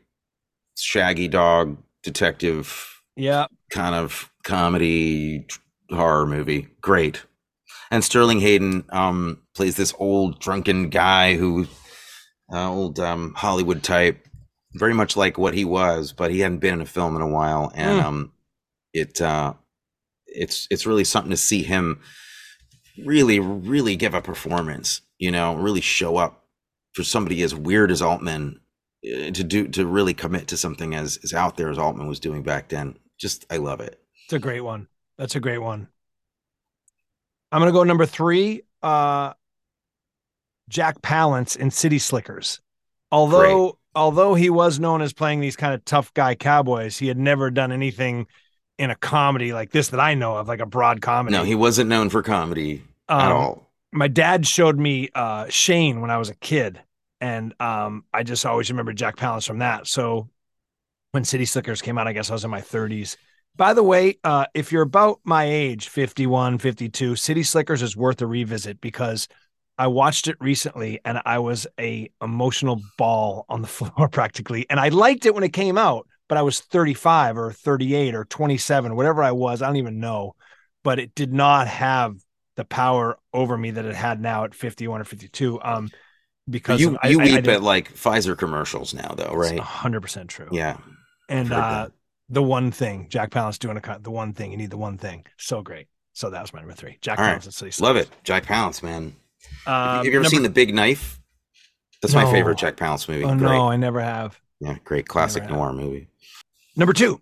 shaggy 0.76 1.28
dog 1.28 1.76
detective 2.02 3.00
Yeah. 3.14 3.46
kind 3.70 3.94
of 3.94 4.30
comedy 4.42 5.46
horror 5.90 6.26
movie. 6.26 6.68
Great. 6.80 7.22
And 7.90 8.02
Sterling 8.02 8.40
Hayden 8.40 8.84
um, 8.88 9.42
plays 9.54 9.76
this 9.76 9.92
old 9.98 10.40
drunken 10.40 10.88
guy 10.88 11.36
who, 11.36 11.66
uh, 12.52 12.68
old 12.70 12.98
um, 12.98 13.34
Hollywood 13.36 13.82
type, 13.82 14.26
very 14.72 14.94
much 14.94 15.14
like 15.16 15.36
what 15.38 15.52
he 15.54 15.64
was, 15.66 16.12
but 16.12 16.30
he 16.30 16.40
hadn't 16.40 16.58
been 16.58 16.74
in 16.74 16.80
a 16.80 16.86
film 16.86 17.14
in 17.16 17.22
a 17.22 17.28
while, 17.28 17.70
and 17.74 18.00
Mm. 18.00 18.04
um, 18.04 18.32
it 18.94 19.20
uh, 19.20 19.52
it's 20.26 20.66
it's 20.70 20.86
really 20.86 21.04
something 21.04 21.30
to 21.30 21.36
see 21.36 21.62
him 21.62 22.00
really, 22.98 23.40
really 23.40 23.96
give 23.96 24.14
a 24.14 24.20
performance. 24.20 25.00
You 25.18 25.30
know, 25.30 25.54
really 25.54 25.80
show 25.80 26.16
up 26.16 26.44
for 26.92 27.02
somebody 27.02 27.42
as 27.42 27.54
weird 27.54 27.90
as 27.90 28.02
Altman 28.02 28.60
uh, 29.04 29.30
to 29.30 29.44
do 29.44 29.68
to 29.68 29.86
really 29.86 30.14
commit 30.14 30.48
to 30.48 30.56
something 30.56 30.94
as 30.94 31.18
as 31.22 31.32
out 31.32 31.56
there 31.56 31.70
as 31.70 31.78
Altman 31.78 32.06
was 32.06 32.20
doing 32.20 32.42
back 32.42 32.68
then. 32.68 32.96
Just 33.18 33.46
I 33.50 33.58
love 33.58 33.80
it. 33.80 34.00
It's 34.24 34.32
a 34.32 34.38
great 34.38 34.60
one. 34.62 34.88
That's 35.18 35.36
a 35.36 35.40
great 35.40 35.58
one. 35.58 35.88
I'm 37.52 37.60
gonna 37.60 37.72
go 37.72 37.84
number 37.84 38.06
three. 38.06 38.62
Uh, 38.82 39.34
Jack 40.68 41.00
Palance 41.02 41.56
in 41.56 41.70
City 41.70 41.98
Slickers. 41.98 42.60
Although 43.12 43.78
although 43.94 44.34
he 44.34 44.50
was 44.50 44.80
known 44.80 45.02
as 45.02 45.12
playing 45.12 45.40
these 45.40 45.56
kind 45.56 45.74
of 45.74 45.84
tough 45.84 46.12
guy 46.14 46.34
cowboys, 46.34 46.98
he 46.98 47.06
had 47.06 47.18
never 47.18 47.50
done 47.50 47.70
anything 47.70 48.26
in 48.78 48.90
a 48.90 48.96
comedy 48.96 49.52
like 49.52 49.70
this 49.70 49.88
that 49.88 50.00
I 50.00 50.14
know 50.14 50.36
of, 50.36 50.48
like 50.48 50.60
a 50.60 50.66
broad 50.66 51.00
comedy. 51.00 51.36
No, 51.36 51.44
he 51.44 51.54
wasn't 51.54 51.88
known 51.88 52.10
for 52.10 52.22
comedy 52.22 52.82
at 53.08 53.30
Um, 53.30 53.32
all. 53.32 53.70
my 53.92 54.08
dad 54.08 54.46
showed 54.46 54.78
me 54.78 55.08
uh 55.14 55.46
Shane 55.48 56.00
when 56.00 56.10
I 56.10 56.18
was 56.18 56.28
a 56.30 56.34
kid, 56.34 56.80
and 57.20 57.54
um 57.60 58.04
I 58.12 58.22
just 58.22 58.44
always 58.46 58.70
remember 58.70 58.92
Jack 58.92 59.16
Palance 59.16 59.46
from 59.46 59.58
that. 59.58 59.86
So 59.86 60.28
when 61.12 61.24
City 61.24 61.44
Slickers 61.44 61.80
came 61.82 61.98
out, 61.98 62.08
I 62.08 62.12
guess 62.12 62.30
I 62.30 62.32
was 62.32 62.44
in 62.44 62.50
my 62.50 62.60
30s. 62.60 63.16
By 63.56 63.72
the 63.74 63.82
way, 63.84 64.18
uh 64.24 64.46
if 64.54 64.72
you're 64.72 64.82
about 64.82 65.20
my 65.24 65.44
age, 65.44 65.88
51, 65.88 66.58
52, 66.58 67.14
City 67.16 67.42
Slickers 67.42 67.82
is 67.82 67.96
worth 67.96 68.20
a 68.22 68.26
revisit 68.26 68.80
because 68.80 69.28
I 69.78 69.86
watched 69.88 70.28
it 70.28 70.36
recently 70.40 71.00
and 71.04 71.20
I 71.24 71.38
was 71.38 71.66
a 71.80 72.08
emotional 72.22 72.80
ball 72.98 73.44
on 73.48 73.62
the 73.62 73.68
floor 73.78 74.08
practically. 74.08 74.66
And 74.70 74.80
I 74.80 74.88
liked 74.88 75.26
it 75.26 75.34
when 75.34 75.44
it 75.44 75.52
came 75.52 75.78
out, 75.78 76.08
but 76.28 76.38
I 76.38 76.42
was 76.42 76.60
35 76.60 77.36
or 77.38 77.52
38 77.52 78.14
or 78.14 78.24
27, 78.24 78.96
whatever 78.96 79.22
I 79.22 79.32
was, 79.32 79.62
I 79.62 79.66
don't 79.66 79.76
even 79.76 80.00
know. 80.00 80.34
But 80.82 80.98
it 80.98 81.14
did 81.14 81.32
not 81.32 81.66
have 81.68 82.16
the 82.56 82.64
power 82.64 83.18
over 83.32 83.56
me 83.56 83.72
that 83.72 83.84
it 83.84 83.94
had 83.94 84.20
now 84.20 84.44
at 84.44 84.54
51 84.54 85.00
or 85.00 85.04
52. 85.04 85.60
Um, 85.62 85.90
because 86.48 86.80
you 86.80 86.98
I- 87.02 87.08
you 87.08 87.20
I- 87.20 87.22
I 87.22 87.26
weep 87.26 87.34
didn't- 87.36 87.54
at 87.54 87.62
like 87.62 87.92
Pfizer 87.94 88.36
commercials 88.36 88.92
now, 88.94 89.14
though, 89.16 89.32
right? 89.34 89.52
It's 89.56 89.60
100% 89.64 90.28
true. 90.28 90.48
Yeah. 90.52 90.76
And 91.28 91.50
uh, 91.52 91.88
the 92.28 92.42
one 92.42 92.70
thing, 92.70 93.06
Jack 93.08 93.30
Palance 93.30 93.58
doing 93.58 93.78
a 93.78 93.98
the 93.98 94.10
one 94.10 94.34
thing, 94.34 94.50
you 94.50 94.58
need 94.58 94.70
the 94.70 94.76
one 94.76 94.98
thing. 94.98 95.24
So 95.38 95.62
great. 95.62 95.88
So 96.12 96.30
that 96.30 96.42
was 96.42 96.52
my 96.52 96.60
number 96.60 96.74
three. 96.74 96.98
Jack 97.00 97.18
All 97.18 97.24
Palance 97.24 97.44
right. 97.46 97.52
City 97.52 97.82
Love 97.82 97.96
it. 97.96 98.08
Jack 98.24 98.44
Palance, 98.44 98.82
man. 98.82 99.16
Um, 99.66 99.74
Have 99.74 100.04
you 100.04 100.10
ever 100.12 100.16
number- 100.22 100.28
seen 100.28 100.42
The 100.42 100.50
Big 100.50 100.74
Knife? 100.74 101.18
That's 102.02 102.14
my 102.14 102.30
favorite 102.30 102.58
Jack 102.58 102.76
Palance 102.76 103.08
movie. 103.08 103.24
Oh, 103.24 103.28
great. 103.30 103.40
no, 103.40 103.70
I 103.70 103.76
never 103.76 104.00
have. 104.00 104.38
Yeah, 104.60 104.76
great 104.84 105.08
classic 105.08 105.48
noir 105.48 105.72
movie. 105.72 106.08
Number 106.76 106.92
two. 106.92 107.20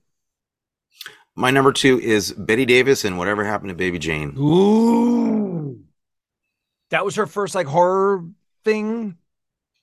My 1.35 1.51
number 1.51 1.73
two 1.73 1.99
is 2.01 2.33
Bette 2.33 2.67
Davis 2.67 3.05
and 3.05 3.17
Whatever 3.19 3.45
Happened 3.45 3.71
to 3.71 3.75
Baby 3.75 3.99
Jane. 3.99 4.35
Ooh. 4.39 5.81
That 6.91 7.05
was 7.05 7.15
her 7.17 7.27
first 7.27 7.55
like 7.55 7.67
horror 7.67 8.25
thing. 8.65 9.17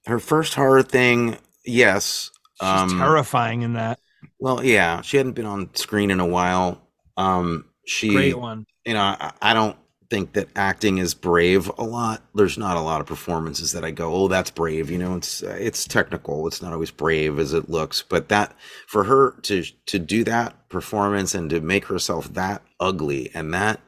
Her 0.05 0.19
first 0.19 0.53
horror 0.53 0.83
thing, 0.83 1.37
yes. 1.65 2.31
She's 2.61 2.67
Um, 2.69 2.89
terrifying 2.99 3.63
in 3.63 3.73
that. 3.73 3.99
Well, 4.37 4.63
yeah, 4.63 5.01
she 5.01 5.17
hadn't 5.17 5.33
been 5.33 5.45
on 5.45 5.73
screen 5.75 6.11
in 6.11 6.19
a 6.19 6.25
while. 6.25 6.87
Um, 7.17 7.65
she, 7.85 8.09
Great 8.09 8.37
one. 8.37 8.65
you 8.85 8.93
know, 8.93 9.01
I, 9.01 9.31
I 9.41 9.53
don't 9.53 9.75
think 10.09 10.33
that 10.33 10.47
acting 10.55 10.97
is 10.97 11.13
brave 11.13 11.69
a 11.77 11.83
lot. 11.83 12.23
There's 12.33 12.57
not 12.57 12.77
a 12.77 12.81
lot 12.81 13.01
of 13.01 13.07
performances 13.07 13.71
that 13.73 13.85
I 13.85 13.91
go, 13.91 14.13
oh, 14.13 14.27
that's 14.27 14.49
brave. 14.51 14.89
You 14.89 14.97
know, 14.97 15.15
it's 15.15 15.41
it's 15.43 15.85
technical. 15.85 16.47
It's 16.47 16.61
not 16.61 16.73
always 16.73 16.91
brave 16.91 17.39
as 17.39 17.53
it 17.53 17.69
looks. 17.69 18.01
But 18.01 18.29
that 18.29 18.55
for 18.87 19.03
her 19.05 19.31
to 19.43 19.63
to 19.87 19.99
do 19.99 20.23
that 20.25 20.69
performance 20.69 21.35
and 21.35 21.49
to 21.51 21.61
make 21.61 21.85
herself 21.85 22.33
that 22.33 22.63
ugly 22.79 23.31
and 23.33 23.53
that 23.53 23.79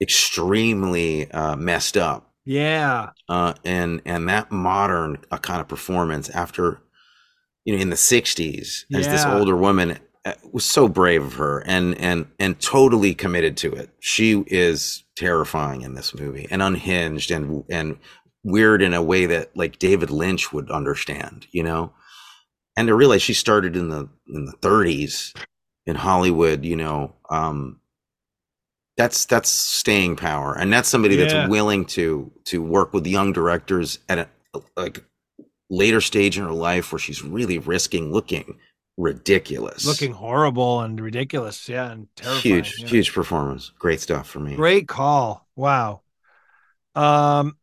extremely 0.00 1.30
uh, 1.30 1.56
messed 1.56 1.96
up 1.96 2.32
Yeah. 2.44 3.10
uh, 3.28 3.54
and 3.64 4.02
and 4.04 4.28
that 4.28 4.50
modern 4.50 5.18
uh, 5.30 5.38
kind 5.38 5.60
of 5.60 5.68
performance 5.68 6.28
after 6.30 6.80
you 7.64 7.74
know 7.74 7.80
in 7.80 7.90
the 7.90 7.96
60s 7.96 8.84
as 8.92 9.06
this 9.08 9.24
older 9.24 9.56
woman 9.56 9.92
uh, 9.92 9.96
was 10.52 10.64
so 10.64 10.88
brave 10.88 11.24
of 11.24 11.34
her 11.34 11.62
and 11.66 11.96
and 11.98 12.26
and 12.38 12.60
totally 12.60 13.14
committed 13.14 13.56
to 13.58 13.72
it. 13.72 13.90
She 14.00 14.42
is 14.46 15.04
terrifying 15.16 15.82
in 15.82 15.94
this 15.94 16.14
movie 16.14 16.48
and 16.50 16.62
unhinged 16.62 17.30
and 17.30 17.64
and 17.70 17.98
weird 18.44 18.82
in 18.82 18.94
a 18.94 19.02
way 19.02 19.26
that 19.26 19.56
like 19.56 19.78
david 19.78 20.10
lynch 20.10 20.52
would 20.52 20.70
understand 20.70 21.46
you 21.52 21.62
know? 21.62 21.92
And 22.76 22.88
to 22.88 22.94
realize 22.94 23.22
she 23.22 23.34
started 23.34 23.76
in 23.76 23.88
the 23.90 24.08
in 24.28 24.46
the 24.46 24.54
30s 24.60 25.34
in 25.86 25.96
hollywood 25.96 26.64
you 26.64 26.76
know 26.76 27.14
um 27.30 27.80
that's 28.96 29.24
that's 29.26 29.50
staying 29.50 30.16
power. 30.16 30.56
And 30.56 30.72
that's 30.72 30.88
somebody 30.88 31.16
Yeah. 31.16 31.26
that's 31.26 31.50
willing 31.50 31.84
to 31.86 32.30
to 32.46 32.62
work 32.62 32.92
with 32.92 33.06
young 33.06 33.32
directors 33.32 33.98
at 34.08 34.18
a 34.18 34.28
like 34.76 35.04
later 35.70 36.00
stage 36.00 36.38
in 36.38 36.44
her 36.44 36.52
life 36.52 36.92
where 36.92 36.98
she's 36.98 37.24
really 37.24 37.58
risking 37.58 38.12
looking 38.12 38.58
ridiculous 38.96 39.84
Looking 39.84 40.12
horrible 40.12 40.80
and 40.80 41.00
ridiculous. 41.00 41.68
Yeah. 41.68 41.90
And 41.90 42.08
terrifying. 42.16 42.42
huge 42.42 42.80
yeah. 42.80 42.86
huge 42.86 43.12
performance 43.12 43.72
great 43.78 44.00
stuff 44.00 44.28
for 44.28 44.40
me 44.40 44.54
Great 44.54 44.88
call. 44.88 45.46
Wow. 45.56 46.02
Um, 46.94 47.56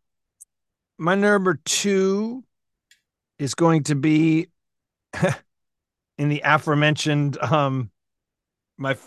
my 0.97 1.15
number 1.15 1.59
two 1.65 2.43
is 3.39 3.55
going 3.55 3.83
to 3.83 3.95
be 3.95 4.47
in 6.17 6.29
the 6.29 6.41
aforementioned 6.43 7.37
um 7.41 7.89
my 8.77 8.97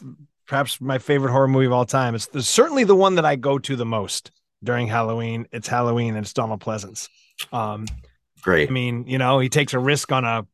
perhaps 0.46 0.80
my 0.80 0.98
favorite 0.98 1.30
horror 1.32 1.48
movie 1.48 1.66
of 1.66 1.72
all 1.72 1.84
time. 1.84 2.14
It's, 2.14 2.28
it's 2.32 2.48
certainly 2.48 2.84
the 2.84 2.94
one 2.94 3.16
that 3.16 3.24
I 3.24 3.36
go 3.36 3.58
to 3.58 3.76
the 3.76 3.86
most 3.86 4.30
during 4.62 4.86
Halloween. 4.86 5.46
It's 5.52 5.68
Halloween 5.68 6.16
and 6.16 6.24
it's 6.24 6.32
Donald 6.32 6.60
Pleasence. 6.60 7.08
Um, 7.52 7.86
great 8.42 8.68
I 8.68 8.72
mean, 8.72 9.06
you 9.06 9.18
know, 9.18 9.38
he 9.38 9.48
takes 9.48 9.74
a 9.74 9.78
risk 9.78 10.12
on 10.12 10.24
a 10.24 10.46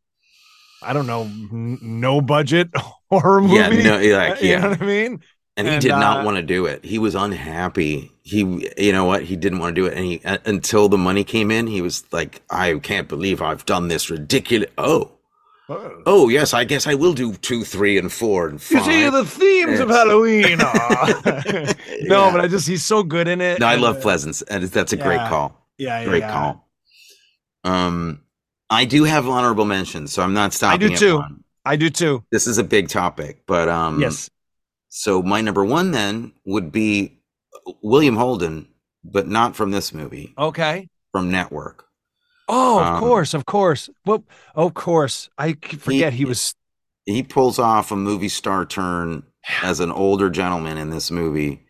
I 0.82 0.92
don't 0.92 1.06
know, 1.06 1.22
n- 1.22 1.78
no 1.82 2.20
budget 2.20 2.70
horror 3.10 3.40
movie. 3.42 3.54
yeah 3.54 3.68
no 3.68 3.98
like 4.16 4.42
you 4.42 4.48
yeah 4.48 4.58
know 4.58 4.70
what 4.70 4.82
I 4.82 4.86
mean? 4.86 5.22
and 5.56 5.66
he 5.66 5.74
And, 5.74 5.80
did 5.80 5.96
not 5.96 6.20
uh, 6.20 6.24
want 6.24 6.36
to 6.36 6.42
do 6.42 6.66
it 6.66 6.84
he 6.84 6.98
was 6.98 7.14
unhappy 7.14 8.12
he 8.22 8.70
you 8.78 8.92
know 8.92 9.04
what 9.04 9.24
he 9.24 9.36
didn't 9.36 9.58
want 9.58 9.74
to 9.74 9.80
do 9.80 9.86
it 9.86 9.94
and 9.94 10.04
he 10.04 10.20
uh, 10.24 10.38
until 10.46 10.88
the 10.88 10.98
money 10.98 11.24
came 11.24 11.50
in 11.50 11.66
he 11.66 11.82
was 11.82 12.04
like 12.12 12.42
i 12.50 12.78
can't 12.78 13.08
believe 13.08 13.42
i've 13.42 13.66
done 13.66 13.88
this 13.88 14.10
ridiculous 14.10 14.70
oh 14.78 15.12
Oh 16.06 16.28
yes, 16.28 16.52
I 16.52 16.64
guess 16.64 16.86
I 16.88 16.94
will 16.94 17.12
do 17.14 17.34
two, 17.34 17.62
three, 17.62 17.96
and 17.96 18.10
four, 18.12 18.48
and 18.48 18.60
You 18.70 18.80
five. 18.80 18.84
see 18.84 19.08
the 19.08 19.24
themes 19.24 19.78
of 19.80 19.88
Halloween. 19.88 20.58
No, 22.08 22.30
Yeah. 22.30 22.32
but 22.32 22.40
I 22.40 22.48
just 22.48 22.66
he's 22.66 22.84
so 22.84 23.02
good 23.02 23.28
in 23.28 23.40
it. 23.40 23.60
No, 23.60 23.66
I 23.66 23.76
love 23.76 23.96
uh, 23.96 24.00
Pleasence, 24.00 24.42
and 24.48 24.64
that's 24.64 24.92
a 24.92 24.96
great 24.96 25.18
call. 25.28 25.68
Yeah, 25.78 26.00
yeah, 26.00 26.04
Great 26.08 26.20
yeah. 26.20 26.32
call. 26.32 26.68
Um, 27.64 28.22
I 28.70 28.84
do 28.84 29.04
have 29.04 29.26
honorable 29.28 29.64
mentions, 29.64 30.12
so 30.12 30.22
I'm 30.22 30.32
not 30.32 30.52
stopping. 30.52 30.84
I 30.86 30.88
do 30.90 30.96
too. 30.96 31.16
one. 31.16 31.44
I 31.64 31.76
do 31.76 31.90
too. 31.90 32.24
This 32.30 32.46
is 32.46 32.58
a 32.58 32.64
big 32.64 32.88
topic, 32.88 33.42
but 33.46 33.68
um, 33.68 34.00
yes. 34.00 34.30
So 34.88 35.22
my 35.22 35.40
number 35.40 35.64
one 35.64 35.90
then 35.90 36.32
would 36.46 36.72
be 36.72 37.20
William 37.82 38.16
Holden, 38.16 38.68
but 39.04 39.28
not 39.28 39.54
from 39.56 39.70
this 39.70 39.92
movie, 39.92 40.32
Okay. 40.38 40.88
from 41.12 41.30
Network. 41.30 41.84
Oh, 42.48 42.80
of 42.80 42.86
Um, 42.86 43.00
course, 43.00 43.34
of 43.34 43.46
course. 43.46 43.88
Well, 44.06 44.24
of 44.54 44.74
course. 44.74 45.28
I 45.38 45.54
forget 45.78 46.12
he, 46.12 46.24
was. 46.24 46.54
He 47.06 47.22
pulls 47.22 47.58
off 47.58 47.92
a 47.92 47.96
movie 47.96 48.28
star 48.28 48.64
turn 48.64 49.22
as 49.62 49.80
an 49.80 49.92
older 49.92 50.30
gentleman 50.30 50.76
in 50.78 50.90
this 50.90 51.10
movie 51.10 51.66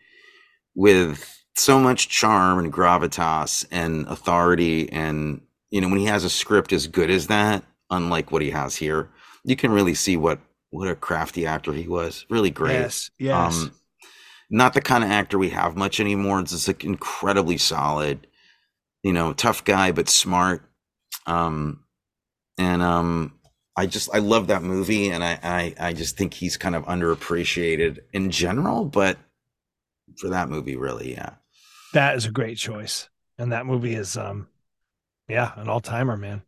with 0.75 1.37
so 1.55 1.79
much 1.79 2.07
charm 2.09 2.57
and 2.59 2.71
gravitas 2.73 3.65
and 3.71 4.07
authority 4.07 4.91
and 4.91 5.41
you 5.71 5.81
know 5.81 5.87
when 5.89 5.99
he 5.99 6.05
has 6.05 6.23
a 6.23 6.29
script 6.29 6.71
as 6.71 6.85
good 6.87 7.09
as 7.09 7.27
that 7.27 7.63
unlike 7.89 8.31
what 8.31 8.41
he 8.41 8.51
has 8.51 8.75
here 8.75 9.09
you 9.43 9.55
can 9.55 9.71
really 9.71 9.95
see 9.95 10.15
what 10.15 10.39
what 10.69 10.87
a 10.87 10.95
crafty 10.95 11.45
actor 11.45 11.73
he 11.73 11.87
was. 11.87 12.25
Really 12.29 12.49
great. 12.51 12.75
Um, 12.77 12.81
Yes. 12.83 13.09
Yes. 13.19 13.65
not 14.49 14.73
the 14.73 14.81
kind 14.81 15.03
of 15.03 15.09
actor 15.09 15.37
we 15.37 15.49
have 15.49 15.75
much 15.75 15.99
anymore. 15.99 16.39
It's 16.39 16.51
just 16.51 16.67
like 16.67 16.85
incredibly 16.85 17.57
solid. 17.57 18.27
You 19.03 19.11
know 19.13 19.33
tough 19.33 19.63
guy 19.65 19.91
but 19.91 20.07
smart. 20.07 20.63
Um 21.25 21.83
and 22.57 22.81
um 22.81 23.33
i 23.77 23.85
just 23.85 24.13
i 24.13 24.19
love 24.19 24.47
that 24.47 24.61
movie 24.61 25.09
and 25.09 25.23
i 25.23 25.39
i, 25.41 25.75
I 25.79 25.93
just 25.93 26.17
think 26.17 26.33
he's 26.33 26.57
kind 26.57 26.75
of 26.75 26.83
underappreciated 26.85 27.99
in 28.11 28.29
general 28.29 28.83
but 28.83 29.17
for 30.17 30.27
that 30.29 30.49
movie 30.49 30.75
really 30.75 31.13
yeah. 31.13 31.35
That 31.93 32.15
is 32.17 32.25
a 32.25 32.31
great 32.31 32.57
choice, 32.57 33.09
and 33.37 33.51
that 33.51 33.65
movie 33.65 33.95
is, 33.95 34.15
um, 34.17 34.47
yeah, 35.27 35.51
an 35.55 35.69
all 35.69 35.79
timer, 35.79 36.17
man. 36.17 36.43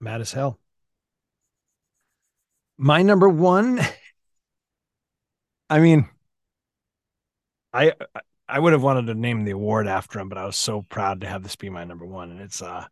Mad 0.00 0.20
as 0.20 0.32
hell. 0.32 0.58
My 2.78 3.02
number 3.02 3.28
one. 3.28 3.80
I 5.70 5.78
mean, 5.78 6.08
I 7.72 7.92
I 8.48 8.58
would 8.58 8.72
have 8.72 8.82
wanted 8.82 9.06
to 9.06 9.14
name 9.14 9.44
the 9.44 9.52
award 9.52 9.86
after 9.86 10.18
him, 10.18 10.28
but 10.28 10.38
I 10.38 10.46
was 10.46 10.56
so 10.56 10.82
proud 10.82 11.20
to 11.20 11.28
have 11.28 11.44
this 11.44 11.54
be 11.54 11.70
my 11.70 11.84
number 11.84 12.04
one, 12.04 12.30
and 12.30 12.40
it's 12.40 12.60
uh 12.60 12.86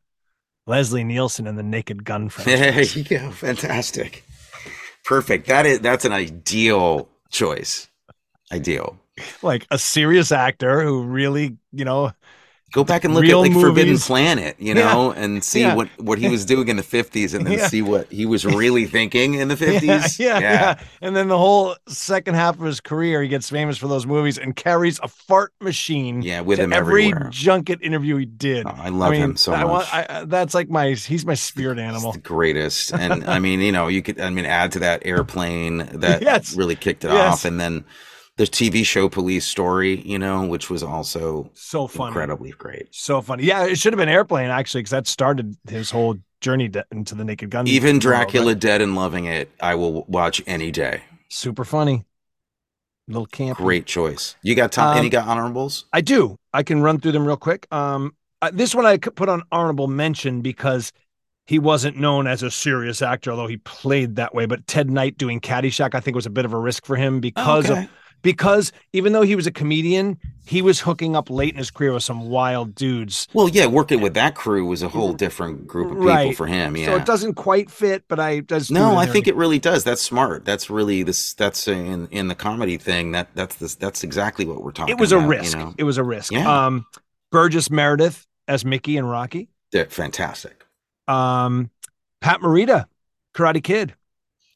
Leslie 0.66 1.02
Nielsen 1.02 1.46
and 1.46 1.58
the 1.58 1.62
Naked 1.62 2.04
Gun 2.04 2.28
there 2.44 2.82
you 2.82 3.02
go 3.02 3.30
fantastic 3.30 4.22
perfect 5.04 5.46
that 5.46 5.64
is 5.64 5.80
that's 5.80 6.04
an 6.04 6.12
ideal 6.12 7.08
choice 7.30 7.88
ideal 8.52 9.00
like 9.42 9.66
a 9.70 9.78
serious 9.78 10.32
actor 10.32 10.82
who 10.82 11.02
really, 11.04 11.56
you 11.72 11.84
know, 11.84 12.12
Go 12.70 12.84
back 12.84 13.04
and 13.04 13.14
look 13.14 13.22
Real 13.22 13.38
at 13.42 13.50
like 13.50 13.52
Forbidden. 13.54 13.96
Planet, 13.96 14.54
you 14.58 14.74
Yeah. 14.74 14.92
know, 14.92 15.10
and 15.12 15.42
see 15.42 15.60
Yeah. 15.62 15.74
what 15.74 15.88
what 15.98 16.18
he 16.18 16.28
was 16.28 16.44
doing 16.44 16.68
in 16.68 16.76
the 16.76 16.82
fifties, 16.82 17.32
and 17.32 17.46
then 17.46 17.54
Yeah. 17.54 17.66
see 17.68 17.80
what 17.80 18.12
he 18.12 18.26
was 18.26 18.44
really 18.44 18.84
thinking 18.84 19.34
in 19.34 19.48
the 19.48 19.54
Yeah, 19.60 19.70
fifties. 19.80 20.18
yeah, 20.20 20.38
yeah, 20.38 20.74
And 21.00 21.16
then 21.16 21.28
the 21.28 21.38
whole 21.38 21.76
second 21.88 22.34
half 22.34 22.56
of 22.58 22.66
his 22.66 22.80
career, 22.80 23.22
he 23.22 23.28
gets 23.28 23.48
famous 23.48 23.78
for 23.78 23.88
those 23.88 24.06
movies 24.06 24.36
and 24.36 24.54
carries 24.54 25.00
a 25.02 25.08
fart 25.08 25.52
machine. 25.62 26.20
Yeah, 26.20 26.42
with 26.42 26.58
to 26.58 26.64
him 26.64 26.74
every 26.74 27.06
everywhere. 27.06 27.30
junket 27.32 27.78
interview 27.82 28.16
he 28.16 28.26
did. 28.26 28.66
Oh, 28.66 28.74
I 28.78 28.90
love 28.90 29.12
mean, 29.12 29.22
him 29.22 29.36
so 29.36 29.54
I 29.54 29.62
much. 29.62 29.70
want- 29.70 29.94
I, 29.94 30.06
I- 30.10 30.24
that's 30.26 30.52
like 30.54 30.68
my 30.68 30.90
he's 30.92 31.24
my 31.24 31.34
spirit 31.34 31.78
animal. 31.78 32.12
the 32.12 32.18
greatest. 32.18 32.92
And 32.98 33.24
I 33.24 33.38
mean, 33.38 33.60
you 33.60 33.72
know, 33.72 33.88
you 33.88 34.02
could 34.02 34.20
I 34.20 34.28
mean 34.28 34.44
add 34.44 34.72
to 34.72 34.78
that 34.80 35.02
airplane 35.06 35.88
that 35.94 36.20
Yes. 36.20 36.54
really 36.54 36.76
kicked 36.76 37.04
it 37.04 37.10
Yes. 37.12 37.32
off, 37.32 37.44
and 37.46 37.58
then 37.58 37.84
the 38.38 38.46
TV 38.46 38.84
show 38.84 39.08
Police 39.08 39.44
Story, 39.44 40.00
you 40.02 40.18
know, 40.18 40.46
which 40.46 40.70
was 40.70 40.82
also 40.82 41.50
So 41.54 41.86
funny, 41.86 42.10
incredibly 42.10 42.50
great. 42.52 42.88
so 42.90 43.20
funny. 43.20 43.44
Yeah, 43.44 43.66
it 43.66 43.78
should 43.78 43.92
have 43.92 43.98
been 43.98 44.08
Airplane 44.08 44.50
actually, 44.50 44.80
because 44.82 44.90
that 44.92 45.06
started 45.06 45.56
his 45.68 45.90
whole 45.90 46.16
journey 46.40 46.68
to, 46.70 46.84
into 46.92 47.14
the 47.14 47.24
Naked 47.24 47.50
Gun. 47.50 47.66
Even 47.66 47.96
world, 47.96 48.00
Dracula 48.00 48.54
Dead 48.54 48.80
and 48.80 48.94
Loving 48.94 49.26
It, 49.26 49.50
I 49.60 49.74
will 49.74 50.04
watch 50.04 50.42
any 50.46 50.70
day. 50.70 51.02
super 51.28 51.64
funny, 51.64 52.04
little 53.08 53.26
camp. 53.26 53.58
Great 53.58 53.86
choice. 53.86 54.36
You 54.42 54.54
got 54.54 54.72
top, 54.72 54.90
Um, 54.92 54.98
any 54.98 55.08
got 55.08 55.26
honorables? 55.26 55.84
I 55.92 56.00
do. 56.00 56.36
I 56.52 56.62
can 56.62 56.80
run 56.82 57.00
through 57.00 57.12
them 57.12 57.26
real 57.26 57.36
quick. 57.36 57.66
Um, 57.72 58.14
uh, 58.40 58.50
this 58.52 58.74
one 58.74 58.86
I 58.86 58.98
put 58.98 59.28
on 59.28 59.42
honorable 59.50 59.88
mention 59.88 60.42
because 60.42 60.92
he 61.46 61.58
wasn't 61.58 61.96
known 61.96 62.26
as 62.26 62.42
a 62.42 62.50
serious 62.50 63.00
actor, 63.02 63.30
although 63.30 63.46
he 63.46 63.56
played 63.58 64.16
that 64.16 64.34
way. 64.34 64.46
But 64.46 64.66
Ted 64.66 64.90
Knight 64.90 65.16
doing 65.18 65.40
Caddyshack, 65.40 65.94
I 65.94 66.00
think, 66.00 66.14
was 66.14 66.26
a 66.26 66.30
bit 66.30 66.44
of 66.44 66.52
a 66.52 66.58
risk 66.58 66.84
for 66.86 66.96
him 66.96 67.20
because 67.20 67.70
Okay. 67.70 67.82
of 67.84 67.88
because 68.22 68.72
even 68.92 69.12
though 69.12 69.22
he 69.22 69.36
was 69.36 69.46
a 69.46 69.50
comedian, 69.50 70.18
he 70.46 70.62
was 70.62 70.80
hooking 70.80 71.14
up 71.14 71.28
late 71.30 71.52
in 71.52 71.58
his 71.58 71.70
career 71.70 71.92
with 71.92 72.02
some 72.02 72.28
wild 72.30 72.74
dudes. 72.74 73.28
Well, 73.34 73.48
yeah, 73.48 73.66
working 73.66 74.00
with 74.00 74.14
that 74.14 74.34
crew 74.34 74.64
was 74.66 74.82
a 74.82 74.88
whole 74.88 75.12
different 75.12 75.66
group 75.66 75.88
of 75.90 75.98
people 75.98 76.06
Right. 76.06 76.36
for 76.36 76.46
him. 76.46 76.76
Yeah. 76.76 76.86
So 76.86 76.96
it 76.96 77.04
doesn't 77.06 77.34
quite 77.34 77.70
fit, 77.70 78.04
but 78.08 78.18
I 78.18 78.40
does. 78.40 78.70
No, 78.70 78.96
I 78.96 79.06
think 79.06 79.26
it 79.28 79.36
really 79.36 79.58
does. 79.58 79.84
That's 79.84 80.02
smart. 80.02 80.44
That's 80.44 80.70
really 80.70 81.02
this. 81.02 81.34
That's 81.34 81.68
in 81.68 82.08
in 82.10 82.28
the 82.28 82.34
comedy 82.34 82.76
thing. 82.78 83.12
That 83.12 83.28
that's 83.34 83.56
this. 83.56 83.74
That's 83.74 84.02
exactly 84.04 84.44
what 84.46 84.62
we're 84.62 84.72
talking. 84.72 84.94
About. 84.94 85.00
It 85.00 85.02
was 85.02 85.12
a 85.12 85.18
risk. 85.20 85.56
You 85.56 85.64
know? 85.64 85.74
It 85.78 85.84
was 85.84 85.98
a 85.98 86.04
risk. 86.04 86.32
Yeah. 86.32 86.66
Um, 86.66 86.86
Burgess 87.30 87.70
Meredith 87.70 88.26
as 88.46 88.64
Mickey 88.64 88.96
and 88.96 89.08
Rocky. 89.10 89.48
They're 89.72 89.84
fantastic. 89.86 90.64
Um, 91.06 91.70
Pat 92.20 92.40
Morita, 92.40 92.86
Karate 93.34 93.62
Kid. 93.62 93.94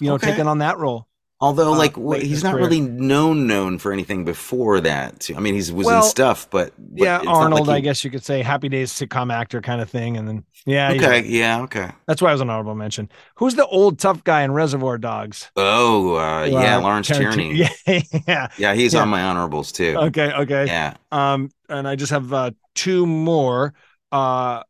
You 0.01 0.09
know, 0.09 0.14
Okay. 0.14 0.28
taking 0.30 0.48
on 0.48 0.59
that 0.59 0.78
role. 0.78 1.06
Although, 1.43 1.74
Uh, 1.74 1.77
like, 1.77 2.23
he's 2.23 2.44
not 2.44 2.52
career. 2.52 2.62
really 2.64 2.81
known 2.81 3.48
known 3.48 3.77
for 3.78 3.93
anything 3.93 4.24
before 4.24 4.81
that. 4.81 5.19
too. 5.20 5.35
I 5.36 5.40
mean, 5.40 5.55
he's 5.55 5.73
was 5.73 5.86
Well, 5.86 6.05
in 6.05 6.09
stuff, 6.09 6.48
but, 6.51 6.73
but 6.78 7.02
yeah, 7.05 7.20
Arnold, 7.27 7.66
like 7.66 7.78
I 7.78 7.81
guess 7.81 8.05
you 8.05 8.10
could 8.12 8.24
say 8.24 8.43
Happy 8.43 8.69
Days 8.69 8.93
sitcom 8.93 9.32
actor 9.32 9.60
kind 9.60 9.81
of 9.81 9.90
thing, 9.90 10.16
and 10.16 10.28
then 10.28 10.44
yeah, 10.66 10.93
Okay, 10.93 11.24
yeah, 11.27 11.62
okay. 11.62 11.90
that's 12.06 12.23
why 12.23 12.28
I 12.28 12.32
was 12.32 12.40
an 12.40 12.48
honorable 12.48 12.77
mention. 12.77 13.09
Who's 13.35 13.56
the 13.56 13.66
old 13.66 13.98
tough 13.98 14.23
guy 14.23 14.43
in 14.43 14.52
Reservoir 14.52 14.98
Dogs? 14.98 15.51
Oh, 15.56 16.14
uh, 16.14 16.44
yeah, 16.44 16.77
Uh, 16.77 16.81
Lawrence 16.82 17.10
Tarantino- 17.10 17.35
Tierney. 17.35 17.55
Yeah, 17.86 18.01
yeah. 18.28 18.48
Yeah, 18.56 18.74
he's 18.74 18.94
Yeah. 18.94 19.02
on 19.02 19.09
my 19.09 19.23
honorables 19.24 19.73
too. 19.73 19.97
Okay, 19.98 20.32
okay. 20.32 20.66
Yeah, 20.66 20.94
Um, 21.10 21.51
and 21.69 21.89
I 21.89 21.97
just 21.97 22.12
have 22.12 22.32
uh, 22.32 22.52
two 22.77 23.05
more. 23.05 23.74
Uh, 24.12 24.62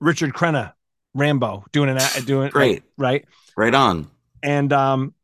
Richard 0.00 0.34
Crenna, 0.34 0.72
Rambo, 1.14 1.64
doing 1.72 1.88
an 1.88 1.98
doing 2.26 2.50
Great. 2.50 2.82
right? 2.98 3.24
right 3.56 3.74
on. 3.74 4.08
And 4.42 4.70
um, 4.72 5.14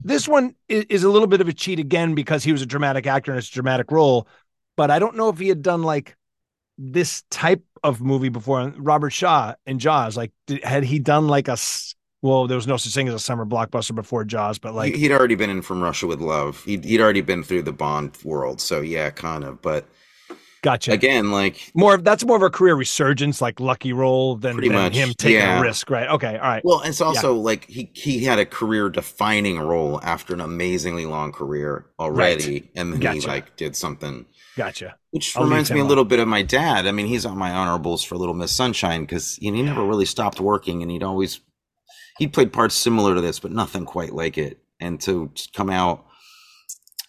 this 0.00 0.28
one 0.28 0.54
is, 0.68 1.04
a 1.04 1.08
little 1.08 1.26
bit 1.26 1.40
of 1.40 1.48
a 1.48 1.52
cheat 1.52 1.78
again 1.78 2.14
because 2.14 2.44
he 2.44 2.52
was 2.52 2.62
a 2.62 2.66
dramatic 2.66 3.06
actor 3.06 3.32
and 3.32 3.38
it's 3.38 3.48
a 3.48 3.52
dramatic 3.52 3.90
role. 3.90 4.28
But 4.76 4.90
I 4.90 4.98
don't 4.98 5.16
know 5.16 5.28
if 5.28 5.38
he 5.38 5.48
had 5.48 5.62
done 5.62 5.82
like 5.82 6.16
this 6.78 7.22
type 7.30 7.64
of 7.82 8.00
movie 8.00 8.28
before. 8.28 8.72
Robert 8.76 9.10
Shaw 9.10 9.54
in 9.66 9.78
Jaws, 9.78 10.16
like, 10.16 10.32
did, 10.46 10.62
had 10.62 10.84
he 10.84 10.98
done 10.98 11.28
like 11.28 11.48
a 11.48 11.56
well? 12.22 12.46
There 12.46 12.56
was 12.56 12.66
no 12.66 12.76
such 12.76 12.94
thing 12.94 13.08
as 13.08 13.14
a 13.14 13.18
summer 13.18 13.46
blockbuster 13.46 13.94
before 13.94 14.24
Jaws, 14.24 14.58
but 14.58 14.74
like, 14.74 14.94
He- 14.94 15.00
he'd 15.00 15.12
already 15.12 15.34
been 15.34 15.50
in 15.50 15.62
From 15.62 15.82
Russia 15.82 16.06
with 16.06 16.20
Love. 16.20 16.62
He'd, 16.64 16.84
he'd 16.84 17.00
already 17.00 17.22
been 17.22 17.42
through 17.42 17.62
the 17.62 17.72
Bond 17.72 18.16
world, 18.24 18.60
so 18.60 18.80
yeah, 18.80 19.10
kind 19.10 19.44
of. 19.44 19.62
But 19.62 19.86
gotcha. 20.66 20.92
again, 20.92 21.30
like, 21.30 21.70
more 21.74 21.94
of 21.94 22.04
that's 22.04 22.24
more 22.24 22.36
of 22.36 22.42
a 22.42 22.50
career 22.50 22.74
resurgence, 22.74 23.40
like 23.40 23.60
Lucky 23.60 23.92
Role, 23.92 24.36
than, 24.36 24.60
than 24.60 24.72
much, 24.72 24.94
him 24.94 25.14
taking 25.14 25.38
yeah. 25.38 25.58
a 25.58 25.62
risk, 25.62 25.88
right? 25.90 26.08
Okay, 26.08 26.36
all 26.36 26.48
right. 26.48 26.64
well, 26.64 26.82
it's 26.82 27.00
also 27.00 27.34
like 27.34 27.64
he 27.66 27.90
he 27.94 28.24
had 28.24 28.38
a 28.38 28.46
career 28.46 28.88
defining 28.88 29.58
role 29.58 30.00
after 30.02 30.34
an 30.34 30.40
amazingly 30.40 31.06
long 31.06 31.32
career 31.32 31.86
already, 31.98 32.70
and 32.74 32.92
then 32.92 33.14
he 33.14 33.20
like 33.20 33.56
did 33.56 33.76
something. 33.76 34.26
Gotcha. 34.56 34.96
Which 35.10 35.36
I'll 35.36 35.44
reminds 35.44 35.70
me 35.70 35.80
a 35.80 35.84
little 35.84 36.04
bit 36.04 36.18
of 36.18 36.26
my 36.26 36.42
dad. 36.42 36.86
I 36.86 36.92
mean, 36.92 37.06
he's 37.06 37.26
on 37.26 37.36
my 37.36 37.50
honorables 37.50 38.02
for 38.02 38.16
Little 38.16 38.34
Miss 38.34 38.52
Sunshine 38.52 39.02
because 39.02 39.38
you 39.40 39.50
know, 39.50 39.58
he 39.58 39.62
never 39.62 39.84
really 39.84 40.06
stopped 40.06 40.40
working, 40.40 40.82
and 40.82 40.90
he'd 40.90 41.02
always 41.02 41.40
he 42.18 42.26
played 42.26 42.52
parts 42.52 42.74
similar 42.74 43.14
to 43.14 43.20
this, 43.20 43.38
but 43.38 43.52
nothing 43.52 43.84
quite 43.84 44.12
like 44.12 44.38
it. 44.38 44.58
And 44.80 45.00
to 45.02 45.30
come 45.54 45.70
out 45.70 46.06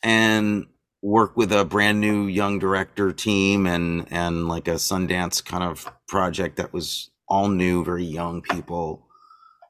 and 0.03 0.67
work 1.01 1.37
with 1.37 1.51
a 1.51 1.65
brand 1.65 2.01
new 2.01 2.25
young 2.27 2.59
director 2.59 3.11
team 3.13 3.65
and 3.67 4.07
and 4.11 4.47
like 4.47 4.67
a 4.67 4.75
Sundance 4.75 5.43
kind 5.43 5.63
of 5.63 5.91
project 6.07 6.57
that 6.57 6.73
was 6.73 7.11
all 7.29 7.47
new, 7.49 7.83
very 7.83 8.03
young 8.05 8.41
people, 8.41 9.05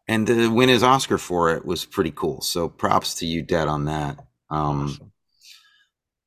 and 0.07 0.27
to 0.27 0.49
win 0.51 0.69
his 0.69 0.83
Oscar 0.83 1.17
for 1.17 1.51
it 1.55 1.65
was 1.65 1.85
pretty 1.85 2.11
cool. 2.11 2.41
So 2.41 2.69
props 2.69 3.15
to 3.15 3.25
you, 3.25 3.41
Dad, 3.43 3.67
on 3.67 3.85
that. 3.85 4.19
Um, 4.49 4.85
Awesome. 4.85 5.11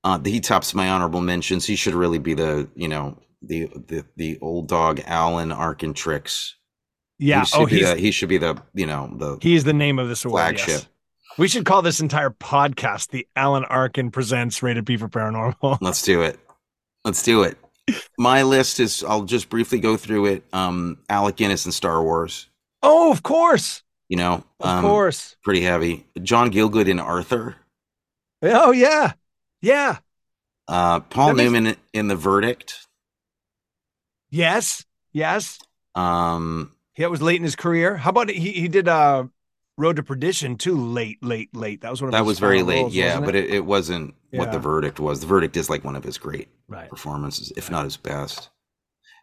uh, 0.04 0.18
he 0.24 0.40
tops 0.40 0.74
my 0.74 0.88
honorable 0.90 1.20
mentions. 1.20 1.66
He 1.66 1.76
should 1.76 1.94
really 1.94 2.18
be 2.18 2.34
the, 2.34 2.68
you 2.74 2.88
know, 2.88 3.18
the 3.42 3.66
the 3.88 4.04
the 4.16 4.38
old 4.40 4.68
dog 4.68 5.00
Alan 5.06 5.52
Arkin 5.52 5.94
tricks. 5.94 6.56
Yeah. 7.18 7.44
he 7.44 7.50
Oh, 7.54 7.66
he's 7.66 7.94
the, 7.94 7.96
he 7.96 8.10
should 8.10 8.28
be 8.28 8.38
the, 8.38 8.60
you 8.74 8.86
know, 8.86 9.10
the 9.16 9.38
he's 9.40 9.64
the 9.64 9.72
name 9.72 9.98
of 9.98 10.08
this 10.08 10.24
award. 10.24 10.58
flagship. 10.58 10.68
Yes. 10.68 10.86
We 11.40 11.48
should 11.48 11.64
call 11.64 11.80
this 11.80 12.00
entire 12.00 12.28
podcast 12.28 13.08
the 13.08 13.26
Alan 13.34 13.64
Arkin 13.64 14.10
presents 14.10 14.62
Rated 14.62 14.84
P 14.84 14.98
for 14.98 15.08
Paranormal. 15.08 15.78
Let's 15.80 16.02
do 16.02 16.20
it. 16.20 16.38
Let's 17.02 17.22
do 17.22 17.44
it. 17.44 17.56
My 18.18 18.42
list 18.42 18.78
is. 18.78 19.02
I'll 19.02 19.22
just 19.22 19.48
briefly 19.48 19.80
go 19.80 19.96
through 19.96 20.26
it. 20.26 20.44
Um, 20.52 20.98
Alec 21.08 21.36
Guinness 21.36 21.64
and 21.64 21.72
Star 21.72 22.02
Wars. 22.02 22.46
Oh, 22.82 23.10
of 23.10 23.22
course. 23.22 23.82
You 24.10 24.18
know, 24.18 24.44
Of 24.60 24.82
course. 24.82 25.34
pretty 25.42 25.62
heavy. 25.62 26.04
John 26.22 26.50
Gielgud 26.50 26.88
in 26.88 27.00
Arthur. 27.00 27.56
Oh 28.42 28.72
yeah, 28.72 29.12
yeah. 29.62 29.96
Uh, 30.68 31.00
Paul 31.00 31.28
That 31.28 31.36
makes- 31.36 31.52
Newman 31.52 31.76
in 31.94 32.08
The 32.08 32.16
Verdict. 32.16 32.86
Yes, 34.28 34.84
yes. 35.12 35.58
Um, 35.94 36.72
He 36.92 37.02
that 37.02 37.10
was 37.10 37.22
late 37.22 37.36
in 37.36 37.44
his 37.44 37.56
career. 37.56 37.96
How 37.96 38.10
about 38.10 38.28
he? 38.28 38.52
He 38.52 38.68
did 38.68 38.88
uh, 38.88 39.24
Road 39.80 39.96
to 39.96 40.02
Perdition 40.02 40.56
too. 40.56 40.76
Late, 40.76 41.22
late, 41.22 41.54
late. 41.56 41.80
That 41.80 41.90
was 41.90 42.00
one 42.02 42.08
of 42.08 42.12
that 42.12 42.24
was 42.24 42.38
very 42.38 42.62
late, 42.62 42.82
roles, 42.82 42.94
yeah, 42.94 43.06
wasn't 43.18 43.24
but 43.26 43.34
it, 43.34 43.50
it 43.50 43.64
wasn't 43.64 44.14
what 44.30 44.52
The 44.52 44.58
Verdict 44.58 45.00
was. 45.00 45.20
The 45.20 45.26
Verdict 45.26 45.56
is 45.56 45.68
like 45.70 45.84
one 45.84 45.96
of 45.96 46.04
his 46.04 46.18
great 46.18 46.48
Right. 46.68 46.88
performances, 46.88 47.52
if 47.56 47.70
not 47.70 47.84
his 47.84 47.96
best. 47.96 48.50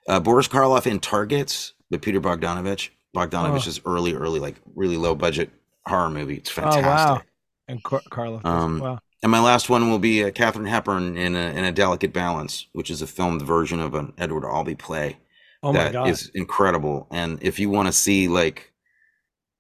Uh, 0.10 0.20
Boris 0.20 0.48
Karloff 0.48 0.86
in 0.86 1.00
Targets 1.00 1.74
with 1.92 2.02
Peter 2.02 2.20
Bogdanovich. 2.20 2.90
Bogdanovich's 3.16 3.80
early, 3.86 4.14
early, 4.14 4.40
like 4.40 4.56
really 4.76 4.98
low 4.98 5.16
budget 5.16 5.50
horror 5.86 6.10
movie. 6.10 6.36
It's 6.38 6.50
Oh 6.52 6.62
fantastic. 6.62 6.86
wow! 6.86 7.22
And 7.68 7.84
Car- 7.84 8.02
Carla. 8.10 8.42
Um, 8.44 8.80
wow. 8.80 9.00
And 9.24 9.32
my 9.32 9.40
last 9.42 9.70
one 9.70 9.90
will 9.90 9.98
be 10.00 10.24
uh, 10.24 10.32
Katharine 10.32 10.68
Hepburn 10.68 11.18
in 11.18 11.36
a, 11.36 11.50
in 11.58 11.64
a 11.64 11.72
Delicate 11.72 12.14
Balance, 12.14 12.68
which 12.74 12.92
is 12.92 13.02
a 13.02 13.08
filmed 13.08 13.42
version 13.42 13.80
of 13.80 13.96
an 13.96 14.14
Edward 14.18 14.46
Albee 14.46 14.76
play 14.76 15.18
Oh 15.64 15.74
my 15.74 15.92
god! 15.92 16.10
is 16.10 16.30
incredible. 16.36 17.08
And 17.12 17.42
if 17.42 17.58
you 17.60 17.70
want 17.70 17.88
to 17.88 17.92
see 17.92 18.28
like 18.28 18.72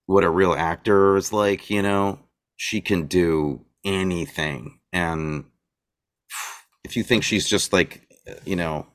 what 0.07 0.23
a 0.23 0.29
real 0.29 0.53
actor 0.53 1.15
is 1.17 1.31
like, 1.31 1.69
you 1.69 1.81
know, 1.81 2.19
she 2.55 2.81
can 2.81 3.05
do 3.05 3.63
anything. 3.85 4.79
And 4.91 5.45
if 6.83 6.95
you 6.97 7.03
think 7.03 7.23
she's 7.23 7.47
just 7.47 7.71
like, 7.73 8.07
you 8.45 8.55
know, 8.55 8.87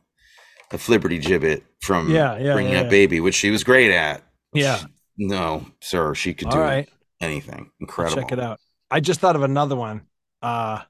a 0.73 0.77
flibberty 0.77 1.23
gibbet 1.23 1.63
from 1.83 2.11
Yeah, 2.11 2.39
yeah, 2.39 2.55
bringing 2.55 2.73
yeah, 2.73 2.81
up 2.81 2.85
yeah. 2.87 2.91
baby, 2.91 3.21
which 3.21 3.35
she 3.35 3.51
was 3.51 3.63
great 3.63 3.93
at. 3.93 4.23
yeah. 4.53 4.81
No, 5.19 5.67
sir, 5.81 6.15
she 6.15 6.33
could 6.33 6.49
All 6.49 6.55
do 6.55 6.59
right. 6.61 6.89
anything. 7.21 7.71
Incredible. 7.81 8.23
Check 8.23 8.33
it 8.33 8.41
out. 8.41 8.59
I 8.91 9.01
just 9.01 9.21
thought 9.21 9.37
of 9.37 9.43
another 9.43 9.77
one, 9.77 10.07
uh, 10.41 10.81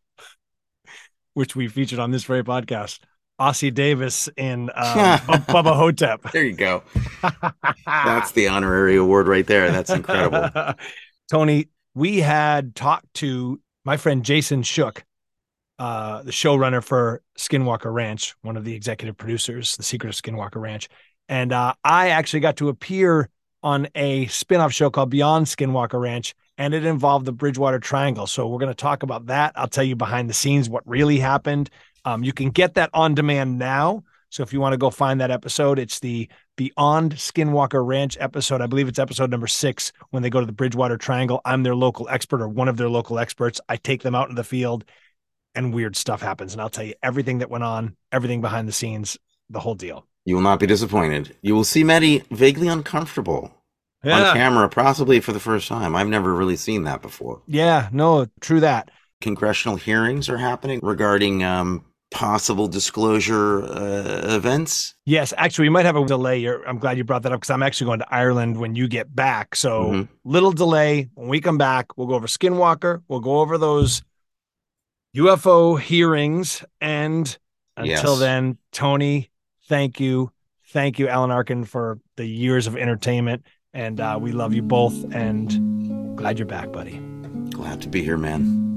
which 1.34 1.56
we 1.56 1.66
featured 1.66 1.98
on 1.98 2.12
this 2.12 2.22
very 2.24 2.44
podcast. 2.44 3.00
Ossie 3.42 3.74
Davis 3.74 4.28
in 4.36 4.70
uh, 4.74 5.18
Bu- 5.26 5.52
Bubba 5.52 5.74
Ho-Tep. 5.74 6.30
There 6.32 6.44
you 6.44 6.54
go. 6.54 6.82
That's 7.86 8.32
the 8.32 8.48
honorary 8.48 8.96
award 8.96 9.26
right 9.26 9.46
there. 9.46 9.70
That's 9.72 9.90
incredible. 9.90 10.74
Tony, 11.30 11.68
we 11.94 12.20
had 12.20 12.74
talked 12.74 13.12
to 13.14 13.60
my 13.84 13.96
friend 13.96 14.24
Jason 14.24 14.62
Shook, 14.62 15.04
uh, 15.78 16.22
the 16.22 16.30
showrunner 16.30 16.82
for 16.82 17.22
Skinwalker 17.36 17.92
Ranch, 17.92 18.34
one 18.42 18.56
of 18.56 18.64
the 18.64 18.74
executive 18.74 19.16
producers, 19.16 19.76
The 19.76 19.82
Secret 19.82 20.10
of 20.10 20.22
Skinwalker 20.22 20.60
Ranch. 20.60 20.88
And 21.28 21.52
uh, 21.52 21.74
I 21.82 22.10
actually 22.10 22.40
got 22.40 22.56
to 22.58 22.68
appear 22.68 23.28
on 23.62 23.88
a 23.94 24.26
spin-off 24.26 24.72
show 24.72 24.90
called 24.90 25.10
Beyond 25.10 25.46
Skinwalker 25.46 26.00
Ranch, 26.00 26.34
and 26.58 26.74
it 26.74 26.84
involved 26.84 27.24
the 27.24 27.32
Bridgewater 27.32 27.78
Triangle. 27.78 28.26
So 28.26 28.46
we're 28.46 28.58
going 28.58 28.70
to 28.70 28.74
talk 28.74 29.02
about 29.02 29.26
that. 29.26 29.52
I'll 29.56 29.68
tell 29.68 29.84
you 29.84 29.96
behind 29.96 30.28
the 30.28 30.34
scenes 30.34 30.68
what 30.68 30.86
really 30.86 31.18
happened. 31.18 31.70
Um, 32.04 32.24
you 32.24 32.32
can 32.32 32.50
get 32.50 32.74
that 32.74 32.90
on 32.92 33.14
demand 33.14 33.58
now. 33.58 34.04
So 34.30 34.42
if 34.42 34.52
you 34.52 34.60
want 34.60 34.72
to 34.72 34.78
go 34.78 34.88
find 34.88 35.20
that 35.20 35.30
episode, 35.30 35.78
it's 35.78 36.00
the 36.00 36.28
Beyond 36.56 37.16
Skinwalker 37.16 37.86
Ranch 37.86 38.16
episode. 38.18 38.62
I 38.62 38.66
believe 38.66 38.88
it's 38.88 38.98
episode 38.98 39.30
number 39.30 39.46
six 39.46 39.92
when 40.10 40.22
they 40.22 40.30
go 40.30 40.40
to 40.40 40.46
the 40.46 40.52
Bridgewater 40.52 40.96
Triangle. 40.96 41.42
I'm 41.44 41.62
their 41.62 41.74
local 41.74 42.08
expert 42.08 42.40
or 42.40 42.48
one 42.48 42.68
of 42.68 42.78
their 42.78 42.88
local 42.88 43.18
experts. 43.18 43.60
I 43.68 43.76
take 43.76 44.02
them 44.02 44.14
out 44.14 44.30
in 44.30 44.34
the 44.34 44.44
field 44.44 44.84
and 45.54 45.74
weird 45.74 45.96
stuff 45.96 46.22
happens. 46.22 46.52
And 46.52 46.62
I'll 46.62 46.70
tell 46.70 46.84
you 46.84 46.94
everything 47.02 47.38
that 47.38 47.50
went 47.50 47.64
on, 47.64 47.96
everything 48.10 48.40
behind 48.40 48.66
the 48.66 48.72
scenes, 48.72 49.18
the 49.50 49.60
whole 49.60 49.74
deal. 49.74 50.06
You 50.24 50.36
will 50.36 50.42
not 50.42 50.60
be 50.60 50.66
disappointed. 50.66 51.36
You 51.42 51.54
will 51.54 51.64
see 51.64 51.84
Maddie 51.84 52.22
vaguely 52.30 52.68
uncomfortable 52.68 53.52
on 54.04 54.34
camera, 54.34 54.68
possibly 54.68 55.20
for 55.20 55.32
the 55.32 55.40
first 55.40 55.68
time. 55.68 55.94
I've 55.94 56.08
never 56.08 56.34
really 56.34 56.56
seen 56.56 56.84
that 56.84 57.02
before. 57.02 57.42
Yeah, 57.46 57.88
no, 57.92 58.26
true 58.40 58.60
that. 58.60 58.90
Congressional 59.20 59.76
hearings 59.76 60.28
are 60.28 60.38
happening 60.38 60.80
regarding 60.82 61.44
um, 61.44 61.84
possible 62.12 62.68
disclosure 62.68 63.64
uh, 63.64 64.34
events. 64.34 64.94
Yes, 65.04 65.32
actually, 65.36 65.64
we 65.66 65.70
might 65.70 65.84
have 65.86 65.96
a 65.96 66.04
delay. 66.06 66.46
I'm 66.46 66.78
glad 66.78 66.96
you 66.98 67.04
brought 67.04 67.22
that 67.24 67.32
up 67.32 67.40
because 67.40 67.50
I'm 67.50 67.62
actually 67.62 67.86
going 67.86 67.98
to 68.00 68.14
Ireland 68.14 68.58
when 68.58 68.76
you 68.76 68.86
get 68.88 69.14
back. 69.14 69.54
So, 69.56 69.84
Mhm. 69.92 70.08
little 70.24 70.52
delay. 70.52 71.08
When 71.14 71.28
we 71.28 71.40
come 71.40 71.58
back, 71.58 71.96
we'll 71.96 72.06
go 72.06 72.14
over 72.14 72.26
Skinwalker. 72.26 73.02
We'll 73.08 73.20
go 73.20 73.40
over 73.40 73.58
those 73.58 74.02
UFO 75.14 75.76
hearings. 75.76 76.64
And 76.80 77.36
until 77.76 78.12
Yes. 78.12 78.18
then, 78.20 78.58
Tony, 78.72 79.30
thank 79.68 79.98
you. 80.00 80.30
Thank 80.68 80.98
you, 80.98 81.08
Alan 81.08 81.30
Arkin, 81.30 81.64
for 81.64 81.98
the 82.16 82.24
years 82.26 82.66
of 82.66 82.76
entertainment. 82.76 83.44
And 83.74 84.00
uh, 84.00 84.18
we 84.20 84.32
love 84.32 84.54
you 84.54 84.62
both. 84.62 84.94
And 85.14 86.16
glad 86.16 86.38
you're 86.38 86.46
back, 86.46 86.72
buddy. 86.72 87.00
Glad 87.50 87.82
to 87.82 87.88
be 87.88 88.02
here, 88.02 88.16
man. 88.18 88.71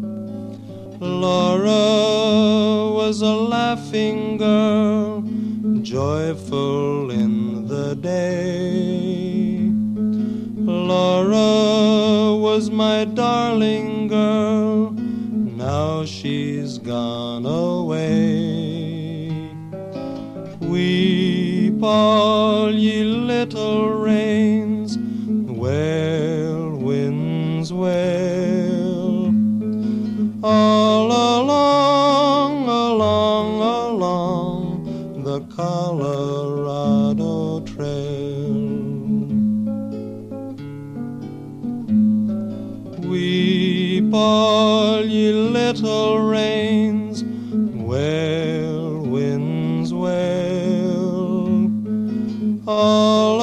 Laura 1.06 2.91
was 2.91 3.22
a 3.22 3.36
laughing 3.36 4.38
girl, 4.38 5.22
joyful 5.82 7.11
in 7.11 7.68
the 7.68 7.95
day. 7.95 9.69
Laura 10.65 12.36
was 12.36 12.72
my 12.72 13.06
darling 13.06 14.07
girl, 14.07 14.91
now 14.91 16.03
she's 16.06 16.80
gone 16.80 17.45
away. 17.45 19.30
Weep 20.61 21.84
all 21.84 22.73
ye 22.73 23.03
little 23.03 23.90
rains, 23.90 24.98
wail 24.98 26.72
winds 26.77 27.72
wail. 27.72 28.65
All 30.48 31.08
along, 31.08 32.70
along, 32.70 33.62
along 33.96 35.24
the 35.24 35.40
Colorado 35.56 37.32
Trail. 37.62 38.54
Weep 43.10 44.14
all 44.14 45.04
ye 45.04 45.32
little 45.32 46.20
rains, 46.20 47.24
wail 47.74 49.00
winds 49.02 49.92
wail. 49.96 51.72
All 52.68 53.35